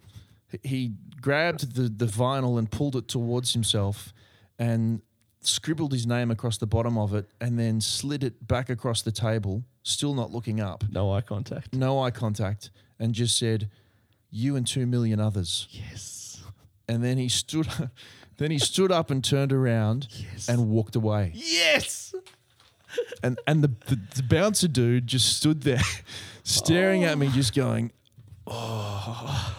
He- 0.51 0.59
He 0.63 0.93
grabbed 1.21 1.73
the 1.75 1.89
the 1.89 2.05
vinyl 2.05 2.59
and 2.59 2.69
pulled 2.69 2.95
it 2.95 3.07
towards 3.07 3.53
himself, 3.53 4.13
and 4.59 5.01
scribbled 5.41 5.91
his 5.91 6.05
name 6.05 6.29
across 6.31 6.57
the 6.57 6.67
bottom 6.67 6.97
of 6.97 7.13
it, 7.13 7.27
and 7.41 7.57
then 7.59 7.81
slid 7.81 8.23
it 8.23 8.47
back 8.47 8.69
across 8.69 9.01
the 9.01 9.11
table, 9.11 9.63
still 9.81 10.13
not 10.13 10.31
looking 10.31 10.59
up, 10.61 10.83
No 10.89 11.11
eye 11.11 11.21
contact. 11.21 11.73
no 11.73 11.99
eye 12.01 12.11
contact, 12.11 12.69
and 12.99 13.13
just 13.15 13.37
said, 13.37 13.69
"You 14.29 14.55
and 14.55 14.65
two 14.67 14.85
million 14.85 15.19
others." 15.19 15.67
Yes. 15.71 16.43
And 16.87 17.03
then 17.03 17.17
he 17.17 17.29
stood, 17.29 17.67
then 18.37 18.51
he 18.51 18.59
stood 18.59 18.91
up 18.91 19.09
and 19.09 19.23
turned 19.23 19.51
around 19.53 20.07
and 20.47 20.69
walked 20.69 20.95
away. 20.95 21.31
Yes. 21.33 22.13
And 23.23 23.39
and 23.47 23.63
the, 23.63 23.69
the, 23.87 23.99
the 24.15 24.23
bouncer 24.23 24.67
dude 24.67 25.07
just 25.07 25.37
stood 25.37 25.61
there 25.61 25.81
staring 26.43 27.03
at 27.03 27.17
me 27.17 27.27
just 27.29 27.53
going 27.55 27.91
oh 28.47 29.55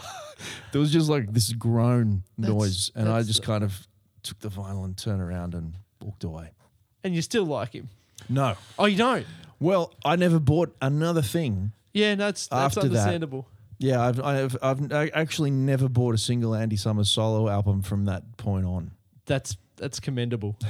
there 0.72 0.80
was 0.80 0.92
just 0.92 1.08
like 1.08 1.32
this 1.32 1.52
groan 1.52 2.22
That's- 2.38 2.54
noise 2.54 2.90
and 2.94 3.08
i 3.08 3.22
just 3.22 3.42
kind 3.42 3.64
of 3.64 3.86
took 4.22 4.38
the 4.40 4.48
vinyl 4.48 4.84
and 4.84 4.96
turned 4.96 5.20
around 5.22 5.54
and 5.54 5.74
walked 6.02 6.24
away 6.24 6.50
And 7.02 7.14
you 7.14 7.22
still 7.22 7.44
like 7.44 7.72
him. 7.74 7.88
no 8.28 8.56
Oh, 8.78 8.86
you 8.86 8.96
don't? 8.96 9.26
well 9.60 9.92
i 10.04 10.16
never 10.16 10.38
bought 10.40 10.74
another 10.82 11.22
thing 11.22 11.72
Yeah, 11.92 12.14
that's 12.16 12.46
that's 12.48 12.76
After 12.76 12.80
that- 12.80 12.86
understandable. 12.98 13.46
yeah 13.78 14.02
i've 14.02 14.20
i've, 14.20 14.56
I've 14.62 14.92
I 14.92 15.08
actually 15.14 15.50
never 15.50 15.88
bought 15.88 16.14
a 16.14 16.18
single 16.18 16.54
andy 16.54 16.76
summers 16.76 17.08
solo 17.10 17.48
album 17.48 17.82
from 17.82 18.04
that 18.06 18.36
point 18.36 18.66
on 18.66 18.90
That's 19.26 19.56
that's 19.76 19.98
commendable. 20.00 20.56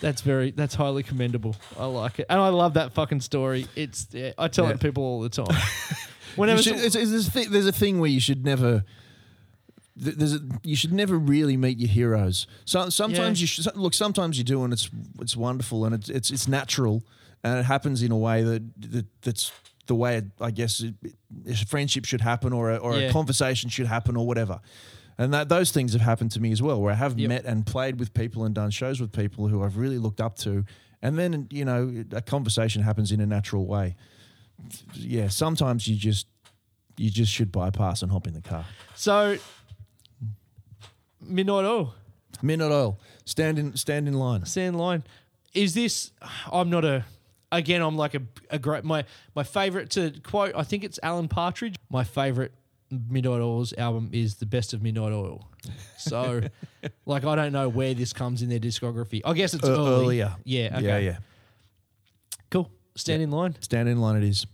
that's 0.00 0.20
very 0.22 0.50
that's 0.50 0.74
highly 0.74 1.02
commendable. 1.02 1.56
I 1.78 1.86
like 1.86 2.18
it, 2.20 2.26
and 2.28 2.40
I 2.40 2.48
love 2.48 2.74
that 2.74 2.92
fucking 2.92 3.20
story. 3.20 3.66
It's 3.76 4.06
yeah, 4.12 4.32
I 4.38 4.48
tell 4.48 4.64
Yeah. 4.66 4.72
it 4.72 4.74
to 4.74 4.78
people 4.78 5.02
all 5.04 5.20
the 5.20 5.28
time. 5.28 5.46
You 6.36 6.40
Whenever 6.40 6.62
should- 6.62 6.72
it's- 6.76 6.96
it's 6.96 7.10
this 7.12 7.28
thi- 7.28 7.46
there's 7.46 7.66
a 7.66 7.72
thing 7.72 8.00
where 8.00 8.10
you 8.10 8.18
should 8.18 8.44
never. 8.44 8.82
th- 10.02 10.16
There's 10.16 10.34
a, 10.34 10.40
you 10.64 10.74
should 10.74 10.92
never 10.92 11.16
really 11.16 11.56
meet 11.56 11.78
your 11.78 11.88
heroes. 11.88 12.48
So, 12.64 12.88
sometimes 12.88 13.38
Yeah. 13.38 13.42
you 13.42 13.46
should 13.46 13.76
look. 13.76 13.94
Sometimes 13.94 14.36
you 14.36 14.42
do, 14.42 14.64
and 14.64 14.72
it's 14.72 14.90
it's 15.20 15.36
wonderful, 15.36 15.84
and 15.84 15.94
it's 15.94 16.08
it's, 16.08 16.30
it's 16.32 16.48
natural, 16.48 17.04
and 17.44 17.58
it 17.60 17.64
happens 17.66 18.02
in 18.02 18.10
a 18.10 18.16
way 18.18 18.42
that, 18.42 18.62
that 18.90 19.06
that's 19.22 19.52
the 19.86 19.94
way 19.94 20.16
it, 20.16 20.24
I 20.40 20.50
guess 20.50 20.80
it, 20.80 20.94
it, 21.04 21.14
a 21.62 21.66
friendship 21.66 22.04
should 22.04 22.22
happen, 22.22 22.52
or 22.52 22.72
a, 22.72 22.76
or 22.78 22.96
Yeah. 22.96 23.10
a 23.10 23.12
conversation 23.12 23.70
should 23.70 23.86
happen, 23.86 24.16
or 24.16 24.26
whatever. 24.26 24.60
And 25.16 25.32
that 25.32 25.48
those 25.48 25.70
things 25.70 25.92
have 25.92 26.02
happened 26.02 26.32
to 26.32 26.40
me 26.40 26.50
as 26.50 26.60
well, 26.60 26.80
where 26.80 26.92
I 26.92 26.96
have 26.96 27.18
Yep. 27.18 27.28
met 27.28 27.44
and 27.44 27.64
played 27.64 28.00
with 28.00 28.12
people 28.14 28.44
and 28.44 28.54
done 28.54 28.70
shows 28.70 29.00
with 29.00 29.12
people 29.12 29.46
who 29.48 29.62
I've 29.62 29.76
really 29.76 29.98
looked 29.98 30.20
up 30.20 30.36
to, 30.38 30.64
and 31.02 31.16
then 31.18 31.46
you 31.50 31.64
know 31.64 32.04
a 32.12 32.20
conversation 32.22 32.82
happens 32.82 33.12
in 33.12 33.20
a 33.20 33.26
natural 33.26 33.66
way. 33.66 33.94
Yeah, 34.94 35.28
sometimes 35.28 35.86
you 35.86 35.96
just 35.96 36.26
you 36.96 37.10
just 37.10 37.30
should 37.32 37.52
bypass 37.52 38.02
and 38.02 38.10
hop 38.10 38.26
in 38.26 38.34
the 38.34 38.40
car. 38.40 38.64
so 38.94 39.36
midnight 41.20 41.64
oil. 41.64 41.94
Midnight 42.42 42.72
oil, 42.72 42.98
stand 43.24 43.58
in 43.58 43.76
stand 43.76 44.08
in 44.08 44.14
line. 44.14 44.44
Sand 44.44 44.76
line. 44.76 45.04
Is 45.54 45.74
this? 45.74 46.10
I'm 46.52 46.70
not 46.70 46.84
a. 46.84 47.04
Again, 47.52 47.80
I'm 47.82 47.96
like 47.96 48.14
a, 48.14 48.22
a 48.50 48.58
great. 48.58 48.82
My 48.84 49.04
my 49.36 49.44
favorite 49.44 49.90
to 49.90 50.12
quote. 50.24 50.52
I 50.56 50.64
think 50.64 50.82
it's 50.82 50.98
Alan 51.02 51.28
Partridge. 51.28 51.76
My 51.90 52.02
favorite 52.02 52.52
Midnight 53.08 53.40
Oil's 53.40 53.72
album 53.74 54.10
is 54.12 54.36
the 54.36 54.46
best 54.46 54.72
of 54.72 54.82
Midnight 54.82 55.12
Oil. 55.12 55.48
So, 55.98 56.40
like, 57.06 57.24
I 57.24 57.34
don't 57.34 57.52
know 57.52 57.68
where 57.68 57.94
this 57.94 58.12
comes 58.12 58.42
in 58.42 58.48
their 58.48 58.58
discography. 58.60 59.20
I 59.24 59.32
guess 59.32 59.54
it's 59.54 59.64
Uh, 59.68 59.72
early. 59.72 60.04
earlier. 60.04 60.34
Yeah. 60.44 60.76
Okay. 60.76 60.86
Yeah, 60.86 60.98
yeah. 60.98 61.16
Cool. 62.50 62.70
Stand 62.94 63.22
in 63.22 63.30
line. 63.30 63.56
Stand 63.60 63.88
in 63.88 64.00
line. 64.00 64.16
It 64.22 64.24
is. 64.28 64.46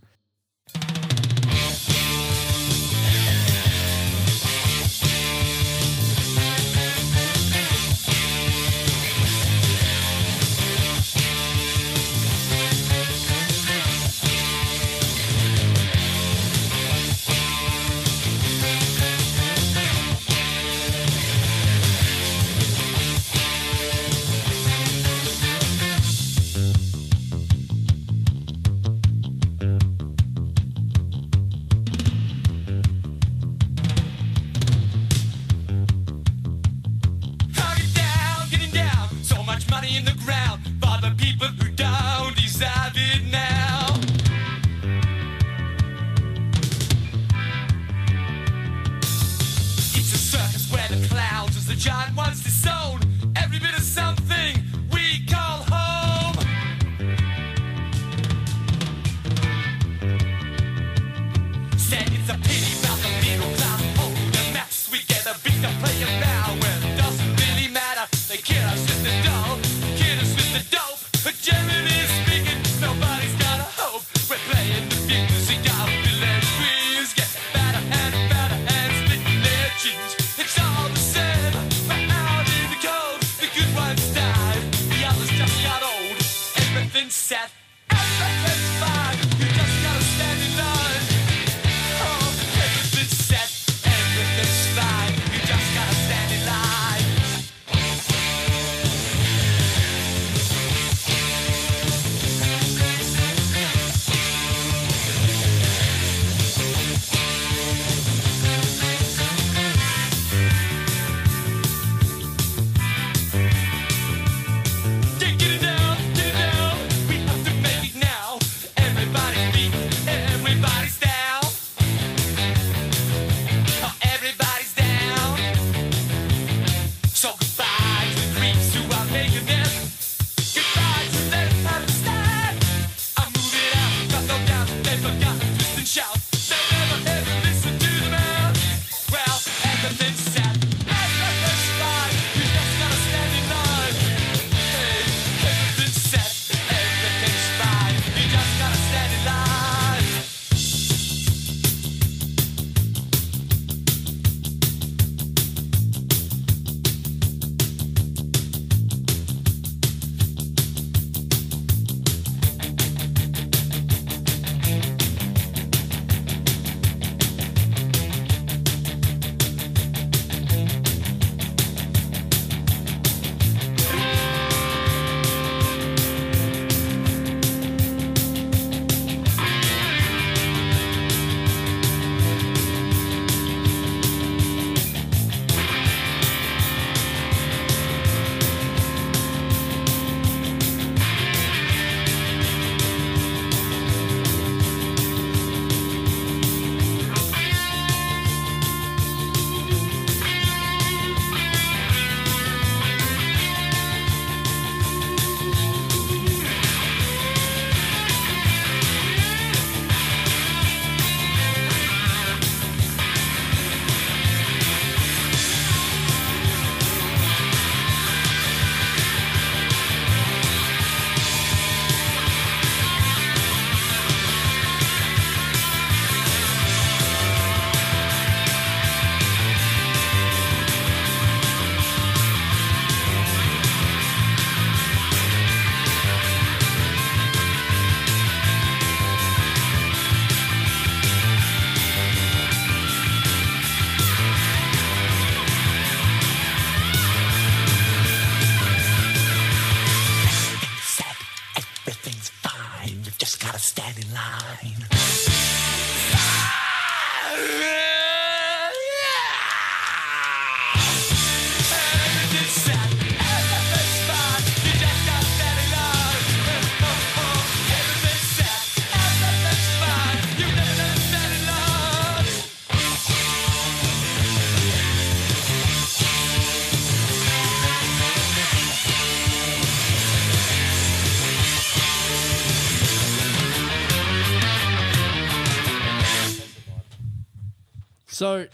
So, 288.21 288.45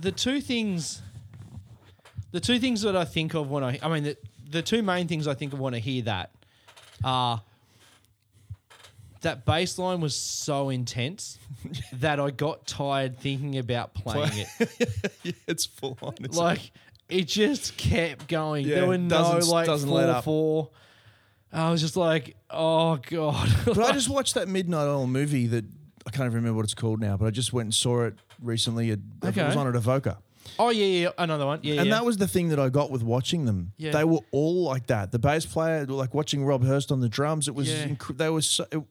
the 0.00 0.10
two 0.10 0.40
things, 0.40 1.02
the 2.30 2.40
two 2.40 2.58
things 2.58 2.80
that 2.80 2.96
I 2.96 3.04
think 3.04 3.34
of 3.34 3.50
when 3.50 3.62
I, 3.62 3.78
I 3.82 3.90
mean, 3.90 4.04
the, 4.04 4.16
the 4.48 4.62
two 4.62 4.82
main 4.82 5.06
things 5.06 5.28
I 5.28 5.34
think 5.34 5.52
of 5.52 5.60
when 5.60 5.74
I 5.74 5.80
hear 5.80 6.00
that 6.04 6.30
are 7.04 7.42
that 9.20 9.44
bass 9.44 9.78
line 9.78 10.00
was 10.00 10.16
so 10.16 10.70
intense 10.70 11.38
that 11.92 12.20
I 12.20 12.30
got 12.30 12.66
tired 12.66 13.18
thinking 13.18 13.58
about 13.58 13.92
playing 13.92 14.30
it. 14.32 15.12
yeah, 15.22 15.32
it's 15.46 15.66
full 15.66 15.98
on. 16.00 16.14
It's 16.20 16.34
Like, 16.34 16.72
it 17.10 17.28
just 17.28 17.76
kept 17.76 18.28
going. 18.28 18.66
Yeah, 18.66 18.76
there 18.76 18.86
were 18.86 18.96
no 18.96 19.40
like 19.44 19.66
doesn't 19.66 19.90
four 19.90 19.98
let 19.98 20.08
up. 20.08 20.24
four. 20.24 20.70
I 21.52 21.70
was 21.70 21.82
just 21.82 21.98
like, 21.98 22.34
oh 22.48 22.96
god. 22.96 23.50
But 23.66 23.78
I 23.78 23.92
just 23.92 24.08
watched 24.08 24.32
that 24.36 24.48
Midnight 24.48 24.86
Oil 24.86 25.06
movie 25.06 25.48
that 25.48 25.66
I 26.06 26.10
can't 26.10 26.26
even 26.26 26.34
remember 26.36 26.56
what 26.56 26.64
it's 26.64 26.74
called 26.74 27.00
now, 27.00 27.16
but 27.16 27.26
I 27.26 27.30
just 27.30 27.52
went 27.52 27.66
and 27.66 27.74
saw 27.74 28.02
it 28.04 28.14
recently. 28.40 28.90
It, 28.90 29.00
it 29.22 29.36
was 29.36 29.56
on 29.56 29.66
at 29.68 29.76
Avoca. 29.76 30.18
oh 30.58 30.70
yeah, 30.70 30.84
yeah, 30.84 31.08
another 31.18 31.46
one. 31.46 31.60
Yeah, 31.62 31.76
And 31.80 31.86
yeah. 31.88 31.94
that 31.94 32.04
was 32.04 32.16
the 32.16 32.26
thing 32.26 32.48
that 32.48 32.58
I 32.58 32.68
got 32.68 32.90
with 32.90 33.02
watching 33.02 33.44
them. 33.44 33.72
Yeah. 33.76 33.92
They 33.92 34.04
were 34.04 34.20
all 34.32 34.64
like 34.64 34.88
that. 34.88 35.12
The 35.12 35.18
bass 35.20 35.46
player, 35.46 35.86
like 35.86 36.12
watching 36.14 36.44
Rob 36.44 36.64
Hirst 36.64 36.90
on 36.90 37.00
the 37.00 37.08
drums, 37.08 37.46
it 37.48 37.54
was 37.54 37.70
Yeah. 37.72 37.86
inc- 37.86 38.16
they 38.16 38.28
were 38.30 38.42
so, 38.42 38.66
it- 38.72 38.82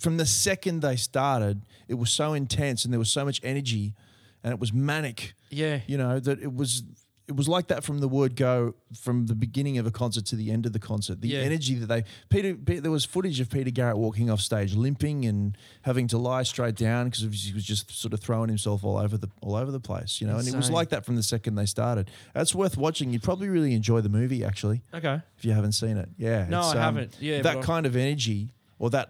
from 0.00 0.16
the 0.16 0.26
second 0.26 0.80
they 0.80 0.96
started, 0.96 1.62
it 1.88 1.94
was 1.94 2.10
so 2.10 2.34
intense 2.34 2.84
and 2.84 2.92
there 2.92 2.98
was 2.98 3.10
so 3.12 3.24
much 3.24 3.40
energy 3.44 3.94
and 4.42 4.52
it 4.52 4.58
was 4.60 4.72
manic. 4.72 5.34
yeah. 5.50 5.80
You 5.86 5.96
know, 5.96 6.18
that 6.20 6.42
it 6.42 6.52
was 6.52 6.82
it 7.26 7.34
was 7.36 7.48
like 7.48 7.68
that 7.68 7.82
from 7.84 8.00
the 8.00 8.08
word 8.08 8.36
go 8.36 8.74
from 9.00 9.26
the 9.26 9.34
beginning 9.34 9.78
of 9.78 9.86
a 9.86 9.90
concert 9.90 10.26
to 10.26 10.36
the 10.36 10.50
end 10.50 10.66
of 10.66 10.72
the 10.74 10.78
concert. 10.78 11.22
The 11.22 11.28
Yeah. 11.28 11.38
energy 11.38 11.74
that 11.76 11.86
they 11.86 12.04
Peter, 12.28 12.54
Pe- 12.54 12.80
there 12.80 12.90
was 12.90 13.04
footage 13.06 13.40
of 13.40 13.48
Peter 13.48 13.70
Garrett 13.70 13.96
walking 13.96 14.28
off 14.28 14.40
stage 14.40 14.74
limping 14.74 15.24
and 15.24 15.56
having 15.82 16.06
to 16.08 16.18
lie 16.18 16.42
straight 16.42 16.74
down 16.76 17.06
because 17.06 17.22
he 17.42 17.52
was 17.54 17.64
just 17.64 17.90
sort 17.90 18.12
of 18.12 18.20
throwing 18.20 18.48
himself 18.48 18.84
all 18.84 18.98
over 18.98 19.16
the 19.16 19.28
all 19.40 19.54
over 19.56 19.70
the 19.70 19.80
place, 19.80 20.20
you 20.20 20.26
know. 20.26 20.36
And 20.36 20.46
it 20.46 20.54
was 20.54 20.70
like 20.70 20.90
that 20.90 21.04
from 21.06 21.16
the 21.16 21.22
second 21.22 21.54
they 21.54 21.66
started. 21.66 22.10
That's 22.34 22.54
worth 22.54 22.76
watching. 22.76 23.10
You'd 23.10 23.22
probably 23.22 23.48
really 23.48 23.72
enjoy 23.74 24.02
the 24.02 24.10
movie 24.10 24.44
actually 24.44 24.82
Okay. 24.92 25.20
if 25.38 25.44
you 25.46 25.52
haven't 25.52 25.72
seen 25.72 25.96
it. 25.96 26.10
Yeah, 26.18 26.46
No, 26.48 26.60
it's, 26.60 26.72
um, 26.72 26.76
I 26.78 26.80
haven't. 26.82 27.16
Yeah, 27.20 27.40
that 27.42 27.62
kind 27.62 27.86
of 27.86 27.96
energy 27.96 28.52
or 28.78 28.90
that 28.90 29.08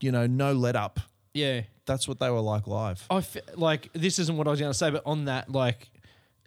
you 0.00 0.12
know 0.12 0.26
no 0.28 0.52
let 0.52 0.76
up. 0.76 1.00
Yeah. 1.34 1.62
That's 1.86 2.06
what 2.06 2.20
they 2.20 2.30
were 2.30 2.40
like 2.40 2.68
live. 2.68 3.04
I 3.10 3.20
fe- 3.22 3.40
like 3.56 3.92
this 3.92 4.20
isn't 4.20 4.36
what 4.36 4.46
I 4.46 4.50
was 4.52 4.60
going 4.60 4.70
to 4.70 4.78
say, 4.78 4.90
but 4.90 5.02
on 5.04 5.24
that, 5.24 5.50
like, 5.50 5.90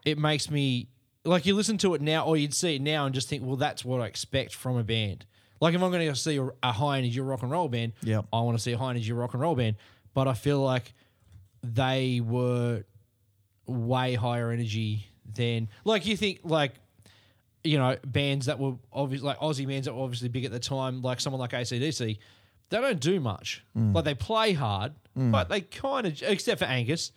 it 0.06 0.18
makes 0.18 0.50
me 0.50 0.88
like 1.26 1.46
you 1.46 1.56
listen 1.56 1.78
to 1.80 1.94
it 1.94 2.02
now, 2.02 2.26
or 2.26 2.36
you'd 2.38 2.54
see 2.54 2.76
it 2.76 2.82
now 2.82 3.06
and 3.06 3.16
just 3.16 3.30
think, 3.30 3.44
well, 3.46 3.56
that's 3.56 3.86
what 3.86 4.02
I 4.02 4.08
expect 4.08 4.54
from 4.56 4.78
a 4.78 4.84
band. 4.84 5.26
Like 5.62 5.74
if 5.74 5.82
I'm 5.82 5.92
going 5.92 6.08
to 6.08 6.16
see 6.16 6.38
a, 6.38 6.50
a 6.62 6.72
high 6.74 6.98
energy 6.98 7.20
rock 7.22 7.42
and 7.42 7.52
roll 7.52 7.70
band, 7.70 7.94
Yep. 8.02 8.26
I 8.34 8.42
want 8.42 8.58
to 8.58 8.62
see 8.62 8.74
a 8.74 8.78
high 8.78 8.90
energy 8.92 9.14
rock 9.14 9.34
and 9.34 9.42
roll 9.42 9.56
band. 9.56 9.78
But 10.14 10.28
I 10.28 10.34
feel 10.34 10.60
like 10.62 10.94
they 11.64 12.20
were 12.24 12.84
way 13.66 14.16
higher 14.16 14.52
energy 14.52 15.08
than 15.34 15.70
like 15.86 16.06
you 16.06 16.18
think 16.18 16.42
like 16.44 16.74
you 17.64 17.78
know 17.78 17.96
bands 18.06 18.48
that 18.48 18.60
were 18.60 18.74
obviously 18.92 19.26
like 19.26 19.40
Aussie 19.40 19.66
bands 19.66 19.86
that 19.86 19.94
were 19.94 20.04
obviously 20.04 20.28
big 20.28 20.44
at 20.46 20.52
the 20.52 20.60
time, 20.60 21.02
like 21.02 21.20
someone 21.22 21.40
like 21.40 21.52
ACDC. 21.52 22.18
They 22.70 22.82
don't 22.82 23.00
do 23.00 23.20
much. 23.20 23.64
Mm. 23.78 23.96
Like 23.96 24.04
they 24.04 24.16
play 24.16 24.54
hard, 24.54 24.94
but 25.16 25.48
they 25.48 25.62
kind 25.62 26.06
of 26.08 26.22
except 26.24 26.60
for 26.60 26.66
Angus, 26.66 27.12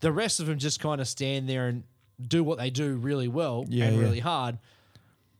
the 0.00 0.10
rest 0.10 0.40
of 0.40 0.46
them 0.46 0.58
just 0.58 0.80
kind 0.80 1.00
of 1.00 1.06
stand 1.06 1.48
there 1.48 1.68
and 1.68 1.84
do 2.20 2.42
what 2.44 2.58
they 2.58 2.70
do 2.70 2.96
really 2.96 3.28
well 3.28 3.64
Yeah, 3.68 3.86
and 3.86 3.96
yeah. 3.96 4.02
really 4.02 4.20
hard. 4.20 4.58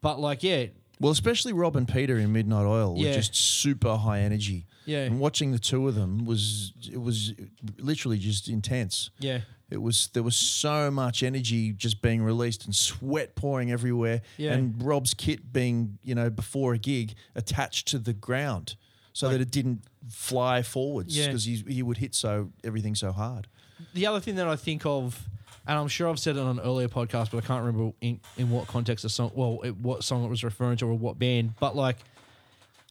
But 0.00 0.20
like 0.20 0.42
yeah, 0.42 0.66
Well, 1.00 1.12
especially 1.12 1.52
Rob 1.52 1.76
and 1.76 1.88
Peter 1.88 2.18
in 2.18 2.32
Midnight 2.32 2.66
Oil 2.66 2.94
Yeah. 2.96 3.08
were 3.10 3.14
just 3.16 3.34
super 3.34 3.96
high 3.96 4.20
energy. 4.20 4.66
Yeah. 4.86 5.04
And 5.04 5.18
watching 5.18 5.50
the 5.52 5.58
two 5.58 5.88
of 5.88 5.94
them 5.94 6.24
was 6.26 6.72
it 6.90 7.00
was 7.00 7.32
literally 7.78 8.18
just 8.18 8.48
intense. 8.48 9.10
yeah, 9.18 9.40
It 9.70 9.80
was 9.80 10.08
there 10.12 10.22
was 10.22 10.36
so 10.36 10.90
much 10.90 11.22
energy 11.22 11.72
just 11.72 12.02
being 12.02 12.22
released 12.22 12.66
and 12.66 12.74
sweat 12.76 13.34
pouring 13.34 13.70
everywhere. 13.72 14.20
Yeah. 14.36 14.52
And 14.52 14.82
Rob's 14.82 15.14
kit 15.14 15.52
being, 15.52 15.98
you 16.02 16.14
know, 16.14 16.28
before 16.28 16.74
a 16.74 16.78
gig 16.78 17.14
attached 17.34 17.88
to 17.88 17.98
the 17.98 18.12
ground 18.12 18.76
so 19.14 19.28
that 19.30 19.40
it 19.40 19.50
didn't 19.50 19.82
fly 20.10 20.62
forwards 20.62 21.16
Yeah. 21.16 21.26
because 21.28 21.44
he, 21.44 21.64
he 21.68 21.82
would 21.82 21.96
hit 21.98 22.14
so 22.14 22.50
everything 22.62 22.94
so 22.94 23.10
hard. 23.12 23.46
the 23.94 24.06
other 24.06 24.20
thing 24.20 24.34
that 24.36 24.46
I 24.48 24.56
think 24.56 24.84
of, 24.84 25.28
and 25.66 25.78
I'm 25.78 25.88
sure 25.88 26.08
I've 26.08 26.18
said 26.18 26.36
it 26.36 26.40
on 26.40 26.58
an 26.58 26.64
earlier 26.64 26.88
podcast, 26.88 27.30
but 27.30 27.38
I 27.38 27.46
can't 27.46 27.64
remember 27.64 27.92
in, 28.00 28.20
in 28.36 28.50
what 28.50 28.66
context 28.66 29.02
the 29.02 29.08
song, 29.08 29.30
well, 29.34 29.60
it, 29.64 29.76
what 29.76 30.04
song 30.04 30.24
it 30.24 30.28
was 30.28 30.44
referring 30.44 30.76
to 30.78 30.86
or 30.86 30.94
what 30.94 31.18
band. 31.18 31.54
But 31.58 31.74
like, 31.74 31.96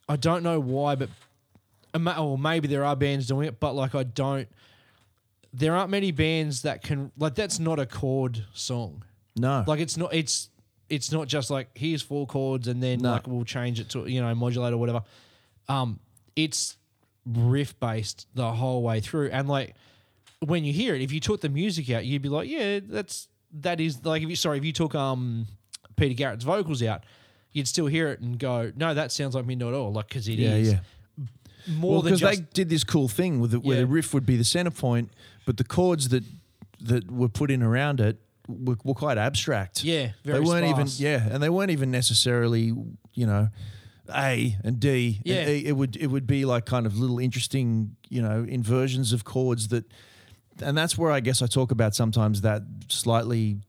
I 0.10 0.16
don't 0.16 0.44
know 0.44 0.60
why, 0.60 0.96
but 0.96 1.10
or 2.18 2.38
maybe 2.38 2.68
there 2.68 2.84
are 2.84 2.96
bands 2.96 3.28
doing 3.28 3.48
it, 3.48 3.60
but 3.60 3.74
like 3.74 3.94
I 3.96 4.04
don't. 4.04 4.48
There 5.54 5.76
aren't 5.76 5.92
many 5.92 6.12
bands 6.12 6.64
that 6.64 6.82
can 6.82 7.12
like 7.18 7.36
that's 7.36 7.60
not 7.60 7.80
a 7.80 7.86
chord 7.86 8.46
song. 8.54 9.04
No. 9.36 9.64
Like 9.68 9.80
it's 9.80 9.98
not 9.98 10.14
it's 10.14 10.50
it's 10.90 11.12
not 11.12 11.28
just 11.28 11.52
like 11.52 11.70
here's 11.76 12.02
four 12.02 12.26
chords 12.26 12.68
and 12.68 12.82
then 12.82 13.00
No. 13.00 13.12
like 13.12 13.28
we'll 13.28 13.46
change 13.46 13.80
it 13.80 13.90
to 13.90 14.08
you 14.08 14.20
know 14.22 14.34
modulate 14.34 14.74
or 14.74 14.78
whatever. 14.78 15.04
Um, 15.70 16.00
it's 16.36 16.78
riff 17.26 17.80
based 17.80 18.28
the 18.34 18.52
whole 18.52 18.82
way 18.82 19.00
through, 19.00 19.30
and 19.30 19.48
like 19.48 19.76
when 20.46 20.64
you 20.64 20.74
hear 20.74 20.96
it, 20.96 21.02
if 21.02 21.12
you 21.12 21.20
took 21.20 21.42
the 21.42 21.50
music 21.50 21.90
out, 21.90 22.06
you'd 22.06 22.22
be 22.22 22.30
like, 22.30 22.50
yeah, 22.50 22.80
that's 22.84 23.28
that 23.62 23.80
is 23.80 24.04
like 24.06 24.24
if 24.24 24.30
you 24.30 24.36
sorry 24.36 24.58
if 24.58 24.66
you 24.66 24.74
took 24.74 24.96
um 24.96 25.48
Peter 25.96 26.14
Garrett's 26.16 26.44
vocals 26.44 26.82
out, 26.84 27.04
you'd 27.52 27.68
still 27.68 27.86
hear 27.88 28.10
it 28.10 28.20
and 28.20 28.38
go, 28.40 28.72
no, 28.76 28.94
that 28.94 29.12
sounds 29.12 29.36
like 29.36 29.46
Midnight 29.46 29.74
Oil, 29.74 29.92
like 29.94 30.08
because 30.08 30.28
it 30.28 30.40
is 30.40 30.72
yeah, 30.74 30.80
yeah. 31.18 31.26
more 31.76 31.92
well, 31.94 32.02
than 32.02 32.14
because 32.14 32.22
just 32.22 32.40
they 32.42 32.48
did 32.54 32.70
this 32.70 32.84
cool 32.84 33.08
thing 33.08 33.40
with 33.40 33.54
it, 33.54 33.64
where 33.64 33.76
Yeah. 33.78 33.82
the 33.82 33.88
riff 33.88 34.14
would 34.14 34.26
be 34.26 34.36
the 34.38 34.44
center 34.44 34.72
point, 34.72 35.12
but 35.46 35.58
the 35.58 35.64
chords 35.64 36.10
that 36.10 36.24
that 36.82 37.10
were 37.12 37.30
put 37.30 37.50
in 37.52 37.62
around 37.64 38.00
it 38.02 38.18
were, 38.48 38.76
were 38.84 38.94
quite 38.96 39.18
abstract. 39.18 39.84
Yeah, 39.84 40.10
very 40.26 40.40
they 40.40 40.46
weren't 40.46 40.68
sparse. 40.68 41.00
even 41.00 41.12
yeah, 41.12 41.30
and 41.34 41.42
they 41.42 41.50
weren't 41.50 41.72
even 41.72 41.92
necessarily 41.92 42.74
you 43.14 43.26
know 43.28 43.50
A 44.14 44.58
and 44.64 44.80
D. 44.80 45.18
and 45.20 45.26
Yeah. 45.26 45.48
E. 45.48 45.66
it 45.66 45.78
would 45.78 45.96
it 45.96 46.08
would 46.08 46.28
be 46.28 46.44
like 46.46 46.66
kind 46.66 46.86
of 46.86 46.98
little 47.00 47.20
interesting 47.20 47.96
you 48.10 48.22
know 48.22 48.44
inversions 48.50 49.14
of 49.14 49.24
chords 49.24 49.68
that, 49.70 49.86
and 50.62 50.78
that's 50.78 50.98
where 50.98 51.12
I 51.12 51.20
guess 51.20 51.42
I 51.42 51.48
talk 51.48 51.72
about 51.72 51.96
sometimes 51.96 52.42
that 52.42 52.62
slightly 52.90 53.60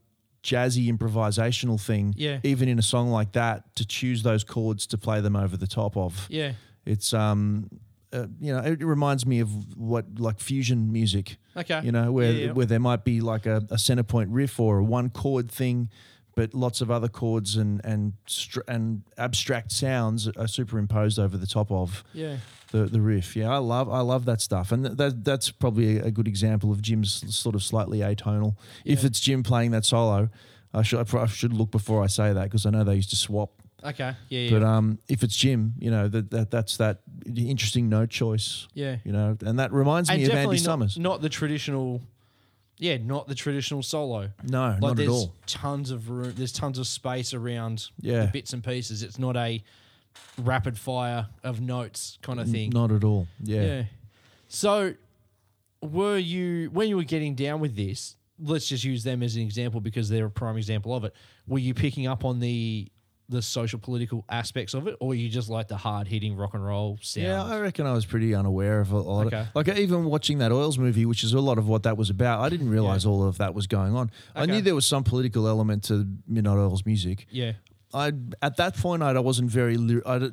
jazzy 0.42 0.92
improvisational 0.94 1.80
thing. 1.80 2.14
Yeah. 2.16 2.38
even 2.42 2.68
in 2.68 2.78
a 2.78 2.82
song 2.82 3.10
like 3.10 3.32
that, 3.32 3.74
to 3.76 3.86
choose 3.86 4.22
those 4.22 4.44
chords 4.44 4.86
to 4.88 4.98
play 4.98 5.20
them 5.20 5.36
over 5.36 5.56
the 5.56 5.66
top 5.66 5.96
of. 5.96 6.26
yeah 6.28 6.52
It's 6.84 7.14
um, 7.14 7.70
uh, 8.12 8.26
you 8.40 8.52
know, 8.52 8.60
it 8.60 8.82
reminds 8.84 9.26
me 9.26 9.40
of 9.40 9.48
what 9.76 10.04
like 10.18 10.38
fusion 10.40 10.92
music. 10.92 11.36
Okay. 11.56 11.80
You 11.82 11.92
know, 11.92 12.12
where 12.12 12.30
Yeah, 12.32 12.46
yeah. 12.46 12.52
where 12.52 12.66
there 12.66 12.78
might 12.80 13.04
be 13.04 13.20
like 13.20 13.46
a, 13.46 13.62
a 13.70 13.78
center 13.78 14.02
point 14.04 14.30
riff 14.30 14.60
or 14.60 14.78
a 14.78 14.84
one 14.84 15.08
chord 15.10 15.50
thing, 15.50 15.88
but 16.34 16.54
lots 16.54 16.80
of 16.80 16.90
other 16.90 17.08
chords 17.08 17.56
and 17.56 17.84
and 17.84 18.14
str- 18.26 18.60
and 18.68 19.02
abstract 19.18 19.72
sounds 19.72 20.28
are 20.28 20.48
superimposed 20.48 21.18
over 21.18 21.36
the 21.36 21.46
top 21.46 21.70
of 21.70 22.04
yeah 22.12 22.36
the 22.72 22.84
the 22.84 23.00
riff. 23.00 23.36
Yeah, 23.36 23.50
I 23.50 23.58
love 23.58 23.88
I 23.88 24.00
love 24.00 24.24
that 24.24 24.40
stuff, 24.40 24.72
and 24.72 24.84
th- 24.84 24.96
that 24.96 25.24
that's 25.24 25.50
probably 25.50 25.98
a, 25.98 26.10
good 26.10 26.28
example 26.28 26.70
of 26.70 26.82
Jim's 26.82 27.34
sort 27.34 27.54
of 27.54 27.62
slightly 27.62 27.98
atonal. 27.98 28.56
If 28.84 29.04
it's 29.04 29.20
Jim 29.20 29.42
playing 29.42 29.70
that 29.72 29.84
solo, 29.84 30.28
I 30.72 30.82
should 30.82 31.14
I 31.14 31.26
should 31.26 31.52
look 31.52 31.70
before 31.70 32.02
I 32.02 32.08
say 32.08 32.32
that 32.32 32.44
because 32.44 32.66
I 32.66 32.70
know 32.70 32.84
they 32.84 32.96
used 32.96 33.10
to 33.10 33.16
swap 33.16 33.50
okay 33.84 34.14
yeah 34.30 34.40
yeah 34.40 34.50
but 34.50 34.62
um, 34.62 34.98
if 35.08 35.22
it's 35.22 35.36
Jim, 35.36 35.74
you 35.78 35.90
know 35.90 36.08
that, 36.08 36.30
that 36.30 36.50
that's 36.50 36.78
that 36.78 37.00
interesting 37.36 37.88
note 37.88 38.10
choice. 38.10 38.66
yeah. 38.74 38.96
You 39.04 39.12
know, 39.12 39.36
and 39.44 39.58
that 39.58 39.72
reminds 39.72 40.08
and 40.10 40.18
me 40.18 40.26
of 40.26 40.32
Andy 40.32 40.56
not, 40.56 40.58
Summers. 40.58 40.98
not 40.98 41.20
the 41.20 41.28
traditional, 41.28 42.00
yeah, 42.78 42.96
not 42.98 43.28
the 43.28 43.34
traditional 43.34 43.82
solo. 43.82 44.30
no, 44.48 44.68
Like 44.68 44.80
not 44.80 44.90
at 44.92 44.96
there's 44.96 45.08
all. 45.10 45.34
tons 45.46 45.90
of 45.90 46.10
room. 46.10 46.32
There's 46.36 46.52
tons 46.52 46.78
of 46.78 46.86
space 46.86 47.32
around 47.34 47.88
Yeah. 48.00 48.26
the 48.26 48.32
bits 48.32 48.52
and 48.52 48.62
pieces. 48.64 49.02
It's 49.02 49.18
not 49.18 49.36
a 49.36 49.62
rapid 50.38 50.78
fire 50.78 51.28
of 51.42 51.60
notes 51.60 52.18
kind 52.22 52.38
of 52.40 52.48
thing. 52.48 52.70
Not 52.70 52.90
at 52.92 53.04
all. 53.04 53.26
Yeah. 53.42 53.62
Yeah. 53.62 53.82
So, 54.48 54.94
were 55.82 56.18
you 56.18 56.70
when 56.70 56.88
you 56.88 56.96
were 56.96 57.04
getting 57.04 57.34
down 57.34 57.60
with 57.60 57.76
this? 57.76 58.16
Let's 58.38 58.68
just 58.68 58.82
use 58.84 59.04
them 59.04 59.22
as 59.22 59.36
an 59.36 59.42
example 59.42 59.80
because 59.80 60.08
they're 60.08 60.26
a 60.26 60.30
prime 60.30 60.56
example 60.56 60.94
of 60.94 61.04
it. 61.04 61.14
Were 61.46 61.58
you 61.60 61.72
picking 61.74 62.06
up 62.06 62.24
on 62.24 62.40
the 62.40 62.88
the 63.28 63.40
social 63.40 63.78
political 63.78 64.24
aspects 64.28 64.74
of 64.74 64.86
it, 64.86 64.96
or 65.00 65.14
you 65.14 65.28
just 65.28 65.48
like 65.48 65.68
the 65.68 65.76
hard 65.76 66.06
hitting 66.06 66.36
rock 66.36 66.54
and 66.54 66.64
roll 66.64 66.98
sound? 67.02 67.26
Yeah, 67.26 67.42
I 67.44 67.58
reckon 67.60 67.86
I 67.86 67.92
was 67.92 68.04
pretty 68.04 68.34
unaware 68.34 68.80
of 68.80 68.92
a 68.92 68.98
lot. 68.98 69.26
Okay. 69.28 69.38
Of, 69.40 69.46
like 69.54 69.68
even 69.68 70.04
watching 70.04 70.38
that 70.38 70.52
Oils 70.52 70.78
movie, 70.78 71.06
which 71.06 71.24
is 71.24 71.32
a 71.32 71.40
lot 71.40 71.56
of 71.58 71.66
what 71.66 71.84
that 71.84 71.96
was 71.96 72.10
about. 72.10 72.40
I 72.40 72.48
didn't 72.48 72.68
realize 72.68 73.06
all 73.06 73.26
of 73.26 73.38
that 73.38 73.54
was 73.54 73.66
going 73.66 73.94
on. 73.94 74.10
I 74.34 74.46
knew 74.46 74.60
there 74.60 74.74
was 74.74 74.86
some 74.86 75.04
political 75.04 75.48
element 75.48 75.84
to 75.84 76.06
Midnight 76.26 76.56
Oil's 76.58 76.84
music. 76.84 77.26
yeah, 77.30 77.52
I 77.94 78.12
at 78.42 78.56
that 78.56 78.76
point 78.76 79.02
I 79.02 79.18
wasn't 79.20 79.50
very. 79.50 79.76
I, 80.04 80.16
I, 80.16 80.30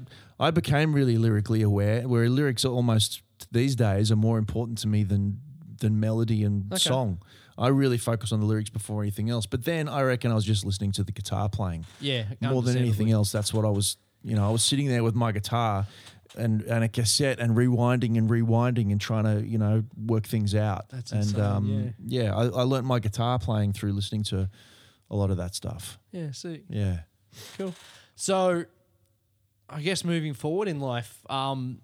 I 0.47 0.51
became 0.51 0.93
really 0.93 1.17
lyrically 1.17 1.61
aware. 1.61 2.07
Where 2.07 2.27
lyrics 2.29 2.65
are 2.65 2.71
almost 2.73 3.21
these 3.51 3.75
days 3.75 4.11
are 4.11 4.15
more 4.15 4.37
important 4.37 4.79
to 4.79 4.87
me 4.87 5.03
than 5.03 5.39
than 5.79 5.99
melody 5.99 6.43
and 6.43 6.71
Okay. 6.73 6.79
song. 6.79 7.19
I 7.61 7.67
really 7.67 7.97
focus 7.97 8.31
on 8.31 8.39
the 8.39 8.45
lyrics 8.45 8.69
before 8.69 9.03
anything 9.03 9.29
else. 9.29 9.45
But 9.45 9.63
then 9.63 9.87
I 9.87 10.01
reckon 10.01 10.31
I 10.31 10.35
was 10.35 10.45
just 10.45 10.65
listening 10.65 10.91
to 10.93 11.03
the 11.03 11.11
guitar 11.11 11.47
playing 11.47 11.85
yeah. 11.99 12.25
more 12.41 12.61
than 12.63 12.75
anything 12.75 13.11
else. 13.11 13.31
That's 13.31 13.53
what 13.53 13.65
I 13.65 13.69
was. 13.69 13.97
You 14.23 14.35
know, 14.35 14.47
I 14.47 14.51
was 14.51 14.63
sitting 14.63 14.87
there 14.87 15.03
with 15.03 15.15
my 15.15 15.31
guitar. 15.31 15.85
And, 16.37 16.61
and 16.61 16.81
a 16.81 16.87
cassette 16.87 17.41
and 17.41 17.57
rewinding 17.57 18.17
and 18.17 18.29
rewinding 18.29 18.93
and 18.93 19.01
trying 19.01 19.25
to 19.25 19.45
you 19.45 19.57
know 19.57 19.83
work 19.97 20.25
things 20.25 20.55
out 20.55 20.87
That's 20.87 21.11
and 21.11 21.23
insane, 21.23 21.41
um, 21.41 21.93
yeah, 22.05 22.33
I, 22.33 22.43
I 22.45 22.61
learnt 22.61 22.85
my 22.85 22.99
guitar 22.99 23.37
playing 23.37 23.73
through 23.73 23.91
listening 23.91 24.23
to 24.23 24.49
a 25.09 25.15
lot 25.17 25.29
of 25.29 25.35
that 25.35 25.55
stuff 25.55 25.99
Yeah, 26.13 26.31
see, 26.31 26.61
yeah 26.69 26.99
cool. 27.57 27.75
So, 28.15 28.65
I 29.69 29.81
guess 29.81 30.03
moving 30.03 30.33
forward 30.33 30.67
in 30.67 30.79
life, 30.79 31.19
um, 31.29 31.81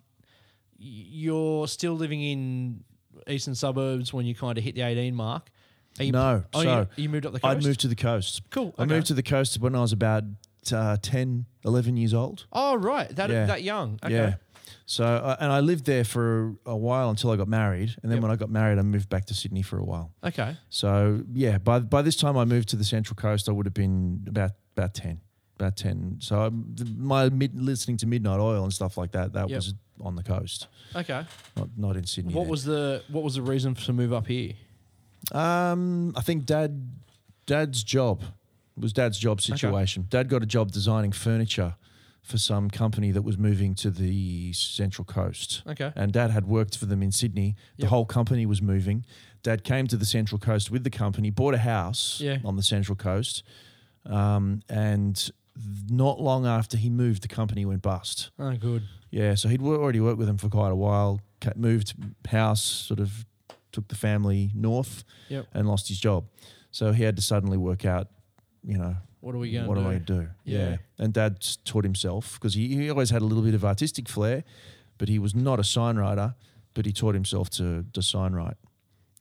you're 0.77 1.67
still 1.67 1.93
living 1.93 2.21
in 2.21 2.83
eastern 3.27 3.55
suburbs 3.55 4.13
when 4.13 4.25
you 4.25 4.35
kind 4.35 4.57
of 4.57 4.63
hit 4.63 4.75
the 4.75 4.81
18 4.81 5.15
mark. 5.15 5.49
You, 5.99 6.11
No, 6.11 6.43
oh, 6.53 6.63
so 6.63 6.87
you, 6.95 7.03
you 7.03 7.09
moved 7.09 7.25
up 7.25 7.33
the 7.33 7.39
coast. 7.39 7.57
I 7.65 7.67
moved 7.67 7.79
to 7.81 7.87
the 7.87 7.95
coast. 7.95 8.41
Cool, 8.49 8.73
I 8.77 8.83
okay. 8.83 8.93
moved 8.93 9.07
to 9.07 9.13
the 9.13 9.23
coast 9.23 9.59
when 9.59 9.75
I 9.75 9.81
was 9.81 9.91
about 9.93 10.23
uh, 10.71 10.97
10, 11.01 11.45
11 11.65 11.97
years 11.97 12.13
old. 12.13 12.45
Oh 12.51 12.75
right, 12.75 13.09
that 13.15 13.29
Yeah. 13.29 13.45
that 13.45 13.63
young. 13.63 13.99
Okay. 14.03 14.13
Yeah. 14.13 14.33
So, 14.85 15.03
uh, 15.05 15.35
and 15.39 15.51
I 15.51 15.59
lived 15.59 15.85
there 15.85 16.03
for 16.05 16.55
a 16.65 16.75
while 16.75 17.09
until 17.09 17.31
I 17.31 17.35
got 17.35 17.47
married. 17.49 17.95
And 18.01 18.09
then 18.11 18.17
Yep. 18.17 18.21
when 18.23 18.31
I 18.31 18.35
got 18.37 18.49
married, 18.49 18.79
I 18.79 18.83
moved 18.83 19.09
back 19.09 19.25
to 19.25 19.33
Sydney 19.33 19.61
for 19.61 19.77
a 19.77 19.83
while. 19.83 20.13
Okay. 20.23 20.55
So, 20.69 21.23
yeah, 21.33 21.57
by, 21.57 21.79
by 21.79 22.01
this 22.01 22.15
time 22.15 22.37
I 22.37 22.45
moved 22.45 22.69
to 22.69 22.77
the 22.77 22.85
Central 22.85 23.15
Coast, 23.15 23.49
I 23.49 23.51
would 23.51 23.65
have 23.65 23.73
been 23.73 24.23
about, 24.27 24.51
about 24.77 24.93
10. 24.93 25.19
About 25.57 25.75
10. 25.75 26.17
So, 26.19 26.41
I, 26.41 26.49
my 26.95 27.27
mid, 27.29 27.59
listening 27.61 27.97
to 27.97 28.07
Midnight 28.07 28.39
Oil 28.39 28.63
and 28.63 28.73
stuff 28.73 28.97
like 28.97 29.11
that, 29.11 29.33
that 29.33 29.49
Yep. 29.49 29.57
was 29.57 29.73
on 30.01 30.15
the 30.15 30.23
coast, 30.23 30.67
Okay. 30.95 31.25
not, 31.57 31.69
not 31.75 31.97
in 31.97 32.05
Sydney. 32.05 32.33
What 32.33 32.43
then. 32.43 32.51
was 32.51 32.63
the 32.63 33.03
what 33.09 33.23
was 33.23 33.35
the 33.35 33.41
reason 33.41 33.73
to 33.75 33.93
move 33.93 34.13
up 34.13 34.27
here? 34.27 34.53
Um, 35.31 36.13
I 36.15 36.21
think 36.21 36.45
dad, 36.45 36.89
dad's 37.45 37.83
job. 37.83 38.21
It 38.75 38.81
was 38.81 38.93
dad's 38.93 39.17
job 39.17 39.41
situation. 39.41 40.05
Dad 40.09 40.29
got 40.29 40.43
a 40.43 40.45
job 40.45 40.71
designing 40.71 41.11
furniture 41.11 41.75
for 42.21 42.37
some 42.37 42.69
company 42.69 43.11
that 43.11 43.21
was 43.21 43.37
moving 43.37 43.73
to 43.75 43.89
the 43.89 44.51
Central 44.53 45.05
Coast. 45.05 45.63
Okay. 45.65 45.91
And 45.95 46.11
dad 46.11 46.29
had 46.29 46.45
worked 46.45 46.77
for 46.77 46.85
them 46.85 47.01
in 47.01 47.11
Sydney. 47.11 47.55
The 47.77 47.83
Yep. 47.83 47.89
whole 47.89 48.05
company 48.05 48.45
was 48.45 48.61
moving. 48.61 49.05
Dad 49.43 49.63
came 49.63 49.87
to 49.87 49.95
the 49.97 50.05
Central 50.05 50.37
Coast 50.37 50.69
with 50.69 50.83
the 50.83 50.89
company, 50.89 51.29
bought 51.29 51.53
a 51.53 51.59
house 51.59 52.19
Yeah. 52.21 52.39
on 52.43 52.55
the 52.57 52.63
Central 52.63 52.95
Coast. 52.97 53.43
Um, 54.05 54.61
and 54.69 55.29
not 55.89 56.19
long 56.21 56.45
after 56.45 56.77
he 56.77 56.89
moved, 56.89 57.23
the 57.23 57.27
company 57.29 57.65
went 57.65 57.81
bust. 57.81 58.29
Oh, 58.37 58.55
good. 58.57 58.83
Yeah, 59.09 59.35
so 59.35 59.47
he'd 59.49 59.61
already 59.61 59.99
worked 60.01 60.17
with 60.17 60.27
them 60.27 60.37
for 60.37 60.49
quite 60.49 60.71
a 60.71 60.75
while. 60.75 61.21
Moved 61.55 61.93
house, 62.29 62.61
sort 62.61 62.99
of 62.99 63.25
took 63.77 63.87
the 63.87 63.95
family 63.95 64.51
north, 64.55 65.03
Yep. 65.29 65.45
and 65.53 65.67
lost 65.67 65.87
his 65.87 65.99
job. 65.99 66.21
So 66.71 66.91
he 66.93 67.03
had 67.03 67.15
to 67.15 67.21
suddenly 67.21 67.57
work 67.57 67.85
out, 67.85 68.07
you 68.63 68.77
know, 68.77 68.95
What 69.21 69.35
are 69.35 69.39
we 69.39 69.51
going 69.51 69.67
what 69.67 69.75
to 69.75 69.81
do 69.81 69.89
do? 69.99 70.19
I 70.19 70.19
do? 70.23 70.27
Yeah. 70.43 70.77
And 70.99 71.13
Dad 71.13 71.33
taught 71.65 71.83
himself 71.83 72.33
because 72.33 72.53
he, 72.55 72.67
he 72.75 72.89
always 72.89 73.09
had 73.11 73.21
a 73.21 73.25
little 73.25 73.43
bit 73.43 73.53
of 73.55 73.63
artistic 73.63 74.09
flair, 74.09 74.43
but 74.97 75.07
he 75.09 75.19
was 75.19 75.33
not 75.33 75.59
a 75.59 75.63
sign 75.63 75.95
writer. 75.97 76.35
But 76.73 76.85
he 76.85 76.91
taught 76.93 77.15
himself 77.15 77.49
to 77.57 77.83
to 77.93 78.01
sign 78.01 78.33
write, 78.33 78.57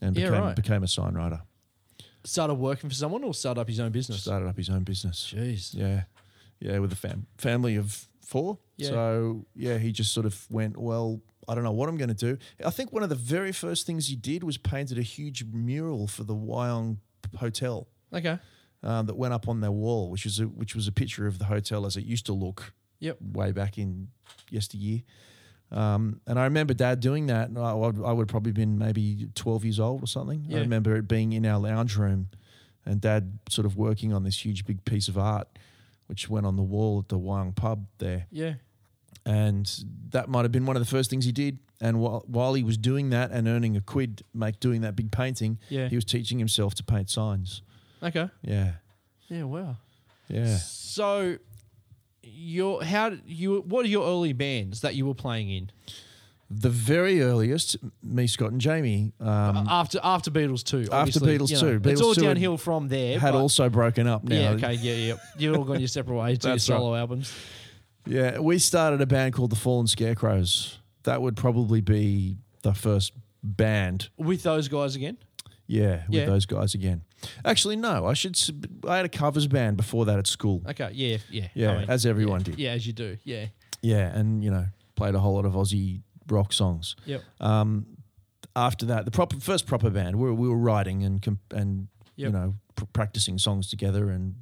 and 0.00 0.16
Yeah, 0.16 0.28
became 0.30 0.42
right. 0.44 0.56
became 0.56 0.82
a 0.84 0.88
sign 0.88 1.14
writer. 1.14 1.40
Started 2.24 2.54
working 2.58 2.90
for 2.90 2.96
someone 2.96 3.24
or 3.24 3.32
started 3.34 3.60
up 3.60 3.68
his 3.68 3.80
own 3.80 3.92
business? 3.92 4.20
Started 4.22 4.48
up 4.48 4.56
his 4.56 4.68
own 4.68 4.82
business. 4.84 5.32
Jeez. 5.34 5.72
Yeah, 5.74 6.02
yeah, 6.60 6.78
with 6.80 6.92
a 6.92 6.96
fam- 6.96 7.26
family 7.38 7.76
of 7.78 8.08
four. 8.20 8.58
Yeah. 8.76 8.88
So 8.90 9.46
yeah, 9.54 9.78
he 9.78 9.90
just 9.92 10.12
sort 10.12 10.26
of 10.26 10.34
went, 10.50 10.76
well, 10.76 11.20
I 11.48 11.54
don't 11.54 11.64
know 11.64 11.72
what 11.72 11.88
I'm 11.88 11.96
going 11.96 12.08
to 12.08 12.14
do. 12.14 12.38
I 12.64 12.70
think 12.70 12.92
one 12.92 13.02
of 13.02 13.08
the 13.08 13.14
very 13.14 13.52
first 13.52 13.86
things 13.86 14.08
he 14.08 14.16
did 14.16 14.42
was 14.42 14.58
painted 14.58 14.98
a 14.98 15.02
huge 15.02 15.44
mural 15.44 16.06
for 16.06 16.24
the 16.24 16.34
Wyong 16.34 16.98
Hotel 17.36 17.86
Okay. 18.12 18.38
um, 18.82 19.06
that 19.06 19.14
went 19.16 19.32
up 19.34 19.48
on 19.48 19.60
their 19.60 19.70
wall, 19.72 20.10
which 20.10 20.24
was 20.24 20.40
a, 20.40 20.44
which 20.44 20.74
was 20.74 20.88
a 20.88 20.92
picture 20.92 21.26
of 21.26 21.38
the 21.38 21.44
hotel 21.46 21.86
as 21.86 21.96
it 21.96 22.04
used 22.04 22.26
to 22.26 22.32
look 22.32 22.72
Yep. 23.00 23.18
way 23.32 23.52
back 23.52 23.78
in 23.78 24.08
yesteryear. 24.50 25.02
Um, 25.70 26.20
and 26.26 26.38
I 26.38 26.44
remember 26.44 26.74
Dad 26.74 27.00
doing 27.00 27.26
that. 27.26 27.48
and 27.48 27.58
I, 27.58 27.74
would- 27.74 28.02
I 28.04 28.12
would 28.12 28.22
have 28.22 28.28
probably 28.28 28.52
been 28.52 28.78
maybe 28.78 29.28
12 29.34 29.64
years 29.64 29.80
old 29.80 30.02
or 30.02 30.06
something. 30.06 30.44
Yeah. 30.48 30.58
I 30.58 30.60
remember 30.60 30.96
it 30.96 31.08
being 31.08 31.32
in 31.32 31.44
our 31.44 31.58
lounge 31.58 31.96
room 31.96 32.28
and 32.84 33.00
Dad 33.00 33.38
sort 33.48 33.66
of 33.66 33.76
working 33.76 34.12
on 34.12 34.22
this 34.22 34.44
huge 34.44 34.64
big 34.64 34.84
piece 34.84 35.08
of 35.08 35.18
art, 35.18 35.48
which 36.06 36.28
went 36.30 36.46
on 36.46 36.54
the 36.56 36.62
wall 36.62 37.00
at 37.00 37.08
the 37.08 37.18
Wyong 37.18 37.54
pub 37.56 37.86
there. 37.98 38.26
Yeah. 38.30 38.54
And 39.26 39.68
that 40.10 40.28
might 40.28 40.42
have 40.44 40.52
been 40.52 40.64
one 40.66 40.76
of 40.76 40.80
the 40.80 40.88
first 40.88 41.10
things 41.10 41.24
he 41.24 41.32
did. 41.32 41.58
And 41.80 41.98
while, 42.00 42.22
while 42.26 42.54
he 42.54 42.62
was 42.62 42.78
doing 42.78 43.10
that 43.10 43.32
and 43.32 43.46
earning 43.48 43.76
a 43.76 43.80
quid, 43.80 44.22
make 44.32 44.60
doing 44.60 44.80
that 44.82 44.94
big 44.96 45.10
painting, 45.10 45.58
Yeah. 45.68 45.88
he 45.88 45.96
was 45.96 46.04
teaching 46.06 46.38
himself 46.38 46.74
to 46.76 46.84
paint 46.84 47.10
signs. 47.10 47.60
Okay. 48.02 48.30
Yeah, 48.42 48.74
Yeah. 49.28 49.42
Wow. 49.42 49.76
yeah. 50.28 50.56
So, 50.58 51.36
your 52.22 52.82
how 52.84 53.10
did 53.10 53.22
you? 53.26 53.60
What 53.62 53.84
are 53.84 53.88
your 53.88 54.06
early 54.06 54.32
bands 54.32 54.80
that 54.82 54.94
you 54.94 55.06
were 55.06 55.14
playing 55.14 55.50
in 55.50 55.70
The 56.50 56.70
very 56.70 57.20
earliest, 57.22 57.76
me, 58.02 58.26
Scott, 58.26 58.52
and 58.52 58.60
Jamie 58.60 59.12
um, 59.20 59.66
after 59.68 59.98
after 60.02 60.30
Beatles 60.30 60.62
two? 60.64 60.82
After 60.82 60.94
obviously, 60.94 61.38
Beatles 61.38 61.50
you 61.50 61.56
know. 61.56 61.78
2. 61.78 61.88
it's 61.90 62.00
Beatles 62.00 62.04
all 62.04 62.14
2 62.14 62.20
had- 62.22 62.28
downhill 62.34 62.56
from 62.58 62.88
there. 62.88 63.18
had 63.18 63.32
but- 63.32 63.40
also 63.40 63.68
broken 63.68 64.06
up 64.06 64.24
now. 64.24 64.34
Yeah. 64.36 64.50
Okay. 64.52 64.74
Yeah. 64.74 64.94
Yeah. 64.94 65.14
You've 65.38 65.56
all 65.56 65.64
gone 65.64 65.78
your 65.80 65.88
separate 65.88 66.16
ways 66.16 66.38
to 66.38 66.48
your 66.48 66.54
That's 66.56 66.68
right. 66.70 66.76
solo 66.76 66.94
albums. 66.94 67.32
Yeah, 68.06 68.38
we 68.38 68.58
started 68.58 69.00
a 69.00 69.06
band 69.06 69.34
called 69.34 69.50
the 69.50 69.56
Fallen 69.56 69.86
Scarecrows. 69.86 70.78
That 71.04 71.22
would 71.22 71.36
probably 71.36 71.80
be 71.80 72.36
the 72.62 72.72
first 72.74 73.12
band. 73.42 74.08
With 74.16 74.42
those 74.42 74.68
guys 74.68 74.96
again. 74.96 75.18
Yeah, 75.66 76.04
with 76.08 76.20
Yeah. 76.20 76.26
those 76.26 76.46
guys 76.46 76.74
again. 76.74 77.02
Actually, 77.44 77.76
no, 77.76 78.06
I 78.06 78.14
should. 78.14 78.36
s- 78.36 78.52
I 78.88 78.96
had 78.96 79.04
a 79.04 79.08
covers 79.08 79.46
band 79.48 79.76
before 79.76 80.04
that 80.04 80.18
at 80.18 80.26
school. 80.28 80.62
Okay. 80.68 80.90
Yeah. 80.92 81.18
Yeah. 81.30 81.48
Yeah, 81.54 81.70
I 81.72 81.78
mean, 81.80 81.90
as 81.90 82.06
everyone 82.06 82.42
did. 82.42 82.58
Yeah, 82.58 82.70
as 82.72 82.86
you 82.86 82.92
do. 82.92 83.16
Yeah. 83.24 83.46
Yeah, 83.82 84.16
and 84.16 84.44
you 84.44 84.50
know, 84.50 84.66
played 84.94 85.14
a 85.14 85.18
whole 85.18 85.34
lot 85.34 85.44
of 85.44 85.54
Aussie 85.54 86.02
rock 86.28 86.52
songs. 86.52 86.94
Yep. 87.06 87.22
Um, 87.40 87.86
after 88.54 88.86
that, 88.86 89.04
the 89.04 89.10
proper 89.10 89.38
first 89.40 89.66
proper 89.66 89.90
band, 89.90 90.16
we 90.16 90.22
were, 90.28 90.34
we 90.34 90.48
were 90.48 90.56
writing 90.56 91.02
and 91.02 91.20
comp- 91.20 91.52
and 91.52 91.88
you 92.14 92.24
Yep. 92.26 92.32
know 92.32 92.54
pr- 92.76 92.84
practicing 92.92 93.38
songs 93.38 93.68
together 93.68 94.10
and 94.10 94.34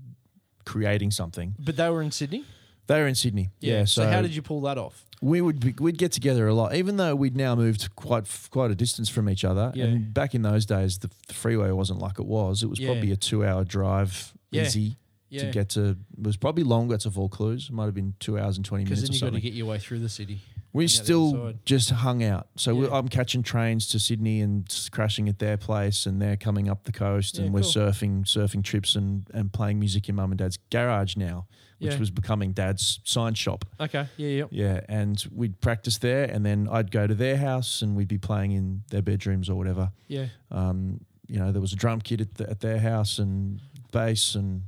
creating 0.67 1.11
something. 1.11 1.55
But 1.59 1.77
they 1.77 1.89
were 1.91 2.03
in 2.03 2.11
Sydney. 2.11 2.45
They 2.87 3.01
were 3.01 3.07
in 3.07 3.15
Sydney. 3.15 3.51
Yeah. 3.61 3.85
so, 3.87 4.07
how 4.09 4.21
did 4.23 4.35
you 4.35 4.43
pull 4.43 4.61
that 4.63 4.79
off? 4.79 5.05
we 5.23 5.41
would 5.41 5.59
be, 5.61 5.75
we'd 5.81 5.97
get 5.97 6.13
together 6.13 6.47
a 6.47 6.53
lot, 6.53 6.75
even 6.75 6.99
though 6.99 7.15
we'd 7.15 7.35
now 7.37 7.55
moved 7.55 7.95
quite 7.97 8.27
quite 8.51 8.71
a 8.71 8.75
distance 8.75 9.09
from 9.09 9.31
each 9.31 9.43
other. 9.43 9.73
Yeah. 9.75 9.85
And 9.87 10.13
back 10.13 10.35
in 10.35 10.43
those 10.43 10.67
days, 10.67 10.99
the, 10.99 11.09
the 11.29 11.33
freeway 11.35 11.71
wasn't 11.71 11.99
like 12.01 12.19
it 12.19 12.27
was. 12.27 12.63
It 12.63 12.67
was 12.69 12.79
Yeah. 12.79 12.89
probably 12.89 13.11
a 13.11 13.17
two-hour 13.17 13.65
drive, 13.65 14.35
Yeah. 14.51 14.65
easy 14.65 14.97
Yeah. 15.31 15.45
to 15.47 15.51
get 15.51 15.71
to. 15.71 15.91
It 15.91 15.97
was 16.27 16.37
probably 16.37 16.65
longer 16.65 16.99
to 16.99 17.09
Vaucluse. 17.09 17.71
It 17.71 17.73
might 17.73 17.87
have 17.87 17.95
been 17.95 18.13
two 18.21 18.39
hours 18.39 18.57
and 18.59 18.67
twenty 18.67 18.85
Because 18.85 19.01
minutes 19.01 19.21
then 19.21 19.29
or 19.29 19.29
you 19.29 19.33
got 19.33 19.37
to 19.37 19.41
something. 19.41 19.51
get 19.53 19.57
your 19.57 19.67
way 19.67 19.79
through 19.79 20.01
the 20.01 20.09
city. 20.11 20.41
We 20.75 20.85
on 20.85 20.87
the 20.89 20.95
other 20.97 21.05
still 21.05 21.53
just 21.65 21.89
hung 21.91 22.23
out. 22.23 22.49
So 22.57 22.75
we 22.75 22.87
Yeah. 22.87 22.95
I'm 22.99 23.09
catching 23.09 23.43
trains 23.43 23.87
to 23.89 23.99
Sydney 23.99 24.43
and 24.43 24.67
s- 24.71 24.91
crashing 24.91 25.29
at 25.31 25.39
their 25.39 25.57
place, 25.57 26.05
and 26.05 26.21
they're 26.21 26.37
coming 26.37 26.69
up 26.69 26.85
the 26.85 26.93
coast, 26.93 27.39
Yeah, 27.39 27.45
and 27.47 27.55
we're 27.55 27.63
cool. 27.63 27.71
surfing 27.71 28.25
surfing 28.27 28.63
trips 28.63 28.95
and 28.97 29.27
and 29.33 29.51
playing 29.53 29.79
music 29.79 30.09
in 30.11 30.17
mum 30.17 30.33
and 30.33 30.39
dad's 30.39 30.59
garage 30.71 31.17
now, 31.17 31.47
which 31.79 31.93
Yeah. 31.95 31.99
was 32.01 32.11
becoming 32.11 32.53
dad's 32.53 33.01
sign 33.05 33.33
shop. 33.35 33.65
Okay. 33.81 34.07
Yeah. 34.19 34.29
Yeah. 34.29 34.45
Yeah, 34.51 34.81
and 34.89 35.25
we'd 35.33 35.61
practice 35.63 35.97
there, 35.99 36.25
and 36.25 36.45
then 36.45 36.69
I'd 36.71 36.91
go 36.91 37.07
to 37.07 37.15
their 37.15 37.37
house, 37.39 37.81
and 37.81 37.97
we'd 37.97 38.09
be 38.09 38.19
playing 38.19 38.53
in 38.53 38.83
their 38.91 39.03
bedrooms 39.03 39.49
or 39.49 39.55
whatever. 39.57 39.93
Yeah. 40.09 40.27
Um, 40.51 41.01
you 41.29 41.39
know, 41.39 41.53
there 41.53 41.61
was 41.63 41.73
a 41.73 41.77
drum 41.77 42.01
kit 42.03 42.21
at, 42.21 42.35
the, 42.35 42.51
at 42.51 42.61
their 42.61 42.79
house 42.81 43.19
and 43.19 43.61
bass, 43.93 44.35
and 44.35 44.65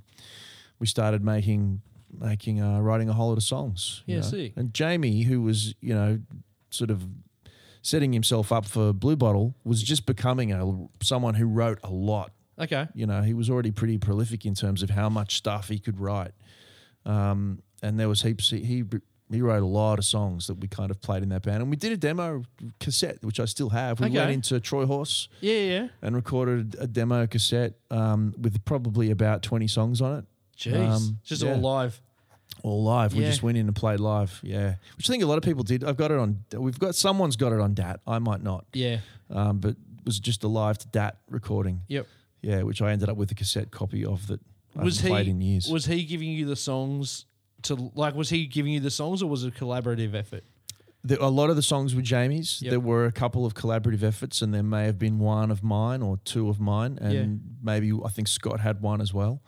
we 0.78 0.86
started 0.86 1.22
making 1.24 1.82
making 2.20 2.60
uh, 2.60 2.80
writing 2.80 3.08
a 3.08 3.12
whole 3.12 3.28
lot 3.28 3.38
of 3.38 3.44
songs. 3.44 4.02
Yeah, 4.06 4.16
know. 4.16 4.22
sick. 4.22 4.52
And 4.56 4.72
Jamie, 4.74 5.22
who 5.22 5.42
was 5.42 5.74
you 5.80 5.94
know, 5.94 6.20
sort 6.70 6.90
of 6.90 7.02
setting 7.82 8.12
himself 8.12 8.50
up 8.52 8.64
for 8.66 8.92
Bluebottle, 8.92 9.54
was 9.64 9.82
just 9.82 10.06
becoming 10.06 10.52
a 10.52 10.86
someone 11.02 11.34
who 11.34 11.46
wrote 11.46 11.78
a 11.84 11.90
lot 11.90 12.32
Okay. 12.58 12.88
you 12.94 13.06
know, 13.06 13.20
he 13.22 13.34
was 13.34 13.50
already 13.50 13.70
pretty 13.70 13.98
prolific 13.98 14.46
in 14.46 14.54
terms 14.54 14.82
of 14.82 14.90
how 14.90 15.08
much 15.10 15.36
stuff 15.36 15.68
he 15.68 15.78
could 15.78 16.00
write. 16.00 16.32
Um, 17.04 17.62
and 17.82 18.00
there 18.00 18.08
was 18.08 18.22
heaps. 18.22 18.50
He, 18.50 18.60
he 18.64 18.84
he 19.30 19.40
wrote 19.42 19.62
a 19.62 19.66
lot 19.66 19.98
of 19.98 20.04
songs 20.04 20.46
that 20.46 20.54
we 20.54 20.68
kind 20.68 20.90
of 20.90 21.00
played 21.02 21.22
in 21.22 21.28
that 21.30 21.42
band, 21.42 21.60
and 21.60 21.68
we 21.68 21.76
did 21.76 21.90
a 21.92 21.96
demo 21.96 22.44
cassette, 22.78 23.18
which 23.22 23.40
I 23.40 23.44
still 23.44 23.70
have. 23.70 23.98
We 24.00 24.06
Okay. 24.06 24.16
went 24.18 24.30
into 24.30 24.58
Troy 24.60 24.86
Horse 24.86 25.28
Yeah. 25.40 25.58
Yeah. 25.60 25.88
and 26.00 26.14
recorded 26.14 26.76
a 26.78 26.86
demo 26.86 27.26
cassette 27.26 27.74
um, 27.90 28.34
with 28.40 28.64
probably 28.64 29.10
about 29.10 29.42
twenty 29.42 29.66
songs 29.68 30.00
on 30.00 30.18
it, 30.18 30.24
Jeez. 30.58 30.74
Um, 30.90 31.18
Just 31.24 31.42
yeah. 31.42 31.52
all 31.52 31.58
live. 31.60 32.00
all 32.62 32.82
live. 32.82 33.14
We 33.14 33.20
just 33.20 33.42
went 33.42 33.58
in 33.58 33.66
and 33.66 33.76
played 33.76 34.00
live, 34.00 34.40
yeah. 34.42 34.76
Which 34.96 35.08
I 35.08 35.12
think 35.12 35.22
a 35.22 35.26
lot 35.26 35.36
of 35.38 35.44
people 35.44 35.62
did. 35.62 35.84
I've 35.84 35.96
got 35.96 36.10
it 36.10 36.18
on. 36.18 36.44
We've 36.56 36.78
got 36.78 36.94
someone's 36.94 37.36
got 37.36 37.52
it 37.52 37.60
on 37.60 37.74
DAT. 37.74 38.00
I 38.06 38.18
might 38.18 38.42
not, 38.42 38.64
Yeah. 38.72 38.98
um, 39.30 39.58
but 39.58 39.70
it 39.70 39.76
was 40.04 40.18
just 40.18 40.42
a 40.44 40.48
live 40.48 40.78
to 40.78 40.88
DAT 40.88 41.16
recording. 41.30 41.82
Yep. 41.88 42.06
Yeah, 42.42 42.62
which 42.62 42.80
I 42.80 42.92
ended 42.92 43.08
up 43.08 43.16
with 43.16 43.30
a 43.30 43.34
cassette 43.34 43.70
copy 43.70 44.04
of 44.04 44.26
that 44.28 44.40
I 44.78 44.82
was 44.84 45.00
he 45.00 45.08
played 45.08 45.28
in 45.28 45.40
years. 45.40 45.68
was 45.70 45.86
he 45.86 46.04
giving 46.04 46.28
you 46.30 46.46
the 46.46 46.56
songs 46.56 47.26
to 47.62 47.90
like 47.94 48.14
was 48.14 48.30
he 48.30 48.46
giving 48.46 48.72
you 48.72 48.80
the 48.80 48.90
songs 48.90 49.22
or 49.22 49.28
was 49.28 49.42
it 49.44 49.48
a 49.48 49.64
collaborative 49.64 50.14
effort 50.14 50.44
The, 51.02 51.22
a 51.24 51.26
lot 51.28 51.50
of 51.50 51.56
the 51.56 51.62
songs 51.62 51.94
were 51.94 52.02
Jamie's. 52.02 52.60
Yep. 52.62 52.70
There 52.70 52.80
were 52.80 53.06
a 53.06 53.12
couple 53.12 53.46
of 53.46 53.54
collaborative 53.54 54.02
efforts, 54.02 54.42
and 54.42 54.52
there 54.54 54.62
may 54.62 54.84
have 54.84 54.98
been 54.98 55.18
one 55.18 55.50
of 55.50 55.62
mine 55.62 56.02
or 56.02 56.18
two 56.24 56.48
of 56.48 56.58
mine, 56.60 56.98
and 57.00 57.12
Yeah. 57.12 57.26
maybe 57.62 57.92
I 58.04 58.08
think 58.10 58.28
Scott 58.28 58.60
had 58.60 58.80
one 58.82 59.00
as 59.00 59.12
well, 59.14 59.40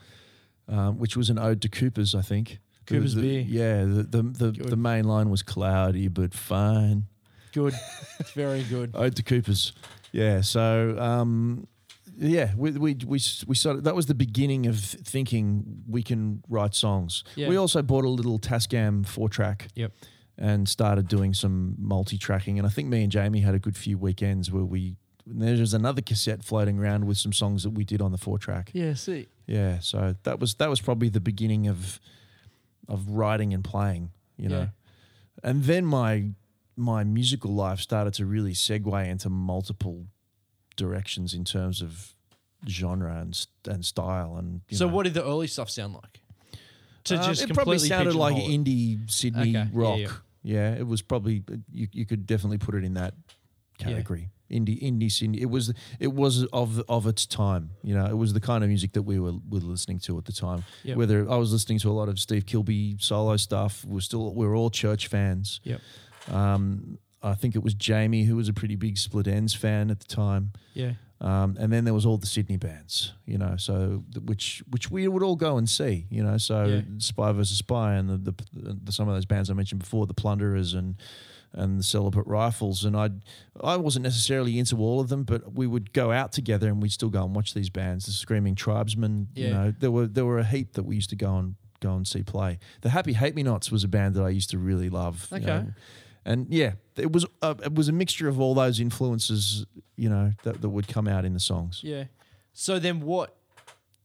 um, 0.69 0.99
which 0.99 1.17
was 1.17 1.31
an 1.31 1.39
ode 1.39 1.61
to 1.63 1.69
Cooper's. 1.69 2.15
I 2.15 2.23
think 2.23 2.59
Cooper's 2.87 3.15
the- 3.15 3.23
beer. 3.23 3.41
Yeah, 3.41 3.85
the 3.85 4.03
the, 4.03 4.23
the, 4.23 4.51
the 4.71 4.77
main 4.77 5.05
line 5.05 5.31
was 5.31 5.43
cloudy 5.43 6.09
but 6.09 6.35
fine. 6.35 7.05
good 7.53 7.75
it's 8.21 8.33
very 8.33 8.63
good 8.65 8.91
Ode 8.95 9.17
to 9.17 9.23
Cooper's. 9.23 9.73
Yeah. 10.13 10.43
So 10.43 10.97
um, 10.99 11.67
yeah, 12.17 12.53
we 12.57 12.71
we 12.73 12.95
we 13.07 13.21
we 13.47 13.57
of 13.67 13.85
that 13.85 13.95
was 13.95 14.07
the 14.07 14.15
beginning 14.15 14.67
of 14.67 14.79
thinking 14.79 15.83
we 15.89 16.03
can 16.03 16.43
write 16.49 16.75
songs. 16.75 17.25
Yeah. 17.37 17.49
We 17.49 17.57
also 17.57 17.83
bought 17.83 18.05
a 18.05 18.09
little 18.09 18.39
Tascam 18.39 19.07
four 19.07 19.29
track. 19.29 19.69
Yep. 19.75 19.93
And 20.41 20.69
started 20.69 21.09
doing 21.09 21.35
some 21.35 21.75
multi-tracking, 21.79 22.59
and 22.61 22.67
I 22.67 22.71
think 22.71 22.89
me 22.89 23.03
and 23.03 23.11
Jamie 23.11 23.41
had 23.41 23.57
a 23.57 23.59
good 23.59 23.77
few 23.77 23.99
weekends 23.99 24.53
where 24.53 24.65
we. 24.65 24.95
There's 25.27 25.75
another 25.75 26.01
cassette 26.01 26.45
floating 26.45 26.79
around 26.79 27.07
with 27.07 27.19
some 27.19 27.33
songs 27.33 27.65
that 27.65 27.71
we 27.71 27.83
did 27.85 28.01
on 28.01 28.13
the 28.13 28.19
four 28.19 28.39
track. 28.39 28.71
yeah 28.73 28.95
see 28.95 29.27
Yeah, 29.49 29.81
so 29.81 30.15
that 30.25 30.39
was 30.39 30.55
that 30.57 30.69
was 30.71 30.81
probably 30.81 31.09
the 31.09 31.21
beginning 31.21 31.67
of 31.69 31.99
of 32.87 33.09
writing 33.09 33.53
and 33.55 33.65
playing, 33.65 34.11
you 34.37 34.49
know. 34.49 34.61
Yeah. 34.61 34.69
And 35.51 35.65
then 35.65 35.85
my 35.87 36.31
my 36.77 37.03
musical 37.05 37.53
life 37.55 37.81
started 37.81 38.15
to 38.15 38.27
really 38.27 38.53
segue 38.53 39.07
into 39.09 39.29
multiple 39.31 40.07
directions 40.77 41.35
in 41.35 41.45
terms 41.45 41.83
of 41.83 42.15
genre 42.69 43.21
and 43.21 43.47
and 43.67 43.85
style 43.85 44.37
and 44.37 44.61
you 44.69 44.77
so 44.77 44.87
know. 44.87 44.95
what 44.95 45.05
did 45.05 45.15
the 45.15 45.25
early 45.25 45.47
stuff 45.47 45.71
sound 45.71 45.95
like 45.95 46.21
to 47.05 47.17
Um, 47.17 47.25
just 47.25 47.43
it 47.43 47.55
probably 47.55 47.79
sounded 47.79 48.15
like 48.15 48.37
it. 48.37 48.49
indie 48.51 49.11
Sydney 49.11 49.41
Okay, 49.41 49.51
yeah, 49.53 49.67
rock. 49.73 49.99
yeah. 49.99 50.13
Yeah, 50.43 50.75
it 50.75 50.87
was 50.87 51.03
probably 51.03 51.43
you 51.73 51.89
you 51.93 52.07
could 52.07 52.27
definitely 52.27 52.59
put 52.59 52.75
it 52.75 52.85
in 52.85 52.95
that 52.95 53.15
category. 53.79 54.29
Indie 54.51 54.81
indie 54.83 55.11
scene. 55.11 55.35
It 55.35 55.51
was 55.51 55.73
it 56.01 56.13
was 56.13 56.45
of 56.47 56.81
of 56.89 57.07
its 57.07 57.27
time. 57.27 57.71
You 57.83 57.95
know, 57.95 58.07
it 58.07 58.17
was 58.17 58.33
the 58.33 58.41
kind 58.41 58.65
of 58.65 58.69
music 58.69 58.93
that 58.95 59.03
we 59.03 59.19
were 59.19 59.35
were 59.49 59.61
listening 59.61 59.99
to 60.01 60.17
at 60.19 60.25
the 60.25 60.33
time. 60.33 60.65
Yep. 60.85 60.97
Whether 60.97 61.31
I 61.31 61.37
was 61.37 61.53
listening 61.53 61.79
to 61.81 61.91
a 61.91 61.93
lot 61.93 62.09
of 62.09 62.19
Steve 62.19 62.47
Kilbey 62.47 63.01
solo 63.01 63.37
stuff, 63.37 63.85
we're 63.85 64.01
still 64.01 64.35
we're 64.35 64.57
all 64.57 64.71
church 64.71 65.07
fans. 65.09 65.61
Yep. 65.65 65.81
Um, 66.31 66.99
I 67.23 67.35
think 67.35 67.57
it 67.57 67.63
was 67.63 67.75
Jamie 67.75 68.25
who 68.25 68.37
was 68.37 68.49
a 68.49 68.53
pretty 68.53 68.77
big 68.77 68.97
Split 68.97 69.27
Enz 69.27 69.57
fan 69.57 69.91
at 69.91 70.01
the 70.01 70.07
time. 70.07 70.53
Yeah. 70.73 70.93
Um, 71.21 71.57
and 71.59 71.73
then 71.73 71.85
there 71.85 71.95
was 71.95 72.07
all 72.07 72.17
the 72.17 72.29
Sydney 72.29 72.59
bands, 72.59 73.13
you 73.27 73.39
know, 73.39 73.57
so 73.57 74.05
which 74.25 74.63
which 74.71 74.89
we 74.89 75.09
would 75.09 75.25
all 75.25 75.35
go 75.35 75.59
and 75.59 75.69
see, 75.69 76.07
you 76.11 76.23
know, 76.23 76.39
so 76.39 76.65
Yeah. 76.65 76.81
Spy 76.99 77.33
versus 77.33 77.59
Spy 77.59 77.95
and 77.95 78.09
the, 78.09 78.33
the, 78.53 78.75
the 78.85 78.93
some 78.93 79.09
of 79.09 79.15
those 79.17 79.27
bands 79.27 79.51
I 79.51 79.55
mentioned 79.55 79.81
before, 79.81 80.07
the 80.07 80.15
Plunderers 80.15 80.75
and 80.75 80.95
and 81.53 81.79
the 81.79 81.83
Celibate 81.83 82.27
Rifles, 82.27 82.85
and 82.85 82.97
I 82.97 83.11
I 83.63 83.77
wasn't 83.77 84.03
necessarily 84.05 84.59
into 84.59 84.77
all 84.79 85.01
of 85.01 85.09
them, 85.09 85.25
but 85.25 85.55
we 85.55 85.67
would 85.67 85.93
go 85.93 86.13
out 86.13 86.33
together 86.33 86.69
and 86.69 86.81
we'd 86.83 86.93
still 86.93 87.09
go 87.11 87.25
and 87.25 87.35
watch 87.35 87.55
these 87.55 87.71
bands, 87.71 88.07
the 88.07 88.13
Screaming 88.13 88.55
Tribesmen, 88.55 89.29
you 89.35 89.47
Yeah. 89.47 89.53
know, 89.55 89.75
there 89.79 89.91
were 89.91 90.07
there 90.07 90.25
were 90.27 90.39
a 90.39 90.45
heap 90.45 90.75
that 90.75 90.85
we 90.85 90.95
used 90.97 91.11
to 91.11 91.17
go 91.17 91.37
and 91.39 91.55
go 91.81 91.95
and 91.95 92.07
see 92.07 92.23
play. 92.23 92.59
The 92.83 92.91
Happy 92.91 93.13
Hate 93.13 93.35
Me 93.35 93.43
Nots 93.43 93.71
was 93.71 93.85
a 93.85 93.89
band 93.89 94.15
that 94.17 94.23
I 94.23 94.31
used 94.31 94.51
to 94.51 94.59
really 94.59 94.91
love. 94.91 95.27
you 95.31 95.37
Okay. 95.39 95.47
know. 95.47 95.67
And 96.25 96.47
yeah, 96.51 96.73
it 96.97 97.11
was 97.13 97.25
a, 97.41 97.57
it 97.65 97.75
was 97.75 97.89
a 97.89 97.93
mixture 97.93 98.29
of 98.29 98.39
all 98.41 98.53
those 98.55 98.81
influences, 98.81 99.65
you 99.97 100.09
know, 100.11 100.33
that, 100.43 100.61
that 100.61 100.69
would 100.69 100.87
come 100.89 101.09
out 101.09 101.25
in 101.25 101.33
the 101.33 101.41
songs. 101.41 101.81
Yeah. 101.83 102.05
So 102.53 102.79
then 102.79 103.01
what 103.01 103.35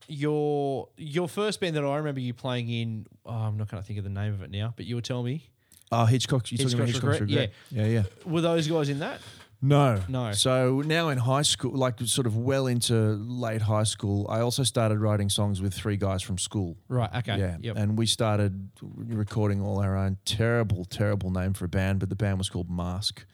your 0.06 0.88
your 0.96 1.28
first 1.28 1.60
band 1.60 1.76
that 1.76 1.84
I 1.84 1.96
remember 1.96 2.20
you 2.20 2.34
playing 2.34 2.68
in 2.68 3.06
oh, 3.26 3.32
I'm 3.32 3.56
not 3.56 3.70
going 3.70 3.82
to 3.82 3.86
think 3.86 3.98
of 3.98 4.04
the 4.04 4.10
name 4.10 4.32
of 4.34 4.42
it 4.42 4.50
now, 4.50 4.72
but 4.76 4.86
you 4.86 4.94
were 4.96 5.00
telling 5.02 5.24
me 5.26 5.50
Oh, 5.94 6.04
Hitchcock, 6.06 6.50
you 6.52 6.58
talking 6.58 6.74
about 6.74 6.86
Hitchcock's 6.88 7.18
Hitchcock's 7.18 7.20
Regret? 7.32 7.50
Regret? 7.70 7.86
Yeah, 7.94 8.02
yeah. 8.24 8.30
were 8.32 8.40
those 8.40 8.66
guys 8.68 8.88
in 8.88 8.98
that? 9.00 9.20
No, 9.62 9.98
No. 10.10 10.32
So 10.32 10.82
now 10.84 11.08
in 11.08 11.16
high 11.16 11.40
school, 11.40 11.72
like 11.72 11.98
sort 12.00 12.26
of 12.26 12.36
well 12.36 12.66
into 12.66 12.94
late 12.94 13.62
high 13.62 13.84
school, 13.84 14.26
I 14.28 14.40
also 14.40 14.62
started 14.62 14.98
writing 14.98 15.30
songs 15.30 15.62
with 15.62 15.72
three 15.72 15.96
guys 15.96 16.20
from 16.22 16.36
school. 16.36 16.76
Right, 16.88 17.08
okay. 17.16 17.38
Yeah, 17.38 17.56
Yep. 17.62 17.76
and 17.78 17.96
we 17.96 18.04
started 18.04 18.68
recording 18.82 19.62
all 19.62 19.80
our 19.80 19.96
own. 19.96 20.18
Terrible, 20.26 20.84
terrible 20.84 21.30
name 21.30 21.54
for 21.54 21.64
a 21.64 21.68
band, 21.68 21.98
but 22.00 22.10
the 22.10 22.16
band 22.16 22.36
was 22.36 22.50
called 22.50 22.70
Mask. 22.70 23.24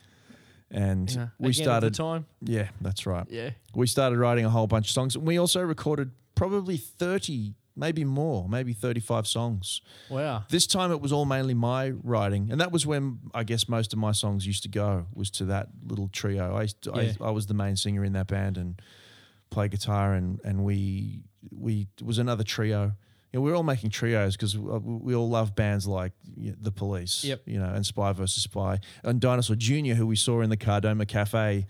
And 0.69 1.11
Yeah. 1.11 1.27
we 1.37 1.49
Again, 1.49 1.63
started. 1.65 1.87
at 1.87 1.93
the 1.93 1.97
time. 1.97 2.25
Yeah, 2.41 2.69
that's 2.79 3.05
right. 3.05 3.25
Yeah. 3.29 3.49
we 3.75 3.87
started 3.87 4.17
writing 4.17 4.45
a 4.45 4.49
whole 4.49 4.67
bunch 4.67 4.87
of 4.87 4.91
songs. 4.91 5.15
And 5.17 5.25
we 5.25 5.37
also 5.37 5.61
recorded 5.61 6.11
probably 6.35 6.77
30, 6.77 7.55
maybe 7.81 8.05
more, 8.05 8.47
maybe 8.47 8.71
35 8.71 9.27
songs. 9.27 9.81
Wow. 10.09 10.43
This 10.49 10.65
time 10.67 10.91
it 10.93 11.01
was 11.01 11.11
all 11.11 11.25
mainly 11.25 11.53
my 11.53 11.89
writing. 11.89 12.49
And 12.51 12.61
that 12.61 12.71
was 12.71 12.85
when 12.85 13.19
I 13.33 13.43
guess 13.43 13.67
most 13.67 13.91
of 13.91 13.99
my 13.99 14.13
songs 14.13 14.47
used 14.47 14.63
to 14.63 14.69
go, 14.69 15.07
was 15.13 15.29
to 15.31 15.45
that 15.45 15.67
little 15.85 16.07
trio. 16.07 16.55
I, 16.55 16.61
used 16.61 16.81
to- 16.83 16.93
Yeah. 16.95 17.11
I, 17.19 17.27
I 17.27 17.31
was 17.31 17.47
the 17.47 17.53
main 17.53 17.75
singer 17.75 18.05
in 18.05 18.13
that 18.13 18.27
band 18.27 18.57
and 18.57 18.81
play 19.49 19.67
guitar. 19.67 20.13
And, 20.13 20.39
and 20.45 20.63
we, 20.63 21.23
we, 21.51 21.87
it 21.99 22.05
was 22.05 22.19
another 22.19 22.43
trio. 22.45 22.93
You 23.33 23.39
know, 23.39 23.41
we 23.41 23.49
were 23.51 23.55
all 23.57 23.63
making 23.63 23.89
trios 23.89 24.35
because 24.37 24.55
uh, 24.55 24.59
we, 24.59 24.95
we 25.07 25.15
all 25.15 25.29
love 25.29 25.55
bands 25.55 25.87
like 25.87 26.11
you 26.37 26.51
know, 26.51 26.57
The 26.61 26.71
Police, 26.71 27.23
Yep. 27.23 27.41
you 27.45 27.59
know, 27.59 27.71
and 27.73 27.85
Spy 27.85 28.11
versus 28.13 28.43
Spy. 28.43 28.79
And 29.03 29.19
Dinosaur 29.19 29.55
Jr., 29.55 29.93
who 29.95 30.05
we 30.05 30.15
saw 30.15 30.41
in 30.41 30.49
the 30.49 30.57
Kardomah 30.57 31.07
Cafe, 31.07 31.65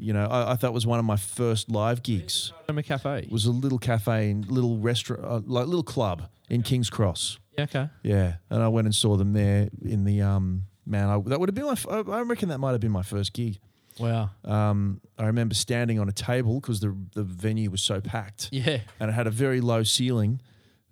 you 0.00 0.12
know, 0.12 0.26
I, 0.26 0.52
I 0.52 0.56
thought 0.56 0.72
was 0.72 0.86
one 0.86 0.98
of 0.98 1.04
my 1.04 1.16
first 1.16 1.70
live 1.70 2.02
gigs. 2.02 2.52
Kardomah 2.68 2.84
Cafe. 2.84 3.18
It 3.20 3.30
was 3.32 3.44
a 3.46 3.50
little 3.52 3.78
cafe, 3.78 4.30
and 4.30 4.50
little 4.50 4.78
restaurant, 4.78 5.24
uh, 5.24 5.40
like 5.46 5.66
little 5.66 5.82
club 5.82 6.28
in 6.48 6.62
King's 6.62 6.90
Cross. 6.90 7.38
yeah, 7.56 7.64
okay. 7.64 7.88
Yeah, 8.02 8.34
and 8.50 8.62
I 8.62 8.68
went 8.68 8.86
and 8.86 8.94
saw 8.94 9.16
them 9.16 9.32
there 9.32 9.68
in 9.82 10.04
the 10.04 10.22
um. 10.22 10.62
Man, 10.86 11.08
I, 11.08 11.20
that 11.28 11.38
would 11.38 11.48
have 11.48 11.54
been 11.54 11.66
my. 11.66 11.72
f- 11.72 11.86
I 11.88 12.20
reckon 12.22 12.48
that 12.48 12.58
might 12.58 12.72
have 12.72 12.80
been 12.80 12.90
my 12.90 13.02
first 13.02 13.32
gig. 13.32 13.58
Wow. 13.98 14.30
Um, 14.44 15.00
I 15.18 15.26
remember 15.26 15.54
standing 15.54 15.98
on 16.00 16.08
a 16.08 16.12
table 16.12 16.58
because 16.60 16.80
the 16.80 16.96
the 17.14 17.22
venue 17.22 17.70
was 17.70 17.82
so 17.82 18.00
packed, 18.00 18.48
Yeah. 18.50 18.80
and 18.98 19.10
it 19.10 19.12
had 19.12 19.26
a 19.26 19.30
very 19.30 19.60
low 19.60 19.82
ceiling, 19.82 20.40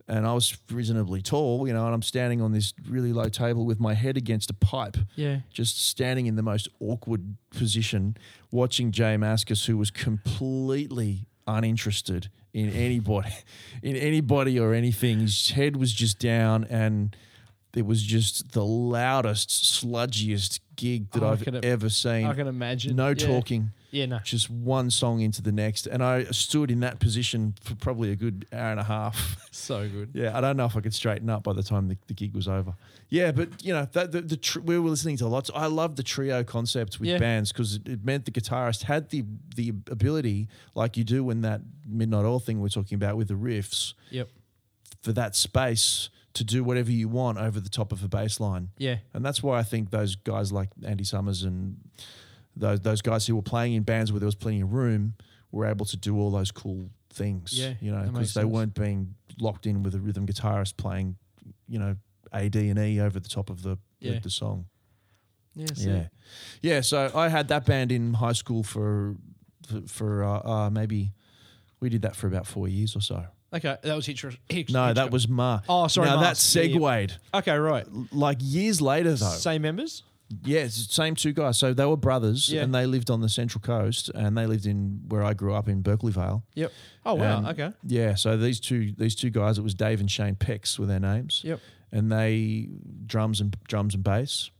and 0.09 0.26
I 0.26 0.32
was 0.32 0.56
reasonably 0.70 1.20
tall, 1.22 1.66
you 1.68 1.74
know, 1.74 1.85
and 1.85 1.94
I'm 1.94 2.02
standing 2.02 2.40
on 2.40 2.52
this 2.52 2.72
really 2.89 3.12
low 3.12 3.28
table 3.28 3.66
with 3.66 3.78
my 3.78 3.94
head 3.94 4.16
against 4.16 4.51
a 4.51 4.55
pipe, 4.55 4.97
Yeah. 5.16 5.40
just 5.52 5.80
standing 5.86 6.26
in 6.26 6.36
the 6.36 6.43
most 6.43 6.66
awkward 6.80 7.36
position, 7.51 8.16
watching 8.51 8.90
J 8.90 9.16
Mascis, 9.16 9.66
who 9.66 9.76
was 9.76 9.90
completely 9.90 11.26
uninterested 11.47 12.28
in 12.52 12.70
anybody, 12.70 13.30
in 13.82 13.97
anybody 13.97 14.59
or 14.59 14.72
anything. 14.74 15.20
His 15.20 15.51
head 15.51 15.76
was 15.76 15.93
just 15.93 16.18
down, 16.18 16.64
and 16.64 17.14
it 17.76 17.85
was 17.86 18.02
just 18.02 18.52
the 18.52 18.64
loudest, 18.64 19.51
sludgiest 19.51 20.60
gig 20.76 21.10
that 21.12 21.22
Oh, 21.22 21.30
I've 21.30 21.47
ever 21.64 21.89
seen. 21.90 22.24
I 22.26 22.35
can 22.35 22.47
imagine. 22.47 22.97
no 22.97 23.09
Yeah. 23.09 23.14
talking, 23.14 23.70
Yeah, 23.90 24.06
no. 24.06 24.19
just 24.19 24.51
one 24.51 24.90
song 24.90 25.20
into 25.20 25.40
the 25.40 25.51
next, 25.52 25.86
and 25.86 26.02
I 26.05 26.24
stood 26.24 26.70
in 26.70 26.81
that 26.81 27.01
position 27.01 27.55
for 27.62 27.74
probably 27.74 28.10
a 28.12 28.16
good 28.16 28.47
hour 28.52 28.70
and 28.70 28.81
a 28.81 28.85
half. 28.85 29.36
So 29.59 29.89
good. 29.89 30.10
Yeah, 30.15 30.39
I 30.39 30.40
don't 30.40 30.56
know 30.56 30.66
if 30.66 30.77
I 30.77 30.81
could 30.81 30.94
straighten 30.94 31.28
up 31.28 31.43
by 31.43 31.52
the 31.52 31.65
time 31.65 31.89
the, 31.89 31.98
the 32.06 32.15
gig 32.15 32.32
was 32.35 32.47
over. 32.47 32.74
Yeah, 33.09 33.32
but 33.32 33.62
you 33.65 33.73
know, 33.73 33.89
that, 33.93 34.12
the, 34.12 34.20
the 34.20 34.36
tr- 34.36 34.60
we 34.60 34.78
were 34.78 34.89
listening 34.89 35.16
to 35.16 35.27
lots. 35.27 35.51
I 35.52 35.66
love 35.66 35.97
the 35.97 36.05
trio 36.05 36.44
concept 36.44 37.01
with 37.01 37.09
Yeah. 37.09 37.19
bands 37.19 37.51
because 37.52 37.74
it, 37.74 37.89
it 37.89 38.05
meant 38.05 38.24
the 38.24 38.31
guitarist 38.31 38.85
had 38.85 39.10
the 39.10 39.24
the 39.56 39.70
ability, 39.90 40.48
like 40.77 40.97
you 40.97 41.02
do 41.02 41.28
in 41.31 41.40
that 41.43 41.60
Midnight 41.86 42.24
Oil 42.24 42.39
thing 42.39 42.60
we're 42.60 42.69
talking 42.69 42.94
about 42.97 43.16
with 43.16 43.28
the 43.28 43.35
riffs, 43.35 43.94
Yep. 44.10 44.28
for 45.02 45.12
that 45.15 45.35
space 45.35 46.09
to 46.35 46.44
do 46.44 46.62
whatever 46.62 46.93
you 46.93 47.09
want 47.09 47.36
over 47.39 47.59
the 47.59 47.69
top 47.70 47.90
of 47.90 48.05
a 48.05 48.09
bass 48.09 48.39
line. 48.39 48.69
Yeah. 48.78 48.98
And 49.12 49.24
that's 49.24 49.43
why 49.43 49.59
I 49.59 49.65
think 49.65 49.90
those 49.90 50.15
guys 50.15 50.52
like 50.52 50.69
Andy 50.86 51.02
Summers 51.05 51.43
and 51.43 51.78
those 52.59 52.80
those 52.80 53.02
guys 53.02 53.26
who 53.26 53.36
were 53.36 53.43
playing 53.43 53.74
in 53.74 53.82
bands 53.82 54.12
where 54.12 54.18
there 54.20 54.26
was 54.26 54.35
plenty 54.35 54.60
of 54.60 54.72
room 54.72 55.14
were 55.52 55.66
able 55.66 55.86
to 55.86 55.97
do 55.97 56.16
all 56.18 56.30
those 56.30 56.51
cool 56.51 56.90
things. 57.10 57.59
Yeah, 57.59 57.74
you 57.80 57.90
know, 57.90 58.02
because 58.02 58.35
they 58.35 58.43
sense. 58.43 58.52
weren't 58.52 58.74
being 58.74 59.14
locked 59.40 59.66
in 59.66 59.82
with 59.82 59.94
a 59.94 59.98
rhythm 60.01 60.26
guitarist 60.26 60.76
playing, 60.76 61.16
you 61.68 61.78
know, 61.78 61.97
A, 62.32 62.48
D, 62.48 62.68
and 62.68 62.78
E 62.78 63.01
over 63.01 63.18
the 63.20 63.28
top 63.28 63.51
of 63.51 63.62
the 63.62 63.78
the, 64.01 64.09
Yeah. 64.10 64.18
the 64.20 64.30
song. 64.30 64.66
Yeah. 65.55 65.66
Yeah, 65.76 66.06
yeah. 66.62 66.80
So 66.82 67.10
I 67.14 67.28
had 67.28 67.48
that 67.48 67.66
band 67.66 67.90
in 67.90 68.14
high 68.14 68.32
school 68.35 68.62
for 68.62 69.16
for, 69.66 69.80
for 69.89 70.24
uh, 70.24 70.40
uh, 70.48 70.70
maybe 70.70 71.12
we 71.80 71.89
did 71.89 72.02
that 72.02 72.14
for 72.16 72.26
about 72.28 72.47
four 72.47 72.68
years 72.68 72.94
or 72.94 73.01
so. 73.01 73.24
Okay. 73.52 73.76
That 73.82 73.97
was 73.97 74.06
Hitch. 74.06 74.24
Hitch 74.48 74.70
No, 74.70 74.93
that 74.93 75.10
was 75.10 75.26
Ma. 75.28 75.60
Oh, 75.68 75.89
sorry, 75.89 76.06
Now 76.09 76.16
that 76.16 76.22
Mars. 76.22 76.55
Yeah, 76.56 76.62
yeah. 76.62 76.72
segued. 77.06 77.16
Okay, 77.35 77.56
right. 77.56 77.86
Like 78.12 78.39
years 78.40 78.80
later, 78.80 79.10
though. 79.14 79.26
Same 79.26 79.62
members? 79.62 80.02
Yeah, 80.44 80.60
it's 80.60 80.86
the 80.86 80.92
same 80.92 81.14
two 81.14 81.32
guys. 81.32 81.59
So 81.59 81.72
they 81.72 81.86
were 81.86 81.96
brothers, 81.96 82.50
Yeah. 82.50 82.62
and 82.62 82.74
they 82.74 82.84
lived 82.84 83.10
on 83.10 83.20
the 83.22 83.28
Central 83.30 83.60
Coast, 83.62 84.10
and 84.14 84.36
they 84.36 84.46
lived 84.46 84.66
in 84.66 85.00
where 85.09 85.22
I 85.24 85.32
grew 85.32 85.55
up 85.55 85.68
in 85.68 85.80
Berkeley 85.80 86.12
Vale. 86.12 86.42
Yep. 86.55 86.72
Oh 87.06 87.14
wow. 87.14 87.48
Okay. 87.50 87.72
Yeah, 87.84 88.14
so 88.14 88.36
these 88.36 88.60
two 88.60 88.92
these 88.98 89.14
two 89.14 89.30
guys, 89.30 89.56
it 89.59 89.62
was 89.62 89.74
Dave 89.74 90.00
and 90.00 90.10
Shane 90.10 90.34
Pecks 90.36 90.78
were 90.78 90.86
their 90.86 91.00
names. 91.00 91.40
Yep. 91.44 91.60
And 91.92 92.12
they 92.12 92.68
drums 93.06 93.40
and 93.40 93.56
drums 93.68 93.94
and 93.94 94.05
bass, 94.05 94.50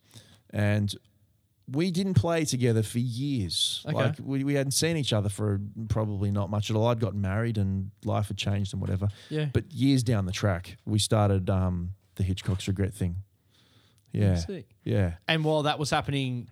and 0.51 0.95
we 1.70 1.90
didn't 1.90 2.15
play 2.15 2.47
together 2.47 2.82
for 2.82 2.99
years. 2.99 3.85
Okay. 3.86 3.95
Like 3.95 4.16
we, 4.23 4.43
we 4.45 4.55
hadn't 4.55 4.70
seen 4.73 4.97
each 4.97 5.12
other 5.12 5.28
for 5.28 5.61
probably 5.90 6.31
not 6.31 6.49
much 6.49 6.70
at 6.70 6.77
all. 6.77 6.86
I'd 6.86 6.99
gotten 6.99 7.20
married 7.20 7.59
and 7.59 7.90
life 8.07 8.28
had 8.28 8.39
changed 8.39 8.73
and 8.73 8.81
whatever. 8.81 9.09
Yeah. 9.28 9.51
But 9.53 9.70
years 9.70 10.03
down 10.03 10.24
the 10.24 10.32
track, 10.32 10.78
we 10.86 10.99
started 10.99 11.51
um, 11.51 11.90
the 12.15 12.23
Hitchcock's 12.23 12.66
Regret 12.69 12.95
thing. 12.95 13.16
Yeah, 14.12 14.36
Sick. 14.36 14.66
yeah. 14.85 15.14
And 15.26 15.44
while 15.44 15.62
that 15.64 15.78
was 15.78 15.90
happening, 15.90 16.48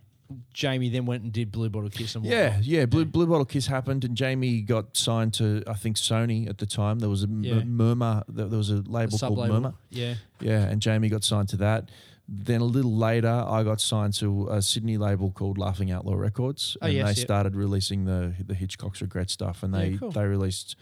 Jamie 0.52 0.88
then 0.88 1.06
went 1.06 1.22
and 1.22 1.32
did 1.32 1.52
Bluebottle 1.52 1.90
Kiss 1.90 2.14
and 2.16 2.24
Yeah, 2.24 2.48
whatnot. 2.48 2.64
yeah. 2.64 2.86
Blue, 2.86 3.04
Bluebottle 3.04 3.44
Kiss 3.48 3.66
happened, 3.66 4.04
and 4.04 4.16
Jamie 4.16 4.60
got 4.60 4.96
signed 4.96 5.32
to 5.34 5.62
I 5.66 5.74
think 5.74 5.96
Sony 5.96 6.48
at 6.48 6.58
the 6.58 6.66
time. 6.66 6.98
There 6.98 7.08
was 7.08 7.22
a 7.22 7.26
M- 7.28 7.44
Yeah. 7.44 7.62
Murmur. 7.64 8.24
There 8.28 8.46
there 8.46 8.58
was 8.58 8.70
a 8.70 8.76
label 8.82 9.10
called 9.10 9.20
sub-label. 9.20 9.54
Murmur. 9.54 9.74
Yeah. 9.90 10.14
Yeah, 10.40 10.64
and 10.66 10.82
Jamie 10.82 11.08
got 11.08 11.22
signed 11.24 11.48
to 11.50 11.56
that. 11.58 11.90
Then 12.28 12.60
a 12.60 12.64
little 12.64 12.96
later, 12.96 13.28
I 13.46 13.62
got 13.62 13.80
signed 13.80 14.14
to 14.14 14.48
a 14.48 14.60
Sydney 14.60 14.98
label 14.98 15.30
called 15.30 15.58
Laughing 15.58 15.92
Outlaw 15.92 16.14
Records, 16.14 16.76
Oh, 16.82 16.86
and 16.86 16.94
yes, 16.94 17.04
they 17.14 17.20
yep. 17.20 17.26
started 17.26 17.54
releasing 17.54 18.04
the 18.04 18.34
the 18.44 18.54
Hitchcock's 18.54 19.00
Regret 19.00 19.30
stuff, 19.30 19.62
and 19.62 19.72
Yeah, 19.72 19.80
they 19.80 19.96
cool. 19.96 20.10
they 20.10 20.24
released 20.26 20.74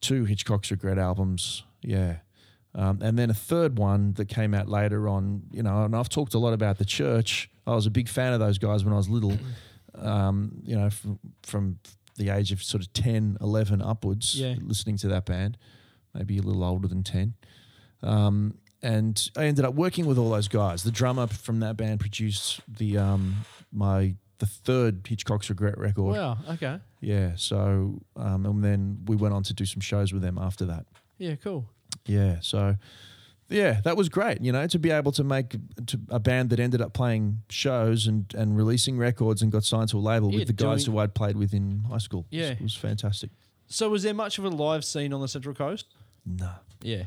two 0.00 0.24
Hitchcock's 0.24 0.70
Regret 0.70 0.98
albums. 0.98 1.64
Yeah. 1.82 2.18
Um, 2.74 3.00
and 3.02 3.18
then 3.18 3.28
a 3.30 3.34
third 3.34 3.78
one 3.78 4.14
that 4.14 4.26
came 4.28 4.54
out 4.54 4.68
later 4.68 5.06
on, 5.08 5.42
you 5.52 5.62
know, 5.62 5.84
and 5.84 5.94
I've 5.94 6.08
talked 6.08 6.32
a 6.34 6.38
lot 6.38 6.52
about 6.54 6.78
the 6.78 6.84
church. 6.86 7.50
I 7.66 7.74
was 7.74 7.86
a 7.86 7.90
big 7.90 8.08
fan 8.08 8.32
of 8.32 8.40
those 8.40 8.56
guys 8.58 8.82
when 8.84 8.94
I 8.94 8.96
was 8.96 9.08
little, 9.10 9.36
um, 9.94 10.52
you 10.64 10.76
know, 10.76 10.88
from, 10.90 11.18
from 11.42 11.78
the 12.16 12.30
age 12.30 12.50
of 12.52 12.62
sort 12.62 12.82
of 12.82 12.92
10, 12.94 13.38
11 13.40 13.82
upwards, 13.82 14.34
Yeah. 14.40 14.54
listening 14.60 14.96
to 14.98 15.08
that 15.08 15.26
band, 15.26 15.58
maybe 16.14 16.38
a 16.38 16.42
little 16.42 16.64
older 16.64 16.88
than 16.88 17.02
10. 17.02 17.34
Um, 18.02 18.54
and 18.82 19.30
I 19.36 19.44
ended 19.44 19.64
up 19.64 19.74
working 19.74 20.06
with 20.06 20.18
all 20.18 20.30
those 20.30 20.48
guys. 20.48 20.82
The 20.82 20.90
drummer 20.90 21.26
from 21.28 21.60
that 21.60 21.76
band 21.76 22.00
produced 22.00 22.60
the 22.68 22.98
um, 22.98 23.36
my 23.70 24.16
the 24.38 24.46
third 24.46 25.06
Hitchcock's 25.06 25.48
Regret 25.50 25.78
record. 25.78 26.16
Wow. 26.16 26.38
Okay. 26.50 26.80
Yeah, 27.00 27.32
so 27.36 28.00
um, 28.16 28.44
and 28.44 28.64
then 28.64 28.98
we 29.06 29.14
went 29.14 29.34
on 29.34 29.44
to 29.44 29.54
do 29.54 29.64
some 29.64 29.80
shows 29.80 30.12
with 30.12 30.20
them 30.22 30.36
after 30.36 30.64
that. 30.64 30.86
Yeah. 31.18 31.36
Cool. 31.36 31.64
Yeah, 32.06 32.38
so 32.40 32.76
Yeah, 33.48 33.80
that 33.84 33.96
was 33.96 34.08
great. 34.08 34.40
You 34.40 34.50
know, 34.52 34.66
to 34.66 34.78
be 34.78 34.90
able 34.90 35.12
to 35.12 35.24
make 35.24 35.56
to 35.86 36.00
a 36.08 36.18
band 36.18 36.50
that 36.50 36.58
ended 36.60 36.80
up 36.80 36.92
playing 36.94 37.42
shows 37.50 38.06
and, 38.06 38.24
and 38.34 38.56
releasing 38.56 38.96
records 38.98 39.42
and 39.42 39.52
got 39.52 39.64
signed 39.64 39.88
to 39.90 39.98
a 39.98 40.00
label 40.00 40.30
Yeah, 40.32 40.38
with 40.38 40.46
the 40.48 40.54
guys 40.54 40.86
who 40.86 40.98
I'd 40.98 41.14
played 41.14 41.36
with 41.36 41.52
in 41.52 41.84
high 41.90 41.98
school. 41.98 42.24
Yeah. 42.30 42.50
it 42.52 42.62
was 42.62 42.74
fantastic. 42.74 43.30
So 43.66 43.90
was 43.90 44.02
there 44.02 44.14
much 44.14 44.38
of 44.38 44.44
a 44.44 44.48
live 44.50 44.84
scene 44.84 45.12
on 45.12 45.20
the 45.20 45.28
Central 45.28 45.54
Coast? 45.54 45.86
No. 46.24 46.50
Yeah. 46.82 47.04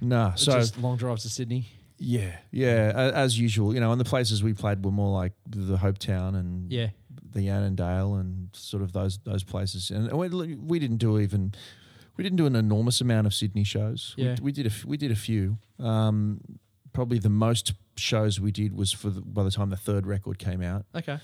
nah. 0.00 0.34
So 0.34 0.52
So 0.52 0.58
just 0.58 0.78
long 0.78 0.96
drives 0.96 1.22
to 1.22 1.28
Sydney. 1.28 1.66
yeah, 1.98 2.36
yeah, 2.50 3.10
as 3.14 3.38
usual. 3.38 3.72
You 3.74 3.80
know, 3.80 3.92
and 3.92 4.00
the 4.00 4.04
places 4.04 4.42
we 4.42 4.52
played 4.52 4.84
were 4.84 4.90
more 4.90 5.12
like 5.12 5.32
the 5.48 5.76
Hopetoun 5.76 6.34
and 6.36 6.70
Yeah. 6.72 6.88
the 7.32 7.48
Annandale 7.48 8.14
and 8.16 8.48
sort 8.52 8.82
of 8.82 8.92
those 8.92 9.18
those 9.24 9.44
places. 9.44 9.90
And 9.90 10.10
we, 10.12 10.28
we 10.56 10.78
didn't 10.80 10.98
do 10.98 11.18
even 11.20 11.54
we 12.16 12.24
didn't 12.24 12.36
do 12.36 12.46
an 12.46 12.56
enormous 12.56 13.00
amount 13.00 13.26
of 13.26 13.34
Sydney 13.34 13.64
shows. 13.64 14.14
Yeah. 14.16 14.36
we, 14.40 14.44
we 14.46 14.52
did 14.52 14.66
a 14.66 14.72
we 14.86 14.96
did 14.96 15.10
a 15.10 15.16
few. 15.16 15.58
Um, 15.78 16.40
probably 16.92 17.18
the 17.18 17.28
most 17.30 17.72
shows 17.96 18.40
we 18.40 18.52
did 18.52 18.72
was 18.76 18.92
for 18.92 19.10
the, 19.10 19.20
by 19.20 19.42
the 19.42 19.50
time 19.50 19.70
the 19.70 19.76
third 19.76 20.06
record 20.06 20.38
came 20.38 20.62
out. 20.62 20.84
Okay. 20.94 21.18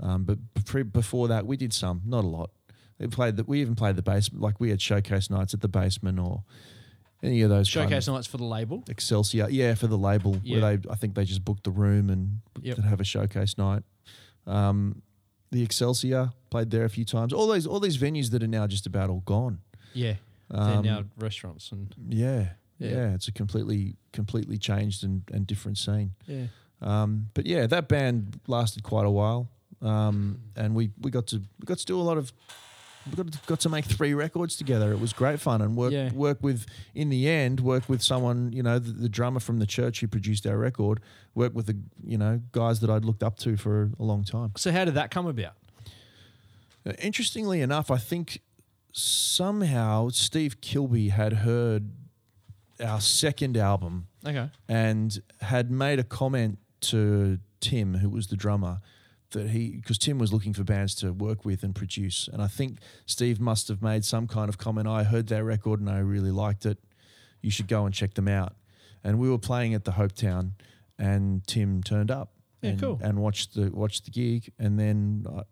Um, 0.00 0.24
but 0.24 0.38
pre- 0.64 0.82
before 0.82 1.28
that, 1.28 1.46
we 1.46 1.56
did 1.56 1.72
some, 1.72 2.02
not 2.04 2.24
a 2.24 2.26
lot. 2.28 2.50
We 2.98 3.06
played 3.08 3.36
the, 3.36 3.44
we 3.44 3.60
even 3.60 3.74
played 3.76 3.94
the 3.96 4.02
basement, 4.02 4.42
like 4.42 4.58
we 4.58 4.70
had 4.70 4.80
showcase 4.82 5.30
nights 5.30 5.54
at 5.54 5.60
the 5.60 5.68
basement 5.68 6.18
or 6.18 6.42
any 7.22 7.42
of 7.42 7.50
those 7.50 7.72
kind 7.72 7.88
Showcase 7.88 8.08
of- 8.08 8.14
nights 8.14 8.26
for 8.26 8.36
the 8.38 8.44
label. 8.44 8.82
Excelsior, 8.88 9.48
yeah, 9.50 9.74
for 9.74 9.86
the 9.86 9.98
label 9.98 10.38
Yeah. 10.42 10.60
where 10.60 10.76
they, 10.76 10.88
I 10.90 10.96
think 10.96 11.14
they 11.14 11.24
just 11.24 11.44
booked 11.44 11.62
the 11.64 11.70
room 11.70 12.10
and 12.10 12.40
Yep. 12.62 12.78
have 12.78 13.00
a 13.00 13.04
showcase 13.04 13.56
night. 13.58 13.82
Um, 14.46 15.02
the 15.52 15.62
Excelsior 15.62 16.30
played 16.50 16.70
there 16.70 16.84
a 16.84 16.88
few 16.90 17.04
times. 17.04 17.32
All 17.32 17.50
these, 17.52 17.66
all 17.66 17.78
these 17.80 17.98
venues 17.98 18.30
that 18.30 18.42
are 18.42 18.48
now 18.48 18.66
just 18.66 18.86
about 18.86 19.08
all 19.10 19.20
gone. 19.20 19.60
Yeah. 19.94 20.14
Um, 20.52 20.82
They're 20.84 20.92
now 20.94 21.04
restaurants 21.18 21.72
and 21.72 21.94
Yeah, 22.08 22.50
Yeah. 22.78 22.90
yeah, 22.90 23.14
it's 23.14 23.28
a 23.28 23.32
completely, 23.32 23.96
completely 24.12 24.58
changed 24.58 25.02
and, 25.04 25.22
and 25.32 25.46
different 25.46 25.78
scene. 25.78 26.12
yeah. 26.26 26.46
Um, 26.80 27.28
but 27.34 27.46
yeah, 27.46 27.66
that 27.68 27.88
band 27.88 28.40
lasted 28.48 28.82
quite 28.82 29.06
a 29.06 29.10
while, 29.10 29.48
um, 29.80 30.40
and 30.56 30.74
we, 30.74 30.90
we 31.00 31.10
got 31.12 31.26
to 31.28 31.36
we 31.36 31.64
got 31.64 31.78
to 31.78 31.86
do 31.86 31.98
a 32.00 32.02
lot 32.02 32.18
of 32.18 32.32
we 33.08 33.16
got 33.16 33.30
to, 33.32 33.38
got 33.46 33.60
to 33.60 33.68
make 33.68 33.84
three 33.84 34.14
records 34.14 34.56
together. 34.56 34.92
It 34.92 34.98
was 35.00 35.12
great 35.12 35.38
fun 35.40 35.62
and 35.62 35.76
work 35.76 35.92
Yeah. 35.92 36.12
work 36.12 36.38
with 36.42 36.66
in 36.94 37.08
the 37.08 37.28
end 37.28 37.60
work 37.60 37.88
with 37.88 38.02
someone 38.02 38.52
you 38.52 38.62
know 38.64 38.80
the, 38.80 38.90
the 38.92 39.08
drummer 39.08 39.38
from 39.40 39.58
the 39.60 39.66
church 39.66 40.00
who 40.00 40.08
produced 40.08 40.44
our 40.46 40.56
record. 40.58 40.98
Work 41.36 41.54
with 41.54 41.66
the 41.66 41.76
you 42.04 42.18
know 42.18 42.40
guys 42.50 42.80
that 42.80 42.90
I'd 42.90 43.04
looked 43.04 43.22
up 43.22 43.36
to 43.38 43.56
for 43.56 43.90
a 44.00 44.02
long 44.02 44.24
time. 44.24 44.50
So 44.56 44.72
how 44.72 44.84
did 44.84 44.94
that 44.94 45.10
come 45.12 45.26
about? 45.28 45.54
Uh, 46.84 46.92
Interestingly 47.00 47.60
enough, 47.60 47.90
I 47.92 47.96
think 47.98 48.40
somehow 48.92 50.08
Steve 50.10 50.60
Kilbey 50.60 51.10
had 51.10 51.32
heard 51.32 51.90
our 52.84 53.00
second 53.00 53.56
album 53.56 54.06
Okay. 54.26 54.50
and 54.68 55.20
had 55.40 55.70
made 55.70 55.98
a 55.98 56.04
comment 56.04 56.58
to 56.82 57.38
Tim, 57.60 57.94
who 57.94 58.08
was 58.10 58.26
the 58.28 58.36
drummer, 58.36 58.80
that 59.30 59.50
he 59.50 59.76
because 59.76 59.98
Tim 59.98 60.18
was 60.18 60.32
looking 60.32 60.52
for 60.52 60.62
bands 60.64 60.94
to 60.96 61.12
work 61.12 61.44
with 61.44 61.62
and 61.62 61.74
produce, 61.74 62.28
and 62.32 62.42
I 62.42 62.48
think 62.48 62.78
Steve 63.06 63.40
must 63.40 63.68
have 63.68 63.80
made 63.82 64.04
some 64.04 64.26
kind 64.26 64.48
of 64.48 64.58
comment. 64.58 64.86
I 64.88 65.04
heard 65.04 65.28
their 65.28 65.44
record 65.44 65.80
and 65.80 65.88
I 65.88 65.98
really 65.98 66.30
liked 66.30 66.66
it. 66.66 66.78
You 67.40 67.50
should 67.50 67.68
go 67.68 67.86
and 67.86 67.94
check 67.94 68.14
them 68.14 68.28
out. 68.28 68.54
And 69.02 69.18
we 69.18 69.28
were 69.30 69.38
playing 69.38 69.74
at 69.74 69.84
the 69.84 69.92
Hopetoun, 69.92 70.52
and 70.98 71.44
Tim 71.46 71.82
turned 71.82 72.10
up 72.10 72.32
Yeah, 72.60 72.70
and, 72.70 72.80
cool. 72.80 73.00
and 73.02 73.18
watched 73.18 73.54
the 73.54 73.70
watched 73.70 74.04
the 74.04 74.10
gig, 74.10 74.52
and 74.58 74.78
then 74.78 75.24
uh, 75.28 75.42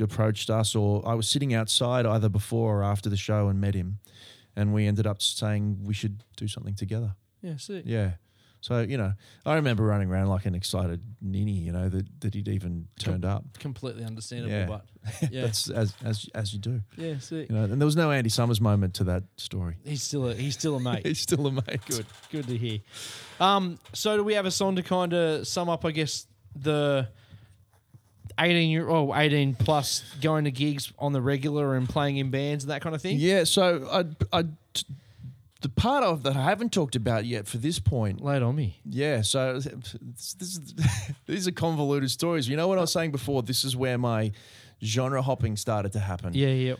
approached 0.00 0.50
us, 0.50 0.74
or 0.74 1.06
I 1.06 1.14
was 1.14 1.28
sitting 1.28 1.52
outside 1.54 2.06
either 2.06 2.28
before 2.28 2.80
or 2.80 2.84
after 2.84 3.08
the 3.08 3.16
show 3.16 3.48
and 3.48 3.60
met 3.60 3.74
him, 3.74 3.98
and 4.56 4.72
we 4.72 4.86
ended 4.86 5.06
up 5.06 5.20
saying 5.22 5.78
we 5.82 5.94
should 5.94 6.22
do 6.36 6.46
something 6.48 6.74
together. 6.74 7.14
Yeah, 7.42 7.56
sick. 7.56 7.84
Yeah. 7.86 8.12
So, 8.62 8.80
you 8.80 8.98
know, 8.98 9.14
I 9.46 9.54
remember 9.54 9.84
running 9.84 10.10
around 10.10 10.26
like 10.26 10.44
an 10.44 10.54
excited 10.54 11.00
ninny, 11.22 11.52
you 11.52 11.72
know, 11.72 11.88
that, 11.88 12.20
that 12.20 12.34
he'd 12.34 12.46
even 12.48 12.88
turned 12.98 13.24
up. 13.24 13.42
Completely 13.58 14.04
understandable, 14.04 14.52
Yeah. 14.54 14.66
but 14.66 14.84
yeah. 15.32 15.40
That's 15.46 15.70
as, 15.70 15.94
as 16.04 16.26
as 16.34 16.52
you 16.52 16.58
do. 16.58 16.82
yeah, 16.98 17.18
sick. 17.20 17.48
You 17.48 17.56
know, 17.56 17.64
and 17.64 17.80
there 17.80 17.86
was 17.86 17.96
no 17.96 18.10
Andy 18.10 18.28
Summers 18.28 18.60
moment 18.60 18.92
to 18.96 19.04
that 19.04 19.22
story. 19.38 19.76
He's 19.82 20.02
still 20.02 20.28
a 20.28 20.34
he's 20.34 20.52
still 20.58 20.76
a 20.76 20.80
mate. 20.80 21.06
He's 21.06 21.20
still 21.20 21.46
a 21.46 21.52
mate. 21.52 21.80
Good, 21.86 22.04
good 22.30 22.46
to 22.48 22.56
hear. 22.58 22.80
Um, 23.40 23.78
so 23.94 24.18
do 24.18 24.24
we 24.24 24.34
have 24.34 24.44
a 24.44 24.50
song 24.50 24.76
to 24.76 24.82
kind 24.82 25.14
of 25.14 25.46
sum 25.48 25.70
up? 25.70 25.86
I 25.86 25.92
guess 25.92 26.26
the 26.54 27.08
eighteen 28.40 28.70
year 28.70 28.88
oh 28.88 29.14
18 29.14 29.54
plus 29.54 30.02
going 30.20 30.44
to 30.44 30.50
gigs 30.50 30.92
on 30.98 31.12
the 31.12 31.20
regular 31.20 31.76
and 31.76 31.88
playing 31.88 32.16
in 32.16 32.30
bands 32.30 32.64
and 32.64 32.70
that 32.70 32.80
kind 32.82 32.94
of 32.94 33.02
thing. 33.02 33.18
Yeah, 33.18 33.44
so 33.44 33.88
I, 34.32 34.38
I, 34.38 34.42
t- 34.74 34.86
the 35.60 35.68
part 35.68 36.02
of 36.02 36.22
that 36.22 36.36
I 36.36 36.42
haven't 36.44 36.72
talked 36.72 36.96
about 36.96 37.24
yet 37.26 37.46
for 37.46 37.58
this 37.58 37.78
point. 37.78 38.20
It 38.22 38.42
on 38.42 38.56
me. 38.56 38.80
Yeah, 38.84 39.20
so 39.22 39.54
this, 39.60 40.34
this 40.34 40.56
is, 40.56 40.74
these 41.26 41.46
are 41.48 41.52
convoluted 41.52 42.10
stories. 42.10 42.48
You 42.48 42.56
know 42.56 42.66
what 42.66 42.78
I 42.78 42.80
was 42.80 42.92
saying 42.92 43.10
before? 43.12 43.42
This 43.42 43.62
is 43.64 43.76
where 43.76 43.98
my 43.98 44.32
genre 44.82 45.20
hopping 45.22 45.56
started 45.56 45.92
to 45.92 45.98
happen. 45.98 46.32
Yeah, 46.32 46.48
yeah, 46.48 46.74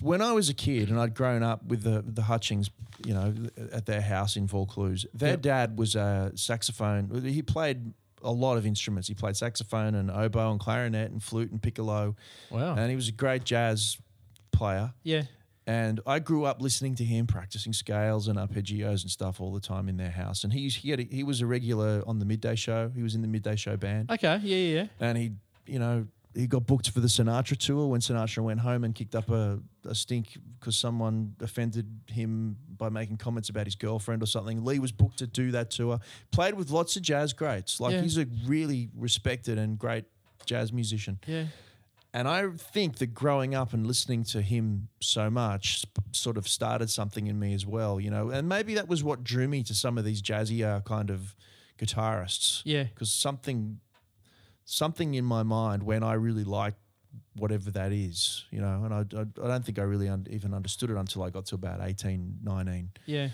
when 0.00 0.22
I 0.22 0.32
was 0.32 0.48
a 0.48 0.54
kid 0.54 0.90
and 0.90 1.00
I'd 1.00 1.14
grown 1.14 1.42
up 1.42 1.64
with 1.64 1.82
the 1.82 2.04
the 2.06 2.22
Hutchings, 2.22 2.70
you 3.04 3.14
know, 3.14 3.34
at 3.72 3.86
their 3.86 4.02
house 4.02 4.36
in 4.36 4.46
Vaucluse, 4.46 5.06
their 5.12 5.30
Yep. 5.30 5.42
dad 5.42 5.78
was 5.78 5.96
a 5.96 6.30
saxophone. 6.36 7.22
He 7.24 7.42
played 7.42 7.92
a 8.26 8.30
lot 8.30 8.56
of 8.58 8.66
instruments. 8.66 9.08
He 9.08 9.14
played 9.14 9.36
saxophone 9.36 9.94
and 9.94 10.10
oboe 10.10 10.50
and 10.50 10.60
clarinet 10.60 11.10
and 11.10 11.22
flute 11.22 11.50
and 11.50 11.62
piccolo, 11.62 12.16
Wow. 12.50 12.74
and 12.76 12.90
he 12.90 12.96
was 12.96 13.08
a 13.08 13.12
great 13.12 13.44
jazz 13.44 13.96
player. 14.52 14.92
yeah, 15.02 15.22
And 15.66 16.00
I 16.06 16.18
grew 16.18 16.44
up 16.44 16.60
listening 16.62 16.94
to 16.96 17.04
him 17.04 17.26
practicing 17.26 17.72
scales 17.72 18.28
and 18.28 18.38
arpeggios 18.38 19.02
and 19.02 19.10
stuff 19.10 19.40
all 19.40 19.52
the 19.52 19.60
time 19.60 19.88
in 19.88 19.96
their 19.96 20.10
house. 20.10 20.44
And 20.44 20.52
he 20.52 20.68
he 20.68 20.90
had 20.90 21.00
a, 21.00 21.04
he 21.04 21.22
was 21.24 21.40
a 21.40 21.46
regular 21.46 22.02
on 22.06 22.18
the 22.18 22.24
midday 22.24 22.54
show. 22.56 22.90
He 22.94 23.02
was 23.02 23.14
in 23.14 23.22
the 23.22 23.28
midday 23.28 23.56
show 23.56 23.76
band 23.76 24.10
okay, 24.10 24.38
yeah, 24.42 24.56
yeah, 24.56 24.74
yeah. 24.82 24.86
and 25.08 25.18
he, 25.18 25.32
you 25.66 25.78
know, 25.78 26.06
he 26.36 26.46
got 26.46 26.66
booked 26.66 26.90
for 26.90 27.00
the 27.00 27.08
Sinatra 27.08 27.56
tour 27.56 27.86
when 27.88 28.00
Sinatra 28.00 28.42
went 28.44 28.60
home 28.60 28.84
and 28.84 28.94
kicked 28.94 29.14
up 29.14 29.30
a, 29.30 29.58
a 29.86 29.94
stink 29.94 30.36
because 30.58 30.76
someone 30.76 31.34
offended 31.40 31.86
him 32.08 32.56
by 32.76 32.90
making 32.90 33.16
comments 33.16 33.48
about 33.48 33.64
his 33.66 33.74
girlfriend 33.74 34.22
or 34.22 34.26
something. 34.26 34.62
Lee 34.64 34.78
was 34.78 34.92
booked 34.92 35.18
to 35.20 35.26
do 35.26 35.50
that 35.52 35.70
tour. 35.70 35.98
Played 36.32 36.54
with 36.54 36.70
lots 36.70 36.94
of 36.96 37.02
jazz 37.02 37.32
greats. 37.32 37.80
Like 37.80 37.94
Yeah. 37.94 38.02
he's 38.02 38.18
a 38.18 38.26
really 38.46 38.90
respected 38.94 39.56
and 39.58 39.78
great 39.78 40.04
jazz 40.44 40.72
musician. 40.72 41.18
yeah. 41.26 41.46
And 42.14 42.26
I 42.28 42.48
think 42.48 42.96
that 42.98 43.08
growing 43.12 43.54
up 43.54 43.74
and 43.74 43.86
listening 43.86 44.24
to 44.24 44.40
him 44.40 44.88
so 45.02 45.28
much 45.28 45.80
sp- 45.84 46.00
sort 46.12 46.38
of 46.38 46.48
started 46.48 46.88
something 46.88 47.26
in 47.26 47.38
me 47.38 47.52
as 47.52 47.66
well, 47.66 48.00
you 48.00 48.10
know. 48.10 48.30
And 48.30 48.48
maybe 48.48 48.74
that 48.74 48.88
was 48.88 49.04
what 49.04 49.22
drew 49.22 49.48
me 49.48 49.62
to 49.64 49.74
some 49.74 49.98
of 49.98 50.04
these 50.06 50.22
jazzier 50.22 50.82
kind 50.86 51.10
of 51.10 51.34
guitarists 51.78 52.62
Yeah. 52.64 52.84
because 52.84 53.10
something 53.10 53.80
something 54.66 55.14
in 55.14 55.24
my 55.24 55.42
mind 55.42 55.82
when 55.84 56.02
I 56.02 56.12
really 56.14 56.44
like 56.44 56.74
whatever 57.36 57.70
that 57.70 57.92
is, 57.92 58.44
you 58.50 58.60
know, 58.60 58.82
and 58.84 58.92
I, 58.92 58.98
I, 59.18 59.20
I 59.44 59.48
don't 59.48 59.64
think 59.64 59.78
I 59.78 59.82
really 59.82 60.08
un- 60.08 60.26
even 60.28 60.52
understood 60.52 60.90
it 60.90 60.96
until 60.96 61.22
I 61.22 61.30
got 61.30 61.46
to 61.46 61.54
about 61.54 61.80
18, 61.82 62.40
19. 62.42 62.90
Yeah. 63.06 63.28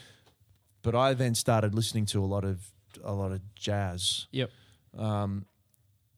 But 0.83 0.95
I 0.95 1.15
then 1.15 1.35
started 1.35 1.75
listening 1.75 2.07
to 2.07 2.23
a 2.23 2.27
lot 2.27 2.45
of 2.45 2.71
a 3.03 3.13
lot 3.13 3.33
of 3.33 3.41
jazz, 3.55 4.27
Yep. 4.33 4.51
um, 4.99 5.47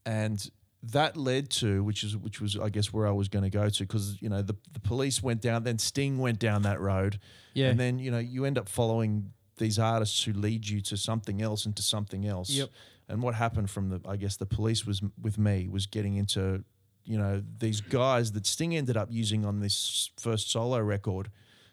and 0.05 0.51
that 0.83 1.17
led 1.17 1.49
to 1.49 1.83
which 1.85 2.03
is 2.05 2.17
which 2.17 2.41
was 2.41 2.59
I 2.59 2.69
guess 2.69 2.93
where 2.93 3.07
I 3.07 3.11
was 3.13 3.29
going 3.29 3.45
to 3.45 3.51
go 3.51 3.69
to 3.69 3.83
because 3.85 4.21
you 4.21 4.29
know 4.29 4.43
the 4.43 4.57
the 4.73 4.81
police 4.81 5.23
went 5.23 5.41
down, 5.41 5.63
then 5.65 5.79
Sting 5.79 6.19
went 6.19 6.39
down 6.39 6.63
that 6.63 6.81
road, 6.81 7.21
Yeah. 7.55 7.69
and 7.71 7.79
then 7.79 7.99
you 7.99 8.11
know 8.11 8.19
you 8.19 8.45
end 8.45 8.59
up 8.59 8.69
following 8.69 9.33
these 9.59 9.79
artists 9.79 10.25
who 10.25 10.33
lead 10.33 10.67
you 10.69 10.81
to 10.81 10.97
something 10.97 11.41
else 11.41 11.65
and 11.65 11.77
to 11.77 11.83
something 11.83 12.27
else. 12.27 12.51
Yep. 12.51 12.71
And 13.09 13.23
what 13.23 13.35
happened 13.35 13.69
from 13.71 13.91
the 13.91 14.01
I 14.09 14.17
guess 14.17 14.37
the 14.37 14.47
police 14.47 14.87
was 14.87 15.03
with 15.21 15.37
me 15.39 15.69
was 15.69 15.87
getting 15.87 16.17
into 16.17 16.65
you 17.05 17.19
know 17.19 17.43
these 17.59 17.81
guys 17.83 18.33
that 18.33 18.47
Sting 18.47 18.75
ended 18.75 18.97
up 18.97 19.09
using 19.11 19.45
on 19.45 19.61
this 19.61 20.11
first 20.19 20.51
solo 20.51 20.79
record, 20.81 21.31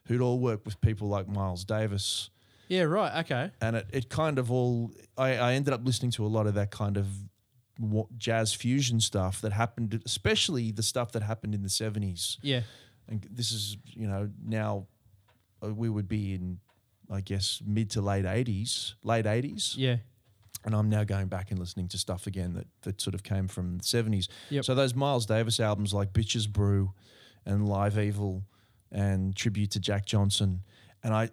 who'd 0.08 0.22
all 0.22 0.40
worked 0.40 0.66
with 0.66 0.80
people 0.82 1.08
like 1.08 1.28
Miles 1.30 1.64
Davis, 1.64 2.30
yeah. 2.68 2.84
Right. 2.84 3.20
Okay. 3.26 3.52
and 3.62 3.76
it, 3.78 3.88
it 3.92 4.10
kind 4.10 4.38
of 4.40 4.52
all 4.52 4.92
I, 5.18 5.36
I 5.38 5.54
ended 5.54 5.74
up 5.74 5.86
listening 5.86 6.12
to 6.12 6.26
a 6.26 6.28
lot 6.28 6.48
of 6.48 6.54
that 6.56 6.70
kind 6.72 6.98
of 6.98 7.08
jazz 8.18 8.54
fusion 8.54 9.00
stuff 9.00 9.42
that 9.42 9.54
happened, 9.54 10.02
especially 10.06 10.72
the 10.72 10.84
stuff 10.84 11.12
that 11.14 11.24
happened 11.24 11.56
in 11.56 11.64
the 11.64 11.70
seventies 11.70 12.38
Yeah. 12.42 12.62
and 13.08 13.26
this 13.32 13.52
is 13.52 13.78
you 13.86 14.08
know 14.08 14.30
now 14.46 14.88
uh, 15.64 15.74
we 15.74 15.90
would 15.90 16.08
be 16.08 16.34
in 16.34 16.60
I 17.10 17.22
guess 17.22 17.62
mid 17.66 17.90
to 17.92 18.02
late 18.02 18.26
eighties, 18.26 18.96
late 19.04 19.26
eighties, 19.26 19.76
Yeah. 19.78 19.98
And 20.64 20.76
I'm 20.76 20.90
now 20.90 21.04
going 21.04 21.28
back 21.28 21.52
and 21.52 21.60
listening 21.60 21.88
to 21.90 21.98
stuff 21.98 22.28
again 22.28 22.54
that 22.54 22.68
that 22.84 23.02
sort 23.02 23.14
of 23.16 23.24
came 23.24 23.48
from 23.48 23.78
the 23.78 23.84
seventies. 23.84 24.28
Yep. 24.50 24.66
So 24.66 24.76
those 24.76 24.94
Miles 24.96 25.26
Davis 25.26 25.60
albums 25.60 25.94
like 25.94 26.14
Bitches 26.14 26.48
Brew 26.50 26.94
and 27.46 27.68
Live 27.68 27.98
Evil 27.98 28.44
and 28.92 29.36
Tribute 29.36 29.72
to 29.72 29.80
Jack 29.80 30.06
Johnson, 30.06 30.62
and 31.04 31.14
I. 31.14 31.30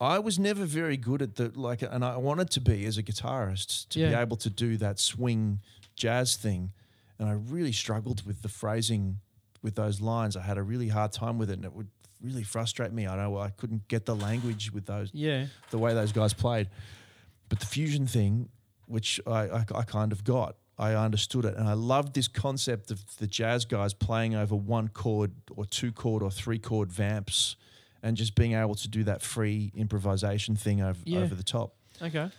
I 0.00 0.18
was 0.18 0.36
never 0.36 0.64
very 0.64 0.96
good 0.96 1.22
at 1.22 1.36
the 1.36 1.52
like, 1.54 1.82
and 1.82 2.04
I 2.04 2.16
wanted 2.16 2.50
to 2.50 2.60
be 2.60 2.86
as 2.86 2.98
a 2.98 3.04
guitarist 3.04 3.88
to 3.90 4.00
be 4.00 4.14
able 4.14 4.36
to 4.38 4.50
do 4.50 4.76
that 4.78 4.98
swing 4.98 5.60
jazz 5.94 6.34
thing, 6.34 6.72
and 7.20 7.28
I 7.28 7.34
really 7.34 7.70
struggled 7.70 8.26
with 8.26 8.42
the 8.42 8.48
phrasing 8.48 9.18
with 9.62 9.76
those 9.76 10.00
lines. 10.00 10.36
I 10.36 10.42
had 10.42 10.58
a 10.58 10.62
really 10.64 10.88
hard 10.88 11.12
time 11.12 11.38
with 11.38 11.50
it, 11.50 11.54
and 11.54 11.64
it 11.64 11.72
would 11.72 11.86
really 12.20 12.42
frustrate 12.42 12.92
me. 12.92 13.06
I 13.06 13.14
know 13.14 13.38
I 13.38 13.50
couldn't 13.50 13.86
get 13.86 14.04
the 14.04 14.16
language 14.16 14.72
with 14.72 14.86
those 14.86 15.10
Yeah. 15.14 15.46
the 15.70 15.78
way 15.78 15.94
those 15.94 16.10
guys 16.10 16.32
played. 16.34 16.68
But 17.52 17.60
the 17.60 17.66
fusion 17.66 18.06
thing, 18.06 18.48
which 18.86 19.20
I, 19.26 19.40
I, 19.42 19.64
I 19.74 19.82
kind 19.82 20.10
of 20.10 20.24
got, 20.24 20.56
I 20.78 20.94
understood 20.94 21.44
it, 21.44 21.54
and 21.54 21.68
I 21.68 21.74
loved 21.74 22.14
this 22.14 22.26
concept 22.26 22.90
of 22.90 23.04
the 23.18 23.26
jazz 23.26 23.66
guys 23.66 23.92
playing 23.92 24.34
over 24.34 24.56
one 24.56 24.88
chord 24.88 25.32
or 25.54 25.66
two 25.66 25.92
chord 25.92 26.22
or 26.22 26.30
three 26.30 26.58
chord 26.58 26.90
vamps, 26.90 27.56
and 28.02 28.16
just 28.16 28.36
being 28.36 28.54
able 28.54 28.74
to 28.76 28.88
do 28.88 29.04
that 29.04 29.20
free 29.20 29.70
improvisation 29.74 30.56
thing 30.56 30.80
over, 30.80 30.98
Yeah. 31.04 31.18
over 31.18 31.34
the 31.34 31.42
top. 31.42 31.74
Okay. 32.00 32.30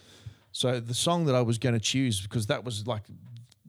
So 0.52 0.80
the 0.80 0.96
song 0.96 1.26
that 1.26 1.36
I 1.36 1.42
was 1.44 1.60
going 1.60 1.74
to 1.76 1.80
choose 1.80 2.20
because 2.20 2.48
that 2.48 2.64
was 2.66 2.88
like 2.88 3.04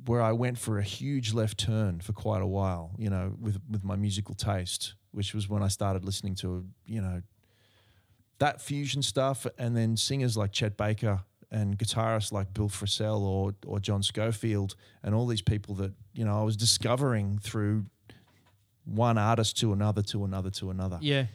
where 0.06 0.22
I 0.22 0.32
went 0.32 0.56
for 0.58 0.78
a 0.78 0.82
huge 0.82 1.34
left 1.34 1.58
turn 1.58 2.00
for 2.00 2.14
quite 2.14 2.40
a 2.40 2.46
while, 2.46 2.92
you 2.96 3.10
know, 3.10 3.34
with 3.38 3.60
with 3.70 3.84
my 3.84 3.96
musical 3.96 4.34
taste, 4.34 4.94
which 5.12 5.34
was 5.34 5.46
when 5.46 5.62
I 5.62 5.68
started 5.68 6.06
listening 6.06 6.36
to, 6.36 6.64
you 6.86 7.02
know, 7.02 7.20
that 8.38 8.60
fusion 8.60 9.02
stuff 9.02 9.46
and 9.58 9.76
then 9.76 9.96
singers 9.96 10.36
like 10.36 10.52
Chet 10.52 10.76
Baker 10.76 11.20
and 11.50 11.78
guitarists 11.78 12.32
like 12.32 12.52
Bill 12.54 12.68
Frisell 12.68 13.20
or 13.20 13.54
or 13.66 13.80
John 13.80 14.02
Scofield 14.02 14.74
and 15.02 15.14
all 15.14 15.26
these 15.26 15.42
people 15.42 15.74
that, 15.76 15.92
you 16.12 16.24
know, 16.24 16.38
I 16.38 16.42
was 16.42 16.56
discovering 16.56 17.38
through 17.38 17.86
one 18.84 19.18
artist 19.18 19.58
to 19.60 19.72
another 19.72 20.02
to 20.02 20.24
another 20.24 20.50
to 20.50 20.70
another. 20.70 20.98
Yeah. 21.00 21.26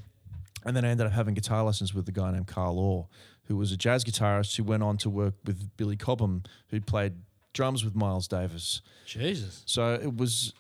And 0.66 0.76
then 0.76 0.84
I 0.86 0.90
ended 0.90 1.08
up 1.08 1.14
having 1.14 1.34
guitar 1.34 1.64
lessons 1.64 1.94
with 1.94 2.08
a 2.10 2.12
guy 2.12 2.32
named 2.32 2.48
Carl 2.48 2.78
Orr, 2.78 3.08
who 3.46 3.56
was 3.56 3.72
a 3.72 3.78
jazz 3.78 4.04
guitarist 4.04 4.56
who 4.58 4.64
went 4.64 4.84
on 4.84 4.98
to 4.98 5.10
work 5.10 5.36
with 5.46 5.76
Billy 5.78 5.96
Cobham, 5.96 6.44
who 6.68 6.82
played 6.82 7.14
drums 7.54 7.84
with 7.84 7.96
Miles 7.96 8.28
Davis. 8.28 8.82
Jesus. 9.06 9.64
So 9.66 9.94
it 9.94 10.18
was, 10.18 10.54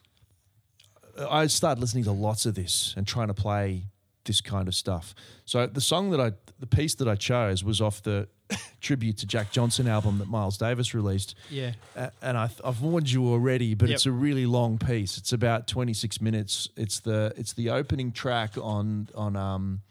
I 1.30 1.48
started 1.48 1.82
listening 1.82 2.06
to 2.06 2.12
lots 2.12 2.46
of 2.46 2.56
this 2.56 2.94
and 2.98 3.06
trying 3.06 3.28
to 3.28 3.34
play 3.34 3.84
this 4.26 4.42
kind 4.42 4.68
of 4.68 4.76
stuff. 4.76 5.16
So 5.46 5.66
the 5.68 5.82
song 5.82 6.12
that 6.12 6.20
I, 6.20 6.34
the 6.60 6.68
piece 6.68 6.96
that 6.96 7.08
I 7.08 7.16
chose 7.16 7.64
was 7.64 7.82
off 7.82 8.04
the 8.04 8.28
tribute 8.82 9.18
to 9.20 9.26
Jack 9.26 9.52
Johnson 9.52 9.88
album 9.88 10.20
that 10.20 10.28
Miles 10.28 10.58
Davis 10.58 10.94
released. 10.94 11.36
Yeah. 11.50 11.72
A- 11.96 12.12
and 12.22 12.38
I, 12.38 12.50
I've 12.64 12.82
warned 12.82 13.12
you 13.12 13.28
already, 13.28 13.74
but 13.76 13.90
Yep. 13.90 13.96
it's 13.96 14.06
a 14.06 14.12
really 14.12 14.46
long 14.46 14.78
piece. 14.78 15.18
It's 15.18 15.34
about 15.34 15.68
26 15.68 16.22
minutes. 16.22 16.68
It's 16.76 17.00
the 17.00 17.34
it's 17.38 17.54
the 17.54 17.70
opening 17.70 18.12
track 18.12 18.54
on 18.62 19.08
on 19.16 19.36
um. 19.36 19.82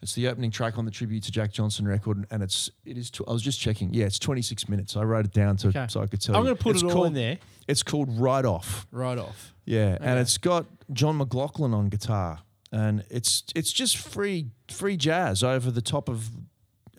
It's 0.00 0.14
the 0.14 0.28
opening 0.28 0.52
track 0.52 0.78
on 0.78 0.84
the 0.84 0.92
tribute 0.92 1.24
to 1.24 1.32
Jack 1.32 1.52
Johnson 1.52 1.88
record, 1.88 2.24
and 2.30 2.40
it's 2.40 2.70
it 2.84 2.96
is. 2.96 3.10
Tw- 3.10 3.22
I 3.26 3.32
was 3.32 3.42
just 3.42 3.58
checking. 3.58 3.92
Yeah, 3.92 4.04
it's 4.06 4.20
26 4.20 4.68
minutes. 4.68 4.96
I 4.96 5.02
wrote 5.02 5.24
it 5.24 5.32
down 5.32 5.56
to 5.56 5.68
Okay. 5.68 5.86
so 5.88 6.00
I 6.00 6.06
could 6.06 6.20
tell 6.20 6.36
I'm 6.36 6.44
going 6.44 6.56
to 6.56 6.62
put 6.62 6.76
It's 6.76 6.84
it 6.84 6.86
all 6.86 6.92
called- 6.92 7.06
in 7.08 7.14
there 7.14 7.38
It's 7.66 7.82
called 7.82 8.08
Right 8.16 8.44
Off. 8.44 8.86
right 8.92 9.18
off. 9.18 9.52
Yeah, 9.64 9.98
and 10.00 10.20
it's 10.20 10.38
got 10.38 10.66
John 10.92 11.16
McLaughlin 11.18 11.74
on 11.74 11.88
guitar, 11.88 12.38
and 12.72 13.04
it's 13.10 13.44
it's 13.54 13.72
just 13.72 13.96
free 13.96 14.46
free 14.70 14.96
jazz 14.96 15.42
over 15.42 15.70
the 15.70 15.82
top 15.82 16.08
of 16.08 16.30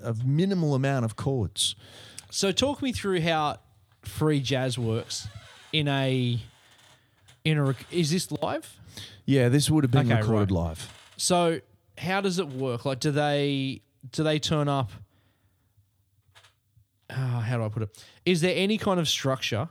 of 0.01 0.25
minimal 0.25 0.75
amount 0.75 1.05
of 1.05 1.15
chords. 1.15 1.75
So 2.31 2.51
talk 2.51 2.81
me 2.81 2.91
through 2.91 3.21
how 3.21 3.57
free 4.03 4.39
jazz 4.39 4.77
works 4.77 5.27
in 5.73 5.87
a 5.87 6.39
in 7.43 7.57
a 7.57 7.75
is 7.91 8.11
this 8.11 8.31
live? 8.31 8.77
Yeah, 9.25 9.49
this 9.49 9.69
would 9.69 9.83
have 9.83 9.91
been 9.91 10.11
Okay, 10.11 10.21
recorded 10.21 10.51
right. 10.51 10.63
live. 10.63 10.93
So 11.17 11.59
how 11.97 12.21
does 12.21 12.39
it 12.39 12.47
work? 12.47 12.85
Like, 12.85 12.99
do 12.99 13.11
they 13.11 13.81
do 14.11 14.23
they 14.23 14.39
turn 14.39 14.67
up? 14.67 14.91
Uh, 17.09 17.39
how 17.41 17.57
do 17.57 17.63
I 17.63 17.69
put 17.69 17.83
it? 17.83 18.05
Is 18.25 18.41
there 18.41 18.53
any 18.55 18.77
kind 18.77 18.99
of 18.99 19.07
structure, 19.07 19.67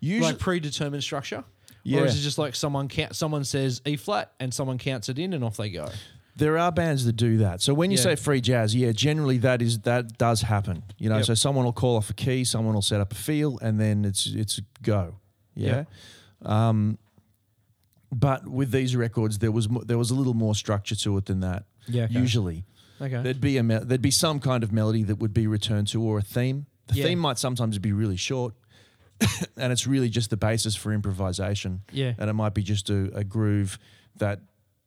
Usually, 0.00 0.32
like 0.32 0.40
predetermined 0.40 1.02
structure, 1.04 1.44
Yeah. 1.84 2.00
or 2.00 2.06
is 2.06 2.16
it 2.18 2.22
just 2.22 2.38
like 2.38 2.54
someone 2.54 2.88
count, 2.88 3.14
someone 3.14 3.44
says 3.44 3.80
E 3.86 3.96
flat 3.96 4.32
and 4.40 4.52
someone 4.52 4.78
counts 4.78 5.08
it 5.08 5.18
in 5.18 5.32
and 5.34 5.44
off 5.44 5.56
they 5.56 5.70
go? 5.70 5.88
There 6.36 6.58
are 6.58 6.72
bands 6.72 7.04
that 7.04 7.12
do 7.14 7.36
that. 7.38 7.60
So 7.62 7.74
when 7.74 7.90
you 7.92 7.96
Yeah. 7.96 8.02
say 8.02 8.16
free 8.16 8.40
jazz, 8.40 8.74
yeah, 8.74 8.90
generally 8.90 9.38
that 9.38 9.62
is 9.62 9.78
that 9.80 10.18
does 10.18 10.40
happen. 10.42 10.82
You 10.98 11.08
know, 11.10 11.16
Yep. 11.18 11.26
so 11.26 11.34
someone 11.34 11.64
will 11.64 11.72
call 11.72 11.96
off 11.96 12.10
a 12.10 12.14
key, 12.14 12.42
someone 12.44 12.74
will 12.74 12.82
set 12.82 13.00
up 13.00 13.12
a 13.12 13.14
feel, 13.14 13.58
and 13.60 13.78
then 13.78 14.04
it's 14.04 14.26
it's 14.26 14.60
go. 14.82 15.16
Yeah. 15.54 15.84
Um, 16.42 16.98
but 18.10 18.48
with 18.48 18.70
these 18.70 18.96
records, 18.96 19.38
there 19.38 19.52
was 19.52 19.68
mo- 19.68 19.82
there 19.84 19.98
was 19.98 20.10
a 20.10 20.14
little 20.14 20.34
more 20.34 20.54
structure 20.54 20.94
to 20.96 21.16
it 21.18 21.26
than 21.26 21.40
that. 21.40 21.64
Yeah, 21.86 22.04
okay. 22.04 22.14
Usually, 22.18 22.64
Okay. 23.00 23.22
there'd 23.22 23.40
be 23.40 23.56
a 23.56 23.62
me- 23.62 23.78
there'd 23.82 24.02
be 24.02 24.10
some 24.10 24.40
kind 24.40 24.62
of 24.64 24.72
melody 24.72 25.02
that 25.04 25.16
would 25.16 25.34
be 25.34 25.46
returned 25.46 25.88
to 25.88 26.02
or 26.02 26.18
a 26.18 26.22
theme. 26.22 26.66
The 26.88 26.96
Yeah. 26.96 27.04
theme 27.06 27.18
might 27.18 27.38
sometimes 27.38 27.78
be 27.78 27.92
really 27.92 28.16
short, 28.16 28.54
and 29.56 29.72
it's 29.72 29.86
really 29.86 30.08
just 30.08 30.30
the 30.30 30.36
basis 30.36 30.74
for 30.76 30.92
improvisation. 30.92 31.82
Yeah. 31.92 32.14
and 32.18 32.28
it 32.30 32.34
might 32.34 32.54
be 32.54 32.62
just 32.62 32.90
a, 32.90 33.10
a 33.14 33.24
groove 33.24 33.78
that 34.16 34.40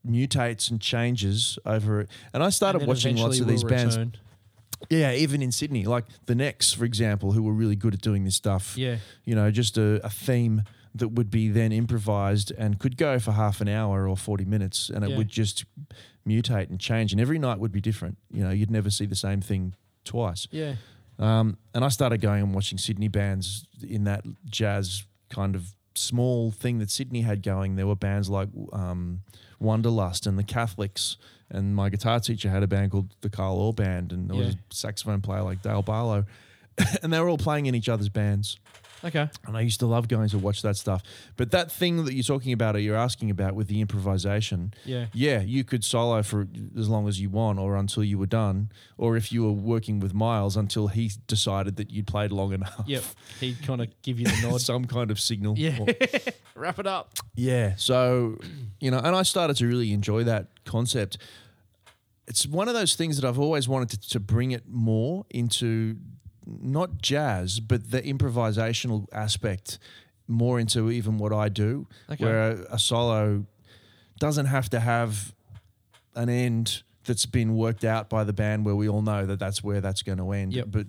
mutates 0.08 0.70
and 0.72 0.80
changes 0.80 1.58
over 1.66 2.02
it. 2.02 2.10
And 2.34 2.44
I 2.44 2.50
started 2.50 2.80
And 2.82 2.88
watching 2.88 3.18
lots 3.18 3.40
of 3.40 3.48
these 3.48 3.64
will 3.64 3.70
bands. 3.72 3.98
Yeah, 4.90 5.12
even 5.14 5.42
in 5.42 5.52
Sydney, 5.52 5.86
like 5.86 6.06
the 6.28 6.36
Necks, 6.36 6.72
for 6.72 6.86
example, 6.86 7.32
who 7.32 7.42
were 7.42 7.52
really 7.54 7.76
good 7.76 7.94
at 7.96 8.02
doing 8.02 8.26
this 8.26 8.36
stuff. 8.36 8.78
Yeah. 8.78 8.98
You 9.26 9.34
know, 9.36 9.50
just 9.50 9.78
a, 9.78 10.06
a 10.06 10.10
theme 10.10 10.64
that 10.94 11.10
would 11.10 11.30
be 11.32 11.50
then 11.50 11.72
improvised 11.72 12.52
and 12.58 12.80
could 12.80 12.96
go 12.98 13.18
for 13.20 13.32
half 13.32 13.60
an 13.60 13.68
hour 13.68 14.08
or 14.08 14.16
40 14.16 14.46
minutes 14.46 14.90
and 14.90 15.04
it 15.04 15.12
Yeah. 15.12 15.18
would 15.18 15.30
just 15.30 15.66
mutate 16.28 16.70
and 16.70 16.80
change. 16.80 17.12
And 17.12 17.20
every 17.20 17.40
night 17.40 17.60
would 17.60 17.72
be 17.72 17.82
different. 17.82 18.18
You 18.32 18.44
know, 18.44 18.52
you'd 18.52 18.72
never 18.72 18.90
see 18.90 19.06
the 19.06 19.16
same 19.16 19.42
thing 19.42 19.74
twice. 20.06 20.48
Yeah. 20.52 20.76
Um, 21.20 21.58
and 21.74 21.84
I 21.84 21.90
started 21.90 22.22
going 22.22 22.44
and 22.44 22.54
watching 22.54 22.78
Sydney 22.78 23.08
bands 23.08 23.66
in 23.88 24.04
that 24.04 24.24
jazz 24.46 25.04
kind 25.30 25.56
of 25.56 25.74
small 25.96 26.52
thing 26.52 26.80
that 26.80 26.92
Sydney 26.92 27.22
had 27.22 27.42
going. 27.42 27.76
There 27.76 27.88
were 27.88 27.96
bands 27.96 28.30
like 28.30 28.50
um, 28.72 29.22
Wanderlust 29.60 30.28
and 30.28 30.38
the 30.38 30.44
Catholics. 30.44 31.18
And 31.50 31.76
my 31.76 31.90
guitar 31.90 32.20
teacher 32.20 32.50
had 32.50 32.62
a 32.62 32.68
band 32.68 32.92
called 32.92 33.16
the 33.22 33.30
Carl 33.30 33.56
Orr 33.58 33.74
Band, 33.74 34.12
and 34.12 34.30
there 34.30 34.38
was 34.38 34.56
a 34.56 34.58
saxophone 34.70 35.22
player 35.22 35.44
like 35.44 35.62
Dale 35.62 35.82
Barlow. 35.82 36.26
and 37.02 37.12
they 37.12 37.20
were 37.20 37.30
all 37.30 37.38
playing 37.38 37.66
in 37.66 37.76
each 37.76 37.90
other's 37.90 38.10
bands. 38.10 38.58
Okay. 39.04 39.30
And 39.46 39.56
I 39.56 39.62
used 39.62 39.80
to 39.82 39.86
love 39.86 40.08
going 40.08 40.28
to 40.30 40.38
watch 40.40 40.62
that 40.64 40.76
stuff. 40.76 41.04
But 41.36 41.52
that 41.52 41.72
thing 41.72 42.06
that 42.06 42.14
you're 42.16 42.24
talking 42.24 42.52
about 42.52 42.76
or 42.76 42.80
you're 42.80 42.96
asking 42.96 43.30
about 43.30 43.54
with 43.54 43.68
the 43.68 43.80
improvisation, 43.80 44.74
Yeah. 44.86 45.06
yeah, 45.14 45.42
you 45.42 45.64
could 45.64 45.84
solo 45.84 46.24
for 46.24 46.48
as 46.78 46.90
long 46.90 47.08
as 47.08 47.22
you 47.22 47.30
want 47.30 47.60
or 47.60 47.76
until 47.76 48.04
you 48.04 48.18
were 48.18 48.26
done. 48.26 48.72
Or 48.98 49.16
if 49.16 49.32
you 49.32 49.44
were 49.44 49.52
working 49.52 50.00
with 50.00 50.14
Miles 50.14 50.58
until 50.58 50.88
he 50.88 51.12
decided 51.28 51.76
that 51.76 51.92
you'd 51.92 52.08
played 52.08 52.32
long 52.32 52.54
enough. 52.54 52.84
Yep. 52.88 53.04
He'd 53.40 53.62
kind 53.62 53.82
of 53.82 53.90
give 54.02 54.20
you 54.20 54.26
the 54.26 54.40
nod. 54.50 54.62
Some 54.62 54.86
kind 54.86 55.12
of 55.12 55.20
signal. 55.20 55.54
yeah. 55.58 55.78
Or- 55.80 55.88
Wrap 56.56 56.80
it 56.80 56.88
up. 56.88 57.14
yeah. 57.36 57.76
So, 57.78 58.40
you 58.80 58.90
know, 58.90 58.98
and 58.98 59.16
I 59.16 59.22
started 59.22 59.58
to 59.58 59.68
really 59.68 59.94
enjoy 59.94 60.24
that 60.24 60.48
concept. 60.66 61.20
It's 62.28 62.46
one 62.48 62.68
of 62.68 62.74
those 62.74 62.96
things 62.96 63.20
that 63.22 63.28
I've 63.28 63.40
always 63.40 63.70
wanted 63.70 64.02
to, 64.02 64.10
to 64.10 64.20
bring 64.20 64.52
it 64.52 64.64
more 64.68 65.26
into 65.30 65.98
not 66.62 67.02
jazz, 67.02 67.60
but 67.60 67.92
the 67.92 68.02
improvisational 68.02 69.08
aspect 69.12 69.80
more 70.28 70.60
into 70.60 70.90
even 70.92 71.18
what 71.18 71.34
I 71.34 71.50
do, 71.50 71.88
Okay. 72.10 72.24
where 72.24 72.52
a, 72.52 72.76
a 72.76 72.80
solo 72.80 73.46
doesn't 74.20 74.48
have 74.48 74.70
to 74.72 74.80
have 74.80 75.34
an 76.16 76.30
end 76.30 76.84
that's 77.06 77.26
been 77.26 77.56
worked 77.56 77.84
out 77.84 78.10
by 78.10 78.24
the 78.24 78.34
band 78.34 78.66
where 78.66 78.76
we 78.76 78.90
all 78.90 79.02
know 79.02 79.26
that 79.26 79.40
that's 79.40 79.64
where 79.64 79.80
that's 79.82 80.02
going 80.02 80.18
to 80.18 80.32
end. 80.32 80.54
Yep. 80.54 80.66
But 80.70 80.88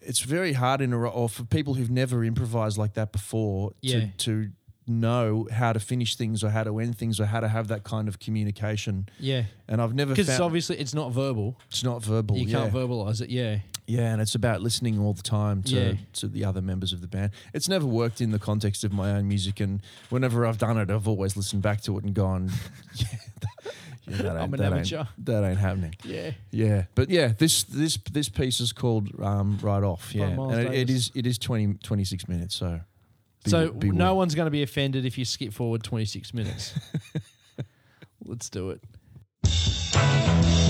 it's 0.00 0.20
very 0.20 0.54
hard 0.54 0.80
in 0.80 0.92
a 0.92 0.98
or 0.98 1.28
for 1.28 1.44
people 1.44 1.74
who've 1.74 1.90
never 1.90 2.24
improvised 2.24 2.78
like 2.78 2.94
that 2.94 3.12
before 3.12 3.72
Yeah. 3.82 4.00
to 4.00 4.06
to 4.18 4.50
know 4.90 5.48
how 5.52 5.72
to 5.72 5.80
finish 5.80 6.16
things 6.16 6.42
or 6.44 6.50
how 6.50 6.64
to 6.64 6.78
end 6.78 6.98
things 6.98 7.18
or 7.20 7.26
how 7.26 7.40
to 7.40 7.48
have 7.48 7.68
that 7.68 7.84
kind 7.84 8.08
of 8.08 8.18
communication. 8.18 9.08
Yeah. 9.18 9.44
And 9.68 9.80
I've 9.80 9.94
never 9.94 10.14
Because 10.14 10.40
obviously 10.40 10.76
it's 10.78 10.94
not 10.94 11.12
verbal. 11.12 11.56
it's 11.68 11.84
not 11.84 12.02
verbal. 12.02 12.36
You 12.36 12.46
yeah. 12.46 12.58
can't 12.58 12.72
verbalize 12.74 13.20
it. 13.22 13.30
Yeah. 13.30 13.60
Yeah, 13.86 14.12
and 14.12 14.22
it's 14.22 14.36
about 14.36 14.60
listening 14.60 15.00
all 15.00 15.14
the 15.14 15.22
time 15.22 15.64
to, 15.64 15.74
Yeah. 15.74 15.92
to 16.14 16.28
the 16.28 16.44
other 16.44 16.60
members 16.62 16.92
of 16.92 17.00
the 17.00 17.08
band. 17.08 17.32
It's 17.52 17.68
never 17.68 17.86
worked 17.86 18.20
in 18.20 18.30
the 18.30 18.38
context 18.38 18.84
of 18.84 18.92
my 18.92 19.10
own 19.10 19.26
music, 19.26 19.58
and 19.58 19.82
whenever 20.10 20.46
I've 20.46 20.58
done 20.58 20.78
it, 20.78 20.90
I've 20.92 21.08
always 21.08 21.36
listened 21.36 21.62
back 21.62 21.80
to 21.82 21.98
it 21.98 22.04
and 22.04 22.14
gone, 22.14 22.52
"Yeah, 22.94 23.06
that, 23.40 23.74
yeah, 24.06 24.16
that, 24.18 24.26
ain't, 24.26 24.38
I'm 24.38 24.54
an 24.54 24.60
that, 24.60 24.72
amateur." 24.72 24.98
ain't, 24.98 25.26
that 25.26 25.44
ain't 25.44 25.58
happening." 25.58 25.94
Yeah. 26.04 26.30
Yeah, 26.52 26.84
but 26.94 27.10
yeah, 27.10 27.32
this 27.36 27.64
this 27.64 27.98
this 28.12 28.28
piece 28.28 28.60
is 28.60 28.72
called 28.72 29.08
um, 29.20 29.58
"Right 29.60 29.82
Off." 29.82 30.14
Yeah, 30.14 30.28
and 30.28 30.52
it, 30.52 30.72
it 30.72 30.90
is 30.90 31.10
it 31.16 31.26
is 31.26 31.36
20, 31.38 31.74
26 31.82 32.28
minutes. 32.28 32.54
So, 32.54 32.80
be- 33.44 33.50
so 33.50 33.72
be 33.72 33.90
no 33.90 34.14
one's 34.14 34.34
going 34.34 34.46
to 34.46 34.50
be 34.50 34.62
offended 34.62 35.04
if 35.04 35.18
you 35.18 35.24
skip 35.24 35.52
forward 35.52 35.82
26 35.82 36.34
minutes. 36.34 36.74
Let's 38.24 38.50
do 38.50 38.70
it. 38.70 40.69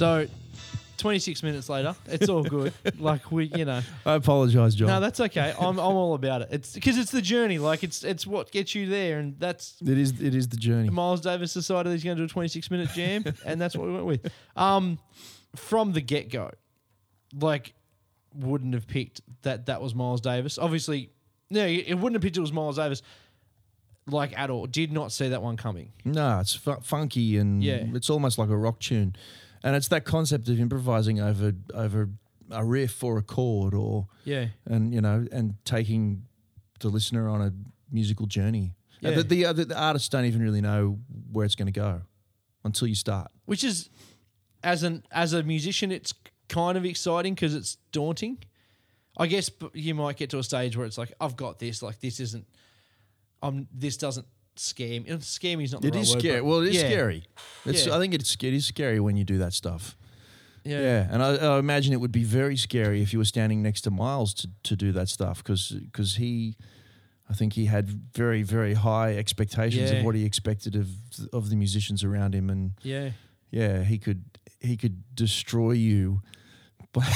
So, 0.00 0.26
26 0.96 1.42
minutes 1.42 1.68
later, 1.68 1.94
it's 2.06 2.30
all 2.30 2.42
good. 2.42 2.72
like 2.98 3.30
we, 3.30 3.52
you 3.54 3.66
know, 3.66 3.82
I 4.06 4.14
apologize, 4.14 4.74
John. 4.74 4.88
no, 4.88 4.98
that's 4.98 5.20
okay. 5.20 5.52
I'm, 5.60 5.78
I'm 5.78 5.94
all 5.94 6.14
about 6.14 6.40
it. 6.40 6.48
It's 6.52 6.72
because 6.72 6.96
it's 6.96 7.10
the 7.10 7.20
journey. 7.20 7.58
Like 7.58 7.82
it's 7.84 8.02
it's 8.02 8.26
what 8.26 8.50
gets 8.50 8.74
you 8.74 8.88
there, 8.88 9.18
and 9.18 9.38
that's 9.38 9.74
it 9.82 9.98
is 9.98 10.18
it 10.22 10.34
is 10.34 10.48
the 10.48 10.56
journey. 10.56 10.88
Miles 10.88 11.20
Davis 11.20 11.52
decided 11.52 11.92
he's 11.92 12.02
going 12.02 12.16
to 12.16 12.22
do 12.22 12.24
a 12.24 12.28
26 12.28 12.70
minute 12.70 12.88
jam, 12.94 13.24
and 13.44 13.60
that's 13.60 13.76
what 13.76 13.88
we 13.88 13.92
went 13.92 14.06
with. 14.06 14.32
Um, 14.56 14.98
from 15.54 15.92
the 15.92 16.00
get 16.00 16.30
go, 16.30 16.50
like, 17.38 17.74
wouldn't 18.34 18.72
have 18.72 18.86
picked 18.86 19.20
that 19.42 19.66
that 19.66 19.82
was 19.82 19.94
Miles 19.94 20.22
Davis. 20.22 20.56
Obviously, 20.56 21.10
no, 21.50 21.66
it 21.66 21.92
wouldn't 21.92 22.14
have 22.14 22.22
picked 22.22 22.38
it 22.38 22.40
was 22.40 22.54
Miles 22.54 22.76
Davis, 22.76 23.02
like 24.06 24.32
at 24.38 24.48
all. 24.48 24.66
Did 24.66 24.92
not 24.92 25.12
see 25.12 25.28
that 25.28 25.42
one 25.42 25.58
coming. 25.58 25.92
No, 26.06 26.38
it's 26.40 26.54
fu- 26.54 26.80
funky 26.80 27.36
and 27.36 27.62
Yeah. 27.62 27.84
it's 27.92 28.08
almost 28.08 28.38
like 28.38 28.48
a 28.48 28.56
rock 28.56 28.78
tune, 28.80 29.14
and 29.62 29.76
it's 29.76 29.88
that 29.88 30.04
concept 30.04 30.48
of 30.48 30.58
improvising 30.60 31.20
over 31.20 31.52
over 31.74 32.08
a 32.50 32.64
riff 32.64 33.04
or 33.04 33.18
a 33.18 33.22
chord 33.22 33.74
or 33.74 34.06
Yeah, 34.24 34.46
and 34.66 34.92
you 34.94 35.00
know 35.00 35.26
and 35.30 35.54
taking 35.64 36.24
the 36.80 36.88
listener 36.88 37.28
on 37.28 37.40
a 37.42 37.52
musical 37.92 38.26
journey. 38.26 38.74
Yeah. 39.00 39.12
the, 39.12 39.22
the, 39.22 39.46
other- 39.46 39.64
the 39.64 39.78
artists 39.80 40.08
don't 40.10 40.26
even 40.26 40.42
really 40.42 40.60
know 40.60 40.98
where 41.32 41.46
it's 41.46 41.54
going 41.54 41.72
to 41.72 41.80
go 41.80 42.02
until 42.64 42.86
you 42.88 42.94
start. 42.94 43.30
which 43.46 43.64
is 43.64 43.88
as 44.62 44.82
an 44.82 45.02
as 45.10 45.32
a 45.32 45.42
musician, 45.42 45.90
it's 45.90 46.12
kind 46.48 46.76
of 46.76 46.84
exciting 46.84 47.34
because 47.34 47.54
it's 47.54 47.76
daunting. 47.92 48.38
I 49.16 49.26
guess 49.26 49.50
you 49.72 49.94
might 49.94 50.16
get 50.16 50.30
to 50.30 50.38
a 50.38 50.42
stage 50.42 50.76
where 50.76 50.86
it's 50.86 50.98
like, 50.98 51.12
I've 51.20 51.34
got 51.36 51.58
this. 51.58 51.82
Like 51.82 52.00
this 52.00 52.20
isn't. 52.20 52.46
Um, 53.42 53.68
this 53.72 53.96
doesn't 53.96 54.26
me. 55.56 55.64
Is 55.64 55.72
not. 55.72 55.82
The 55.82 55.88
It 55.88 55.94
right 55.94 56.02
is 56.02 56.10
word, 56.14 56.20
scary. 56.20 56.40
Well, 56.40 56.60
it 56.60 56.68
is 56.68 56.76
yeah, 56.76 56.88
scary. 56.90 57.24
It's, 57.64 57.86
Yeah. 57.86 57.96
I 57.96 57.98
think 57.98 58.14
it's 58.14 58.34
it 58.34 58.54
is 58.54 58.66
scary 58.66 59.00
when 59.00 59.16
you 59.16 59.24
do 59.24 59.38
that 59.38 59.52
stuff. 59.52 59.96
Yeah. 60.64 60.80
Yeah, 60.80 61.08
and 61.10 61.22
I, 61.22 61.36
I 61.36 61.58
imagine 61.58 61.92
it 61.94 62.00
would 62.00 62.12
be 62.12 62.24
very 62.24 62.56
scary 62.56 63.00
if 63.02 63.12
you 63.12 63.18
were 63.18 63.24
standing 63.24 63.62
next 63.62 63.80
to 63.82 63.90
Miles 63.90 64.34
to, 64.34 64.48
to 64.64 64.76
do 64.76 64.92
that 64.92 65.08
stuff 65.08 65.42
because 65.42 66.16
he, 66.16 66.56
I 67.30 67.32
think 67.34 67.54
he 67.54 67.64
had 67.66 67.88
very 68.14 68.42
very 68.42 68.74
high 68.74 69.16
expectations 69.16 69.90
Yeah. 69.90 69.98
of 69.98 70.04
what 70.04 70.14
he 70.14 70.24
expected 70.26 70.76
of 70.76 70.88
of 71.32 71.48
the 71.48 71.56
musicians 71.56 72.04
around 72.04 72.34
him, 72.34 72.50
and 72.50 72.72
Yeah. 72.82 73.10
yeah, 73.50 73.84
he 73.84 73.98
could 73.98 74.22
he 74.60 74.76
could 74.76 75.02
destroy 75.14 75.72
you 75.72 76.20
by 76.92 77.08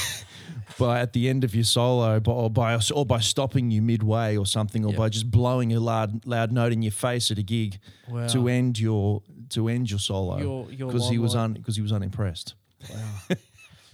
by 0.78 1.00
at 1.00 1.12
the 1.12 1.28
end 1.28 1.44
of 1.44 1.54
your 1.54 1.64
solo, 1.64 2.20
by, 2.20 2.32
or 2.32 2.50
by 2.50 2.78
or 2.94 3.04
by 3.06 3.20
stopping 3.20 3.70
you 3.70 3.82
midway 3.82 4.36
or 4.36 4.46
something, 4.46 4.84
or 4.84 4.92
Yeah. 4.92 4.98
by 4.98 5.08
just 5.08 5.30
blowing 5.30 5.72
a 5.72 5.80
loud 5.80 6.24
loud 6.26 6.52
note 6.52 6.72
in 6.72 6.82
your 6.82 6.92
face 6.92 7.30
at 7.30 7.38
a 7.38 7.42
gig 7.42 7.78
Wow. 8.08 8.26
to 8.28 8.48
end 8.48 8.78
your 8.78 9.22
to 9.50 9.68
end 9.68 9.90
your 9.90 9.98
solo 10.00 10.64
because 10.64 11.08
he 11.10 11.18
was 11.18 11.34
un 11.34 11.52
because 11.54 11.76
he 11.76 11.82
was 11.82 11.92
unimpressed. 11.92 12.54
Wow. 12.90 13.36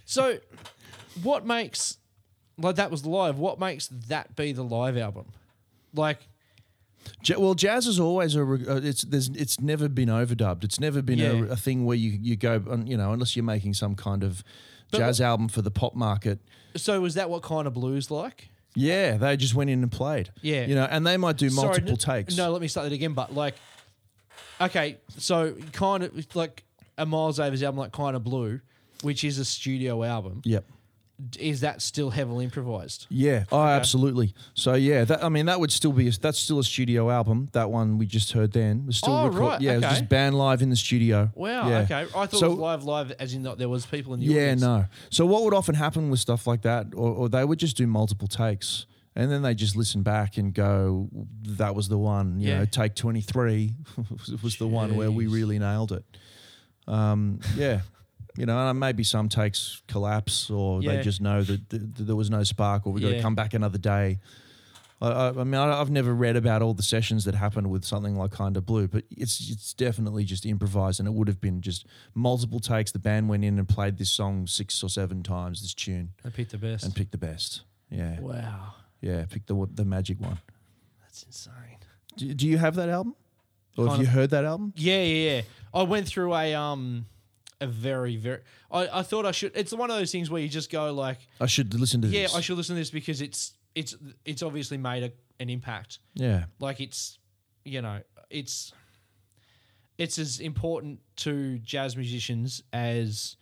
So, 0.07 0.39
what 1.23 1.47
makes 1.47 1.99
like 2.59 2.75
that 2.77 2.91
was 2.91 3.07
live? 3.07 3.39
What 3.39 3.61
makes 3.61 3.87
that 4.09 4.35
be 4.35 4.51
the 4.53 4.65
live 4.65 4.97
album? 4.99 5.27
Like, 5.95 6.19
well, 7.39 7.55
jazz 7.55 7.87
is 7.87 8.01
always 8.01 8.35
a 8.35 8.43
re- 8.45 8.67
uh, 8.67 8.81
it's 8.83 9.03
there's 9.03 9.29
it's 9.31 9.61
never 9.61 9.89
been 9.89 10.09
overdubbed. 10.09 10.65
It's 10.65 10.81
never 10.81 11.01
been 11.01 11.19
Yeah. 11.19 11.31
a, 11.33 11.43
a 11.53 11.57
thing 11.57 11.85
where 11.85 11.97
you 11.97 12.19
you 12.21 12.37
go 12.37 12.61
on, 12.69 12.87
you 12.89 12.97
know 12.97 13.13
unless 13.13 13.37
you're 13.37 13.45
making 13.45 13.75
some 13.75 13.95
kind 13.95 14.25
of 14.25 14.43
But 14.91 14.99
jazz 14.99 15.21
album 15.21 15.49
for 15.49 15.63
the 15.63 15.71
pop 15.71 15.95
market. 15.95 16.39
so 16.77 17.01
was 17.01 17.15
that 17.15 17.31
what 17.31 17.43
kind 17.43 17.67
of 17.67 17.75
blues 17.75 18.11
like? 18.11 18.49
Yeah, 18.75 19.17
they 19.17 19.37
just 19.37 19.55
went 19.55 19.69
in 19.71 19.83
and 19.83 19.91
played. 19.91 20.31
Yeah. 20.43 20.67
you 20.67 20.75
know, 20.77 20.85
and 20.89 21.05
they 21.07 21.17
might 21.17 21.37
do 21.37 21.51
multiple 21.51 21.91
n- 21.93 21.97
takes. 21.97 22.37
No, 22.37 22.53
let 22.53 22.61
me 22.63 22.69
start 22.69 22.89
that 22.89 22.95
again. 22.95 23.15
But 23.15 23.35
like, 23.35 23.55
okay, 24.61 24.99
so 25.19 25.55
kind 25.73 26.05
of 26.05 26.37
like 26.37 26.63
a 26.97 27.05
Miles 27.07 27.39
Davis 27.39 27.63
album, 27.63 27.79
like 27.81 27.93
kind 27.93 28.15
of 28.15 28.23
blue, 28.25 28.61
which 29.03 29.25
is 29.25 29.39
a 29.39 29.45
studio 29.45 30.05
album. 30.05 30.43
Yep. 30.45 30.65
Is 31.39 31.61
that 31.61 31.83
still 31.83 32.11
heavily 32.11 32.45
improvised? 32.45 33.07
Yeah. 33.11 33.45
Oh, 33.53 33.61
absolutely. 33.63 34.35
So 34.55 34.75
yeah, 34.75 35.05
that 35.05 35.23
I 35.25 35.29
mean 35.29 35.47
that 35.47 35.61
would 35.61 35.73
still 35.73 35.93
be 35.93 36.09
a, 36.09 36.11
that's 36.13 36.39
still 36.39 36.59
a 36.59 36.65
studio 36.65 37.11
album. 37.11 37.49
That 37.53 37.71
one 37.71 37.99
we 37.99 38.07
just 38.07 38.33
heard 38.33 38.53
then 38.53 38.87
was 38.87 38.97
still 38.97 39.13
Oh, 39.13 39.27
record- 39.29 39.41
right, 39.41 39.61
Yeah, 39.61 39.73
it 39.73 39.77
was 39.77 39.85
just 39.85 40.09
band 40.09 40.37
live 40.37 40.63
in 40.63 40.71
the 40.71 40.77
studio. 40.77 41.31
Wow. 41.35 41.69
Yeah. 41.69 41.79
Okay. 41.81 41.95
I 42.01 42.27
thought 42.27 42.31
So- 42.33 42.47
it 42.47 42.51
was 42.51 42.59
live, 42.59 42.85
live, 42.85 43.13
as 43.19 43.35
in 43.35 43.43
that 43.45 43.59
there 43.59 43.69
was 43.69 43.87
people 43.87 44.15
in 44.15 44.21
the 44.21 44.27
Yeah, 44.27 44.41
audience. 44.43 44.63
no. 44.63 44.85
So 45.11 45.27
what 45.27 45.43
would 45.45 45.55
often 45.55 45.75
happen 45.75 46.11
with 46.11 46.21
stuff 46.21 46.47
like 46.47 46.63
that, 46.63 46.87
or, 46.95 47.11
or 47.13 47.29
they 47.29 47.45
would 47.45 47.59
just 47.59 47.77
do 47.77 47.87
multiple 47.87 48.29
takes, 48.29 48.87
and 49.17 49.31
then 49.31 49.43
they 49.43 49.55
just 49.55 49.77
listen 49.77 50.03
back 50.03 50.37
and 50.37 50.55
go, 50.55 51.09
"That 51.43 51.75
was 51.75 51.89
the 51.89 51.99
one." 51.99 52.39
You 52.41 52.49
Yeah. 52.49 52.59
know, 52.61 52.65
take 52.67 52.95
twenty 52.95 53.21
three 53.21 53.75
was 54.43 54.57
the 54.57 54.69
one 54.69 54.95
where 54.97 55.11
we 55.11 55.27
really 55.27 55.59
nailed 55.59 55.93
it. 55.93 56.05
Um, 56.87 57.41
yeah, 57.57 57.81
you 58.37 58.47
know, 58.47 58.57
and 58.71 58.79
maybe 58.79 59.03
some 59.05 59.29
takes 59.29 59.83
collapse, 59.89 60.51
or 60.51 60.83
Yeah. 60.83 60.97
they 60.97 61.03
just 61.03 61.21
know 61.21 61.43
that, 61.43 61.69
th- 61.71 61.83
that 61.97 62.03
there 62.05 62.17
was 62.17 62.31
no 62.31 62.43
spark, 62.45 62.87
or 62.87 62.93
we've 62.93 63.03
got 63.03 63.11
to 63.11 63.21
come 63.23 63.35
back 63.35 63.55
another 63.55 63.79
day. 63.79 64.19
I, 65.03 65.29
I, 65.29 65.33
mean, 65.45 65.55
I, 65.55 65.81
I've 65.81 65.91
never 65.91 66.15
read 66.15 66.37
about 66.37 66.61
all 66.61 66.75
the 66.75 66.83
sessions 66.83 67.25
that 67.25 67.35
happened 67.35 67.71
with 67.71 67.85
something 67.85 68.17
like 68.17 68.33
Kind 68.33 68.57
of 68.59 68.67
Blue, 68.67 68.87
but 68.87 69.05
it's 69.11 69.41
it's 69.51 69.73
definitely 69.73 70.25
just 70.25 70.45
improvised, 70.45 71.01
and 71.01 71.09
it 71.09 71.13
would 71.13 71.27
have 71.27 71.41
been 71.41 71.63
just 71.63 71.87
multiple 72.15 72.61
takes. 72.61 72.93
The 72.93 72.99
band 72.99 73.29
went 73.31 73.43
in 73.43 73.59
and 73.59 73.67
played 73.67 73.97
this 73.97 74.11
song 74.11 74.47
six 74.47 74.83
or 74.83 74.91
seven 74.91 75.23
times, 75.23 75.63
this 75.63 75.73
tune, 75.73 76.11
I 76.25 76.29
picked 76.29 76.51
the 76.51 76.59
best. 76.59 76.85
and 76.85 76.95
picked 76.95 77.13
the 77.13 77.19
best. 77.19 77.63
Yeah, 77.91 78.21
wow. 78.21 78.75
yeah, 79.01 79.25
picked 79.25 79.47
the 79.47 79.67
the 79.73 79.87
magic 79.87 80.21
one. 80.21 80.39
That's 81.01 81.23
insane. 81.23 81.79
Do, 82.17 82.35
do 82.35 82.47
you 82.47 82.59
have 82.59 82.75
that 82.75 82.91
album, 82.91 83.15
or 83.79 83.85
have 83.87 83.93
Kind 83.97 84.03
you 84.03 84.09
heard 84.13 84.31
that 84.31 84.45
album? 84.45 84.75
Yeah, 84.77 85.03
yeah, 85.03 85.31
yeah. 85.37 85.43
I 85.73 85.83
went 85.85 86.09
through 86.09 86.35
a 86.35 86.55
um 86.55 87.07
a 87.61 87.67
very 87.67 88.17
very. 88.17 88.41
I, 88.71 89.01
I 89.01 89.03
thought 89.03 89.27
I 89.27 89.33
should. 89.33 89.53
It's 89.55 89.73
one 89.73 89.91
of 89.91 89.97
those 89.97 90.11
things 90.13 90.31
where 90.31 90.41
you 90.43 90.49
just 90.49 90.71
go 90.71 90.93
like, 90.93 91.19
I 91.41 91.47
should 91.47 91.75
listen 91.75 92.01
to 92.03 92.09
this. 92.09 92.17
yeah, 92.17 92.23
this. 92.23 92.35
I 92.37 92.41
should 92.41 92.57
listen 92.57 92.75
to 92.77 92.81
this 92.81 92.91
because 92.91 93.21
it's 93.21 93.55
it's 93.75 93.95
it's 94.25 94.43
obviously 94.43 94.79
made 94.79 95.03
a, 95.05 95.13
an 95.43 95.49
impact. 95.51 95.99
Yeah, 96.15 96.45
Like 96.59 96.81
it's 96.81 97.19
you 97.65 97.83
know 97.83 98.01
it's 98.31 98.73
it's 99.99 100.19
as 100.19 100.41
important 100.41 101.01
to 101.17 101.59
jazz 101.59 101.97
musicians 101.97 102.63
as 102.73 103.37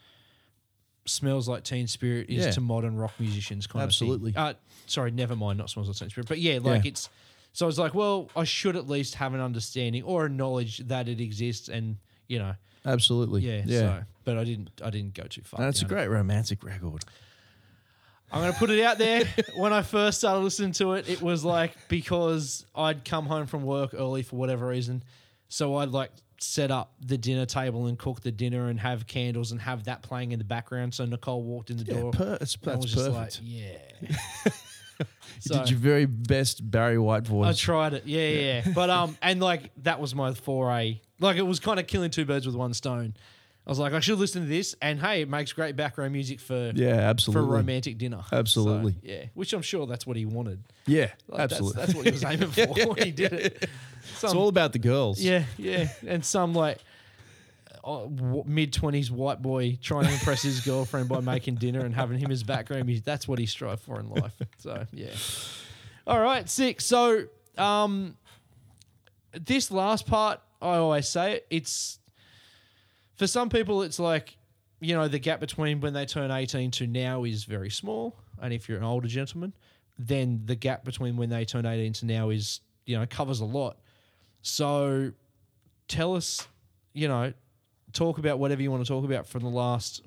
smells 1.07 1.49
like 1.49 1.65
teen 1.65 1.87
spirit 1.87 2.29
is 2.29 2.45
Yeah. 2.45 2.51
to 2.53 2.61
modern 2.61 2.97
rock 2.97 3.13
musicians 3.19 3.67
kind 3.67 3.83
Absolutely. 3.85 4.31
of 4.31 4.35
thing. 4.35 4.43
Uh, 4.43 4.55
sorry, 4.87 5.11
never 5.11 5.35
mind, 5.37 5.59
not 5.59 5.71
smells 5.71 5.89
like 5.89 5.97
teen 5.97 6.11
spirit, 6.11 6.29
but 6.29 6.39
yeah, 6.39 6.59
like 6.63 6.85
Yeah. 6.85 6.91
it's. 6.91 7.09
So 7.55 7.65
I 7.65 7.69
was 7.69 7.79
like, 7.79 7.95
well, 7.95 8.29
I 8.37 8.45
should 8.45 8.77
at 8.77 8.89
least 8.89 9.15
have 9.17 9.35
an 9.35 9.41
understanding 9.41 10.03
or 10.03 10.27
a 10.27 10.29
knowledge 10.29 10.79
that 10.89 11.09
it 11.09 11.21
exists, 11.21 11.69
and 11.69 11.97
you 12.29 12.39
know, 12.39 12.55
absolutely. 12.93 13.43
yeah. 13.43 13.63
yeah. 13.65 13.79
So, 13.81 14.03
but 14.25 14.39
I 14.39 14.45
didn't. 14.45 14.71
I 14.85 14.91
didn't 14.91 15.15
go 15.15 15.25
too 15.25 15.43
far. 15.43 15.61
and 15.61 15.69
it's 15.69 15.81
a 15.81 15.85
down 15.85 15.91
great 15.91 16.09
romantic 16.09 16.63
record. 16.65 17.05
I'm 18.31 18.43
going 18.43 18.53
to 18.53 18.59
put 18.59 18.69
it 18.71 18.83
out 18.85 18.99
there. 18.99 19.25
when 19.57 19.73
I 19.73 19.81
first 19.83 20.19
started 20.19 20.41
listening 20.41 20.73
to 20.73 20.93
it, 20.95 21.09
it 21.09 21.23
was 21.23 21.45
like 21.45 21.73
because 21.89 22.67
I'd 22.75 23.05
come 23.05 23.25
home 23.27 23.47
from 23.47 23.63
work 23.63 23.95
early 23.95 24.23
for 24.23 24.37
whatever 24.37 24.67
reason. 24.67 25.03
So 25.49 25.77
I'd 25.77 25.89
like 25.91 26.11
set 26.41 26.71
up 26.71 26.93
the 27.01 27.17
dinner 27.17 27.47
table 27.47 27.87
and 27.87 27.99
cook 27.99 28.21
the 28.21 28.31
dinner 28.31 28.69
and 28.69 28.79
have 28.79 29.07
candles 29.07 29.51
and 29.51 29.61
have 29.63 29.85
that 29.85 30.03
playing 30.03 30.33
in 30.33 30.39
the 30.39 30.45
background. 30.45 30.93
So 30.93 31.07
Nicole 31.07 31.43
walked 31.43 31.71
in 31.71 31.79
the 31.79 31.85
Yeah, 31.85 32.01
door. 32.01 32.11
per- 32.13 32.39
it's, 32.41 32.55
and 32.57 32.69
I 32.69 32.71
that's 32.73 32.83
was 32.85 32.93
just 32.93 33.11
perfect. 33.11 33.41
like, 33.43 33.51
yeah. 33.51 33.79
you 35.01 35.07
So- 35.41 35.59
did 35.61 35.71
your 35.71 35.79
very 35.79 36.05
best 36.05 36.71
Barry 36.71 36.99
White 36.99 37.27
voice. 37.27 37.49
I 37.49 37.53
tried 37.55 37.95
it. 37.95 38.07
Yeah, 38.07 38.29
yeah, 38.29 38.63
yeah. 38.67 38.73
But 38.75 38.91
um, 38.91 39.17
and 39.23 39.41
like 39.41 39.71
that 39.85 40.01
was 40.01 40.15
my 40.15 40.35
foray. 40.35 41.01
Like 41.21 41.37
it 41.37 41.43
was 41.43 41.61
kind 41.61 41.81
of 41.81 41.87
killing 41.87 42.11
two 42.11 42.25
birds 42.25 42.47
with 42.47 42.55
one 42.55 42.75
stone. 42.75 43.15
I 43.67 43.71
was 43.71 43.79
like, 43.79 43.93
I 43.93 44.01
should 44.01 44.19
listen 44.19 44.43
to 44.45 44.49
this, 44.49 44.75
and 44.81 44.99
hey, 44.99 45.21
it 45.21 45.29
makes 45.29 45.53
great 45.53 45.77
background 45.77 46.15
music 46.15 46.41
for 46.41 46.73
yeah, 46.75 46.95
absolutely 46.95 47.43
for 47.47 47.53
a 47.55 47.57
romantic 47.59 47.99
dinner. 47.99 48.23
Absolutely. 48.33 48.93
So, 48.93 48.99
yeah, 49.03 49.25
which 49.35 49.53
I'm 49.53 49.61
sure 49.61 49.87
that's 49.87 50.07
what 50.07 50.17
he 50.17 50.25
wanted. 50.25 50.63
Yeah, 50.87 51.11
Like, 51.29 51.41
absolutely. 51.41 51.73
That's, 51.75 51.87
that's 51.93 51.95
what 51.95 52.07
he 52.07 52.13
was 52.13 52.25
aiming 52.25 52.51
for 52.51 52.67
when 52.95 53.05
he 53.05 53.11
did 53.11 53.33
it. 53.35 53.69
Some, 54.17 54.29
it's 54.29 54.35
all 54.35 54.49
about 54.49 54.73
the 54.73 54.79
girls. 54.79 55.21
yeah, 55.21 55.45
yeah, 55.59 55.89
and 56.07 56.25
some 56.25 56.55
like 56.55 56.79
mid 58.47 58.73
twenties 58.73 59.11
white 59.11 59.43
boy 59.43 59.79
trying 59.83 60.07
to 60.07 60.13
impress 60.13 60.41
his 60.43 60.61
girlfriend 60.61 61.11
by 61.11 61.21
making 61.21 61.57
dinner 61.57 61.81
and 61.81 61.95
having 61.95 62.19
him 62.19 62.31
as 62.31 62.43
background 62.43 62.87
music. 62.87 63.05
That's 63.05 63.29
what 63.29 63.39
he 63.39 63.45
strived 63.45 63.83
for 63.83 64.01
in 64.01 64.09
life. 64.09 64.33
So 64.59 64.87
yeah. 64.93 65.11
All 66.07 66.21
right, 66.21 66.49
six. 66.49 66.87
So 66.87 67.25
um, 67.59 68.17
this 69.33 69.71
last 69.71 70.07
part, 70.07 70.41
I 70.61 70.77
always 70.77 71.09
say 71.09 71.35
it. 71.35 71.47
It's 71.51 71.99
for 73.17 73.27
some 73.27 73.49
people, 73.49 73.83
it's 73.83 73.99
like 73.99 74.37
you 74.81 74.95
know 74.95 75.09
the 75.09 75.19
gap 75.19 75.41
between 75.41 75.81
when 75.81 75.93
they 75.93 76.07
turn 76.07 76.31
eighteen 76.31 76.71
to 76.73 76.87
now 76.87 77.25
is 77.25 77.45
very 77.45 77.71
small, 77.71 78.17
and 78.41 78.53
if 78.53 78.69
you're 78.69 78.79
an 78.79 78.85
older 78.85 79.09
gentleman, 79.09 79.53
then 79.99 80.43
the 80.45 80.55
gap 80.55 80.85
between 80.85 81.17
when 81.17 81.29
they 81.31 81.45
turn 81.45 81.67
eighteen 81.67 81.93
to 81.95 82.07
now 82.07 82.31
is 82.31 82.61
you 82.87 82.99
know 82.99 83.07
covers 83.07 83.41
a 83.41 83.45
lot. 83.45 83.77
So 84.43 85.13
tell 85.89 86.15
us, 86.15 86.47
you 86.93 87.09
know, 87.09 87.33
talk 87.93 88.19
about 88.19 88.39
whatever 88.39 88.63
you 88.63 88.71
want 88.71 88.85
to 88.85 88.89
talk 88.89 89.05
about 89.05 89.27
from 89.27 89.43
the 89.43 89.49
last 89.49 90.03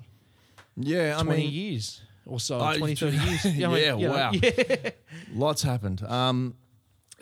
yeah. 0.76 1.16
I 1.18 1.22
20 1.22 1.42
mean, 1.42 1.52
years 1.52 2.00
or 2.24 2.40
so, 2.40 2.60
I- 2.60 2.78
20, 2.78 2.94
30 2.94 3.16
years. 3.28 3.44
Yeah, 3.56 3.68
I 3.68 3.74
mean, 3.74 3.98
you 4.00 4.08
know, 4.08 4.12
wow. 4.14 4.30
Yeah. 4.42 4.90
lots 5.34 5.62
happened. 5.62 6.02
Um, 6.02 6.54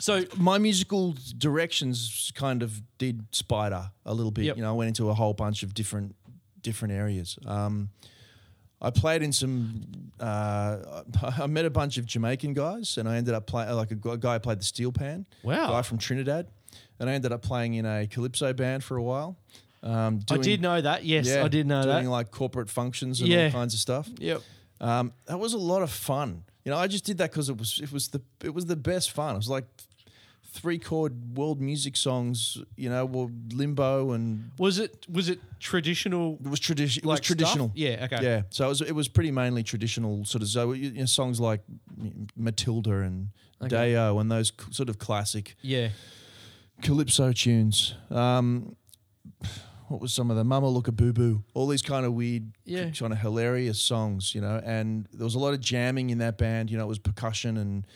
So, 0.01 0.25
my 0.37 0.59
musical 0.59 1.15
directions 1.39 2.33
kind 2.35 2.63
of 2.63 2.81
did 2.99 3.25
spider 3.33 3.91
a 4.07 4.15
little 4.15 4.33
bit. 4.33 4.45
Yep. 4.47 4.57
You 4.57 4.63
know, 4.63 4.71
I 4.71 4.73
went 4.73 4.89
into 4.89 5.11
a 5.11 5.15
whole 5.15 5.35
bunch 5.35 5.63
of 5.63 5.75
different 5.75 6.15
different 6.63 6.93
areas. 6.95 7.39
Um, 7.47 7.91
I 8.83 8.91
played 8.91 9.23
in 9.23 9.33
some. 9.33 9.83
Uh, 10.19 11.03
I 11.39 11.47
met 11.47 11.65
a 11.67 11.71
bunch 11.71 11.99
of 11.99 12.07
Jamaican 12.07 12.55
guys, 12.55 12.97
and 12.99 13.09
I 13.09 13.17
ended 13.17 13.35
up 13.35 13.47
playing 13.47 13.71
like 13.75 13.91
a 13.91 13.95
guy 13.95 14.35
who 14.35 14.41
played 14.41 14.61
the 14.61 14.65
steel 14.65 14.93
pan. 14.93 15.27
Wow. 15.43 15.69
guy 15.69 15.83
from 15.83 15.99
Trinidad, 15.99 16.47
and 16.99 17.11
I 17.11 17.13
ended 17.13 17.33
up 17.33 17.43
playing 17.43 17.75
in 17.75 17.85
a 17.87 18.07
calypso 18.07 18.53
band 18.53 18.83
for 18.83 18.97
a 18.97 19.03
while. 19.03 19.37
Um, 19.83 20.21
I 20.31 20.37
did 20.39 20.61
know 20.61 20.81
that. 20.81 21.05
Yes, 21.05 21.27
yeah, 21.27 21.45
I 21.45 21.49
did 21.49 21.67
know 21.67 21.83
doing 21.83 22.05
that. 22.05 22.11
like 22.11 22.31
corporate 22.31 22.69
functions 22.71 23.21
and 23.21 23.29
Yeah. 23.31 23.47
all 23.47 23.51
kinds 23.53 23.75
of 23.75 23.81
stuff. 23.81 24.09
Yep. 24.19 24.43
Um, 24.81 25.13
that 25.27 25.39
was 25.39 25.53
a 25.53 25.59
lot 25.59 25.83
of 25.83 25.91
fun. 25.91 26.45
You 26.65 26.71
know, 26.73 26.77
I 26.79 26.87
just 26.87 27.05
did 27.05 27.19
that 27.19 27.31
because 27.31 27.49
it 27.49 27.57
was 27.59 27.81
it 27.83 27.91
was 27.93 28.09
the 28.09 28.21
it 28.45 28.55
was 28.55 28.67
the 28.67 28.77
best 28.77 29.11
fun. 29.13 29.35
It 29.35 29.39
was 29.39 29.49
like 29.49 29.65
three 30.53 30.79
chord 30.79 31.37
world 31.37 31.61
music 31.61 31.97
songs. 31.97 32.59
You 32.77 32.91
know, 32.91 33.05
well, 33.07 33.31
limbo 33.53 34.13
and 34.13 34.51
Was 34.59 34.79
it 34.79 35.07
was 35.09 35.29
it 35.29 35.41
traditional? 35.59 36.39
it 36.45 36.49
was 36.49 36.61
tradition. 36.61 37.03
It 37.03 37.07
was 37.07 37.11
Like 37.19 37.25
stuff? 37.25 37.37
traditional. 37.39 37.73
Yeah, 37.75 38.09
okay. 38.11 38.23
Yeah. 38.23 38.43
So 38.51 38.67
it 38.67 38.69
was 38.69 38.81
it 38.83 38.93
was 38.95 39.09
pretty 39.09 39.31
mainly 39.31 39.63
traditional 39.63 40.25
sort 40.25 40.43
of 40.43 40.49
so 40.49 40.73
you 40.73 40.91
know, 40.93 41.05
songs 41.07 41.41
like 41.41 41.63
Matilda 42.37 43.01
and 43.01 43.29
Okay. 43.63 43.69
Day-O 43.69 44.19
and 44.19 44.31
those 44.33 44.49
c- 44.49 44.73
sort 44.73 44.89
of 44.89 44.99
classic 44.99 45.55
Yeah. 45.61 45.91
calypso 46.83 47.31
tunes. 47.33 47.95
Um, 48.11 48.75
what 49.89 50.01
was 50.01 50.15
some 50.15 50.31
of 50.31 50.37
them? 50.39 50.47
Mama 50.47 50.69
Look 50.69 50.89
a 50.89 50.93
Boo 50.93 51.13
Boo. 51.13 51.45
All 51.53 51.67
these 51.67 51.83
kind 51.83 52.07
of 52.07 52.15
weird, 52.15 52.53
Yeah. 52.65 52.89
kind 52.91 53.13
of 53.13 53.19
hilarious 53.19 53.79
songs, 53.83 54.35
you 54.35 54.41
know. 54.41 54.63
And 54.65 55.07
there 55.13 55.25
was 55.25 55.35
a 55.35 55.39
lot 55.39 55.53
of 55.53 55.61
jamming 55.61 56.09
in 56.11 56.19
that 56.19 56.39
band. 56.39 56.71
You 56.71 56.79
know, 56.79 56.85
it 56.85 56.89
was 56.89 56.99
percussion 56.99 57.57
and 57.59 57.87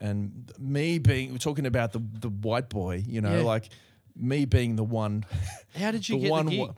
and 0.00 0.52
me 0.58 0.98
being 0.98 1.32
we're 1.32 1.38
talking 1.38 1.66
about 1.66 1.92
the 1.92 2.00
the 2.20 2.28
white 2.28 2.68
boy. 2.68 3.02
You 3.06 3.20
know, 3.20 3.36
Yeah. 3.38 3.42
like 3.44 3.68
me 4.16 4.44
being 4.44 4.76
the 4.76 4.84
one. 4.84 5.24
How 5.76 5.90
did 5.90 6.08
you 6.08 6.16
the 6.16 6.22
get 6.22 6.30
one. 6.30 6.46
the 6.46 6.50
gig? 6.52 6.60
wa- 6.60 6.74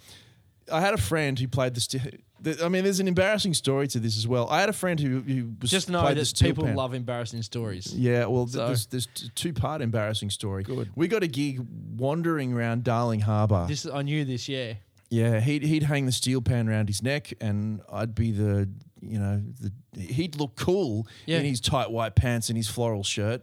I 0.73 0.81
had 0.81 0.95
a 0.95 0.99
friend 0.99 1.39
who 1.39 1.47
played 1.49 1.75
the. 1.75 1.81
St- 1.81 2.23
the 2.41 2.63
I 2.65 2.69
mean, 2.69 2.85
there's 2.85 3.01
an 3.01 3.09
embarrassing 3.09 3.55
story 3.55 3.89
to 3.89 3.99
this 3.99 4.17
as 4.19 4.27
well. 4.29 4.47
I 4.51 4.61
had 4.61 4.69
a 4.69 4.73
friend 4.75 5.01
who, 5.01 5.21
who 5.21 5.53
was 5.63 5.71
Just 5.71 5.89
know 5.89 6.03
played 6.03 6.17
the 6.17 6.21
that 6.21 6.27
steel 6.27 6.49
people 6.51 6.65
pan. 6.65 6.77
love 6.77 6.93
embarrassing 6.93 7.41
stories. 7.43 7.95
Yeah, 7.95 8.27
well, 8.27 8.45
th- 8.45 8.55
So- 8.57 8.67
there's, 8.67 8.87
there's 8.87 9.07
two 9.35 9.53
part 9.55 9.81
embarrassing 9.81 10.29
story. 10.31 10.63
Good. 10.63 10.91
We 10.95 11.09
got 11.09 11.23
a 11.23 11.29
gig 11.29 11.65
wandering 11.97 12.53
around 12.53 12.85
Darling 12.85 13.21
Harbour. 13.21 13.65
This 13.69 13.87
I 13.87 14.03
knew 14.03 14.25
this. 14.27 14.49
Yeah. 14.51 14.75
yeah, 15.09 15.41
he'd 15.41 15.63
he'd 15.63 15.85
hang 15.85 16.05
the 16.07 16.13
steel 16.13 16.43
pan 16.43 16.69
around 16.69 16.89
his 16.89 17.03
neck, 17.03 17.33
and 17.41 17.81
I'd 17.91 18.15
be 18.15 18.33
the 18.33 18.69
you 19.01 19.19
know 19.19 19.43
the 19.61 20.01
he'd 20.01 20.37
look 20.37 20.57
cool 20.57 21.07
Yeah. 21.27 21.39
in 21.39 21.45
his 21.45 21.61
tight 21.61 21.91
white 21.91 22.15
pants 22.15 22.49
and 22.49 22.57
his 22.57 22.69
floral 22.69 23.03
shirt. 23.05 23.43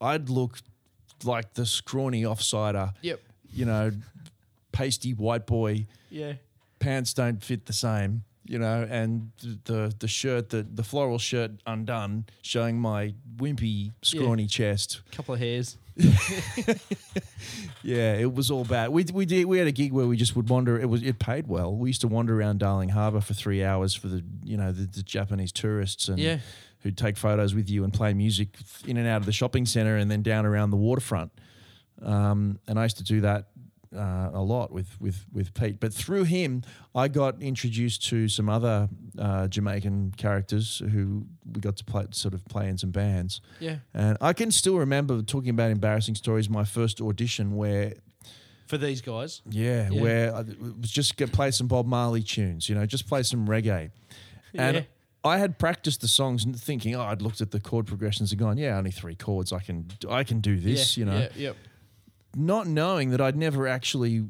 I'd 0.00 0.28
look 0.30 0.58
like 1.24 1.54
the 1.54 1.66
scrawny 1.66 2.22
offsider. 2.22 2.94
Yep. 3.02 3.20
You 3.52 3.64
know, 3.64 3.90
pasty 4.72 5.12
white 5.14 5.46
boy. 5.46 5.86
Yeah. 6.10 6.34
Pants 6.78 7.12
don't 7.14 7.42
fit 7.42 7.66
the 7.66 7.72
same. 7.72 8.24
You 8.44 8.58
know, 8.58 8.86
and 8.88 9.30
the 9.64 9.92
the 9.98 10.08
shirt, 10.08 10.48
the 10.50 10.62
the 10.62 10.82
floral 10.84 11.18
shirt 11.18 11.50
undone, 11.66 12.24
showing 12.42 12.80
my 12.80 13.12
wimpy, 13.36 13.92
scrawny 14.00 14.46
chest. 14.46 15.02
Couple 15.12 15.34
of 15.34 15.40
hairs. 15.40 15.76
Yeah, 17.82 18.14
it 18.14 18.34
was 18.34 18.50
all 18.50 18.64
bad. 18.64 18.90
We 18.90 19.04
we 19.12 19.24
did 19.24 19.46
we 19.46 19.58
had 19.58 19.66
a 19.68 19.72
gig 19.72 19.92
where 19.92 20.06
we 20.06 20.16
just 20.16 20.34
would 20.36 20.48
wander. 20.48 20.78
It 20.78 20.88
was 20.90 21.02
it 21.02 21.18
paid 21.18 21.46
well. 21.46 21.74
We 21.74 21.88
used 21.90 22.00
to 22.02 22.08
wander 22.08 22.38
around 22.38 22.58
Darling 22.58 22.88
Harbour 22.90 23.20
for 23.20 23.34
three 23.34 23.64
hours 23.64 23.94
for 23.94 24.08
the 24.08 24.22
you 24.42 24.56
know 24.56 24.72
the, 24.72 24.86
the 24.86 25.02
Japanese 25.02 25.52
tourists 25.52 26.08
and 26.08 26.18
Yeah. 26.18 26.38
who'd 26.80 26.98
take 26.98 27.16
photos 27.16 27.54
with 27.54 27.70
you 27.70 27.84
and 27.84 27.92
play 27.92 28.12
music 28.14 28.48
in 28.86 28.96
and 28.96 29.06
out 29.06 29.18
of 29.18 29.26
the 29.26 29.32
shopping 29.32 29.64
centre 29.64 29.96
and 29.96 30.10
then 30.10 30.22
down 30.22 30.44
around 30.44 30.70
the 30.70 30.76
waterfront. 30.76 31.30
Um, 32.02 32.58
and 32.66 32.78
I 32.78 32.82
used 32.84 32.98
to 32.98 33.04
do 33.04 33.20
that 33.22 33.46
uh, 33.96 34.30
a 34.32 34.42
lot 34.42 34.70
with 34.72 35.00
with 35.00 35.24
with 35.32 35.54
Pete. 35.54 35.80
But 35.80 35.92
through 35.94 36.24
him, 36.24 36.62
I 36.94 37.08
got 37.08 37.40
introduced 37.42 38.06
to 38.08 38.28
some 38.28 38.48
other 38.48 38.88
uh, 39.18 39.48
Jamaican 39.48 40.14
characters 40.16 40.82
who 40.92 41.26
we 41.52 41.60
got 41.60 41.76
to 41.78 41.84
play 41.84 42.06
sort 42.10 42.34
of 42.34 42.44
play 42.46 42.68
in 42.68 42.78
some 42.78 42.90
bands. 42.90 43.40
Yeah. 43.60 43.78
And 43.94 44.16
I 44.20 44.32
can 44.32 44.50
still 44.50 44.76
remember 44.78 45.22
talking 45.22 45.50
about 45.50 45.70
embarrassing 45.70 46.14
stories. 46.16 46.48
My 46.50 46.64
first 46.64 47.00
audition, 47.00 47.56
where 47.56 47.94
For 48.66 48.78
these 48.78 49.00
guys. 49.00 49.42
yeah, 49.48 49.88
Yeah. 49.90 50.02
where 50.02 50.34
I, 50.34 50.42
was 50.80 50.90
just 50.90 51.16
get 51.16 51.32
play 51.32 51.50
some 51.50 51.66
Bob 51.68 51.86
Marley 51.86 52.22
tunes, 52.22 52.68
you 52.68 52.74
know, 52.74 52.84
just 52.86 53.06
play 53.08 53.22
some 53.22 53.46
reggae, 53.46 53.90
and 54.54 54.76
Yeah. 54.76 54.82
I 55.24 55.38
had 55.38 55.58
practiced 55.58 56.00
the 56.00 56.08
songs, 56.08 56.44
and 56.44 56.58
thinking, 56.58 56.94
oh, 56.94 57.02
I'd 57.02 57.20
looked 57.22 57.40
at 57.40 57.50
the 57.50 57.58
chord 57.60 57.86
progressions 57.86 58.30
and 58.30 58.38
gone, 58.38 58.56
yeah, 58.56 58.78
only 58.78 58.90
three 58.92 59.16
chords, 59.16 59.52
I 59.52 59.58
can, 59.60 59.86
I 60.08 60.22
can 60.24 60.40
do 60.40 60.60
this, 60.60 60.96
yeah. 60.96 61.00
you 61.04 61.10
know, 61.10 61.18
Yeah. 61.18 61.28
Yep. 61.36 61.56
Not 62.38 62.66
knowing 62.66 63.10
that 63.10 63.20
I'd 63.20 63.36
never 63.36 63.66
actually 63.68 64.24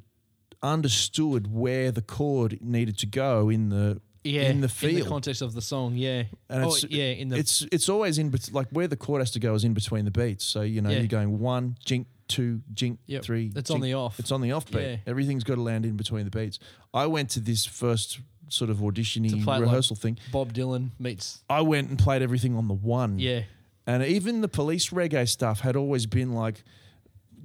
understood 0.62 1.52
where 1.52 1.90
the 1.90 2.02
chord 2.02 2.58
needed 2.60 2.98
to 2.98 3.06
go 3.06 3.48
in 3.48 3.68
the 3.68 4.00
Yeah. 4.24 4.42
in 4.50 4.60
the 4.60 4.64
In 4.64 4.68
field. 4.68 5.02
the 5.06 5.08
context 5.08 5.42
of 5.42 5.54
the 5.54 5.62
song. 5.62 5.96
Yeah. 5.96 6.24
And 6.48 6.64
oh, 6.64 6.68
it's- 6.76 6.84
yeah. 6.90 7.04
In 7.12 7.28
the. 7.28 7.36
it's 7.36 7.64
it's 7.70 7.88
always 7.88 8.18
in 8.18 8.30
bet- 8.30 8.52
like 8.52 8.66
where 8.70 8.88
the 8.88 8.96
chord 8.96 9.20
has 9.20 9.30
to 9.32 9.40
go 9.40 9.54
is 9.54 9.64
in 9.64 9.74
between 9.74 10.04
the 10.04 10.10
beats. 10.10 10.44
So 10.44 10.62
you 10.62 10.80
know 10.82 10.90
Yeah. 10.90 10.98
you're 10.98 11.06
going 11.06 11.38
one 11.38 11.76
jink, 11.84 12.08
two 12.26 12.62
jink, 12.74 12.98
Yep. 13.06 13.22
three. 13.22 13.52
It's 13.54 13.70
on 13.70 13.80
the 13.80 13.94
off. 13.94 14.18
It's 14.18 14.32
on 14.32 14.40
the 14.40 14.52
off 14.52 14.70
beat. 14.70 14.80
Yeah. 14.82 14.96
Everything's 15.06 15.44
got 15.44 15.54
to 15.54 15.62
land 15.62 15.86
in 15.86 15.96
between 15.96 16.24
the 16.24 16.30
beats. 16.30 16.58
I 16.92 17.06
went 17.06 17.30
to 17.30 17.40
this 17.40 17.64
first 17.64 18.18
sort 18.48 18.70
of 18.70 18.78
auditioning 18.78 19.32
it 19.40 19.46
like- 19.46 19.60
rehearsal 19.60 19.94
thing. 19.94 20.18
Bob 20.32 20.52
Dylan 20.52 20.90
meets. 20.98 21.42
I 21.48 21.60
went 21.60 21.88
and 21.90 21.98
played 21.98 22.22
everything 22.22 22.56
on 22.56 22.66
the 22.66 22.74
one. 22.74 23.18
Yeah. 23.18 23.42
And 23.86 24.02
even 24.02 24.40
the 24.42 24.48
police 24.48 24.88
reggae 24.90 25.28
stuff 25.28 25.60
had 25.60 25.76
always 25.76 26.04
been 26.06 26.32
like 26.34 26.64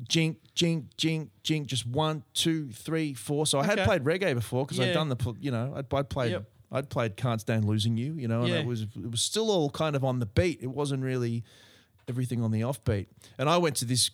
jink, 0.07 0.37
jink, 0.55 0.85
jink, 0.97 1.29
jink, 1.43 1.67
just 1.67 1.85
one, 1.87 2.23
two, 2.33 2.69
three, 2.71 3.13
four. 3.13 3.45
So 3.45 3.59
I 3.59 3.65
had 3.65 3.79
Okay. 3.79 3.85
played 3.85 4.03
reggae 4.03 4.33
before 4.33 4.65
because 4.65 4.79
Yeah. 4.79 4.85
I'd 4.87 4.93
done 4.93 5.09
the, 5.09 5.15
pl- 5.15 5.37
you 5.39 5.51
know, 5.51 5.73
I'd, 5.75 5.93
I'd 5.93 6.09
played, 6.09 6.31
Yep. 6.31 6.45
I'd 6.71 6.89
played 6.89 7.15
Can't 7.17 7.39
Stand 7.41 7.65
Losing 7.65 7.97
You, 7.97 8.13
you 8.13 8.27
know, 8.27 8.41
and 8.41 8.49
Yeah. 8.49 8.59
it 8.59 8.65
was, 8.65 8.81
it 8.81 9.09
was 9.11 9.21
still 9.21 9.49
all 9.51 9.69
kind 9.69 9.95
of 9.95 10.03
on 10.03 10.19
the 10.19 10.25
beat. 10.25 10.59
It 10.61 10.67
wasn't 10.71 11.03
really 11.03 11.43
everything 12.07 12.41
on 12.41 12.51
the 12.51 12.61
offbeat. 12.61 13.07
And 13.37 13.47
I 13.49 13.57
went 13.57 13.75
to 13.77 13.85
this, 13.85 14.09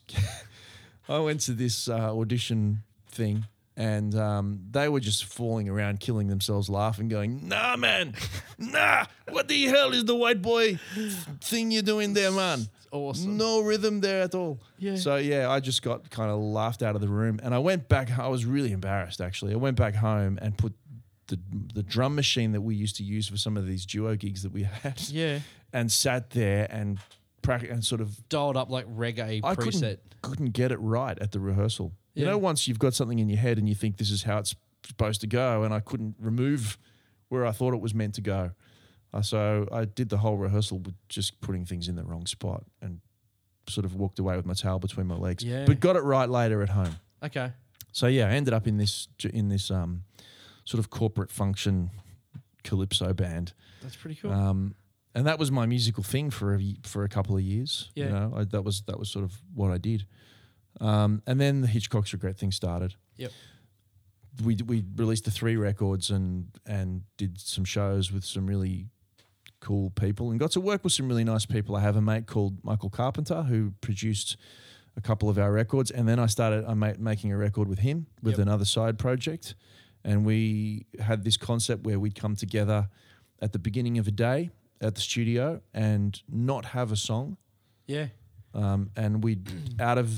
I 1.09 1.19
went 1.19 1.41
to 1.41 1.53
this 1.53 1.87
uh, 1.87 2.15
audition 2.17 2.83
thing. 3.07 3.45
And 3.79 4.13
um, 4.15 4.59
they 4.71 4.89
were 4.89 4.99
just 4.99 5.23
falling 5.23 5.69
around, 5.69 6.01
killing 6.01 6.27
themselves, 6.27 6.69
laughing, 6.69 7.07
going, 7.07 7.47
"Nah, 7.47 7.77
man, 7.77 8.13
nah. 8.57 9.05
What 9.29 9.47
the 9.47 9.65
hell 9.67 9.93
is 9.93 10.03
the 10.03 10.15
white 10.15 10.41
boy 10.41 10.77
thing 11.41 11.71
you're 11.71 11.81
doing 11.81 12.13
there, 12.13 12.29
man? 12.31 12.67
Awesome. 12.91 13.37
No 13.37 13.61
rhythm 13.61 14.01
there 14.01 14.23
at 14.23 14.35
all. 14.35 14.59
Yeah. 14.79 14.95
So 14.97 15.15
yeah, 15.15 15.49
I 15.49 15.61
just 15.61 15.81
got 15.81 16.09
kind 16.09 16.29
of 16.29 16.39
laughed 16.39 16.83
out 16.83 16.95
of 16.95 17.01
the 17.01 17.07
room, 17.07 17.39
and 17.41 17.55
I 17.55 17.59
went 17.59 17.87
back. 17.87 18.17
I 18.19 18.27
was 18.27 18.45
really 18.45 18.73
embarrassed 18.73 19.21
actually. 19.21 19.53
I 19.53 19.57
went 19.57 19.77
back 19.77 19.95
home 19.95 20.37
and 20.41 20.57
put 20.57 20.73
the 21.27 21.39
the 21.73 21.83
drum 21.83 22.15
machine 22.15 22.51
that 22.51 22.61
we 22.61 22.75
used 22.75 22.97
to 22.97 23.03
use 23.03 23.29
for 23.29 23.37
some 23.37 23.55
of 23.55 23.65
these 23.65 23.85
duo 23.85 24.15
gigs 24.17 24.43
that 24.43 24.51
we 24.51 24.63
had, 24.83 24.99
Yeah. 25.09 25.39
and 25.71 25.89
sat 25.91 26.31
there 26.31 26.67
and 26.69 26.97
prac- 27.43 27.69
and 27.69 27.85
sort 27.85 28.01
of 28.01 28.27
Dialed 28.27 28.57
up 28.57 28.69
like 28.69 28.87
reggae 28.93 29.39
I 29.41 29.55
preset. 29.55 29.55
couldn't 29.55 29.99
couldn't 30.21 30.51
get 30.51 30.71
it 30.73 30.79
right 30.79 31.17
at 31.19 31.31
the 31.31 31.39
rehearsal. 31.39 31.93
You 32.19 32.25
Yeah. 32.25 32.31
know, 32.31 32.37
once 32.37 32.67
you've 32.67 32.79
got 32.79 32.93
something 32.93 33.19
in 33.19 33.29
your 33.29 33.39
head 33.39 33.57
and 33.57 33.67
you 33.69 33.75
think 33.75 33.97
this 33.97 34.11
is 34.11 34.23
how 34.23 34.37
it's 34.39 34.53
supposed 34.85 35.21
to 35.21 35.27
go, 35.27 35.63
and 35.63 35.73
I 35.73 35.79
couldn't 35.79 36.15
remove 36.19 36.77
where 37.29 37.45
I 37.45 37.51
thought 37.51 37.73
it 37.73 37.81
was 37.81 37.93
meant 37.93 38.15
to 38.15 38.21
go. 38.21 38.51
Uh, 39.13 39.21
so 39.21 39.67
I 39.71 39.85
did 39.85 40.09
the 40.09 40.17
whole 40.17 40.37
rehearsal 40.37 40.79
with 40.79 40.95
just 41.07 41.39
putting 41.41 41.65
things 41.65 41.87
in 41.87 41.95
the 41.95 42.03
wrong 42.03 42.25
spot 42.27 42.63
and 42.81 42.99
sort 43.67 43.85
of 43.85 43.95
walked 43.95 44.19
away 44.19 44.35
with 44.35 44.45
my 44.45 44.53
tail 44.53 44.79
between 44.79 45.07
my 45.07 45.15
legs. 45.15 45.43
Yeah. 45.43 45.65
But 45.65 45.79
got 45.79 45.95
it 45.95 46.01
right 46.03 46.29
later 46.29 46.61
at 46.61 46.69
home. 46.69 46.95
Okay. 47.23 47.51
So 47.91 48.07
yeah, 48.07 48.27
I 48.27 48.31
ended 48.31 48.53
up 48.53 48.67
in 48.67 48.77
this 48.77 49.07
in 49.33 49.49
this 49.49 49.71
um, 49.71 50.03
sort 50.65 50.79
of 50.79 50.89
corporate 50.89 51.31
function 51.31 51.89
calypso 52.63 53.13
band. 53.13 53.53
That's 53.81 53.95
pretty 53.95 54.15
cool. 54.21 54.31
Um, 54.31 54.75
and 55.15 55.25
that 55.25 55.39
was 55.39 55.51
my 55.51 55.65
musical 55.65 56.03
thing 56.03 56.29
for 56.29 56.55
a, 56.55 56.75
for 56.83 57.03
a 57.03 57.09
couple 57.09 57.35
of 57.35 57.41
years. 57.41 57.89
Yeah. 57.95 58.05
You 58.05 58.11
know, 58.11 58.33
I, 58.37 58.43
that 58.45 58.63
was 58.63 58.81
that 58.87 58.99
was 58.99 59.09
sort 59.09 59.25
of 59.25 59.33
what 59.53 59.71
I 59.71 59.77
did. 59.77 60.05
Um, 60.81 61.21
and 61.25 61.39
then 61.39 61.61
the 61.61 61.67
Hitchcock's 61.67 62.13
Regret 62.13 62.37
thing 62.37 62.51
started. 62.51 62.95
Yep. 63.17 63.31
We 64.43 64.55
we 64.65 64.83
released 64.95 65.25
the 65.25 65.31
three 65.31 65.57
records 65.57 66.09
and 66.09 66.47
and 66.65 67.03
did 67.17 67.39
some 67.39 67.65
shows 67.65 68.11
with 68.11 68.23
some 68.23 68.45
really 68.47 68.87
cool 69.59 69.89
people 69.89 70.31
and 70.31 70.39
got 70.39 70.51
to 70.51 70.61
work 70.61 70.83
with 70.83 70.93
some 70.93 71.07
really 71.09 71.25
nice 71.25 71.45
people. 71.45 71.75
I 71.75 71.81
have 71.81 71.97
a 71.97 72.01
mate 72.01 72.27
called 72.27 72.63
Michael 72.63 72.89
Carpenter 72.89 73.43
who 73.43 73.73
produced 73.81 74.37
a 74.95 75.01
couple 75.01 75.29
of 75.29 75.37
our 75.37 75.51
records, 75.51 75.91
and 75.91 76.07
then 76.07 76.19
I 76.19 76.27
started 76.27 76.63
I 76.65 76.73
made, 76.73 76.99
making 76.99 77.31
a 77.33 77.37
record 77.37 77.67
with 77.67 77.79
him 77.79 78.07
with 78.21 78.33
Yep. 78.37 78.47
another 78.47 78.65
side 78.65 78.97
project, 78.97 79.55
and 80.03 80.25
we 80.25 80.85
had 80.99 81.23
this 81.23 81.35
concept 81.37 81.83
where 81.85 81.99
we'd 81.99 82.15
come 82.15 82.35
together 82.35 82.87
at 83.41 83.51
the 83.51 83.59
beginning 83.59 83.97
of 83.97 84.07
a 84.07 84.11
day 84.11 84.49
at 84.81 84.95
the 84.95 85.01
studio 85.01 85.61
and 85.73 86.21
not 86.29 86.65
have 86.65 86.91
a 86.91 86.95
song, 86.95 87.37
yeah. 87.87 88.07
um, 88.53 88.89
and 88.95 89.23
we'd 89.23 89.49
out 89.79 89.97
of 89.97 90.09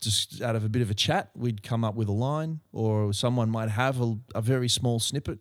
just 0.00 0.40
out 0.42 0.56
of 0.56 0.64
a 0.64 0.68
bit 0.68 0.82
of 0.82 0.90
a 0.90 0.94
chat, 0.94 1.30
we'd 1.34 1.62
come 1.62 1.84
up 1.84 1.94
with 1.94 2.08
a 2.08 2.12
line, 2.12 2.60
or 2.72 3.12
someone 3.12 3.50
might 3.50 3.68
have 3.70 4.00
a, 4.00 4.14
a 4.34 4.40
very 4.40 4.68
small 4.68 4.98
snippet, 5.00 5.38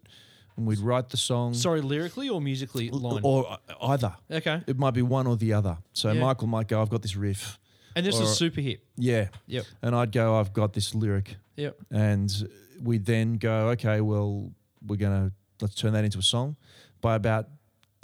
and 0.56 0.66
we'd 0.68 0.80
write 0.80 1.10
the 1.10 1.18
song. 1.18 1.54
Sorry, 1.54 1.82
lyrically 1.82 2.30
or 2.30 2.42
musically 2.42 2.90
line? 2.90 3.22
Or 3.24 3.50
uh, 3.52 3.58
either. 3.82 4.16
okay. 4.32 4.62
It 4.68 4.78
might 4.78 4.94
be 4.94 5.02
one 5.02 5.28
or 5.28 5.38
the 5.38 5.54
other. 5.54 5.78
So 5.94 6.12
Yeah. 6.12 6.22
Michael 6.22 6.48
might 6.48 6.68
go, 6.68 6.82
I've 6.82 6.90
got 6.90 7.02
this 7.02 7.16
riff. 7.16 7.60
And 7.96 8.06
this 8.06 8.16
or- 8.18 8.22
was 8.22 8.38
super 8.38 8.62
hit. 8.62 8.84
Yeah. 8.96 9.30
Yep. 9.48 9.66
And 9.82 9.96
I'd 9.96 10.12
go, 10.12 10.40
I've 10.40 10.54
got 10.54 10.74
this 10.74 10.94
lyric. 10.96 11.38
Yep. 11.56 11.78
And 11.92 12.50
we'd 12.82 13.06
then 13.06 13.36
go, 13.38 13.70
okay, 13.70 14.02
well, 14.02 14.52
we're 14.86 14.98
gonna 14.98 15.32
let's 15.62 15.74
turn 15.76 15.94
that 15.94 16.04
into 16.06 16.20
a 16.20 16.24
song. 16.24 16.56
By 17.02 17.16
about 17.16 17.48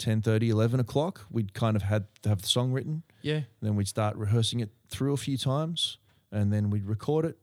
10:30, 0.00 0.48
11 0.50 0.80
o'clock, 0.80 1.24
we'd 1.30 1.54
kind 1.54 1.76
of 1.76 1.82
had 1.82 2.06
to 2.22 2.28
have 2.28 2.42
the 2.42 2.48
song 2.48 2.72
written. 2.72 3.04
Yeah. 3.22 3.42
Then 3.62 3.76
we'd 3.76 3.86
start 3.88 4.16
rehearsing 4.16 4.58
it 4.60 4.70
through 4.88 5.12
a 5.12 5.16
few 5.16 5.38
times, 5.38 5.98
and 6.34 6.52
then 6.52 6.68
we'd 6.70 6.84
record 6.84 7.24
it. 7.24 7.38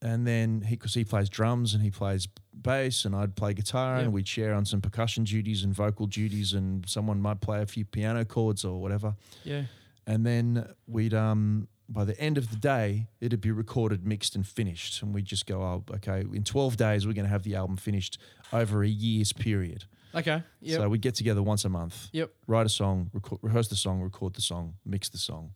And 0.00 0.26
then 0.26 0.62
he, 0.62 0.76
because 0.76 0.94
he 0.94 1.04
plays 1.04 1.28
drums 1.28 1.74
and 1.74 1.82
he 1.82 1.90
plays 1.90 2.28
bass, 2.52 3.04
and 3.04 3.16
I'd 3.16 3.34
play 3.34 3.54
guitar, 3.54 3.96
Yeah. 3.96 4.04
and 4.04 4.12
we'd 4.12 4.28
share 4.28 4.54
on 4.54 4.64
some 4.64 4.80
percussion 4.80 5.24
duties 5.24 5.64
and 5.64 5.74
vocal 5.74 6.06
duties, 6.06 6.52
and 6.52 6.88
someone 6.88 7.20
might 7.20 7.40
play 7.40 7.62
a 7.62 7.66
few 7.66 7.84
piano 7.84 8.24
chords 8.24 8.64
or 8.64 8.80
whatever. 8.80 9.16
Yeah. 9.42 9.64
And 10.06 10.24
then 10.24 10.68
we'd, 10.86 11.14
um, 11.14 11.68
by 11.88 12.04
the 12.04 12.18
end 12.20 12.38
of 12.38 12.50
the 12.50 12.56
day, 12.56 13.08
it'd 13.20 13.40
be 13.40 13.50
recorded, 13.50 14.06
mixed, 14.06 14.36
and 14.36 14.46
finished. 14.46 15.02
And 15.02 15.12
we'd 15.14 15.24
just 15.24 15.46
go, 15.46 15.62
oh, 15.62 15.84
okay, 15.96 16.20
in 16.32 16.44
12 16.44 16.76
days, 16.76 17.06
we're 17.06 17.12
going 17.14 17.24
to 17.26 17.30
have 17.30 17.42
the 17.42 17.56
album 17.56 17.76
finished 17.76 18.18
over 18.52 18.84
a 18.84 18.88
year's 18.88 19.32
period. 19.32 19.84
Okay. 20.14 20.42
Yep. 20.60 20.80
So 20.80 20.88
we'd 20.88 21.02
get 21.02 21.14
together 21.16 21.42
once 21.42 21.64
a 21.64 21.68
month, 21.68 22.08
yep. 22.12 22.30
write 22.46 22.66
a 22.66 22.70
song, 22.70 23.10
record, 23.12 23.40
rehearse 23.42 23.68
the 23.68 23.76
song, 23.76 24.00
record 24.00 24.34
the 24.34 24.40
song, 24.40 24.74
mix 24.86 25.08
the 25.08 25.18
song, 25.18 25.52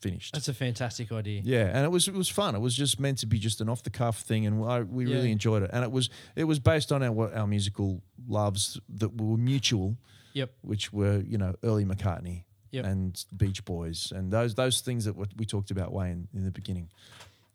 finished. 0.00 0.32
That's 0.34 0.48
a 0.48 0.54
fantastic 0.54 1.10
idea. 1.12 1.42
Yeah, 1.44 1.66
and 1.72 1.84
it 1.84 1.90
was 1.90 2.08
it 2.08 2.14
was 2.14 2.28
fun. 2.28 2.54
It 2.54 2.60
was 2.60 2.74
just 2.74 2.98
meant 3.00 3.18
to 3.18 3.26
be 3.26 3.38
just 3.38 3.60
an 3.60 3.68
off 3.68 3.82
the 3.82 3.90
cuff 3.90 4.20
thing, 4.20 4.46
and 4.46 4.64
I, 4.64 4.82
we 4.82 5.06
really 5.06 5.32
enjoyed 5.32 5.62
it. 5.62 5.70
And 5.72 5.84
it 5.84 5.90
was 5.92 6.10
it 6.36 6.44
was 6.44 6.58
based 6.58 6.92
on 6.92 7.02
our 7.02 7.34
our 7.34 7.46
musical 7.46 8.02
loves 8.28 8.80
that 8.88 9.20
were 9.20 9.36
mutual, 9.36 9.96
Yep. 10.34 10.50
which 10.62 10.92
were 10.92 11.20
you 11.20 11.38
know 11.38 11.54
early 11.64 11.84
McCartney 11.84 12.44
Yep. 12.70 12.84
and 12.84 13.24
Beach 13.36 13.64
Boys 13.64 14.12
and 14.14 14.30
those 14.30 14.54
those 14.54 14.80
things 14.80 15.04
that 15.06 15.14
we 15.36 15.44
talked 15.46 15.70
about 15.70 15.92
way 15.92 16.10
in, 16.10 16.28
in 16.34 16.44
the 16.44 16.50
beginning. 16.50 16.90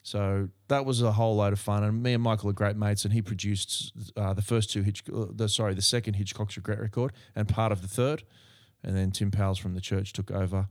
So 0.06 0.50
that 0.68 0.86
was 0.86 1.02
a 1.02 1.14
whole 1.14 1.38
load 1.38 1.54
of 1.54 1.60
fun, 1.60 1.84
and 1.86 2.04
me 2.04 2.14
and 2.14 2.22
Michael 2.22 2.50
are 2.50 2.54
great 2.54 2.76
mates, 2.76 3.06
and 3.06 3.14
he 3.14 3.22
produced 3.22 3.94
uh, 4.18 4.34
the 4.34 4.42
first 4.42 4.70
two 4.70 4.82
Hitch, 4.82 5.02
uh, 5.14 5.28
the 5.34 5.48
sorry, 5.48 5.74
the 5.74 5.82
second 5.82 6.16
Hitchcock's 6.16 6.58
Regret 6.58 6.80
record, 6.82 7.14
and 7.38 7.48
part 7.48 7.72
of 7.72 7.82
the 7.82 7.88
third, 7.88 8.24
and 8.84 8.98
then 8.98 9.12
Tim 9.12 9.32
Powles 9.32 9.58
from 9.58 9.76
the 9.76 9.80
church 9.82 10.12
took 10.12 10.30
over, 10.30 10.68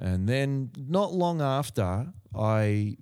and 0.00 0.28
then 0.28 0.70
not 0.76 1.12
long 1.12 1.40
after, 1.40 2.08
I 2.34 2.96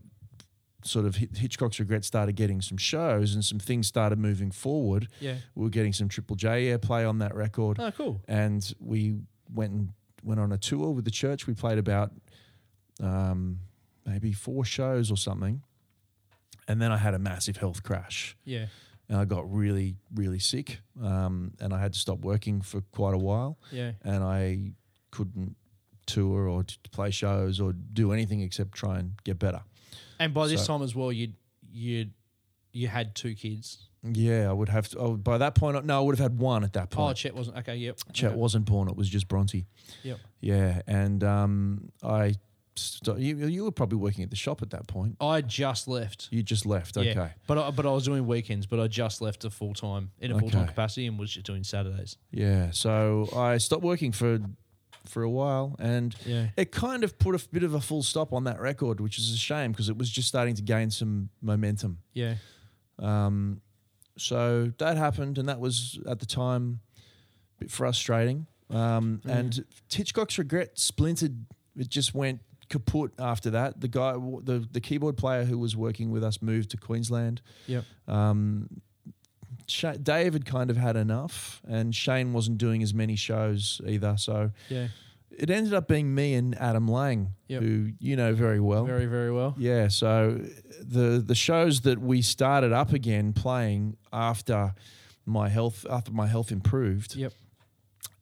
sort 0.85 1.05
of 1.07 1.17
Hitchcock's 1.17 1.79
Regret 1.81 2.05
started 2.05 2.35
getting 2.37 2.61
some 2.61 2.77
shows, 2.79 3.35
and 3.35 3.45
some 3.45 3.59
things 3.59 3.87
started 3.87 4.19
moving 4.19 4.51
forward. 4.51 5.09
Yeah. 5.21 5.37
We 5.55 5.65
were 5.65 5.71
getting 5.71 5.93
some 5.93 6.09
Triple 6.09 6.37
J 6.37 6.67
airplay 6.67 7.09
on 7.09 7.19
that 7.21 7.35
record 7.35 7.79
Oh, 7.81 7.91
cool. 7.93 8.21
and 8.29 8.75
we 8.81 9.17
went 9.53 9.73
and 9.73 9.89
went 10.23 10.41
on 10.41 10.53
a 10.53 10.59
tour 10.59 10.91
with 10.91 11.05
the 11.05 11.11
church. 11.11 11.47
We 11.47 11.55
played 11.55 11.79
about 11.79 12.13
um, 13.01 13.61
maybe 14.07 14.33
four 14.33 14.65
shows 14.65 15.11
or 15.11 15.17
something, 15.17 15.63
and 16.67 16.81
then 16.83 16.91
I 16.93 16.97
had 16.97 17.15
a 17.15 17.19
massive 17.19 17.57
health 17.59 17.83
crash, 17.83 18.37
Yeah. 18.45 18.67
and 19.09 19.19
I 19.19 19.25
got 19.25 19.51
really, 19.53 19.97
really 20.15 20.39
sick, 20.41 20.81
um, 21.03 21.53
and 21.61 21.73
I 21.73 21.81
had 21.81 21.93
to 21.93 21.99
stop 21.99 22.19
working 22.21 22.61
for 22.61 22.81
quite 22.93 23.15
a 23.15 23.19
while, 23.19 23.59
Yeah. 23.71 23.93
and 24.03 24.25
I 24.25 24.73
couldn't 25.11 25.57
tour 26.09 26.49
or 26.49 26.65
t- 26.65 26.77
play 26.91 27.11
shows 27.13 27.61
or 27.61 27.73
do 27.73 28.13
anything 28.13 28.41
except 28.41 28.73
try 28.73 28.99
and 28.99 29.13
get 29.25 29.39
better. 29.39 29.61
And 30.19 30.35
by 30.35 30.49
this 30.49 30.63
So- 30.67 30.73
time 30.75 30.83
as 30.83 30.95
well, 30.95 31.13
you'd 31.13 31.35
you'd 31.71 32.13
you 32.73 32.89
had 32.89 33.15
two 33.15 33.35
kids. 33.35 33.89
Yeah, 34.03 34.49
I 34.49 34.53
would 34.53 34.69
have 34.69 34.89
to. 34.91 34.99
Oh, 34.99 35.17
by 35.17 35.39
that 35.39 35.55
point, 35.55 35.85
no, 35.85 35.99
I 35.99 36.01
would 36.01 36.17
have 36.19 36.23
had 36.31 36.39
one 36.39 36.63
at 36.65 36.73
that 36.75 36.91
point. 36.91 37.11
Oh. 37.11 37.13
Chet 37.15 37.35
wasn't 37.35 37.57
okay. 37.59 37.77
Yep. 37.77 37.99
Chet 38.13 38.31
okay. 38.31 38.39
wasn't 38.39 38.65
born; 38.65 38.89
it 38.89 38.97
was 38.97 39.09
just 39.09 39.27
Bronte. 39.27 39.67
Yep. 40.05 40.19
Yeah, 40.41 40.83
and 40.87 41.25
um, 41.25 41.89
I, 42.03 42.35
st- 42.77 43.19
you, 43.19 43.37
you 43.49 43.65
were 43.65 43.73
probably 43.73 43.99
working 43.99 44.23
at 44.23 44.31
the 44.31 44.37
shop 44.37 44.63
at 44.63 44.71
that 44.71 44.87
point. 44.87 45.17
I 45.21 45.41
just 45.41 45.89
left. 45.89 46.29
You 46.31 46.45
just 46.45 46.65
left, 46.65 46.97
okay. 46.97 47.09
Yeah. 47.13 47.31
But 47.49 47.59
I, 47.59 47.71
but 47.73 47.87
I 47.87 47.91
was 47.91 48.05
doing 48.05 48.25
weekends. 48.29 48.67
But 48.67 48.79
I 48.79 48.87
just 48.87 49.21
left 49.21 49.45
a 49.45 49.51
full 49.51 49.75
time 49.75 50.13
in 50.21 50.31
a 50.31 50.39
full 50.39 50.49
time 50.51 50.61
Okay. 50.63 50.69
capacity 50.69 51.07
and 51.09 51.19
was 51.19 51.33
just 51.33 51.47
doing 51.47 51.65
Saturdays. 51.65 52.17
Yeah, 52.31 52.71
so 52.71 53.29
I 53.35 53.59
stopped 53.59 53.83
working 53.83 54.13
for 54.13 54.39
for 55.09 55.23
a 55.23 55.31
while, 55.31 55.75
and 55.79 56.15
Yeah. 56.27 56.51
it 56.57 56.71
kind 56.73 57.03
of 57.05 57.19
put 57.19 57.35
a 57.35 57.49
bit 57.51 57.63
of 57.63 57.75
a 57.75 57.81
full 57.81 58.03
stop 58.03 58.33
on 58.33 58.45
that 58.45 58.61
record, 58.61 59.01
which 59.01 59.19
is 59.19 59.33
a 59.33 59.37
shame 59.37 59.73
because 59.73 59.89
it 59.89 59.97
was 59.97 60.11
just 60.11 60.29
starting 60.29 60.55
to 60.57 60.63
gain 60.63 60.91
some 60.91 61.31
momentum. 61.41 61.99
Yeah. 62.15 62.37
Um, 62.99 63.61
so 64.17 64.73
that 64.79 64.97
happened, 64.97 65.39
and 65.39 65.49
that 65.49 65.61
was 65.61 65.99
at 66.07 66.19
the 66.21 66.27
time 66.27 66.81
a 67.57 67.65
bit 67.65 67.71
frustrating. 67.71 68.47
Um, 68.71 69.21
And 69.25 69.65
Hitchcock's 69.91 70.39
regret 70.39 70.79
splintered. 70.79 71.47
It 71.77 71.89
just 71.89 72.15
went 72.15 72.41
kaput 72.69 73.13
after 73.19 73.51
that. 73.51 73.81
The 73.81 73.89
guy, 73.89 74.13
the 74.13 74.67
the 74.71 74.81
keyboard 74.81 75.17
player 75.17 75.45
who 75.45 75.59
was 75.59 75.75
working 75.77 76.11
with 76.11 76.23
us, 76.25 76.43
moved 76.43 76.71
to 76.71 76.77
Queensland. 76.77 77.41
Yep. 77.67 77.85
Um, 78.07 78.83
Sha 79.69 79.93
Dave 79.93 80.33
had 80.33 80.45
kind 80.47 80.71
of 80.71 80.77
had 80.77 80.97
enough, 80.97 81.61
and 81.69 81.95
Shane 81.95 82.33
wasn't 82.33 82.59
doing 82.59 82.83
as 82.83 82.93
many 82.95 83.17
shows 83.17 83.81
either. 83.87 84.17
So 84.17 84.51
Yeah. 84.69 84.89
it 85.31 85.51
ended 85.51 85.75
up 85.75 85.87
being 85.89 86.15
me 86.15 86.35
and 86.35 86.57
Adam 86.59 86.89
Lang, 86.89 87.35
Yep. 87.49 87.63
who 87.63 87.93
you 88.01 88.17
know 88.17 88.35
very 88.35 88.61
well. 88.61 88.85
Very 88.87 89.07
very 89.07 89.31
well. 89.33 89.55
Yeah, 89.59 89.89
so 89.89 90.41
the 90.81 91.23
the 91.25 91.35
shows 91.35 91.83
that 91.83 92.01
we 92.01 92.23
started 92.23 92.73
up 92.73 92.93
again 92.93 93.33
playing 93.33 93.97
after 94.13 94.75
my 95.27 95.49
health 95.51 95.85
after 95.91 96.11
my 96.13 96.27
health 96.27 96.51
improved 96.51 97.15
Yep. 97.15 97.33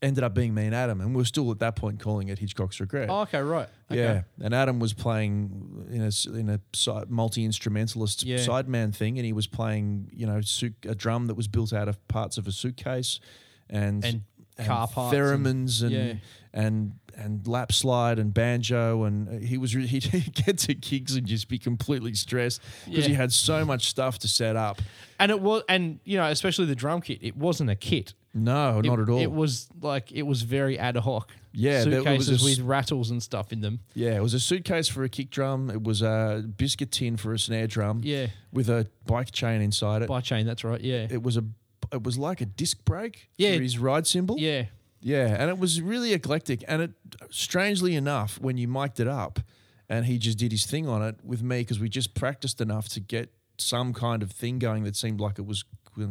Ended 0.06 0.24
up 0.24 0.34
being 0.34 0.54
me 0.54 0.66
and 0.66 0.74
Adam, 0.74 1.00
and 1.00 1.14
we 1.14 1.22
are 1.22 1.26
still 1.26 1.50
at 1.50 1.58
that 1.58 1.76
point 1.76 2.00
calling 2.00 2.28
it 2.28 2.38
Hitchcock's 2.38 2.80
Regret. 2.80 3.08
Oh, 3.10 3.20
okay. 3.22 3.40
Right. 3.40 3.68
Okay. 3.90 4.00
Yeah, 4.00 4.22
and 4.42 4.54
Adam 4.54 4.78
was 4.80 4.92
playing 4.92 5.86
in 5.90 6.02
a 6.02 6.38
in 6.38 6.48
a 6.50 6.60
multi 7.08 7.44
instrumentalist 7.44 8.24
Yeah. 8.24 8.38
sideman 8.38 8.94
thing, 8.94 9.18
and 9.18 9.26
he 9.26 9.32
was 9.32 9.46
playing 9.46 10.10
you 10.12 10.26
know 10.26 10.40
a 10.88 10.94
drum 10.94 11.26
that 11.26 11.34
was 11.34 11.48
built 11.48 11.72
out 11.72 11.88
of 11.88 12.06
parts 12.08 12.38
of 12.38 12.46
a 12.46 12.52
suitcase, 12.52 13.20
and 13.68 14.04
And 14.04 14.22
car 14.66 14.88
parts 14.88 15.14
and- 15.14 15.22
theremins 15.44 15.82
and 15.82 15.90
yeah. 15.92 16.14
and 16.52 16.92
and 17.18 17.46
lap 17.46 17.72
slide 17.72 18.18
and 18.18 18.34
banjo, 18.34 19.04
and 19.04 19.28
uh, 19.28 19.46
he 19.46 19.56
was 19.56 19.74
re- 19.74 19.86
he'd 19.86 20.34
get 20.34 20.58
to 20.58 20.74
gigs 20.74 21.16
and 21.16 21.26
just 21.26 21.48
be 21.48 21.58
completely 21.58 22.12
stressed 22.14 22.60
because 22.84 23.04
Yeah. 23.04 23.08
he 23.08 23.14
had 23.14 23.32
so 23.32 23.64
much 23.64 23.88
stuff 23.88 24.18
to 24.18 24.28
set 24.28 24.54
up. 24.54 24.82
And 25.18 25.30
it 25.30 25.40
was, 25.40 25.62
and 25.68 25.98
you 26.04 26.18
know, 26.18 26.26
especially 26.30 26.66
the 26.66 26.74
drum 26.74 27.00
kit. 27.00 27.18
It 27.22 27.34
wasn't 27.36 27.70
a 27.70 27.74
kit. 27.74 28.12
No, 28.36 28.78
It- 28.80 28.84
not 28.86 29.00
at 29.00 29.08
all. 29.08 29.18
It 29.20 29.32
was 29.32 29.68
like 29.80 30.12
it 30.12 30.22
was 30.22 30.42
very 30.42 30.78
ad 30.78 30.96
hoc. 30.96 31.32
Yeah, 31.58 31.82
suitcases 31.84 32.44
with 32.44 32.60
rattles 32.60 33.10
and 33.10 33.22
stuff 33.22 33.50
in 33.50 33.62
them. 33.62 33.80
yeah, 33.94 34.14
it 34.16 34.22
was 34.22 34.34
a 34.34 34.40
suitcase 34.40 34.88
for 34.88 35.04
a 35.04 35.08
kick 35.08 35.30
drum. 35.30 35.70
It 35.70 35.82
was 35.82 36.02
a 36.02 36.44
biscuit 36.56 36.92
tin 36.92 37.16
for 37.16 37.32
a 37.32 37.38
snare 37.38 37.66
drum. 37.66 38.02
Yeah, 38.04 38.26
with 38.52 38.68
a 38.68 38.86
bike 39.06 39.30
chain 39.32 39.62
inside 39.62 40.02
it. 40.02 40.08
Bike 40.08 40.24
chain. 40.24 40.44
That's 40.44 40.64
right. 40.64 40.80
Yeah, 40.80 41.06
it 41.10 41.22
was 41.22 41.38
a 41.38 41.44
it 41.92 42.02
was 42.02 42.18
like 42.18 42.40
a 42.42 42.46
disc 42.46 42.84
brake 42.84 43.30
Yeah. 43.38 43.56
for 43.56 43.62
his 43.62 43.78
ride 43.78 44.06
cymbal. 44.06 44.38
yeah, 44.38 44.66
Yeah, 45.00 45.36
and 45.40 45.48
it 45.48 45.56
was 45.58 45.80
really 45.80 46.12
eclectic. 46.12 46.62
And 46.68 46.82
it 46.82 46.90
strangely 47.30 47.94
enough, 47.94 48.38
when 48.40 48.58
you 48.58 48.66
mic'd 48.68 48.98
it 49.00 49.06
up 49.08 49.40
and 49.88 50.04
he 50.06 50.18
just 50.18 50.36
did 50.36 50.50
his 50.52 50.66
thing 50.66 50.88
on 50.88 51.00
it 51.02 51.16
with 51.24 51.42
me 51.42 51.60
because 51.60 51.78
we 51.78 51.88
just 51.88 52.14
practiced 52.14 52.60
enough 52.60 52.88
to 52.90 53.00
get 53.00 53.30
some 53.56 53.94
kind 53.94 54.22
of 54.22 54.30
thing 54.32 54.58
going 54.58 54.82
that 54.84 54.96
seemed 54.96 55.20
like 55.20 55.38
it 55.38 55.46
was 55.46 55.64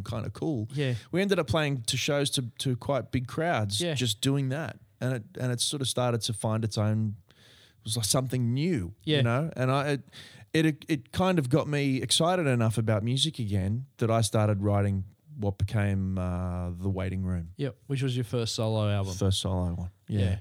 kind 0.04 0.26
of 0.26 0.34
cool. 0.34 0.68
Yeah. 0.74 0.96
We 1.12 1.22
ended 1.22 1.40
up 1.40 1.48
playing 1.48 1.84
to 1.88 1.98
shows 1.98 2.30
to, 2.32 2.46
to 2.60 2.76
quite 2.76 3.12
big 3.12 3.28
crowds 3.28 3.80
Yeah. 3.82 3.94
just 3.94 4.22
doing 4.22 4.50
that. 4.50 4.78
And 5.02 5.14
it 5.14 5.24
and 5.40 5.52
it 5.52 5.62
sort 5.62 5.82
of 5.82 5.88
started 5.88 6.22
to 6.22 6.34
find 6.34 6.64
its 6.64 6.78
own 6.78 7.16
it 7.30 7.84
was 7.86 7.96
like 7.98 8.06
something 8.06 8.54
new, 8.54 8.94
Yeah. 9.04 9.18
you 9.18 9.24
know? 9.24 9.52
And 9.56 9.72
I 9.72 9.88
it, 9.92 10.66
it 10.66 10.86
it 10.88 11.12
kind 11.12 11.38
of 11.40 11.50
got 11.50 11.68
me 11.68 12.02
excited 12.02 12.48
enough 12.48 12.78
about 12.78 13.04
music 13.04 13.40
again 13.40 13.86
that 13.98 14.10
I 14.10 14.22
started 14.22 14.62
writing 14.64 15.04
what 15.38 15.58
became 15.58 16.18
uh, 16.18 16.70
the 16.82 16.90
waiting 16.90 17.24
room 17.26 17.50
yep. 17.58 17.76
Which 17.88 18.02
was 18.02 18.16
your 18.16 18.24
first 18.24 18.56
solo 18.56 18.90
album? 18.90 19.14
first 19.14 19.42
solo 19.42 19.74
one. 19.74 19.90
Yeah. 20.08 20.20
Yeah. 20.20 20.38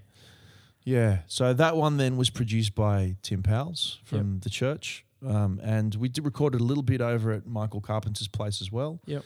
yeah. 0.85 1.19
So 1.27 1.53
that 1.53 1.77
one 1.77 1.97
then 1.97 2.17
was 2.17 2.31
produced 2.31 2.75
by 2.75 3.17
Tim 3.23 3.43
Powles 3.43 3.99
from 4.05 4.39
the 4.41 4.51
church. 4.51 5.05
Um, 5.27 5.61
and 5.63 5.95
we 5.95 6.09
did 6.09 6.25
record 6.25 6.55
a 6.55 6.59
little 6.59 6.83
bit 6.83 7.01
over 7.01 7.33
at 7.33 7.47
Michael 7.47 7.81
Carpenter's 7.81 8.29
place 8.29 8.61
as 8.61 8.71
well. 8.71 9.01
Yep. 9.07 9.25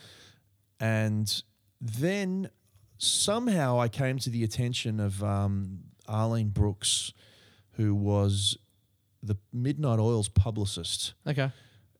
And 0.79 1.43
then 1.81 2.49
somehow 2.97 3.79
I 3.79 3.87
came 3.87 4.17
to 4.19 4.29
the 4.29 4.43
attention 4.43 4.99
of 4.99 5.23
um, 5.23 5.79
Arlene 6.07 6.49
Brooks, 6.49 7.13
who 7.73 7.93
was 7.95 8.57
the 9.21 9.35
Midnight 9.51 9.99
Oil's 9.99 10.29
publicist 10.29 11.13
Okay. 11.27 11.51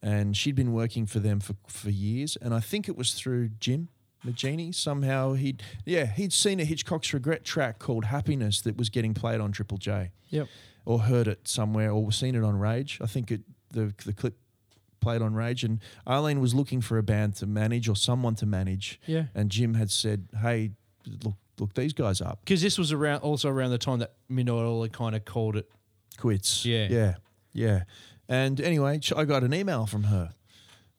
and 0.01 0.35
she'd 0.35 0.55
been 0.55 0.71
working 0.71 1.05
for 1.05 1.19
them 1.19 1.39
for, 1.41 1.55
for 1.67 1.89
years. 1.89 2.37
And 2.41 2.53
I 2.53 2.59
think 2.61 2.87
it 2.87 2.95
was 2.97 3.13
through 3.13 3.49
Jim 3.59 3.89
Moginie. 4.25 4.73
Somehow 4.75 5.33
he'd 5.33 5.61
yeah 5.85 6.05
he'd 6.05 6.31
seen 6.33 6.59
a 6.59 6.65
Hitchcock's 6.65 7.13
Regret 7.13 7.43
track 7.45 7.79
called 7.79 8.05
Happiness 8.05 8.61
that 8.61 8.77
was 8.77 8.89
getting 8.89 9.13
played 9.13 9.39
on 9.41 9.51
Triple 9.51 9.77
J, 9.77 10.11
Yep. 10.29 10.47
or 10.85 10.99
heard 10.99 11.27
it 11.27 11.47
somewhere, 11.47 11.91
or 11.91 12.11
seen 12.11 12.35
it 12.35 12.43
on 12.43 12.57
Rage. 12.57 12.99
I 13.01 13.05
think 13.05 13.31
it 13.31 13.41
the 13.71 13.93
the 14.05 14.13
clip 14.13 14.37
played 14.99 15.21
on 15.21 15.33
Rage, 15.33 15.63
and 15.63 15.79
Arlene 16.05 16.41
was 16.41 16.53
looking 16.53 16.81
for 16.81 16.97
a 16.97 17.03
band 17.03 17.35
to 17.37 17.47
manage 17.47 17.87
or 17.87 17.95
someone 17.95 18.35
to 18.35 18.45
manage. 18.45 18.99
Yeah. 19.05 19.25
And 19.33 19.49
Jim 19.49 19.73
had 19.75 19.89
said, 19.91 20.27
"Hey, 20.41 20.71
look 21.23 21.35
look 21.59 21.73
these 21.73 21.93
guys 21.93 22.21
up." 22.21 22.39
Because 22.43 22.61
this 22.61 22.77
was 22.77 22.91
around 22.91 23.21
also 23.21 23.49
around 23.49 23.71
the 23.71 23.77
time 23.77 23.99
that 23.99 24.13
Midnight 24.27 24.53
Oil 24.55 24.81
had 24.83 24.93
kind 24.93 25.15
of 25.15 25.25
called 25.25 25.55
it. 25.55 25.69
quits. 26.17 26.65
Yeah. 26.65 26.87
Yeah. 26.89 27.15
Yeah. 27.53 27.83
And 28.27 28.59
anyway, 28.59 28.99
I 29.15 29.23
got 29.23 29.43
an 29.45 29.53
email 29.53 29.85
from 29.85 30.03
her. 30.03 30.33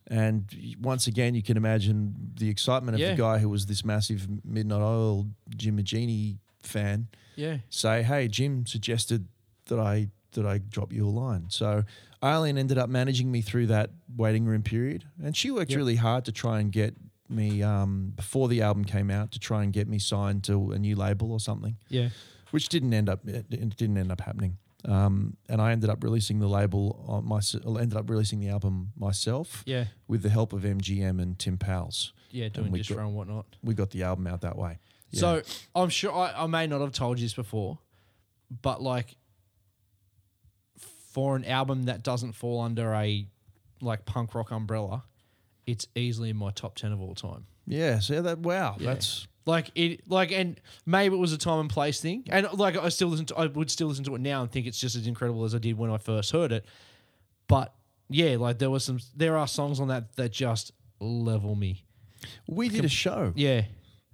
And 0.07 0.47
once 0.81 1.07
again, 1.07 1.35
you 1.35 1.43
can 1.43 1.57
imagine 1.59 2.33
the 2.35 2.49
excitement 2.49 2.95
of 2.95 3.01
Yeah. 3.01 3.11
the 3.11 3.17
guy 3.19 3.39
who 3.39 3.49
was 3.51 3.67
this 3.67 3.85
massive 3.85 4.27
Midnight 4.45 4.81
Oil 4.81 5.29
Jim 5.57 5.77
Moginie 5.77 6.39
fan 6.63 7.09
Yeah. 7.37 7.59
say, 7.69 8.03
"Hey, 8.03 8.29
Jim 8.29 8.65
suggested 8.67 9.29
that 9.67 9.79
I 9.79 10.09
that 10.33 10.47
I 10.47 10.59
drop 10.59 10.93
you 10.93 11.07
a 11.07 11.11
line." 11.11 11.47
So 11.51 11.85
Arlene 12.23 12.59
ended 12.59 12.77
up 12.79 12.89
managing 12.91 13.31
me 13.33 13.41
through 13.41 13.67
that 13.69 13.91
waiting 14.17 14.45
room 14.45 14.63
period, 14.63 15.05
and 15.23 15.37
she 15.37 15.51
worked 15.51 15.71
Yep. 15.71 15.77
really 15.79 15.97
hard 15.97 16.25
to 16.27 16.33
try 16.33 16.61
and 16.61 16.71
get 16.71 16.95
me 17.29 17.63
um, 17.63 18.13
before 18.17 18.49
the 18.49 18.61
album 18.61 18.85
came 18.85 19.11
out 19.11 19.31
to 19.33 19.39
try 19.39 19.63
and 19.63 19.73
get 19.73 19.89
me 19.89 19.99
signed 19.99 20.43
to 20.45 20.73
a 20.73 20.79
new 20.79 20.97
label 20.97 21.33
or 21.33 21.41
something, 21.41 21.77
Yeah. 21.89 22.11
which 22.51 22.69
didn't 22.69 22.93
end 22.93 23.09
up 23.09 23.27
it 23.27 23.49
didn't 23.77 23.97
end 23.97 24.11
up 24.13 24.21
happening. 24.21 24.59
Um, 24.85 25.37
and 25.49 25.61
I 25.61 25.73
ended 25.73 25.91
up 25.91 26.03
releasing 26.03 26.41
the 26.41 26.49
label 26.49 27.05
on 27.07 27.25
my 27.27 27.41
ended 27.81 27.97
up 27.97 28.09
releasing 28.11 28.41
the 28.41 28.49
album 28.49 28.93
myself 28.97 29.63
Yeah. 29.67 29.85
with 30.09 30.23
the 30.23 30.31
help 30.31 30.53
of 30.53 30.63
MGM 30.65 31.21
and 31.21 31.39
Tim 31.39 31.57
Powles. 31.59 32.13
Yeah. 32.31 32.49
Doing 32.49 32.73
distro 32.73 32.99
and 32.99 33.15
whatnot. 33.15 33.47
We 33.63 33.75
got 33.75 33.91
the 33.91 34.03
album 34.03 34.27
out 34.27 34.41
that 34.41 34.57
way. 34.59 34.79
Yeah. 35.11 35.21
So 35.21 35.43
I'm 35.75 35.89
sure 35.91 36.13
I, 36.13 36.45
I 36.45 36.47
may 36.47 36.67
not 36.67 36.81
have 36.81 36.93
told 36.93 37.19
you 37.19 37.25
this 37.27 37.35
before, 37.35 37.79
but 38.63 38.83
like 38.83 39.17
for 41.13 41.37
an 41.37 41.45
album 41.45 41.85
that 41.85 42.03
doesn't 42.03 42.33
fall 42.33 42.61
under 42.61 42.93
a 42.95 43.27
like 43.81 44.05
punk 44.07 44.35
rock 44.35 44.51
umbrella, 44.51 45.05
it's 45.67 45.87
easily 45.95 46.31
in 46.31 46.37
my 46.37 46.51
top 46.51 46.75
ten 46.77 46.93
of 46.93 47.01
all 47.01 47.15
time. 47.15 47.47
yeah, 47.67 47.99
so 47.99 48.23
that 48.23 48.39
wow, 48.41 48.77
Yeah. 48.79 48.91
that's 48.95 49.27
Like 49.47 49.71
it, 49.75 50.09
like, 50.09 50.31
and 50.33 50.61
maybe 50.87 51.15
it 51.15 51.19
was 51.19 51.33
a 51.33 51.39
time 51.39 51.61
and 51.61 51.71
place 51.71 52.01
thing, 52.01 52.25
and 52.29 52.47
like 52.53 52.77
I 52.77 52.89
still 52.91 53.09
listen 53.09 53.27
to, 53.27 53.37
I 53.37 53.47
would 53.47 53.71
still 53.71 53.89
listen 53.89 54.05
to 54.05 54.15
it 54.15 54.21
now 54.21 54.43
and 54.43 54.51
think 54.51 54.67
it's 54.67 54.79
just 54.79 54.95
as 54.97 55.07
incredible 55.07 55.45
as 55.45 55.55
I 55.55 55.59
did 55.59 55.79
when 55.79 55.91
I 55.91 55.99
first 55.99 56.31
heard 56.33 56.53
it. 56.53 56.65
But 57.49 57.73
yeah, 58.09 58.37
like 58.37 58.59
there 58.59 58.71
was 58.71 58.85
some, 58.85 59.01
there 59.17 59.37
are 59.37 59.47
songs 59.49 59.81
on 59.81 59.89
that 59.89 60.15
that 60.17 60.31
just 60.33 60.73
level 61.01 61.55
me. 61.55 61.85
we 62.47 62.69
did 62.69 62.85
a 62.85 62.89
show. 62.89 63.33
Yeah, 63.35 63.63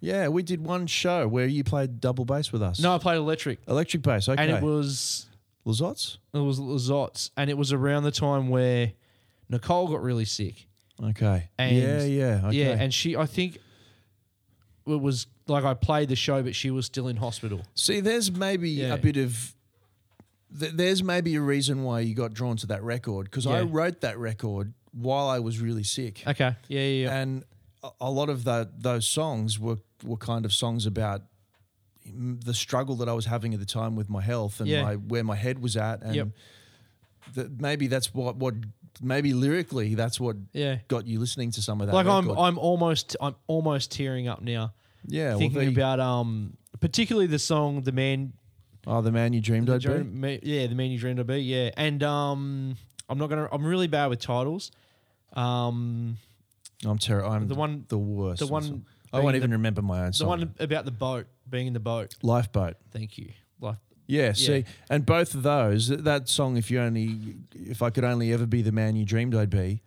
Yeah, 0.00 0.28
we 0.28 0.42
did 0.44 0.65
one 0.65 0.86
show 0.86 1.26
where 1.26 1.47
you 1.47 1.65
played 1.65 2.00
double 2.00 2.25
bass 2.25 2.52
with 2.52 2.62
us. 2.62 2.78
no, 2.81 2.94
I 2.94 2.99
played 2.99 3.16
electric, 3.16 3.58
electric 3.66 4.02
bass. 4.02 4.28
Okay, 4.28 4.41
and 4.42 4.50
it 4.52 4.62
was 4.62 5.26
Lazot's. 5.67 6.19
it 6.33 6.39
was 6.39 6.59
Lazot's, 6.61 7.31
and 7.36 7.51
it 7.51 7.59
was 7.59 7.73
around 7.73 8.05
the 8.05 8.11
time 8.12 8.49
where 8.49 8.93
Nicole 9.49 9.89
got 9.89 10.03
really 10.03 10.25
sick. 10.25 10.67
Okay. 11.03 11.49
And- 11.59 11.77
yeah, 11.77 12.03
yeah, 12.05 12.41
okay. 12.47 12.57
Yeah, 12.57 12.70
and 12.78 12.95
she, 12.95 13.17
I 13.17 13.27
think 13.27 13.57
it 14.86 15.01
was 15.01 15.27
like 15.49 15.65
I 15.65 15.75
played 15.75 16.09
the 16.09 16.17
show, 16.17 16.43
but 16.43 16.55
she 16.55 16.70
was 16.70 16.86
still 16.86 17.09
in 17.09 17.17
hospital. 17.17 17.62
see, 17.75 18.01
there's 18.01 18.31
maybe 18.31 18.70
Yeah. 18.70 18.95
a 18.95 18.99
bit 18.99 19.17
of. 19.17 19.55
th- 20.59 20.73
There's 20.73 21.03
maybe 21.03 21.35
a 21.35 21.41
reason 21.41 21.83
why 21.83 22.01
you 22.01 22.15
got 22.15 22.33
drawn 22.33 22.57
to 22.59 22.67
that 22.69 22.83
record 22.83 23.25
because 23.27 23.47
I 23.47 23.62
wrote 23.62 24.01
that 24.03 24.17
record 24.19 24.73
while 24.93 25.28
I 25.28 25.41
was 25.41 25.59
really 25.61 25.83
sick, 25.83 26.23
Okay, 26.27 26.55
yeah, 26.69 26.81
yeah, 26.81 27.05
yeah. 27.09 27.17
and 27.20 27.45
a- 27.83 27.91
a 28.03 28.11
lot 28.11 28.28
of 28.31 28.45
the, 28.45 28.70
those 28.78 29.07
songs 29.09 29.59
were 29.59 29.78
were 30.05 30.17
kind 30.17 30.45
of 30.45 30.53
songs 30.53 30.86
about 30.86 31.23
the 32.15 32.55
struggle 32.55 32.97
that 32.97 33.09
I 33.09 33.12
was 33.12 33.26
having 33.26 33.55
at 33.55 33.60
the 33.60 33.67
time 33.67 33.97
with 33.97 34.09
my 34.09 34.20
health 34.23 34.60
and 34.60 34.68
Yeah. 34.68 34.83
my 34.83 34.94
where 34.94 35.25
my 35.25 35.36
head 35.36 35.59
was 35.60 35.76
at, 35.76 36.02
and 36.02 36.15
Yep. 36.15 36.28
that 37.35 37.60
maybe 37.60 37.86
that's 37.86 38.15
what 38.15 38.36
what 38.36 38.55
maybe 39.02 39.35
lyrically 39.35 39.94
that's 39.94 40.18
what 40.20 40.36
yeah. 40.52 40.78
got 40.89 41.07
you 41.07 41.18
listening 41.18 41.51
to 41.52 41.62
some 41.62 41.81
of 41.81 41.86
that. 41.89 41.94
Like 41.94 42.07
I'm. 42.07 42.31
I'm 42.31 42.59
almost, 42.59 43.15
I'm 43.20 43.35
almost 43.47 43.91
tearing 43.91 44.26
up 44.28 44.41
now. 44.43 44.73
yeah, 45.07 45.31
well, 45.31 45.39
thinking 45.39 45.60
the- 45.75 45.81
about 45.81 46.01
um 46.01 46.57
particularly 46.81 47.26
the 47.26 47.39
song 47.39 47.83
the 47.83 47.93
man 47.93 48.33
oh 48.86 49.01
the 49.02 49.10
man 49.12 49.33
you 49.33 49.41
dreamed 49.41 49.68
I'd 49.70 49.81
be. 49.83 49.86
Dream- 49.89 50.20
Ma- 50.20 50.39
yeah 50.43 50.67
the 50.67 50.75
man 50.75 50.91
you 50.91 50.99
dreamed 50.99 51.18
of 51.18 51.26
be 51.26 51.39
yeah 51.39 51.70
and 51.76 52.02
um 52.02 52.76
i'm 53.09 53.17
not 53.18 53.28
gonna 53.31 53.49
i'm 53.51 53.65
really 53.65 53.86
bad 53.89 54.07
with 54.09 54.20
titles 54.20 54.70
um 55.33 56.18
I'm 56.85 56.99
terrible. 56.99 57.31
I'm 57.31 57.49
The 57.49 57.55
one- 57.55 57.86
the 57.89 57.99
worst. 57.99 58.41
the 58.41 58.47
one 58.47 58.85
I 59.17 59.20
won't 59.20 59.33
the- 59.33 59.39
even 59.39 59.51
remember 59.53 59.83
my 59.83 60.01
own 60.01 60.07
the 60.09 60.12
song. 60.15 60.28
one 60.28 60.55
about 60.61 60.85
the 60.85 60.91
boat 60.91 61.27
being 61.49 61.67
in 61.67 61.73
the 61.73 61.81
boat 61.81 62.15
Lifeboat. 62.23 62.77
thank 62.93 63.19
you 63.19 63.31
like 63.61 63.77
Yeah, 64.07 64.33
see, 64.33 64.65
and 64.91 65.05
both 65.05 65.35
of 65.35 65.43
those, 65.43 65.89
that 65.89 66.28
song, 66.28 66.57
if 66.57 66.70
you 66.70 66.81
only, 66.81 67.36
if 67.53 67.83
I 67.83 67.91
could 67.91 68.05
only 68.05 68.33
ever 68.33 68.47
be 68.47 68.62
the 68.62 68.73
man 68.73 68.95
you 68.97 69.05
dreamed 69.05 69.35
I'd 69.35 69.51
be, 69.51 69.83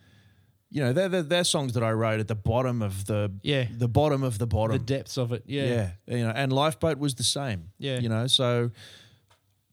you 0.72 0.84
know, 0.84 0.92
they're, 0.94 1.10
they're, 1.10 1.24
they're 1.24 1.44
songs 1.44 1.74
that 1.74 1.84
I 1.84 1.92
wrote 1.92 2.20
at 2.20 2.28
the 2.28 2.36
bottom 2.36 2.82
of 2.82 3.06
the, 3.06 3.32
Yeah. 3.44 3.66
the 3.72 3.88
bottom 3.88 4.22
of 4.24 4.38
the 4.38 4.46
bottom. 4.48 4.78
the 4.78 4.84
depths 4.84 5.18
of 5.18 5.32
it 5.32 5.44
yeah 5.48 5.66
yeah. 5.66 6.18
you 6.18 6.26
know, 6.26 6.32
and 6.36 6.52
Lifeboat 6.54 6.98
was 7.00 7.16
the 7.16 7.24
same. 7.24 7.70
Yeah. 7.80 8.00
you 8.00 8.10
know, 8.10 8.28
so 8.28 8.72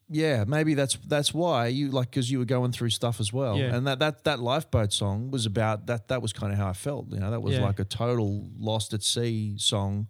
yeah, 0.09 0.45
maybe 0.47 0.75
that's 0.75 0.97
that's 1.07 1.35
why 1.35 1.67
you 1.67 1.91
like 1.91 2.11
because 2.11 2.31
you 2.31 2.39
were 2.39 2.45
going 2.45 2.73
through 2.73 2.91
stuff 2.91 3.19
as 3.21 3.33
well, 3.33 3.57
Yeah. 3.59 3.75
and 3.75 3.87
that 3.87 3.99
that 3.99 4.25
that 4.25 4.39
Lifeboat 4.41 4.93
song 4.93 5.31
was 5.31 5.47
about 5.47 5.87
that. 5.87 6.09
That 6.09 6.23
was 6.23 6.33
kind 6.33 6.53
of 6.53 6.59
how 6.59 6.69
I 6.69 6.73
felt. 6.75 7.11
You 7.13 7.19
know, 7.21 7.31
that 7.31 7.41
was 7.43 7.55
Yeah. 7.55 7.65
like 7.65 7.79
a 7.81 7.85
total 7.85 8.49
lost 8.59 8.93
at 8.95 9.03
sea 9.03 9.57
song, 9.59 10.09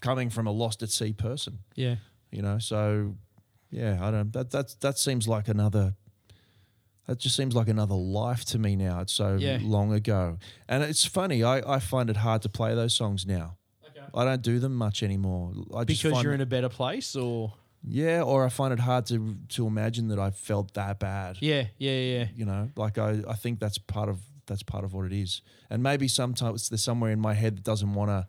coming 0.00 0.30
from 0.30 0.46
a 0.46 0.50
lost 0.52 0.82
at 0.82 0.90
sea 0.90 1.12
person. 1.12 1.58
yeah 1.74 1.96
you 2.32 2.42
know 2.42 2.58
so 2.58 3.14
yeah 3.70 3.98
i 4.06 4.10
don't 4.10 4.32
that 4.32 4.50
that's 4.50 4.74
that 4.76 4.98
seems 4.98 5.28
like 5.28 5.46
another 5.48 5.94
that 7.06 7.18
just 7.18 7.36
seems 7.36 7.54
like 7.54 7.68
another 7.68 7.94
life 7.94 8.44
to 8.44 8.58
me 8.58 8.74
now 8.74 9.00
it's 9.00 9.12
so 9.12 9.36
Yeah. 9.36 9.58
long 9.62 9.92
ago 9.92 10.38
and 10.68 10.82
it's 10.82 11.04
funny 11.04 11.44
i 11.44 11.58
i 11.76 11.78
find 11.78 12.10
it 12.10 12.16
hard 12.18 12.42
to 12.42 12.48
play 12.48 12.74
those 12.74 12.94
songs 12.94 13.24
now 13.26 13.56
Okay. 13.88 14.06
i 14.14 14.24
don't 14.24 14.42
do 14.42 14.58
them 14.58 14.74
much 14.74 15.02
anymore 15.04 15.52
i 15.74 15.84
just 15.84 16.02
because 16.02 16.22
you're 16.22 16.34
in 16.34 16.40
a 16.40 16.46
better 16.46 16.68
place 16.68 17.14
or 17.14 17.52
yeah 17.86 18.20
or 18.22 18.44
i 18.44 18.48
find 18.48 18.72
it 18.72 18.80
hard 18.80 19.06
to 19.06 19.36
to 19.48 19.66
imagine 19.66 20.08
that 20.08 20.18
i 20.18 20.30
felt 20.30 20.74
that 20.74 20.98
bad 20.98 21.36
yeah 21.40 21.64
yeah 21.78 21.92
yeah 22.00 22.26
you 22.34 22.44
know 22.44 22.68
like 22.76 22.98
i 22.98 23.22
i 23.28 23.34
think 23.34 23.60
that's 23.60 23.78
part 23.78 24.08
of 24.08 24.18
that's 24.46 24.62
part 24.62 24.84
of 24.84 24.92
what 24.92 25.06
it 25.06 25.12
is 25.12 25.40
and 25.70 25.82
maybe 25.82 26.08
sometimes 26.08 26.68
there's 26.68 26.82
somewhere 26.82 27.10
in 27.12 27.20
my 27.20 27.34
head 27.34 27.56
that 27.56 27.64
doesn't 27.64 27.94
want 27.94 28.10
to 28.10 28.26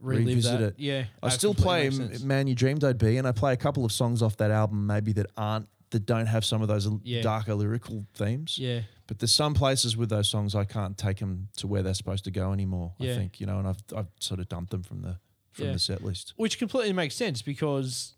relive 0.00 0.26
revisit 0.26 0.60
that 0.60 0.66
it 0.68 0.74
yeah 0.78 1.04
I 1.22 1.28
still 1.30 1.54
play 1.54 1.84
makes 1.84 1.98
M- 1.98 2.08
sense. 2.08 2.22
Man 2.22 2.46
You 2.46 2.54
Dreamed 2.54 2.84
I'd 2.84 2.98
Be, 2.98 3.16
and 3.16 3.26
I 3.26 3.32
play 3.32 3.52
a 3.52 3.56
couple 3.56 3.84
of 3.84 3.92
songs 3.92 4.22
off 4.22 4.36
that 4.36 4.50
album, 4.50 4.86
maybe 4.86 5.12
that 5.14 5.26
aren't 5.36 5.68
that 5.90 6.04
don't 6.04 6.26
have 6.26 6.44
some 6.44 6.60
of 6.62 6.68
those 6.68 6.86
Yeah. 7.04 7.22
darker 7.22 7.54
lyrical 7.54 8.04
themes. 8.14 8.58
yeah 8.58 8.82
But 9.06 9.20
there's 9.20 9.32
some 9.32 9.54
places 9.54 9.96
with 9.96 10.08
those 10.10 10.28
songs 10.28 10.54
I 10.54 10.64
can't 10.64 10.98
take 10.98 11.18
them 11.20 11.48
to 11.58 11.66
where 11.66 11.82
they're 11.82 11.94
supposed 11.94 12.24
to 12.24 12.30
go 12.30 12.52
anymore. 12.52 12.92
I 13.00 13.04
think 13.06 13.40
you 13.40 13.46
know, 13.46 13.58
and 13.60 13.66
I've 13.68 13.82
I've 13.96 14.08
sort 14.20 14.40
of 14.40 14.48
dumped 14.48 14.70
them 14.72 14.82
from 14.82 15.00
the 15.02 15.16
from 15.52 15.66
Yeah. 15.66 15.72
the 15.72 15.78
set 15.78 16.04
list. 16.04 16.34
which 16.36 16.58
completely 16.58 16.92
makes 16.92 17.14
sense 17.14 17.40
because 17.40 18.15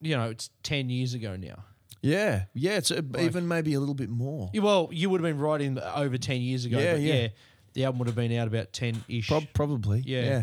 you 0.00 0.16
know 0.16 0.30
it's 0.30 0.50
10 0.62 0.90
years 0.90 1.14
ago 1.14 1.36
now 1.36 1.64
Yeah, 2.02 2.44
yeah, 2.54 2.76
it's 2.76 2.90
a, 2.90 3.02
even 3.18 3.48
maybe 3.48 3.74
a 3.74 3.80
little 3.80 3.94
bit 3.94 4.10
more. 4.10 4.50
Well, 4.54 4.88
you 4.92 5.10
would 5.10 5.20
have 5.20 5.28
been 5.28 5.40
writing 5.40 5.78
over 5.80 6.18
10 6.18 6.40
years 6.40 6.64
ago. 6.64 6.78
Yeah, 6.78 6.92
but 6.92 7.00
yeah. 7.00 7.14
yeah. 7.14 7.28
The 7.72 7.84
album 7.84 7.98
would 7.98 8.08
have 8.08 8.14
been 8.14 8.32
out 8.38 8.46
about 8.46 8.72
10 8.72 9.04
ish. 9.08 9.26
Prob- 9.28 9.52
probably. 9.54 10.02
Yeah. 10.06 10.22
yeah, 10.22 10.42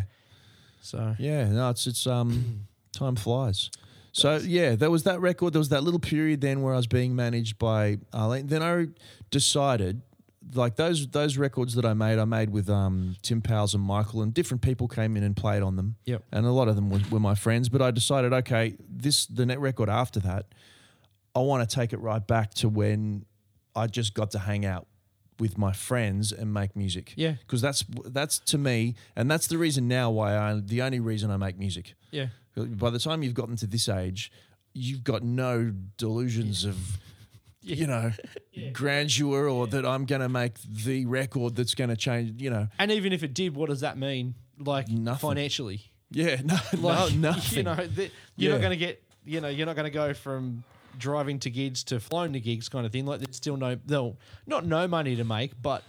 so, 0.82 1.16
yeah. 1.20 1.50
No, 1.50 1.70
it's 1.70 1.88
it's 1.88 2.06
um 2.06 2.68
time 2.92 3.16
flies. 3.16 3.70
So 4.12 4.38
yeah, 4.38 4.76
there 4.76 4.92
was 4.92 5.04
that 5.04 5.22
record. 5.22 5.54
There 5.54 5.60
was 5.60 5.70
that 5.70 5.84
little 5.84 6.00
period 6.00 6.42
then 6.42 6.62
where 6.62 6.74
I 6.74 6.78
was 6.78 6.88
being 6.88 7.16
managed 7.16 7.58
by 7.58 7.98
Arlene. 8.14 8.48
Then 8.48 8.62
I 8.62 8.88
decided, 9.32 10.02
like 10.54 10.76
those 10.76 11.08
those 11.08 11.38
records 11.38 11.76
that 11.76 11.86
I 11.86 11.94
made, 11.94 12.20
I 12.20 12.26
made 12.26 12.50
with 12.50 12.70
um, 12.70 13.16
Tim 13.22 13.42
Powles 13.42 13.74
and 13.74 13.84
Michael, 13.84 14.22
and 14.22 14.34
different 14.34 14.62
people 14.62 14.88
came 14.88 15.18
in 15.18 15.24
and 15.24 15.36
played 15.36 15.64
on 15.64 15.76
them. 15.76 15.96
Yep. 16.06 16.24
And 16.32 16.46
a 16.46 16.52
lot 16.52 16.68
of 16.68 16.76
them 16.76 16.90
were, 16.90 17.02
were 17.10 17.20
my 17.20 17.36
friends. 17.36 17.70
But 17.70 17.82
I 17.82 17.92
decided, 17.92 18.34
okay, 18.34 18.76
this 18.90 19.26
the 19.26 19.46
net 19.46 19.60
record 19.60 19.90
after 19.90 20.20
that, 20.22 20.48
I 21.36 21.40
want 21.40 21.68
to 21.68 21.76
take 21.76 21.94
it 21.94 22.00
right 22.00 22.26
back 22.26 22.54
to 22.56 22.70
when 22.70 23.26
I 23.76 23.88
just 23.88 24.14
got 24.14 24.32
to 24.32 24.40
hang 24.40 24.66
out 24.66 24.88
with 25.40 25.58
my 25.58 25.74
friends 25.74 26.32
and 26.32 26.54
make 26.54 26.76
music. 26.76 27.14
Yeah. 27.16 27.34
Because 27.40 27.62
that's 27.62 27.84
that's 28.06 28.40
to 28.40 28.58
me, 28.58 28.96
and 29.16 29.30
that's 29.32 29.48
the 29.48 29.58
reason 29.58 29.88
now 29.88 30.12
why 30.12 30.38
I 30.38 30.60
the 30.64 30.82
only 30.82 31.00
reason 31.00 31.32
I 31.32 31.38
make 31.38 31.58
music. 31.58 31.96
yeah. 32.12 32.28
By 32.56 32.92
the 32.92 33.00
time 33.00 33.24
you've 33.24 33.34
gotten 33.34 33.56
to 33.58 33.66
this 33.66 33.90
age, 33.90 34.32
you've 34.74 35.04
got 35.04 35.24
no 35.24 35.74
delusions 35.98 36.66
of, 36.66 37.00
you 37.64 37.88
know, 37.88 38.12
grandeur 38.74 39.48
or 39.48 39.68
that 39.68 39.86
I'm 39.86 40.06
going 40.06 40.22
to 40.22 40.30
make 40.30 40.56
the 40.64 41.06
record 41.06 41.56
that's 41.56 41.76
going 41.76 41.90
to 41.90 41.96
change, 41.96 42.42
you 42.42 42.50
know. 42.50 42.68
And 42.80 42.92
even 42.92 43.14
if 43.14 43.24
it 43.24 43.34
did, 43.34 43.56
what 43.56 43.70
does 43.70 43.82
that 43.82 43.98
mean? 43.98 44.36
Like, 44.60 44.90
Nothing. 44.90 45.30
financially? 45.30 45.82
Yeah, 46.12 46.42
no, 46.46 46.58
Like, 46.80 47.14
no, 47.16 47.30
nothing. 47.32 47.58
You 47.58 47.64
know, 47.64 47.76
you're 47.76 48.10
Yeah. 48.36 48.50
not 48.52 48.60
going 48.62 48.70
to 48.72 48.78
get, 48.78 49.04
you 49.26 49.42
know, 49.42 49.48
you're 49.50 49.66
not 49.66 49.76
going 49.76 49.86
to 49.86 49.92
go 49.92 50.14
from 50.14 50.64
driving 50.98 51.40
to 51.40 51.50
gigs 51.50 51.84
to 51.86 52.00
flying 52.00 52.34
to 52.34 52.40
gigs 52.40 52.70
kind 52.70 52.86
of 52.86 52.92
thing. 52.92 53.06
Like, 53.06 53.20
there's 53.20 53.36
still 53.36 53.58
no, 53.58 53.78
no, 53.88 54.18
not 54.46 54.66
no 54.66 54.88
money 54.88 55.16
to 55.16 55.24
make, 55.24 55.60
but 55.60 55.84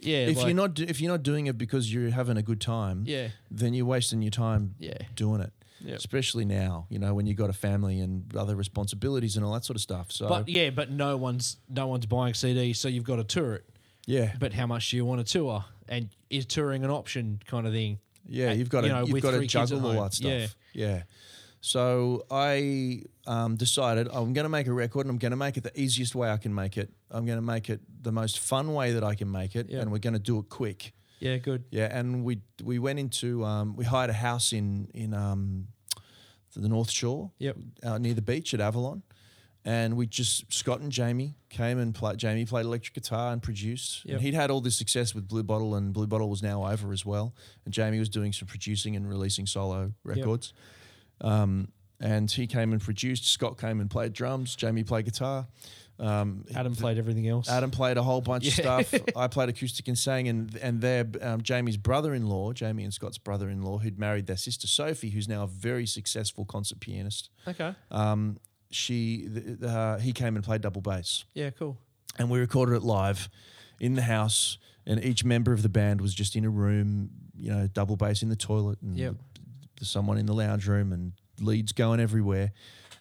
yeah. 0.00 0.26
if 0.26 0.36
like, 0.36 0.46
you're 0.46 0.54
not 0.56 0.78
if 0.78 1.00
you're 1.00 1.10
not 1.12 1.22
doing 1.22 1.46
it 1.46 1.56
because 1.56 1.92
you're 1.92 2.10
having 2.10 2.36
a 2.36 2.42
good 2.42 2.60
time, 2.60 3.04
Yeah. 3.06 3.28
then 3.50 3.72
you're 3.72 3.86
wasting 3.86 4.20
your 4.22 4.30
time 4.30 4.74
Yeah. 4.78 4.98
doing 5.14 5.40
it. 5.40 5.52
Yep. 5.84 5.96
Especially 5.96 6.44
now, 6.44 6.86
you 6.90 6.98
know, 6.98 7.14
when 7.14 7.26
you've 7.26 7.38
got 7.38 7.48
a 7.50 7.54
family 7.54 8.00
and 8.00 8.34
other 8.36 8.54
responsibilities 8.56 9.36
and 9.36 9.44
all 9.44 9.52
that 9.54 9.64
sort 9.64 9.76
of 9.76 9.80
stuff. 9.80 10.12
So 10.12 10.28
But 10.28 10.48
yeah, 10.48 10.70
but 10.70 10.90
no 10.90 11.16
one's 11.16 11.56
no 11.68 11.86
one's 11.86 12.06
buying 12.06 12.34
CD, 12.34 12.72
so 12.74 12.88
you've 12.88 13.04
got 13.04 13.16
to 13.16 13.24
tour 13.24 13.54
it. 13.54 13.64
yeah, 14.06 14.32
But 14.38 14.52
how 14.52 14.66
much 14.66 14.90
do 14.90 14.96
you 14.96 15.04
want 15.06 15.26
to 15.26 15.32
tour? 15.32 15.64
And 15.88 16.08
is 16.28 16.44
touring 16.46 16.84
an 16.84 16.90
option 16.90 17.40
kind 17.46 17.66
of 17.66 17.72
thing? 17.72 17.98
Yeah, 18.26 18.52
you've 18.52 18.68
got 18.68 18.82
to 18.82 18.86
you 18.88 18.92
know, 18.92 19.00
you've 19.00 19.12
with 19.12 19.22
got 19.22 19.30
to 19.32 19.38
three 19.38 19.46
kids 19.46 19.72
at 19.72 19.76
juggle 19.76 19.86
all 19.86 19.94
home. 19.94 20.02
that 20.04 20.14
stuff. 20.14 20.56
Yeah. 20.74 21.02
So 21.62 22.24
I 22.30 23.02
um, 23.26 23.56
decided 23.56 24.08
I'm 24.12 24.32
going 24.32 24.44
to 24.44 24.48
make 24.50 24.66
a 24.66 24.72
record, 24.72 25.06
and 25.06 25.10
I'm 25.10 25.18
going 25.18 25.32
to 25.32 25.36
make 25.36 25.56
it 25.56 25.62
the 25.62 25.78
easiest 25.78 26.14
way 26.14 26.30
I 26.30 26.36
can 26.38 26.54
make 26.54 26.76
it. 26.78 26.90
I'm 27.10 27.26
going 27.26 27.38
to 27.38 27.42
make 27.42 27.68
it 27.68 27.80
the 28.02 28.12
most 28.12 28.38
fun 28.38 28.72
way 28.72 28.92
that 28.92 29.04
I 29.04 29.14
can 29.14 29.30
make 29.30 29.56
it, 29.56 29.68
Yeah. 29.68 29.80
and 29.80 29.90
we're 29.92 29.98
going 29.98 30.14
to 30.14 30.18
do 30.20 30.38
it 30.38 30.48
quick. 30.48 30.92
Yeah, 31.20 31.36
good. 31.36 31.64
Yeah, 31.70 31.96
and 31.96 32.24
we 32.24 32.40
we 32.62 32.78
went 32.78 32.98
into 32.98 33.44
um, 33.44 33.76
we 33.76 33.84
hired 33.84 34.10
a 34.10 34.14
house 34.14 34.52
in 34.52 34.88
in 34.94 35.14
um, 35.14 35.68
the 36.56 36.68
North 36.68 36.90
Shore, 36.90 37.30
Yep. 37.38 37.56
uh, 37.84 37.98
near 37.98 38.14
the 38.14 38.22
beach 38.22 38.54
at 38.54 38.60
Avalon, 38.60 39.02
and 39.64 39.96
we 39.96 40.06
just 40.06 40.52
Scott 40.52 40.80
and 40.80 40.90
Jamie 40.90 41.36
came 41.50 41.78
and 41.78 41.94
played. 41.94 42.18
Jamie 42.18 42.46
played 42.46 42.64
electric 42.66 42.94
guitar 42.94 43.32
and 43.32 43.42
produced. 43.42 44.04
Yep. 44.06 44.14
And 44.14 44.22
he'd 44.22 44.34
had 44.34 44.50
all 44.50 44.60
this 44.60 44.76
success 44.76 45.14
with 45.14 45.28
Bluebottle, 45.28 45.76
and 45.76 45.92
Bluebottle 45.94 46.28
was 46.28 46.42
now 46.42 46.66
over 46.66 46.92
as 46.92 47.04
well. 47.06 47.34
And 47.64 47.72
Jamie 47.74 47.98
was 47.98 48.08
doing 48.08 48.32
some 48.32 48.48
producing 48.48 48.96
and 48.96 49.08
releasing 49.08 49.46
solo 49.46 49.92
records. 50.02 50.52
Um, 51.20 51.68
and 52.00 52.30
he 52.30 52.46
came 52.46 52.72
and 52.72 52.80
produced. 52.80 53.26
Scott 53.28 53.58
came 53.60 53.78
and 53.78 53.90
played 53.90 54.14
drums. 54.14 54.56
Jamie 54.56 54.84
played 54.84 55.04
guitar. 55.04 55.46
Um, 56.00 56.44
Adam 56.54 56.74
played 56.74 56.96
everything 56.98 57.28
else. 57.28 57.48
Adam 57.48 57.70
played 57.70 57.98
a 57.98 58.02
whole 58.02 58.20
bunch 58.22 58.44
Yeah. 58.58 58.78
of 58.78 58.86
stuff. 58.86 59.00
I 59.16 59.26
played 59.28 59.50
acoustic 59.50 59.86
and 59.86 59.98
sang, 59.98 60.28
and 60.28 60.54
and 60.56 60.80
their 60.80 61.06
um, 61.20 61.42
Jamie's 61.42 61.76
brother-in-law, 61.76 62.54
Jamie 62.54 62.84
and 62.84 62.92
Scott's 62.94 63.18
brother-in-law, 63.18 63.78
who'd 63.78 63.98
married 63.98 64.26
their 64.26 64.38
sister 64.38 64.66
Sophie, 64.66 65.10
who's 65.10 65.28
now 65.28 65.42
a 65.42 65.46
very 65.46 65.86
successful 65.86 66.44
concert 66.46 66.80
pianist. 66.80 67.28
Okay. 67.46 67.74
Um, 67.90 68.38
she, 68.70 69.28
uh, 69.62 69.98
he 69.98 70.12
came 70.12 70.36
and 70.36 70.44
played 70.44 70.60
double 70.62 70.80
bass, 70.80 71.24
Yeah, 71.34 71.50
cool. 71.50 71.76
and 72.18 72.30
we 72.30 72.38
recorded 72.38 72.76
it 72.76 72.82
live 72.82 73.28
in 73.80 73.94
the 73.94 74.02
house. 74.02 74.58
And 74.86 75.04
each 75.04 75.24
member 75.24 75.52
of 75.52 75.62
the 75.62 75.68
band 75.68 76.00
was 76.00 76.14
just 76.14 76.34
in 76.34 76.44
a 76.44 76.50
room, 76.50 77.10
you 77.36 77.50
know, 77.52 77.66
double 77.66 77.96
bass 77.96 78.22
in 78.22 78.28
the 78.30 78.36
toilet, 78.36 78.78
and 78.80 78.96
Yep. 78.96 79.16
there's 79.78 79.90
someone 79.90 80.16
in 80.18 80.26
the 80.26 80.32
lounge 80.34 80.66
room, 80.66 80.92
and 80.92 81.12
leads 81.38 81.72
going 81.72 82.00
everywhere. 82.00 82.52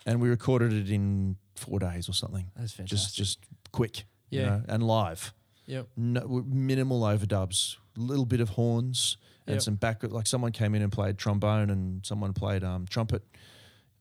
And 0.05 0.19
we 0.21 0.27
recorded 0.29 0.73
it 0.73 0.89
in 0.89 1.37
four 1.59 1.79
days 1.79 2.09
or 2.09 2.13
something. 2.13 2.49
That's 2.55 2.73
Just 2.73 2.77
fantastic. 2.77 3.15
just 3.15 3.39
quick, 3.71 4.05
you 4.29 4.39
Yeah. 4.41 4.45
know, 4.49 4.63
and 4.67 4.83
live. 4.83 5.33
Yep. 5.67 5.87
No, 5.97 6.43
minimal 6.47 7.01
overdubs, 7.01 7.75
A 7.95 7.99
little 7.99 8.25
bit 8.25 8.39
of 8.41 8.49
horns 8.49 9.17
and 9.45 9.55
Yep. 9.55 9.61
some 9.61 9.75
back. 9.75 10.03
Like 10.03 10.25
someone 10.25 10.51
came 10.51 10.73
in 10.73 10.81
and 10.81 10.91
played 10.91 11.17
trombone, 11.17 11.69
and 11.69 12.03
someone 12.05 12.33
played 12.33 12.63
um, 12.63 12.85
trumpet. 12.87 13.23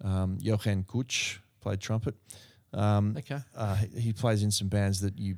Um, 0.02 0.38
Jochen 0.40 0.84
Kutsch 0.84 1.38
played 1.60 1.80
trumpet. 1.80 2.14
Um, 2.72 3.16
Okay. 3.16 3.40
uh, 3.56 3.74
he- 3.76 4.00
he 4.00 4.12
plays 4.12 4.42
in 4.42 4.50
some 4.50 4.68
bands 4.68 5.00
that 5.00 5.18
you. 5.18 5.36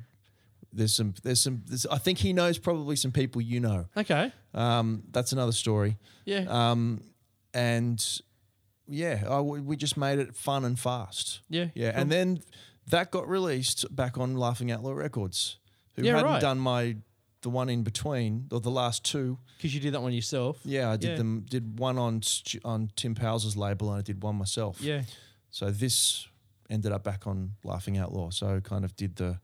There's 0.73 0.93
some. 0.95 1.13
There's 1.23 1.41
some. 1.41 1.63
There's, 1.65 1.85
I 1.87 1.97
think 1.97 2.19
he 2.19 2.31
knows 2.33 2.57
probably 2.59 2.95
some 2.95 3.11
people 3.11 3.41
you 3.41 3.59
know. 3.59 3.87
Okay. 3.97 4.31
Um, 4.53 5.03
that's 5.11 5.33
another 5.33 5.51
story. 5.51 5.97
Yeah. 6.25 6.45
Um, 6.49 7.01
and 7.53 7.99
yeah, 8.87 9.23
I, 9.29 9.39
we 9.41 9.75
just 9.75 9.97
made 9.97 10.19
it 10.19 10.35
fun 10.35 10.65
and 10.65 10.79
fast. 10.79 11.41
Yeah, 11.49 11.67
yeah. 11.73 11.91
cool. 11.91 12.01
And 12.01 12.11
then 12.11 12.39
that 12.87 13.11
got 13.11 13.27
released 13.27 13.85
back 13.95 14.17
on 14.17 14.35
Laughing 14.35 14.71
Outlaw 14.71 14.91
Records, 14.93 15.57
who 15.95 16.03
Yeah, 16.03 16.13
hadn't 16.15 16.31
right. 16.31 16.41
done 16.41 16.59
my 16.59 16.97
the 17.41 17.49
one 17.49 17.69
in 17.69 17.81
between 17.83 18.47
or 18.51 18.59
the 18.59 18.69
last 18.69 19.03
two. 19.03 19.39
Because 19.57 19.73
you 19.73 19.79
did 19.81 19.93
that 19.95 20.01
one 20.01 20.13
yourself. 20.13 20.59
Yeah, 20.63 20.91
I 20.91 20.97
did 20.97 21.11
Yeah. 21.11 21.15
them. 21.17 21.45
Did 21.49 21.79
one 21.79 21.97
on 21.97 22.21
on 22.63 22.91
Tim 22.95 23.15
Powles 23.15 23.55
label, 23.57 23.89
and 23.91 23.99
I 23.99 24.01
did 24.01 24.21
one 24.21 24.35
myself. 24.35 24.79
Yeah. 24.81 25.03
So 25.49 25.71
this 25.71 26.27
ended 26.69 26.91
up 26.91 27.03
back 27.03 27.25
on 27.27 27.53
Laughing 27.63 27.97
Outlaw. 27.97 28.29
So 28.29 28.59
kind 28.61 28.85
of 28.85 28.95
did 28.95 29.15
the 29.15 29.39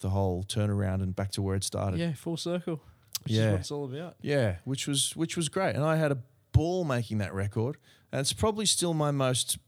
the 0.00 0.10
whole 0.10 0.44
turnaround 0.44 1.02
and 1.02 1.14
back 1.16 1.30
to 1.32 1.42
where 1.42 1.56
it 1.56 1.64
started. 1.64 1.98
Yeah. 2.00 2.12
Full 2.14 2.36
circle. 2.36 2.80
Which 3.22 3.32
is 3.32 3.38
Yeah. 3.38 3.50
what 3.52 3.60
it's 3.60 3.70
all 3.70 3.84
about. 3.84 4.16
Yeah, 4.20 4.56
which 4.64 4.86
was 4.86 5.14
which 5.16 5.36
was 5.36 5.48
great, 5.48 5.74
and 5.76 5.84
I 5.84 5.96
had 5.96 6.10
a 6.12 6.18
ball 6.52 6.84
making 6.84 7.18
that 7.18 7.32
record, 7.34 7.76
and 8.14 8.20
it's 8.20 8.32
probably 8.32 8.64
still 8.66 8.94
my 8.94 9.10
most. 9.10 9.58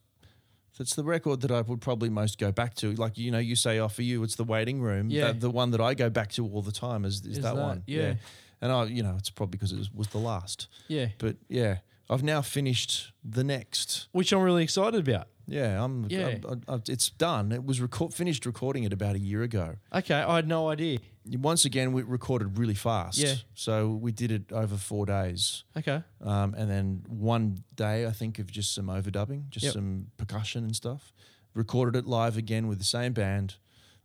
it's 0.78 0.94
the 0.94 1.02
record 1.04 1.40
that 1.40 1.50
I 1.50 1.62
would 1.62 1.80
probably 1.80 2.08
most 2.10 2.38
go 2.38 2.52
back 2.52 2.74
to. 2.76 2.92
Like 2.94 3.18
you 3.18 3.30
know, 3.32 3.38
you 3.40 3.56
say, 3.56 3.78
"Oh, 3.80 3.88
for 3.88 4.02
you, 4.02 4.22
it's 4.22 4.36
the 4.36 4.44
waiting 4.44 4.80
room." 4.80 5.10
Yeah. 5.10 5.26
That- 5.28 5.40
the 5.40 5.50
one 5.50 5.70
that 5.72 5.80
I 5.80 5.94
go 5.94 6.08
back 6.10 6.30
to 6.32 6.46
all 6.46 6.62
the 6.62 6.72
time 6.72 7.04
is, 7.04 7.20
is, 7.22 7.38
Is 7.38 7.40
that, 7.42 7.56
that, 7.56 7.62
one. 7.62 7.82
yeah. 7.86 8.14
and 8.60 8.70
I, 8.72 8.84
you 8.84 9.02
know, 9.02 9.16
it's 9.18 9.30
probably 9.30 9.52
because 9.58 9.72
it 9.72 9.78
was, 9.78 9.92
was 9.92 10.08
the 10.08 10.18
last. 10.18 10.68
Yeah. 10.88 11.08
But 11.18 11.36
yeah, 11.48 11.78
I've 12.08 12.22
now 12.22 12.40
finished 12.42 13.12
the 13.24 13.42
next. 13.42 14.08
Which 14.12 14.32
I'm 14.32 14.40
really 14.42 14.62
excited 14.62 15.08
about. 15.08 15.26
Yeah, 15.48 15.82
I'm. 15.82 16.06
Yeah. 16.08 16.26
I'm- 16.26 16.62
I'm- 16.68 16.82
it's 16.88 17.08
done. 17.10 17.52
It 17.52 17.64
was 17.64 17.80
record, 17.80 18.14
finished 18.14 18.46
recording 18.46 18.84
it 18.84 18.92
about 18.92 19.14
a 19.16 19.20
year 19.20 19.42
ago. 19.42 19.76
Okay. 19.92 20.14
I 20.14 20.36
had 20.36 20.46
no 20.46 20.68
idea. 20.68 20.98
Once 21.38 21.64
again, 21.64 21.92
we 21.92 22.02
recorded 22.02 22.56
really 22.58 22.74
fast. 22.74 23.18
Yeah. 23.18 23.34
So 23.54 23.90
we 23.90 24.12
did 24.12 24.30
it 24.30 24.52
over 24.52 24.76
four 24.76 25.06
days. 25.06 25.64
Okay. 25.76 26.02
Um, 26.20 26.54
and 26.54 26.70
then 26.70 27.02
one 27.08 27.64
day, 27.74 28.06
I 28.06 28.12
think 28.12 28.38
of 28.38 28.50
just 28.50 28.74
some 28.74 28.86
overdubbing, 28.86 29.48
just 29.50 29.64
Yep. 29.64 29.72
some 29.74 30.06
percussion 30.16 30.62
and 30.64 30.74
stuff. 30.76 31.12
Recorded 31.54 31.96
it 31.98 32.06
live 32.06 32.36
again 32.36 32.68
with 32.68 32.78
the 32.78 32.84
same 32.84 33.12
band, 33.12 33.56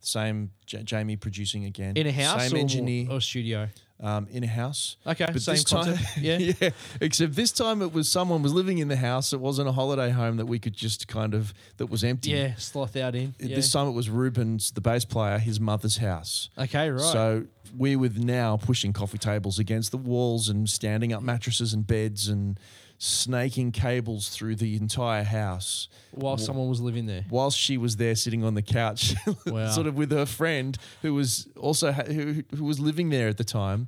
same 0.01 0.51
J- 0.65 0.83
Jamie 0.83 1.15
producing 1.15 1.65
again. 1.65 1.95
In 1.95 2.07
a 2.07 2.11
house 2.11 2.47
same 2.47 2.55
or, 2.55 2.59
engineer 2.59 3.07
or 3.09 3.21
studio? 3.21 3.69
um, 4.01 4.27
in 4.31 4.43
a 4.43 4.47
house. 4.47 4.97
Okay. 5.05 5.27
But 5.31 5.41
same 5.41 5.55
this 5.55 5.63
time. 5.63 5.97
Yeah. 6.21 6.37
yeah. 6.37 6.69
Except 6.99 7.33
this 7.33 7.51
time, 7.51 7.81
it 7.81 7.93
was 7.93 8.09
someone 8.09 8.41
was 8.41 8.53
living 8.53 8.79
in 8.79 8.87
the 8.87 8.95
house. 8.95 9.31
It 9.33 9.39
wasn't 9.39 9.69
a 9.69 9.71
holiday 9.71 10.09
home 10.09 10.37
that 10.37 10.47
we 10.47 10.59
could 10.59 10.73
just 10.75 11.07
kind 11.07 11.33
of 11.33 11.53
that 11.77 11.85
was 11.87 12.03
empty. 12.03 12.31
Yeah. 12.31 12.55
Sloth 12.55 12.95
out 12.95 13.15
in. 13.15 13.35
Yeah. 13.39 13.55
This 13.55 13.71
time, 13.71 13.87
it 13.87 13.91
was 13.91 14.09
Ruben's, 14.09 14.71
the 14.71 14.81
bass 14.81 15.05
player, 15.05 15.37
his 15.37 15.59
mother's 15.59 15.97
house. 15.97 16.49
okay. 16.57 16.89
Right. 16.89 17.01
So 17.01 17.45
we're 17.77 17.99
with 17.99 18.17
now 18.17 18.57
pushing 18.57 18.91
coffee 18.91 19.17
tables 19.19 19.59
against 19.59 19.91
the 19.91 19.97
walls 19.97 20.49
and 20.49 20.69
standing 20.69 21.13
up 21.13 21.21
mattresses 21.21 21.73
and 21.73 21.85
beds 21.85 22.27
and 22.27 22.59
snaking 23.05 23.71
cables 23.71 24.29
through 24.29 24.55
the 24.55 24.75
entire 24.75 25.23
house 25.23 25.87
While 26.11 26.37
someone 26.37 26.69
was 26.69 26.79
living 26.81 27.07
there. 27.07 27.25
whilst 27.31 27.57
she 27.57 27.75
was 27.77 27.95
there 27.95 28.13
sitting 28.15 28.43
on 28.43 28.53
the 28.53 28.61
couch, 28.61 29.15
Wow. 29.47 29.69
sort 29.69 29.87
of 29.87 29.95
with 29.95 30.11
her 30.11 30.27
friend 30.27 30.77
who 31.01 31.15
was 31.15 31.47
also 31.57 31.91
ha- 31.91 32.03
who, 32.03 32.43
who 32.55 32.63
was 32.63 32.79
living 32.79 33.09
there 33.09 33.27
at 33.27 33.37
the 33.37 33.43
time. 33.43 33.87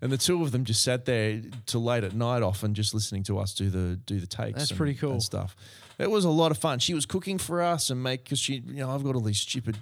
And 0.00 0.10
the 0.10 0.16
two 0.18 0.42
of 0.42 0.50
them 0.50 0.64
just 0.64 0.82
sat 0.82 1.04
there 1.04 1.40
till 1.66 1.82
late 1.84 2.04
at 2.04 2.14
night, 2.14 2.42
often 2.42 2.72
just 2.74 2.94
listening 2.94 3.22
to 3.24 3.38
us 3.38 3.52
do 3.54 3.68
the 3.68 3.96
do 3.96 4.18
the 4.18 4.26
takes. 4.26 4.58
That's 4.58 4.70
and- 4.70 4.78
pretty 4.78 4.94
cool. 4.94 5.12
and 5.12 5.22
stuff. 5.22 5.54
It 5.98 6.10
was 6.10 6.24
a 6.24 6.30
lot 6.30 6.50
of 6.50 6.56
fun. 6.58 6.78
She 6.78 6.94
was 6.94 7.04
cooking 7.06 7.36
for 7.38 7.62
us 7.62 7.90
and 7.90 8.02
make 8.02 8.24
because 8.24 8.38
she, 8.38 8.54
you 8.66 8.80
know, 8.82 8.90
I've 8.90 9.04
got 9.04 9.14
all 9.14 9.20
these 9.20 9.40
stupid 9.40 9.76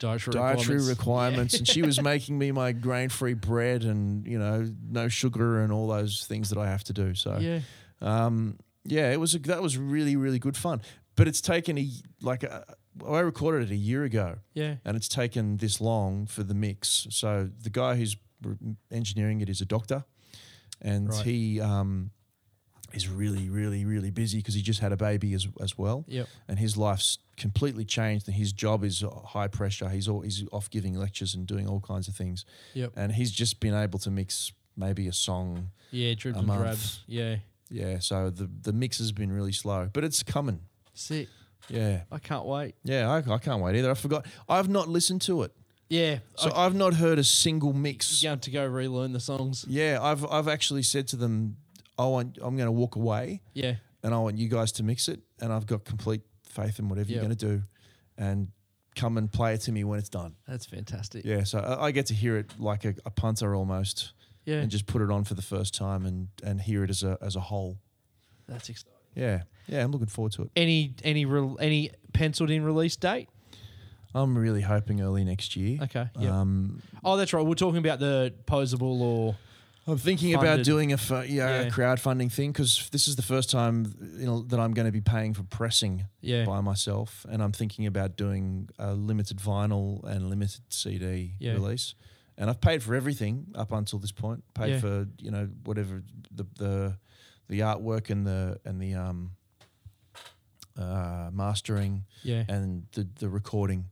Dietary, 0.00 0.32
dietary 0.34 0.78
requirements. 0.78 0.88
requirements, 0.88 1.54
and 1.58 1.68
she 1.68 1.82
was 1.82 2.02
making 2.12 2.36
me 2.36 2.50
my 2.50 2.72
grain-free 2.72 3.34
bread 3.34 3.84
and 3.84 4.26
you 4.26 4.38
know 4.38 4.68
no 4.90 5.06
sugar 5.08 5.60
and 5.62 5.70
all 5.72 5.86
those 5.86 6.26
things 6.26 6.48
that 6.50 6.58
I 6.58 6.66
have 6.66 6.82
to 6.84 6.92
do. 6.92 7.14
So 7.14 7.36
Yeah. 7.38 7.60
Um, 8.02 8.58
yeah, 8.84 9.12
it 9.12 9.20
was 9.20 9.34
a, 9.34 9.38
that 9.40 9.62
was 9.62 9.78
really 9.78 10.16
really 10.16 10.38
good 10.38 10.56
fun. 10.56 10.82
But 11.16 11.28
it's 11.28 11.40
taken 11.40 11.78
a 11.78 11.88
like 12.20 12.42
a, 12.42 12.64
I 13.06 13.20
recorded 13.20 13.70
it 13.70 13.72
a 13.72 13.76
year 13.76 14.04
ago, 14.04 14.38
Yeah. 14.54 14.76
and 14.84 14.96
it's 14.96 15.08
taken 15.08 15.56
this 15.58 15.80
long 15.80 16.26
for 16.26 16.42
the 16.42 16.54
mix. 16.54 17.06
So 17.10 17.48
the 17.62 17.70
guy 17.70 17.96
who's 17.96 18.16
engineering 18.90 19.40
it 19.40 19.48
is 19.48 19.60
a 19.60 19.64
doctor, 19.66 20.04
and 20.80 21.08
Right. 21.08 21.24
he 21.24 21.60
um, 21.60 22.10
is 22.92 23.08
really 23.08 23.48
really 23.48 23.84
really 23.84 24.10
busy 24.10 24.38
because 24.38 24.54
he 24.54 24.62
just 24.62 24.80
had 24.80 24.92
a 24.92 24.96
baby 24.96 25.32
as 25.34 25.46
as 25.60 25.78
well 25.78 26.04
Yep. 26.08 26.28
and 26.48 26.58
his 26.58 26.76
life's 26.76 27.18
completely 27.38 27.84
changed 27.86 28.28
and 28.28 28.36
his 28.36 28.52
job 28.52 28.84
is 28.84 29.02
high 29.28 29.48
pressure 29.48 29.88
he's 29.88 30.08
all, 30.08 30.20
he's 30.20 30.44
off 30.52 30.68
giving 30.68 30.94
lectures 30.98 31.34
and 31.34 31.46
doing 31.46 31.66
all 31.66 31.80
kinds 31.80 32.06
of 32.08 32.14
things 32.14 32.44
Yep. 32.74 32.92
and 32.96 33.12
he's 33.12 33.30
just 33.30 33.60
been 33.60 33.72
able 33.74 33.98
to 34.00 34.10
mix 34.10 34.52
maybe 34.76 35.08
a 35.08 35.12
song 35.14 35.70
Yeah. 35.90 36.12
Dribs 36.14 36.36
and 36.38 36.46
drabs. 36.46 37.00
Yeah. 37.06 37.36
Yeah 37.72 37.98
so 37.98 38.30
the 38.30 38.48
the 38.62 38.72
mix 38.72 38.98
has 38.98 39.10
been 39.12 39.32
really 39.32 39.52
slow 39.52 39.88
but 39.92 40.04
it's 40.04 40.22
coming 40.22 40.60
Sick. 40.94 41.28
yeah 41.68 42.02
I 42.12 42.18
can't 42.18 42.44
wait. 42.44 42.74
yeah 42.84 43.10
I, 43.10 43.16
I 43.32 43.38
can't 43.38 43.62
wait 43.62 43.76
either 43.76 43.90
i 43.90 43.94
forgot 43.94 44.26
i've 44.48 44.68
not 44.68 44.88
listened 44.88 45.22
to 45.22 45.42
it 45.42 45.52
Yeah. 45.88 46.18
so 46.36 46.50
I, 46.50 46.66
i've 46.66 46.74
not 46.74 46.94
heard 46.94 47.18
a 47.18 47.24
single 47.24 47.72
mix 47.72 48.22
you 48.22 48.28
have 48.28 48.40
to 48.42 48.50
go 48.50 48.66
relearn 48.66 49.12
the 49.12 49.20
songs. 49.20 49.64
yeah 49.68 49.98
i've 50.02 50.24
i've 50.26 50.48
actually 50.48 50.82
said 50.82 51.08
to 51.08 51.16
them 51.16 51.56
i 51.98 52.04
want 52.06 52.38
i'm 52.42 52.56
going 52.56 52.66
to 52.68 52.72
walk 52.72 52.96
away 52.96 53.40
Yeah. 53.54 53.76
and 54.02 54.12
I 54.14 54.18
want 54.18 54.36
you 54.38 54.48
guys 54.48 54.72
to 54.72 54.82
mix 54.82 55.08
it. 55.08 55.20
And 55.40 55.52
I've 55.52 55.66
got 55.66 55.84
complete 55.84 56.22
faith 56.44 56.78
in 56.78 56.88
whatever 56.88 57.08
you're 57.10 57.20
going 57.26 57.36
to 57.36 57.46
do, 57.46 57.62
and 58.18 58.48
come 58.96 59.16
and 59.18 59.30
play 59.32 59.54
it 59.54 59.60
to 59.62 59.72
me 59.72 59.84
when 59.84 59.98
it's 59.98 60.08
done. 60.08 60.34
That's 60.46 60.66
fantastic. 60.66 61.24
Yeah, 61.24 61.44
so 61.44 61.58
I, 61.60 61.86
I 61.86 61.90
get 61.92 62.06
to 62.06 62.14
hear 62.14 62.36
it 62.36 62.50
like 62.58 62.84
a, 62.84 62.94
a 63.06 63.10
punter 63.10 63.54
almost, 63.54 64.12
Yeah. 64.44 64.56
and 64.56 64.70
just 64.70 64.86
put 64.86 65.02
it 65.02 65.10
on 65.10 65.24
for 65.24 65.34
the 65.34 65.42
first 65.42 65.74
time 65.74 66.04
and 66.06 66.28
and 66.42 66.60
hear 66.60 66.84
it 66.84 66.90
as 66.90 67.02
a 67.02 67.18
as 67.20 67.36
a 67.36 67.40
whole. 67.40 67.78
That's 68.48 68.68
exciting. 68.68 68.92
Yeah, 69.14 69.42
yeah, 69.66 69.84
I'm 69.84 69.92
looking 69.92 70.06
forward 70.08 70.32
to 70.32 70.42
it. 70.42 70.50
Any 70.56 70.94
any 71.04 71.24
re- 71.24 71.56
any 71.60 71.90
penciled 72.12 72.50
in 72.50 72.64
release 72.64 72.96
date? 72.96 73.28
I'm 74.14 74.36
really 74.36 74.60
hoping 74.62 75.00
early 75.00 75.24
next 75.24 75.56
year. 75.56 75.78
Okay. 75.82 76.06
Yeah. 76.18 76.40
Um, 76.40 76.82
oh, 77.02 77.16
that's 77.16 77.32
right. 77.32 77.44
We're 77.44 77.54
talking 77.54 77.78
about 77.78 77.98
the 77.98 78.34
posable 78.46 79.00
or 79.00 79.36
I'm 79.86 79.98
thinking 79.98 80.34
about 80.34 80.62
doing 80.62 80.92
a 80.92 80.96
yeah, 81.10 81.24
Yeah. 81.26 81.60
a 81.62 81.70
crowdfunding 81.70 82.30
thing 82.30 82.52
because 82.52 82.88
this 82.92 83.08
is 83.08 83.16
the 83.16 83.22
first 83.22 83.50
time 83.50 83.92
you 84.16 84.26
know 84.26 84.42
that 84.42 84.60
I'm 84.60 84.74
going 84.74 84.86
to 84.86 84.92
be 84.92 85.00
paying 85.00 85.34
for 85.34 85.42
pressing 85.42 86.04
yeah. 86.20 86.44
by 86.44 86.60
myself, 86.60 87.26
and 87.28 87.42
I'm 87.42 87.52
thinking 87.52 87.86
about 87.86 88.16
doing 88.16 88.68
a 88.78 88.94
limited 88.94 89.38
vinyl 89.38 90.04
and 90.04 90.30
limited 90.30 90.62
CD 90.68 91.34
Yeah. 91.40 91.54
release. 91.54 91.94
And 92.38 92.48
I've 92.50 92.60
paid 92.60 92.82
for 92.82 92.94
everything 92.94 93.46
up 93.54 93.72
until 93.72 93.98
this 93.98 94.12
point. 94.12 94.42
Paid 94.54 94.70
Yeah. 94.70 94.80
for 94.80 95.06
you 95.18 95.30
know 95.30 95.48
whatever 95.64 96.02
the 96.30 96.46
the 96.56 96.98
the 97.48 97.60
artwork 97.60 98.10
and 98.10 98.26
the 98.26 98.58
and 98.64 98.80
the 98.80 98.94
um 98.94 99.32
uh, 100.78 101.30
mastering, 101.32 102.04
Yeah. 102.22 102.44
and 102.48 102.86
the 102.92 103.06
the 103.18 103.28
recording. 103.28 103.86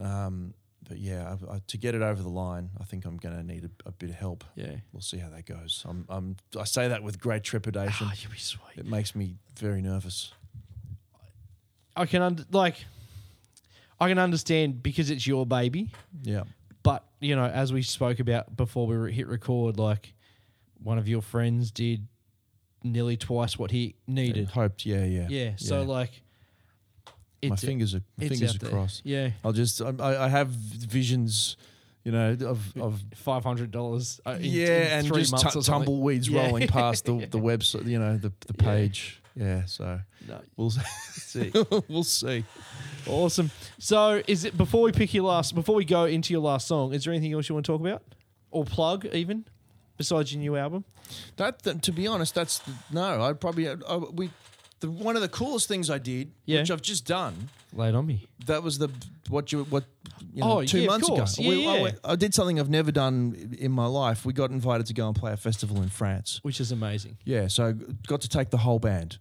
Um, 0.00 0.54
but 0.88 0.98
yeah, 0.98 1.36
I, 1.50 1.54
I, 1.54 1.60
to 1.68 1.78
get 1.78 1.94
it 1.94 2.02
over 2.02 2.22
the 2.22 2.28
line, 2.28 2.70
I 2.80 2.84
think 2.84 3.04
I'm 3.06 3.16
going 3.16 3.34
to 3.36 3.42
need 3.42 3.64
a, 3.64 3.88
a 3.88 3.92
bit 3.92 4.10
of 4.10 4.16
help. 4.16 4.44
Yeah. 4.54 4.76
We'll 4.92 5.00
see 5.02 5.16
how 5.18 5.30
that 5.30 5.46
goes. 5.46 5.82
I'm, 5.88 6.04
I'm 6.10 6.36
I 6.58 6.64
say 6.64 6.88
that 6.88 7.02
with 7.02 7.18
great 7.20 7.42
trepidation. 7.42 8.08
Ah, 8.10 8.14
you'll 8.20 8.32
be 8.32 8.38
sweet. 8.38 8.76
it 8.76 8.86
makes 8.86 9.14
me 9.14 9.36
very 9.58 9.80
nervous. 9.80 10.32
I 11.96 12.04
can 12.06 12.20
under, 12.22 12.44
like, 12.50 12.84
I 14.00 14.08
can 14.08 14.18
understand 14.18 14.82
because 14.82 15.10
it's 15.10 15.26
your 15.26 15.46
baby, 15.46 15.90
Yeah. 16.22 16.42
But 16.84 17.04
you 17.20 17.34
know, 17.34 17.46
as 17.46 17.72
we 17.72 17.82
spoke 17.82 18.20
about 18.20 18.56
before 18.56 18.86
we 18.86 19.12
hit 19.12 19.26
record, 19.26 19.78
like 19.78 20.14
one 20.82 20.98
of 20.98 21.08
your 21.08 21.22
friends 21.22 21.70
did 21.72 22.06
nearly 22.84 23.16
twice 23.16 23.58
what 23.58 23.70
he 23.72 23.94
needed. 24.06 24.50
Hoped. 24.50 24.84
Yeah. 24.86 25.04
Yeah. 25.04 25.26
Yeah. 25.28 25.50
So 25.56 25.80
Yeah. 25.80 25.86
like, 25.88 26.22
my 27.42 27.54
it's 27.54 27.64
fingers 27.64 27.94
are 27.94 28.02
my 28.18 28.28
fingers 28.28 28.54
are 28.56 28.68
crossed. 28.68 29.02
Yeah. 29.04 29.30
I'll 29.44 29.52
just 29.52 29.80
I, 29.82 30.24
I 30.24 30.28
have 30.28 30.48
visions, 30.48 31.56
you 32.04 32.12
know, 32.12 32.36
of 32.40 32.76
of 32.76 33.02
Five 33.14 33.42
hundred 33.44 33.70
dollars. 33.70 34.20
Uh, 34.26 34.32
in, 34.32 34.44
yeah, 34.44 34.66
in 34.66 34.98
and 35.00 35.06
three 35.08 35.22
just 35.24 35.56
or 35.56 35.62
tumbleweeds 35.62 36.28
Yeah. 36.28 36.46
rolling 36.46 36.68
past 36.68 37.06
the 37.06 37.12
the 37.30 37.38
website, 37.40 37.86
you 37.86 37.98
know, 37.98 38.16
the 38.18 38.32
the 38.46 38.54
Yeah. 38.58 38.64
page. 38.64 39.20
Yeah. 39.36 39.64
So 39.66 40.00
No, 40.28 40.40
we'll 40.56 40.70
see. 40.70 41.52
we'll 41.88 42.04
see. 42.04 42.44
awesome. 43.06 43.50
So, 43.78 44.22
is 44.26 44.44
it 44.44 44.56
before 44.56 44.82
we 44.82 44.92
pick 44.92 45.12
your 45.14 45.24
last? 45.24 45.54
Before 45.54 45.74
we 45.74 45.84
go 45.84 46.04
into 46.04 46.32
your 46.32 46.42
last 46.42 46.66
song, 46.68 46.94
is 46.94 47.04
there 47.04 47.12
anything 47.12 47.32
else 47.32 47.48
you 47.48 47.54
want 47.54 47.66
to 47.66 47.72
talk 47.72 47.80
about 47.80 48.02
or 48.50 48.64
plug 48.64 49.06
even 49.06 49.44
besides 49.96 50.32
your 50.32 50.40
new 50.40 50.56
album? 50.56 50.84
That, 51.36 51.62
that 51.62 51.82
to 51.82 51.92
be 51.92 52.06
honest, 52.06 52.34
that's 52.34 52.62
no. 52.92 53.22
I'd 53.22 53.40
probably 53.40 53.68
uh, 53.68 53.76
I, 53.88 53.96
we. 53.96 54.30
The, 54.80 54.90
one 54.90 55.16
of 55.16 55.22
the 55.22 55.28
coolest 55.28 55.66
things 55.66 55.88
I 55.88 55.96
did, 55.98 56.32
Yeah. 56.44 56.60
which 56.60 56.70
I've 56.70 56.82
just 56.82 57.06
done, 57.06 57.48
Lay 57.72 57.88
it 57.88 57.94
on 57.94 58.04
me. 58.06 58.26
that 58.46 58.62
was 58.62 58.76
the 58.76 58.90
what 59.30 59.50
you 59.50 59.64
what 59.64 59.84
you 60.34 60.42
know, 60.42 60.58
Oh, 60.58 60.64
two 60.64 60.80
yeah, 60.80 60.86
months 60.88 61.08
ago. 61.08 61.24
Yeah, 61.38 61.70
I, 61.70 61.76
yeah. 61.76 61.82
went- 61.82 61.98
I 62.04 62.16
did 62.16 62.34
something 62.34 62.60
I've 62.60 62.68
never 62.68 62.92
done 62.92 63.56
in 63.58 63.70
my 63.72 63.86
life. 63.86 64.26
We 64.26 64.32
got 64.34 64.50
invited 64.50 64.86
to 64.86 64.92
go 64.92 65.06
and 65.06 65.16
play 65.16 65.32
a 65.32 65.36
festival 65.38 65.80
in 65.80 65.88
France. 65.88 66.40
Which 66.42 66.60
is 66.60 66.70
amazing. 66.70 67.16
Yeah, 67.24 67.46
so 67.46 67.72
got 68.06 68.20
to 68.22 68.28
take 68.28 68.50
the 68.50 68.58
whole 68.58 68.78
band. 68.78 69.18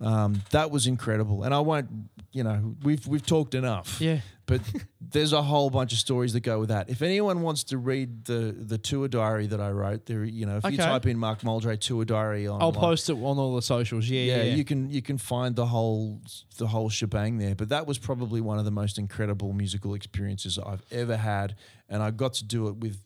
Um, 0.00 0.42
that 0.50 0.70
was 0.70 0.86
incredible, 0.86 1.42
and 1.42 1.52
I 1.54 1.60
won't. 1.60 1.88
You 2.32 2.44
know, 2.44 2.76
we've 2.82 3.06
we've 3.06 3.24
talked 3.26 3.54
enough. 3.54 4.00
Yeah. 4.00 4.20
But 4.46 4.60
there's 5.00 5.32
a 5.32 5.42
whole 5.42 5.68
bunch 5.70 5.92
of 5.92 5.98
stories 5.98 6.32
that 6.34 6.40
go 6.40 6.60
with 6.60 6.68
that. 6.70 6.88
If 6.88 7.02
anyone 7.02 7.42
wants 7.42 7.64
to 7.64 7.78
read 7.78 8.24
the 8.26 8.54
the 8.56 8.78
tour 8.78 9.08
diary 9.08 9.46
that 9.48 9.60
I 9.60 9.70
wrote, 9.70 10.06
there, 10.06 10.24
you 10.24 10.46
know, 10.46 10.58
if 10.58 10.64
you 10.64 10.68
Okay. 10.74 10.76
type 10.76 11.06
in 11.06 11.18
Mark 11.18 11.42
Moldre 11.42 11.76
tour 11.76 12.04
diary 12.04 12.46
on, 12.46 12.62
I'll 12.62 12.72
post 12.72 13.10
it 13.10 13.14
on 13.14 13.38
all 13.38 13.56
the 13.56 13.62
socials. 13.62 14.08
Yeah, 14.08 14.20
yeah. 14.20 14.36
Yeah, 14.36 14.42
yeah. 14.44 14.54
you 14.54 14.64
can 14.64 14.90
you 14.90 15.02
can 15.02 15.18
find 15.18 15.56
the 15.56 15.66
whole 15.66 16.20
the 16.58 16.66
whole 16.68 16.88
shebang 16.90 17.38
there. 17.38 17.54
But 17.54 17.70
that 17.70 17.86
was 17.86 17.98
probably 17.98 18.40
one 18.40 18.58
of 18.58 18.64
the 18.64 18.70
most 18.70 18.98
incredible 18.98 19.52
musical 19.52 19.94
experiences 19.94 20.58
I've 20.58 20.82
ever 20.92 21.16
had, 21.16 21.56
and 21.88 22.02
I 22.02 22.10
got 22.10 22.34
to 22.34 22.44
do 22.44 22.68
it 22.68 22.76
with 22.76 22.98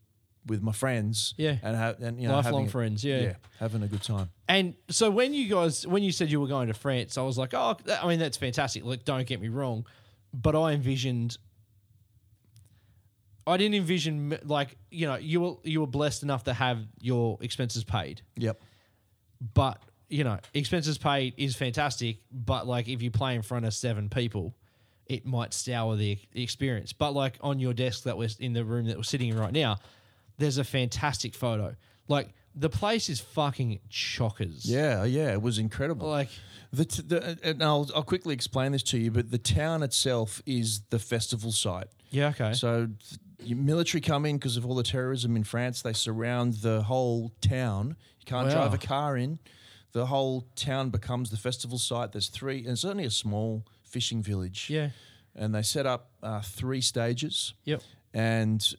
with 0.47 0.62
my 0.62 0.73
friends. 0.73 1.35
Yeah. 1.37 1.57
and 1.62 1.77
ha- 1.77 1.95
and 2.01 2.21
you 2.21 2.29
know, 2.29 2.35
Lifelong 2.35 2.69
friends, 2.69 3.05
yeah. 3.05 3.35
having 3.61 3.83
a 3.83 3.87
good 3.89 4.03
time. 4.03 4.31
And 4.49 4.75
so 4.89 5.11
when 5.11 5.33
you 5.35 5.49
guys, 5.49 5.87
when 5.87 6.03
you 6.03 6.12
said 6.12 6.31
you 6.31 6.41
were 6.41 6.47
going 6.49 6.69
to 6.69 6.75
France, 6.75 7.17
I 7.17 7.23
was 7.23 7.39
like, 7.39 7.55
oh, 7.55 7.77
I 8.01 8.07
mean, 8.09 8.19
that's 8.19 8.37
fantastic. 8.37 8.85
Like, 8.85 9.05
don't 9.05 9.27
get 9.27 9.41
me 9.41 9.49
wrong, 9.49 9.87
but 10.35 10.55
I 10.57 10.73
envisioned. 10.73 11.39
I 13.47 13.57
didn't 13.57 13.75
envision 13.75 14.39
like 14.45 14.77
you 14.91 15.07
know 15.09 15.17
you 15.17 15.41
were 15.41 15.55
you 15.65 15.81
were 15.81 15.87
blessed 15.89 16.23
enough 16.23 16.45
to 16.45 16.53
have 16.55 16.79
your 17.01 17.39
expenses 17.41 17.83
paid, 17.83 18.23
Yep. 18.37 18.61
but 19.55 19.83
you 20.09 20.23
know 20.23 20.39
expenses 20.55 20.97
paid 20.97 21.35
is 21.37 21.57
fantastic. 21.57 22.19
But 22.31 22.67
like 22.69 22.89
if 22.89 23.03
you 23.03 23.11
play 23.11 23.35
in 23.35 23.43
front 23.43 23.65
of 23.65 23.75
seven 23.75 24.09
people, 24.09 24.55
it 25.07 25.27
might 25.27 25.53
sour 25.55 25.97
the 25.97 26.19
the 26.33 26.43
experience. 26.43 26.93
But 26.93 27.15
like 27.15 27.37
on 27.41 27.59
your 27.59 27.73
desk 27.75 28.05
that 28.05 28.17
was 28.17 28.39
in 28.39 28.53
the 28.53 28.65
room 28.65 28.87
that 28.87 28.97
we're 28.97 29.03
sitting 29.03 29.31
in 29.31 29.37
right 29.37 29.53
now, 29.53 29.79
there's 30.43 30.59
a 30.59 30.65
fantastic 30.65 31.35
photo. 31.35 31.75
Like 32.09 32.29
the 32.55 32.69
place 32.69 33.09
is 33.09 33.21
fucking 33.21 33.81
chockers. 33.91 34.62
Yeah, 34.65 35.05
yeah, 35.05 35.33
it 35.33 35.41
was 35.41 35.59
incredible. 35.59 36.09
Like 36.09 36.29
The, 36.73 36.85
t- 36.85 37.03
the 37.07 37.39
and 37.43 37.62
I'll 37.62 37.89
I'll 37.95 38.03
quickly 38.03 38.35
explain 38.35 38.73
this 38.73 38.83
to 38.85 38.99
you, 38.99 39.11
but 39.11 39.31
the 39.31 39.39
town 39.39 39.83
itself 39.83 40.43
is 40.47 40.81
the 40.91 40.99
festival 40.99 41.53
site. 41.53 41.89
yeah, 42.11 42.29
okay. 42.29 42.53
So 42.55 42.87
th- 42.87 43.21
your 43.49 43.59
military 43.59 44.01
come 44.01 44.25
in 44.27 44.37
because 44.37 44.57
of 44.57 44.65
all 44.67 44.75
the 44.77 44.83
terrorism 44.85 45.35
in 45.37 45.45
France. 45.45 45.83
They 45.83 45.93
surround 45.95 46.55
the 46.62 46.83
whole 46.83 47.33
town. 47.41 47.97
You 48.21 48.27
can't 48.27 48.47
Wow. 48.49 48.53
drive 48.55 48.75
a 48.75 48.79
car 48.79 49.17
in. 49.17 49.39
The 49.93 50.07
whole 50.07 50.47
town 50.57 50.91
becomes 50.91 51.31
the 51.31 51.37
festival 51.37 51.79
site. 51.79 52.12
There's 52.12 52.29
three, 52.29 52.59
and 52.59 52.69
it's 52.69 52.85
only 52.85 53.05
a 53.05 53.11
small 53.11 53.65
fishing 53.83 54.23
village. 54.23 54.69
yeah. 54.71 54.91
And 55.35 55.55
they 55.55 55.62
set 55.62 55.87
up 55.87 56.11
uh, 56.23 56.41
three 56.43 56.81
stages, 56.83 57.55
Yep. 57.65 57.83
and 58.15 58.75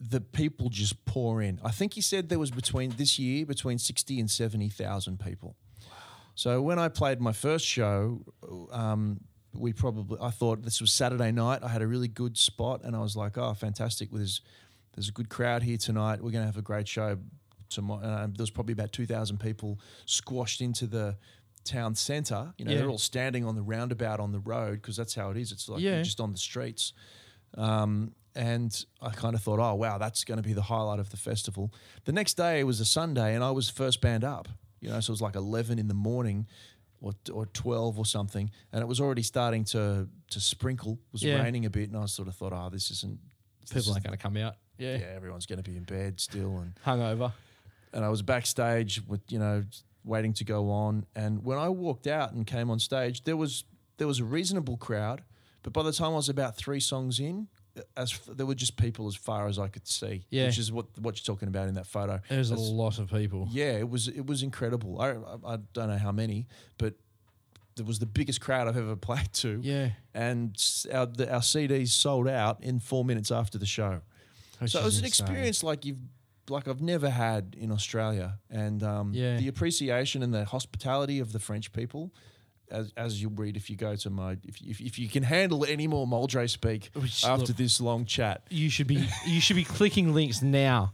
the 0.00 0.20
people 0.20 0.68
just 0.68 1.04
pour 1.04 1.40
in. 1.42 1.58
I 1.64 1.70
think 1.70 1.94
he 1.94 2.00
said 2.00 2.28
there 2.28 2.38
was 2.38 2.50
between 2.50 2.90
this 2.96 3.18
year 3.18 3.46
between 3.46 3.78
sixty 3.78 4.20
and 4.20 4.30
seventy 4.30 4.68
thousand 4.68 5.20
people. 5.20 5.56
So 6.34 6.60
when 6.60 6.78
I 6.78 6.88
played 6.88 7.20
my 7.20 7.32
first 7.32 7.64
show, 7.66 8.20
um, 8.70 9.20
we 9.54 9.72
probably 9.72 10.18
I 10.20 10.30
thought 10.30 10.62
this 10.62 10.80
was 10.80 10.92
Saturday 10.92 11.32
night. 11.32 11.60
I 11.62 11.68
had 11.68 11.80
a 11.82 11.86
really 11.86 12.08
good 12.08 12.36
spot, 12.36 12.82
and 12.84 12.94
I 12.94 13.00
was 13.00 13.16
like, 13.16 13.38
"Oh, 13.38 13.54
fantastic! 13.54 14.10
There's 14.12 14.42
there's 14.94 15.08
a 15.08 15.12
good 15.12 15.28
crowd 15.30 15.62
here 15.62 15.78
tonight. 15.78 16.16
We're 16.22 16.30
going 16.30 16.42
to 16.42 16.46
have 16.46 16.58
a 16.58 16.62
great 16.62 16.88
show." 16.88 17.18
Tomorrow, 17.68 18.04
uh, 18.06 18.26
there 18.26 18.34
was 18.38 18.50
probably 18.50 18.72
about 18.74 18.92
two 18.92 19.06
thousand 19.06 19.40
people 19.40 19.80
squashed 20.04 20.60
into 20.60 20.86
the 20.86 21.16
town 21.64 21.94
centre. 21.96 22.52
You 22.58 22.64
know, 22.66 22.70
Yeah. 22.72 22.78
they're 22.78 22.88
all 22.90 22.98
standing 22.98 23.44
on 23.44 23.56
the 23.56 23.62
roundabout 23.62 24.20
on 24.20 24.30
the 24.30 24.38
road 24.38 24.74
because 24.82 24.96
that's 24.96 25.14
how 25.16 25.30
it 25.30 25.36
is. 25.36 25.50
It's 25.52 25.68
like 25.68 25.80
Yeah. 25.80 25.94
you're 25.94 26.04
just 26.04 26.20
on 26.20 26.32
the 26.32 26.38
streets. 26.38 26.92
Um, 27.56 28.12
and 28.36 28.84
I 29.00 29.10
kind 29.10 29.34
of 29.34 29.42
thought, 29.42 29.58
oh 29.58 29.74
wow, 29.74 29.98
that's 29.98 30.22
going 30.24 30.36
to 30.36 30.42
be 30.46 30.52
the 30.52 30.62
highlight 30.62 30.98
of 31.00 31.10
the 31.10 31.16
festival. 31.16 31.72
The 32.04 32.12
next 32.12 32.34
day 32.34 32.62
was 32.64 32.78
a 32.80 32.84
Sunday, 32.84 33.34
and 33.34 33.42
I 33.42 33.50
was 33.50 33.68
first 33.68 34.00
band 34.00 34.22
up. 34.24 34.48
You 34.80 34.90
know, 34.90 35.00
so 35.00 35.10
it 35.10 35.14
was 35.14 35.22
like 35.22 35.34
eleven 35.36 35.78
in 35.78 35.88
the 35.88 35.94
morning, 35.94 36.46
or 37.00 37.12
or 37.32 37.46
twelve 37.46 37.98
or 37.98 38.04
something, 38.06 38.50
and 38.72 38.82
it 38.82 38.86
was 38.86 39.00
already 39.00 39.22
starting 39.22 39.64
to 39.64 40.08
to 40.30 40.40
sprinkle. 40.40 40.92
It 40.92 41.12
was 41.12 41.22
Yeah. 41.22 41.42
raining 41.42 41.64
a 41.66 41.70
bit, 41.70 41.88
and 41.90 41.96
I 41.98 42.06
sort 42.06 42.28
of 42.28 42.34
thought, 42.36 42.52
oh, 42.52 42.68
this 42.70 42.90
isn't. 42.90 43.18
this 43.62 43.72
People 43.72 43.92
aren't 43.92 44.04
going 44.04 44.16
to 44.16 44.22
come 44.22 44.36
out. 44.36 44.56
Yeah. 44.78 44.96
yeah, 44.98 45.06
everyone's 45.16 45.46
going 45.46 45.62
to 45.62 45.68
be 45.68 45.76
in 45.76 45.84
bed 45.84 46.20
still, 46.20 46.58
and 46.58 46.74
Hungover. 46.84 47.32
and 47.94 48.04
I 48.04 48.10
was 48.10 48.20
backstage 48.22 49.00
with 49.06 49.22
you 49.30 49.38
know 49.38 49.64
waiting 50.04 50.34
to 50.34 50.44
go 50.44 50.70
on. 50.70 51.04
And 51.16 51.42
when 51.42 51.58
I 51.58 51.68
walked 51.70 52.06
out 52.06 52.32
and 52.32 52.46
came 52.46 52.70
on 52.70 52.78
stage, 52.78 53.24
there 53.24 53.36
was 53.36 53.64
there 53.96 54.06
was 54.06 54.20
a 54.20 54.24
reasonable 54.24 54.76
crowd, 54.76 55.24
but 55.62 55.72
by 55.72 55.82
the 55.82 55.92
time 55.92 56.12
I 56.12 56.16
was 56.16 56.28
about 56.28 56.54
three 56.56 56.80
songs 56.80 57.18
in, 57.18 57.48
as 57.96 58.12
f- 58.12 58.28
there 58.36 58.46
were 58.46 58.54
just 58.54 58.76
people 58.76 59.06
as 59.08 59.16
far 59.16 59.48
as 59.48 59.58
I 59.58 59.68
could 59.68 59.86
see. 59.86 60.24
Yeah. 60.30 60.46
which 60.46 60.58
is 60.58 60.70
what 60.72 60.86
what 60.98 61.16
you're 61.16 61.34
talking 61.34 61.48
about 61.48 61.68
in 61.68 61.74
that 61.74 61.86
photo. 61.86 62.20
There's 62.28 62.50
a 62.50 62.56
lot 62.56 62.98
of 62.98 63.10
people. 63.10 63.48
yeah, 63.50 63.72
it 63.78 63.88
was 63.88 64.08
it 64.08 64.26
was 64.26 64.42
incredible. 64.42 65.00
I 65.00 65.10
I, 65.10 65.54
I 65.54 65.58
don't 65.72 65.88
know 65.88 65.98
how 65.98 66.12
many, 66.12 66.46
but. 66.78 66.94
It 67.78 67.84
was 67.84 67.98
the 67.98 68.06
biggest 68.06 68.40
crowd 68.40 68.68
I've 68.68 68.78
ever 68.78 68.96
played 69.10 69.30
to, 69.34 69.60
Yeah. 69.62 69.90
and 70.14 70.56
our 70.90 71.04
the, 71.04 71.30
our 71.30 71.40
CDs 71.42 71.88
sold 71.88 72.26
out 72.26 72.62
in 72.64 72.80
four 72.80 73.04
minutes 73.04 73.30
after 73.30 73.58
the 73.58 73.66
show 73.66 74.00
Which 74.60 74.70
so 74.70 74.80
it 74.80 74.84
was 74.86 74.98
an 74.98 75.04
insane. 75.04 75.26
experience 75.26 75.62
like 75.62 75.84
you've 75.84 76.00
like 76.48 76.68
I've 76.68 76.80
never 76.80 77.10
had 77.10 77.54
in 77.58 77.70
Australia, 77.70 78.38
and 78.48 78.82
um, 78.82 79.12
Yeah. 79.12 79.36
the 79.36 79.48
appreciation 79.48 80.22
and 80.22 80.32
the 80.32 80.46
hospitality 80.46 81.18
of 81.18 81.32
the 81.32 81.38
French 81.38 81.70
people, 81.74 82.14
as, 82.70 82.92
as 82.96 83.20
you'll 83.22 83.32
read 83.32 83.56
if 83.56 83.70
you 83.70 83.76
go 83.76 83.94
to 83.96 84.10
my 84.10 84.32
if, 84.44 84.60
if, 84.60 84.80
if 84.80 84.98
you 84.98 85.08
can 85.08 85.22
handle 85.22 85.64
any 85.64 85.86
more 85.86 86.06
Moldre 86.06 86.46
speak 86.48 86.90
Which, 86.94 87.24
after 87.24 87.46
look- 87.46 87.56
this 87.56 87.80
long 87.80 88.04
chat, 88.06 88.42
You 88.50 88.68
should 88.70 88.86
be 88.86 89.08
you 89.26 89.40
should 89.40 89.56
be 89.56 89.64
clicking 89.64 90.14
links 90.14 90.42
now. 90.42 90.92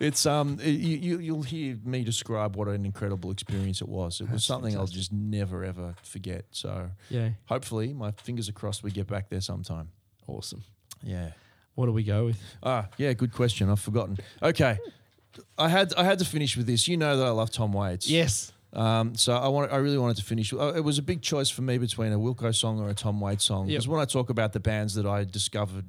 it's 0.00 0.24
um 0.26 0.58
you, 0.62 0.70
you 0.96 1.18
you'll 1.18 1.42
hear 1.42 1.76
me 1.84 2.04
describe 2.04 2.56
what 2.56 2.68
an 2.68 2.84
incredible 2.84 3.30
experience 3.30 3.80
it 3.80 3.88
was. 3.88 4.20
It 4.20 4.24
was 4.24 4.30
That's 4.32 4.44
something 4.44 4.76
I'll 4.76 4.86
just 4.86 5.12
never 5.12 5.64
ever 5.64 5.94
forget. 6.02 6.44
So 6.50 6.90
Yeah. 7.08 7.30
hopefully, 7.46 7.92
my 7.92 8.12
fingers 8.12 8.48
are 8.48 8.52
crossed, 8.52 8.82
we 8.82 8.90
get 8.90 9.06
back 9.06 9.28
there 9.28 9.40
sometime. 9.40 9.90
Awesome. 10.26 10.62
Yeah. 11.02 11.32
What 11.74 11.86
do 11.86 11.92
we 11.92 12.02
go 12.02 12.26
with? 12.26 12.40
Ah, 12.62 12.88
yeah, 12.98 13.12
good 13.14 13.32
question. 13.32 13.70
I've 13.70 13.80
forgotten. 13.80 14.18
Okay. 14.42 14.78
I 15.56 15.68
had 15.68 15.94
I 15.96 16.04
had 16.04 16.18
to 16.18 16.24
finish 16.24 16.56
with 16.56 16.66
this. 16.66 16.88
You 16.88 16.96
know 16.96 17.16
that 17.16 17.26
I 17.26 17.30
love 17.30 17.50
Tom 17.50 17.72
Waits. 17.72 18.08
Yes. 18.10 18.52
Um, 18.72 19.14
so 19.16 19.34
I 19.34 19.48
want 19.48 19.72
I 19.72 19.76
really 19.76 19.98
wanted 19.98 20.16
to 20.18 20.24
finish. 20.24 20.52
uh, 20.52 20.72
It 20.76 20.84
was 20.84 20.98
a 20.98 21.02
big 21.02 21.22
choice 21.22 21.50
for 21.50 21.62
me 21.62 21.78
between 21.78 22.12
a 22.12 22.18
Wilco 22.18 22.54
song 22.54 22.80
or 22.80 22.88
a 22.88 22.94
Tom 22.94 23.20
Waits 23.20 23.44
song. 23.44 23.66
Yep. 23.66 23.72
Because 23.72 23.88
when 23.88 24.00
I 24.00 24.04
talk 24.04 24.30
about 24.30 24.52
the 24.52 24.60
bands 24.60 24.94
that 24.94 25.06
I 25.06 25.24
discovered 25.24 25.86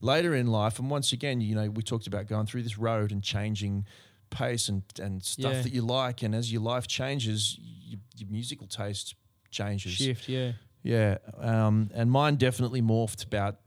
later 0.00 0.34
in 0.34 0.46
life, 0.46 0.78
and 0.78 0.88
once 0.90 1.12
again, 1.12 1.40
you 1.40 1.54
know, 1.56 1.68
we 1.70 1.82
talked 1.82 2.06
about 2.06 2.26
going 2.28 2.46
through 2.46 2.62
this 2.62 2.78
road 2.78 3.10
and 3.10 3.22
changing 3.22 3.84
pace 4.30 4.68
and 4.68 4.82
and 5.02 5.24
stuff 5.24 5.52
Yeah. 5.54 5.62
that 5.62 5.72
you 5.72 5.82
like, 5.82 6.22
and 6.22 6.34
as 6.34 6.52
your 6.52 6.62
life 6.62 6.86
changes, 6.86 7.58
your, 7.60 7.98
your 8.16 8.28
musical 8.30 8.68
taste 8.68 9.16
changes. 9.50 9.92
Shift. 9.92 10.28
Yeah. 10.28 10.52
Yeah, 10.82 11.18
um, 11.38 11.90
and 11.92 12.10
mine 12.10 12.36
definitely 12.36 12.80
morphed 12.80 13.22
about 13.26 13.58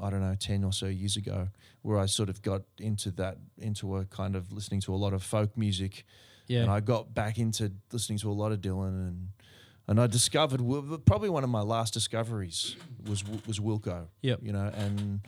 I 0.00 0.10
don't 0.10 0.20
know 0.20 0.36
ten 0.38 0.62
or 0.62 0.72
so 0.72 0.86
years 0.86 1.16
ago, 1.16 1.48
where 1.82 1.98
I 1.98 2.06
sort 2.06 2.28
of 2.28 2.40
got 2.42 2.62
into 2.78 3.10
that 3.12 3.38
into 3.58 3.96
a 3.96 4.04
kind 4.04 4.36
of 4.36 4.52
listening 4.52 4.80
to 4.82 4.94
a 4.94 4.96
lot 4.96 5.12
of 5.12 5.22
folk 5.24 5.56
music, 5.56 6.04
Yeah. 6.48 6.62
and 6.62 6.70
I 6.70 6.80
got 6.80 7.12
back 7.14 7.38
into 7.38 7.72
listening 7.92 8.18
to 8.20 8.30
a 8.30 8.32
lot 8.34 8.52
of 8.52 8.60
Dylan 8.60 8.88
and 9.08 9.28
and 9.88 10.00
I 10.00 10.06
discovered 10.08 10.60
probably 11.04 11.28
one 11.28 11.44
of 11.44 11.50
my 11.50 11.60
last 11.62 11.94
discoveries 11.94 12.76
was 13.08 13.22
was 13.46 13.58
Wilco. 13.60 14.06
Yep. 14.22 14.40
you 14.42 14.52
know, 14.52 14.70
and 14.74 15.20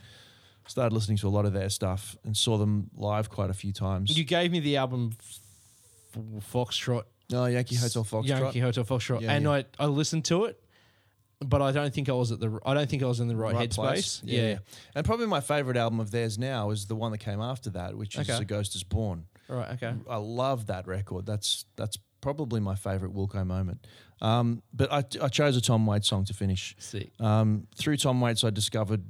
started 0.67 0.93
listening 0.93 1.17
to 1.17 1.27
a 1.27 1.29
lot 1.29 1.45
of 1.45 1.53
their 1.53 1.69
stuff 1.69 2.15
and 2.23 2.35
saw 2.37 2.57
them 2.57 2.89
live 2.95 3.29
quite 3.29 3.49
a 3.49 3.53
few 3.53 3.71
times. 3.73 4.15
You 4.17 4.23
gave 4.23 4.51
me 4.51 4.59
the 4.59 4.77
album 4.77 5.13
F- 5.19 6.43
Foxtrot. 6.51 7.03
oh, 7.33 7.45
Yankee 7.45 7.75
Hotel 7.75 8.03
Foxtrot. 8.03 8.27
Yankee 8.27 8.59
Hotel 8.59 8.83
Foxtrot, 8.83 9.21
Yeah, 9.21 9.31
and 9.33 9.45
yeah. 9.45 9.51
I, 9.51 9.65
I 9.79 9.85
listened 9.85 10.25
to 10.25 10.45
it, 10.45 10.61
but 11.39 11.61
I 11.61 11.71
don't 11.71 11.93
think 11.93 12.09
I 12.09 12.13
was 12.13 12.31
at 12.31 12.39
the 12.39 12.59
I 12.65 12.73
don't 12.73 12.89
think 12.89 13.01
I 13.01 13.05
was 13.07 13.19
in 13.19 13.27
the 13.27 13.35
right, 13.35 13.55
Right 13.55 13.69
headspace. 13.69 13.75
place. 13.75 14.21
Yeah. 14.25 14.57
and 14.95 15.05
probably 15.05 15.25
my 15.27 15.39
favorite 15.41 15.77
album 15.77 15.99
of 15.99 16.11
theirs 16.11 16.37
now 16.37 16.69
is 16.71 16.85
the 16.87 16.95
one 16.95 17.11
that 17.13 17.19
came 17.19 17.39
after 17.41 17.69
that, 17.71 17.95
which 17.97 18.15
is 18.17 18.29
Okay. 18.29 18.41
"A 18.41 18.45
Ghost 18.45 18.75
Is 18.75 18.83
Born." 18.83 19.25
Right. 19.49 19.71
Okay. 19.71 19.93
I 20.09 20.17
love 20.17 20.67
that 20.67 20.87
record. 20.87 21.25
That's 21.25 21.65
that's 21.75 21.97
probably 22.21 22.59
my 22.59 22.75
favorite 22.75 23.13
Wilco 23.13 23.45
moment. 23.45 23.85
Um, 24.21 24.61
but 24.73 24.91
I, 24.91 25.03
I 25.21 25.29
chose 25.29 25.55
a 25.57 25.61
Tom 25.61 25.85
Waits 25.85 26.07
song 26.09 26.25
to 26.25 26.33
finish. 26.33 26.75
Sick. 26.77 27.11
Um, 27.19 27.67
through 27.75 27.97
Tom 27.97 28.19
Waits, 28.21 28.43
I 28.43 28.49
discovered 28.49 29.03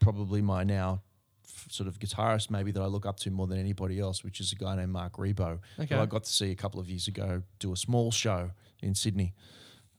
probably 0.00 0.42
my 0.42 0.64
now 0.64 1.02
f- 1.44 1.66
sort 1.70 1.86
of 1.88 2.00
guitarist, 2.00 2.50
maybe 2.50 2.72
that 2.72 2.82
I 2.82 2.86
look 2.86 3.06
up 3.06 3.18
to 3.20 3.30
more 3.30 3.46
than 3.46 3.58
anybody 3.60 4.00
else, 4.00 4.24
which 4.24 4.40
is 4.40 4.50
a 4.52 4.56
guy 4.56 4.74
named 4.74 4.90
Marc 4.92 5.12
Ribot, 5.18 5.60
Okay. 5.78 5.94
who 5.94 6.00
I 6.00 6.06
got 6.06 6.24
to 6.24 6.30
see 6.32 6.50
a 6.50 6.56
couple 6.56 6.80
of 6.80 6.90
years 6.90 7.06
ago 7.06 7.42
do 7.60 7.72
a 7.72 7.76
small 7.76 8.10
show 8.10 8.50
in 8.82 8.94
Sydney. 8.96 9.32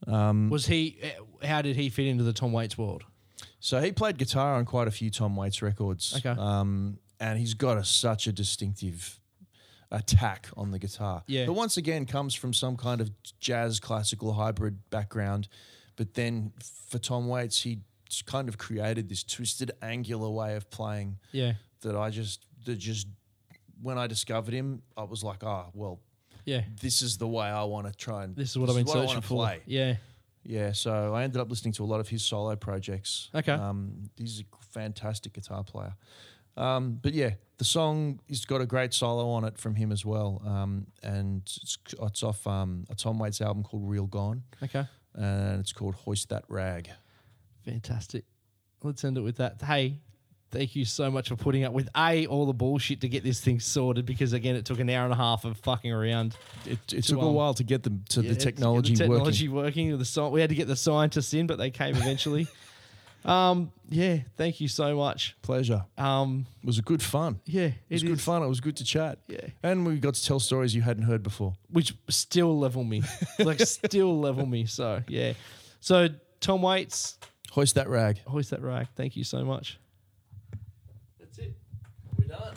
Um, 0.06 0.50
Was 0.50 0.66
he? 0.66 0.98
eh, 1.00 1.46
How 1.46 1.62
did 1.62 1.76
he 1.76 1.88
fit 1.88 2.06
into 2.06 2.22
the 2.24 2.32
Tom 2.34 2.52
Waits 2.52 2.76
world? 2.78 3.04
So 3.60 3.80
he 3.80 3.92
played 3.92 4.18
guitar 4.18 4.56
on 4.56 4.64
quite 4.66 4.86
a 4.88 4.90
few 4.92 5.10
Tom 5.10 5.34
Waits 5.36 5.62
records. 5.62 6.14
Okay. 6.18 6.38
Um, 6.38 6.98
and 7.18 7.38
he's 7.38 7.54
got 7.54 7.78
a, 7.78 7.84
such 7.84 8.26
a 8.26 8.32
distinctive 8.32 9.18
attack 9.90 10.48
on 10.56 10.70
the 10.70 10.78
guitar. 10.78 11.22
Yeah. 11.26 11.46
But 11.46 11.54
once 11.54 11.76
again, 11.76 12.04
comes 12.06 12.34
from 12.34 12.52
some 12.52 12.76
kind 12.76 13.00
of 13.00 13.10
jazz 13.40 13.80
classical 13.80 14.32
hybrid 14.34 14.78
background. 14.90 15.48
But 15.96 16.14
then 16.14 16.52
for 16.90 16.98
Tom 16.98 17.28
Waits, 17.28 17.62
he 17.62 17.80
kind 18.26 18.48
of 18.48 18.58
created 18.58 19.08
this 19.08 19.22
twisted, 19.24 19.72
angular 19.82 20.28
way 20.30 20.56
of 20.56 20.70
playing 20.70 21.18
Yeah. 21.32 21.54
that 21.80 21.96
I 21.96 22.10
just, 22.10 22.44
that 22.64 22.76
just, 22.76 23.06
when 23.82 23.98
I 23.98 24.06
discovered 24.06 24.54
him, 24.54 24.82
I 24.96 25.04
was 25.04 25.22
like, 25.24 25.42
oh, 25.44 25.70
well, 25.74 26.00
Yeah. 26.44 26.62
this 26.80 27.02
is 27.02 27.18
the 27.18 27.28
way 27.28 27.46
I 27.46 27.64
want 27.64 27.86
to 27.86 27.92
try 27.92 28.24
and. 28.24 28.34
This 28.36 28.50
is 28.50 28.58
what 28.58 28.68
I've 28.70 28.76
been 28.76 28.86
searching 28.86 29.20
for. 29.22 29.36
Play. 29.46 29.60
Yeah. 29.66 29.96
Yeah, 30.44 30.72
so 30.72 31.14
I 31.14 31.24
ended 31.24 31.40
up 31.40 31.50
listening 31.50 31.72
to 31.74 31.84
a 31.84 31.86
lot 31.86 32.00
of 32.00 32.08
his 32.08 32.24
solo 32.24 32.56
projects. 32.56 33.28
Okay. 33.34 33.52
Um, 33.52 34.08
he's 34.16 34.40
a 34.40 34.44
fantastic 34.70 35.34
guitar 35.34 35.62
player. 35.62 35.94
Um, 36.58 36.98
but 37.00 37.14
yeah, 37.14 37.30
the 37.58 37.64
song 37.64 38.20
has 38.28 38.44
got 38.44 38.60
a 38.60 38.66
great 38.66 38.92
solo 38.92 39.28
on 39.30 39.44
it 39.44 39.56
from 39.58 39.74
him 39.76 39.92
as 39.92 40.04
well. 40.04 40.42
Um, 40.44 40.86
and 41.02 41.42
it's, 41.46 41.78
it's 42.02 42.22
off 42.22 42.46
um, 42.46 42.84
a 42.90 42.94
Tom 42.94 43.18
Waits 43.18 43.40
album 43.40 43.62
called 43.62 43.88
Real 43.88 44.06
Gone, 44.06 44.42
Okay. 44.62 44.84
and 45.14 45.60
it's 45.60 45.72
called 45.72 45.94
Hoist 45.94 46.28
That 46.30 46.44
Rag. 46.48 46.90
Fantastic. 47.64 48.24
Let's 48.82 49.04
end 49.04 49.18
it 49.18 49.22
with 49.22 49.36
that. 49.38 49.60
Hey, 49.62 49.98
thank 50.50 50.74
you 50.76 50.84
so 50.84 51.10
much 51.10 51.28
for 51.28 51.36
putting 51.36 51.64
up 51.64 51.72
with 51.72 51.88
a 51.96 52.26
all 52.26 52.46
the 52.46 52.52
bullshit 52.54 53.00
to 53.02 53.08
get 53.08 53.22
this 53.24 53.40
thing 53.40 53.58
sorted 53.60 54.06
because 54.06 54.32
again 54.32 54.54
it 54.56 54.64
took 54.64 54.78
an 54.78 54.88
hour 54.88 55.04
and 55.04 55.12
a 55.12 55.16
half 55.16 55.44
of 55.44 55.56
fucking 55.58 55.92
around. 55.92 56.36
It, 56.64 56.72
it 56.72 57.02
To, 57.02 57.02
took 57.02 57.18
a 57.18 57.22
um, 57.26 57.34
while 57.34 57.54
to 57.54 57.64
get 57.64 57.82
them 57.82 58.04
to 58.10 58.22
Yeah, 58.22 58.30
the 58.30 58.36
technology, 58.36 58.94
the 58.94 58.98
technology 59.00 59.48
working. 59.48 59.88
working. 59.90 59.98
The 59.98 60.04
sci- 60.04 60.28
we 60.28 60.40
had 60.40 60.50
to 60.50 60.56
get 60.56 60.68
the 60.68 60.76
scientists 60.76 61.34
in, 61.34 61.46
but 61.46 61.58
they 61.58 61.70
came 61.70 61.96
eventually. 61.96 62.46
um, 63.28 63.70
yeah, 63.90 64.18
thank 64.36 64.60
you 64.60 64.68
so 64.68 64.96
much. 64.96 65.36
Pleasure. 65.42 65.84
Um, 65.96 66.46
It 66.62 66.66
was 66.66 66.78
a 66.78 66.82
good 66.82 67.02
fun. 67.02 67.40
yeah, 67.44 67.66
It 67.66 67.74
was 67.90 68.02
it 68.02 68.06
good 68.06 68.18
is- 68.18 68.24
fun. 68.24 68.42
It 68.42 68.48
was 68.48 68.60
good 68.60 68.76
to 68.78 68.84
chat. 68.84 69.18
Yeah, 69.28 69.46
And 69.62 69.86
we 69.86 69.98
got 69.98 70.14
to 70.14 70.24
tell 70.24 70.40
stories 70.40 70.74
you 70.74 70.82
hadn't 70.82 71.04
heard 71.04 71.22
before. 71.22 71.54
which 71.70 71.94
still 72.08 72.58
level 72.58 72.84
me, 72.84 73.02
like 73.38 73.60
still 73.60 74.18
level 74.18 74.46
me. 74.46 74.66
So 74.66 75.02
yeah, 75.08 75.34
so 75.80 76.08
Tom 76.40 76.62
Waits, 76.62 77.18
Hoist 77.52 77.74
That 77.76 77.88
Rag. 77.88 78.18
hoist 78.26 78.50
that 78.50 78.62
rag. 78.62 78.88
Thank 78.94 79.16
you 79.16 79.24
so 79.24 79.44
much. 79.44 79.78
That's 81.18 81.38
it. 81.38 81.56
We're 82.18 82.26
done. 82.28 82.54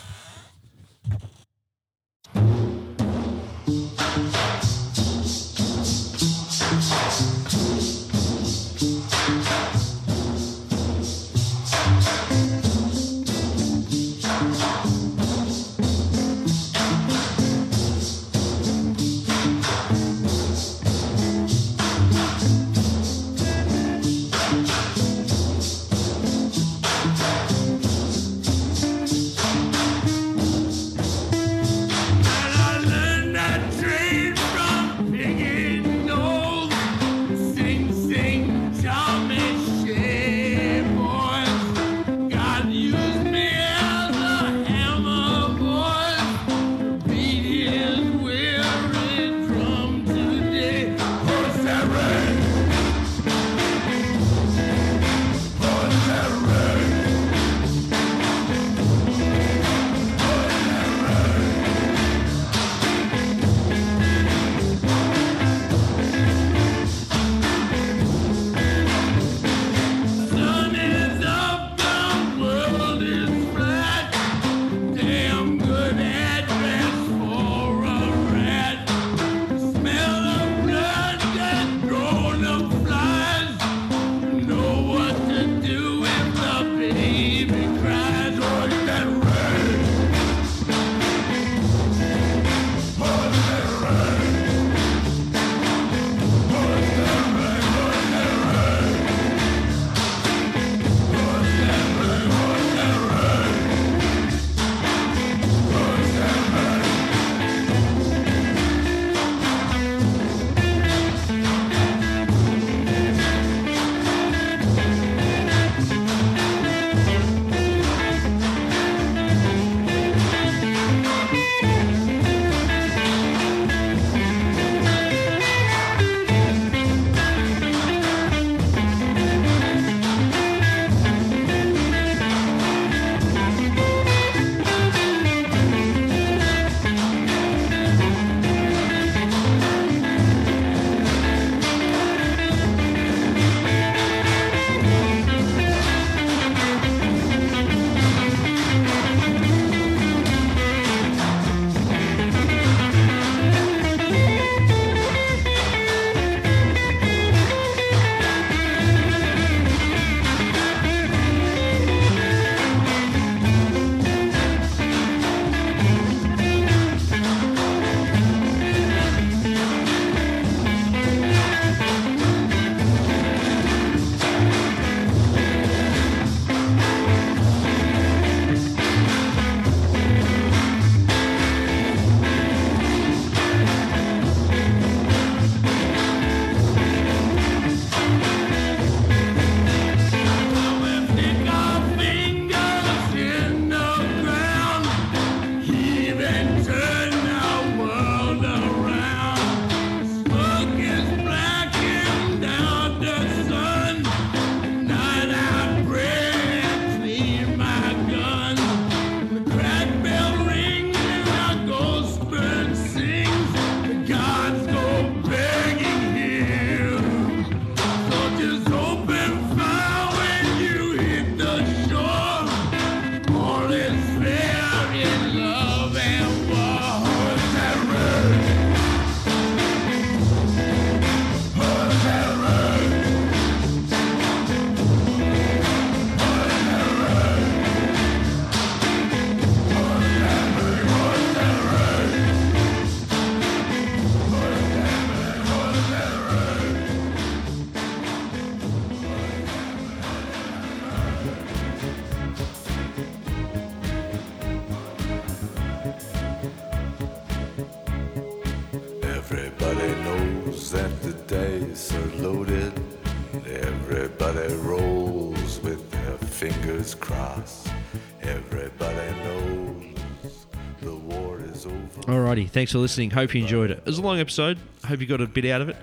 Thanks 272.51 272.71
for 272.71 272.80
listening. 272.80 273.11
Hope 273.11 273.33
you 273.33 273.41
enjoyed 273.41 273.71
it. 273.71 273.80
It 273.80 273.85
was 273.85 273.97
a 273.97 274.01
long 274.01 274.19
episode. 274.19 274.57
Hope 274.85 274.99
you 274.99 275.07
got 275.07 275.21
a 275.21 275.27
bit 275.27 275.45
out 275.45 275.61
of 275.61 275.69
it. 275.69 275.77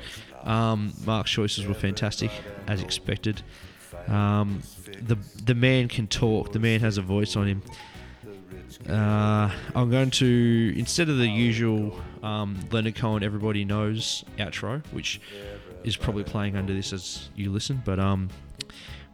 Um, 0.44 0.92
Mark's 1.04 1.30
choices 1.30 1.66
were 1.66 1.74
fantastic, 1.74 2.30
as 2.66 2.82
expected. 2.82 3.42
Um, 4.06 4.62
the 5.02 5.16
the 5.44 5.54
man 5.54 5.88
can 5.88 6.06
talk. 6.06 6.52
The 6.52 6.58
man 6.58 6.80
has 6.80 6.98
a 6.98 7.02
voice 7.02 7.36
on 7.36 7.46
him. 7.46 7.62
Uh, 8.88 9.50
I'm 9.74 9.90
going 9.90 10.10
to 10.12 10.74
instead 10.76 11.08
of 11.08 11.18
the 11.18 11.26
usual 11.26 11.98
um, 12.22 12.58
Leonard 12.70 12.94
Cohen 12.94 13.22
"Everybody 13.22 13.64
Knows" 13.64 14.24
outro, 14.38 14.82
which 14.92 15.20
is 15.84 15.96
probably 15.96 16.24
playing 16.24 16.56
under 16.56 16.72
this 16.72 16.92
as 16.92 17.28
you 17.34 17.50
listen. 17.50 17.82
But 17.84 17.98
um, 17.98 18.28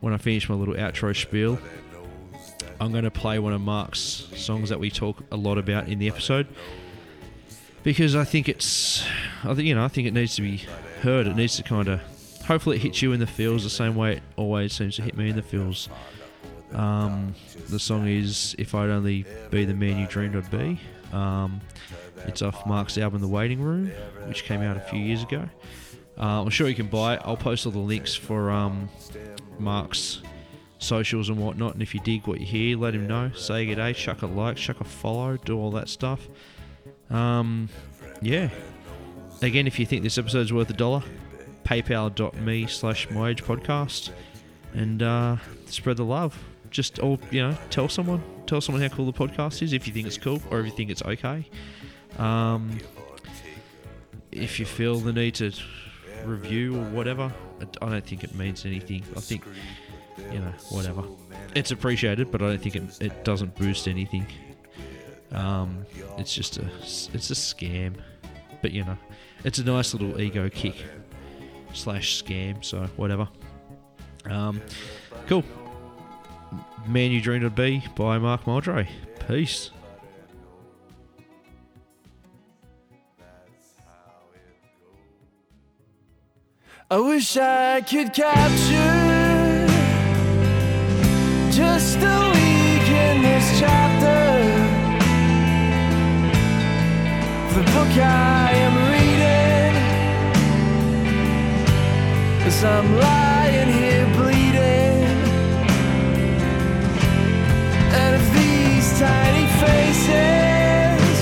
when 0.00 0.12
I 0.12 0.18
finish 0.18 0.48
my 0.48 0.54
little 0.54 0.74
outro 0.74 1.16
spiel, 1.16 1.58
I'm 2.80 2.92
going 2.92 3.04
to 3.04 3.10
play 3.10 3.38
one 3.38 3.52
of 3.52 3.60
Mark's 3.60 4.28
songs 4.36 4.68
that 4.68 4.78
we 4.78 4.90
talk 4.90 5.22
a 5.32 5.36
lot 5.36 5.58
about 5.58 5.88
in 5.88 5.98
the 5.98 6.08
episode 6.08 6.46
because 7.84 8.16
I 8.16 8.24
think 8.24 8.48
it's, 8.48 9.06
I 9.44 9.54
think 9.54 9.68
you 9.68 9.74
know, 9.74 9.84
I 9.84 9.88
think 9.88 10.08
it 10.08 10.14
needs 10.14 10.34
to 10.36 10.42
be 10.42 10.62
heard. 11.02 11.28
It 11.28 11.36
needs 11.36 11.56
to 11.56 11.62
kind 11.62 11.86
of, 11.86 12.00
hopefully, 12.46 12.76
it 12.76 12.82
hits 12.82 13.02
you 13.02 13.12
in 13.12 13.20
the 13.20 13.26
feels 13.26 13.62
the 13.62 13.70
same 13.70 13.94
way 13.94 14.14
it 14.14 14.22
always 14.36 14.72
seems 14.72 14.96
to 14.96 15.02
hit 15.02 15.16
me 15.16 15.28
in 15.30 15.36
the 15.36 15.42
feels. 15.42 15.88
Um, 16.72 17.34
the 17.68 17.78
song 17.78 18.08
is 18.08 18.56
"If 18.58 18.74
I'd 18.74 18.90
Only 18.90 19.24
Be 19.50 19.64
the 19.64 19.74
Man 19.74 19.98
You 19.98 20.08
Dreamed 20.08 20.34
I'd 20.34 20.50
Be." 20.50 20.80
Um, 21.12 21.60
it's 22.26 22.42
off 22.42 22.66
Mark's 22.66 22.98
album 22.98 23.20
"The 23.20 23.28
Waiting 23.28 23.62
Room," 23.62 23.92
which 24.26 24.44
came 24.44 24.62
out 24.62 24.76
a 24.76 24.80
few 24.80 24.98
years 24.98 25.22
ago. 25.22 25.48
Uh, 26.18 26.42
I'm 26.42 26.50
sure 26.50 26.68
you 26.68 26.74
can 26.74 26.86
buy 26.86 27.14
it. 27.14 27.20
I'll 27.24 27.36
post 27.36 27.66
all 27.66 27.72
the 27.72 27.78
links 27.78 28.14
for 28.14 28.50
um, 28.50 28.88
Mark's 29.58 30.22
socials 30.78 31.28
and 31.28 31.38
whatnot. 31.38 31.74
And 31.74 31.82
if 31.82 31.94
you 31.94 32.00
dig 32.00 32.26
what 32.26 32.40
you 32.40 32.46
hear, 32.46 32.76
let 32.76 32.94
him 32.94 33.06
know. 33.06 33.30
Say 33.34 33.66
good 33.66 33.76
day, 33.76 33.92
chuck 33.92 34.22
a 34.22 34.26
like, 34.26 34.56
chuck 34.56 34.80
a 34.80 34.84
follow, 34.84 35.36
do 35.36 35.58
all 35.58 35.70
that 35.72 35.88
stuff. 35.88 36.28
Um, 37.10 37.68
yeah. 38.20 38.48
Again, 39.42 39.66
if 39.66 39.78
you 39.78 39.86
think 39.86 40.02
this 40.02 40.18
episode's 40.18 40.52
worth 40.52 40.70
a 40.70 40.74
dollar, 40.74 41.02
paypal.me 41.64 42.66
slash 42.66 43.10
my 43.10 43.30
age 43.30 43.42
podcast 43.44 44.10
and 44.74 45.02
uh, 45.02 45.36
spread 45.66 45.96
the 45.96 46.04
love. 46.04 46.38
Just 46.70 46.98
all 46.98 47.20
you 47.30 47.40
know, 47.40 47.56
tell 47.70 47.88
someone, 47.88 48.22
tell 48.46 48.60
someone 48.60 48.82
how 48.82 48.88
cool 48.88 49.06
the 49.06 49.12
podcast 49.12 49.62
is 49.62 49.72
if 49.72 49.86
you 49.86 49.92
think 49.92 50.06
it's 50.06 50.18
cool 50.18 50.42
or 50.50 50.60
if 50.60 50.66
you 50.66 50.72
think 50.72 50.90
it's 50.90 51.02
okay. 51.02 51.48
Um, 52.18 52.78
if 54.32 54.58
you 54.58 54.66
feel 54.66 54.98
the 54.98 55.12
need 55.12 55.36
to 55.36 55.52
review 56.24 56.76
or 56.76 56.84
whatever, 56.90 57.32
I 57.60 57.88
don't 57.88 58.04
think 58.04 58.24
it 58.24 58.34
means 58.34 58.66
anything. 58.66 59.04
I 59.16 59.20
think 59.20 59.44
you 60.32 60.40
know, 60.40 60.52
whatever. 60.70 61.04
It's 61.54 61.70
appreciated, 61.70 62.30
but 62.30 62.42
I 62.42 62.48
don't 62.48 62.62
think 62.62 62.76
it, 62.76 63.02
it 63.02 63.24
doesn't 63.24 63.54
boost 63.56 63.86
anything. 63.86 64.26
Um, 65.34 65.84
it's 66.16 66.34
just 66.34 66.58
a 66.58 66.64
it's 67.12 67.30
a 67.30 67.34
scam, 67.34 67.94
but 68.62 68.72
you 68.72 68.84
know, 68.84 68.96
it's 69.44 69.58
a 69.58 69.64
nice 69.64 69.92
little 69.92 70.20
ego 70.20 70.48
kick 70.48 70.76
slash 71.72 72.22
scam. 72.22 72.64
So 72.64 72.84
whatever. 72.96 73.28
Um, 74.26 74.62
cool. 75.26 75.44
Man 76.86 77.10
You 77.10 77.20
Dreamed 77.20 77.44
Would 77.44 77.54
Be 77.54 77.82
by 77.96 78.18
Mark 78.18 78.46
Moldre. 78.46 78.88
Peace. 79.26 79.70
I 86.90 86.98
wish 86.98 87.36
I 87.36 87.80
could 87.80 88.12
capture 88.12 89.66
just 91.50 91.98
a 91.98 92.43
book 97.74 97.96
I 97.98 98.52
am 98.66 98.74
reading 98.94 99.74
as 102.46 102.58
I'm 102.62 102.88
lying 103.06 103.70
here 103.78 104.06
bleeding. 104.16 105.02
And 108.00 108.12
if 108.20 108.26
these 108.38 108.86
tiny 109.04 109.46
faces 109.64 111.18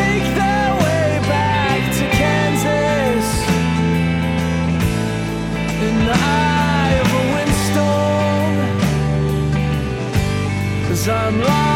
make 0.00 0.26
their 0.40 0.70
way 0.84 1.08
back 1.34 1.80
to 1.98 2.04
Kansas 2.20 3.26
in 5.86 5.96
the 6.08 6.16
eye 6.16 6.94
of 7.02 7.08
a 7.20 7.24
windstorm 7.34 8.54
as 10.92 11.02
I'm 11.08 11.36
lying 11.40 11.75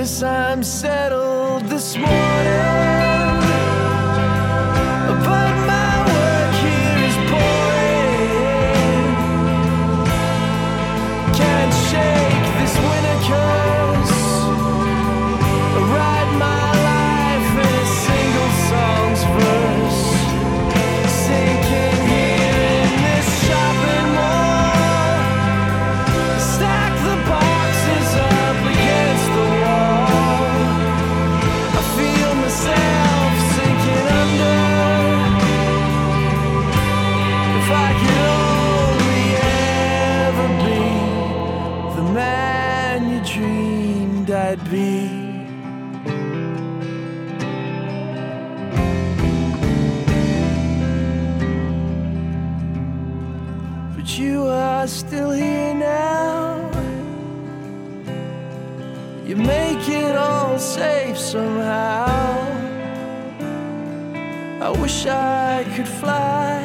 Guess 0.00 0.22
I'm 0.22 0.62
settled 0.62 1.64
this 1.64 1.94
morning. 1.94 2.79
You 59.30 59.36
make 59.36 59.88
it 59.88 60.16
all 60.16 60.58
safe 60.58 61.16
somehow. 61.16 62.04
I 64.60 64.70
wish 64.82 65.06
I 65.06 65.64
could 65.76 65.86
fly. 65.86 66.58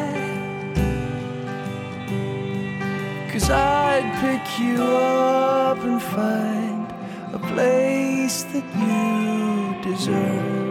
Cause 3.32 3.52
I'd 3.52 4.10
pick 4.20 4.60
you 4.60 4.82
up 4.82 5.78
and 5.78 6.02
find 6.02 6.88
a 7.36 7.40
place 7.54 8.42
that 8.46 8.66
you 8.82 9.84
deserve. 9.84 10.65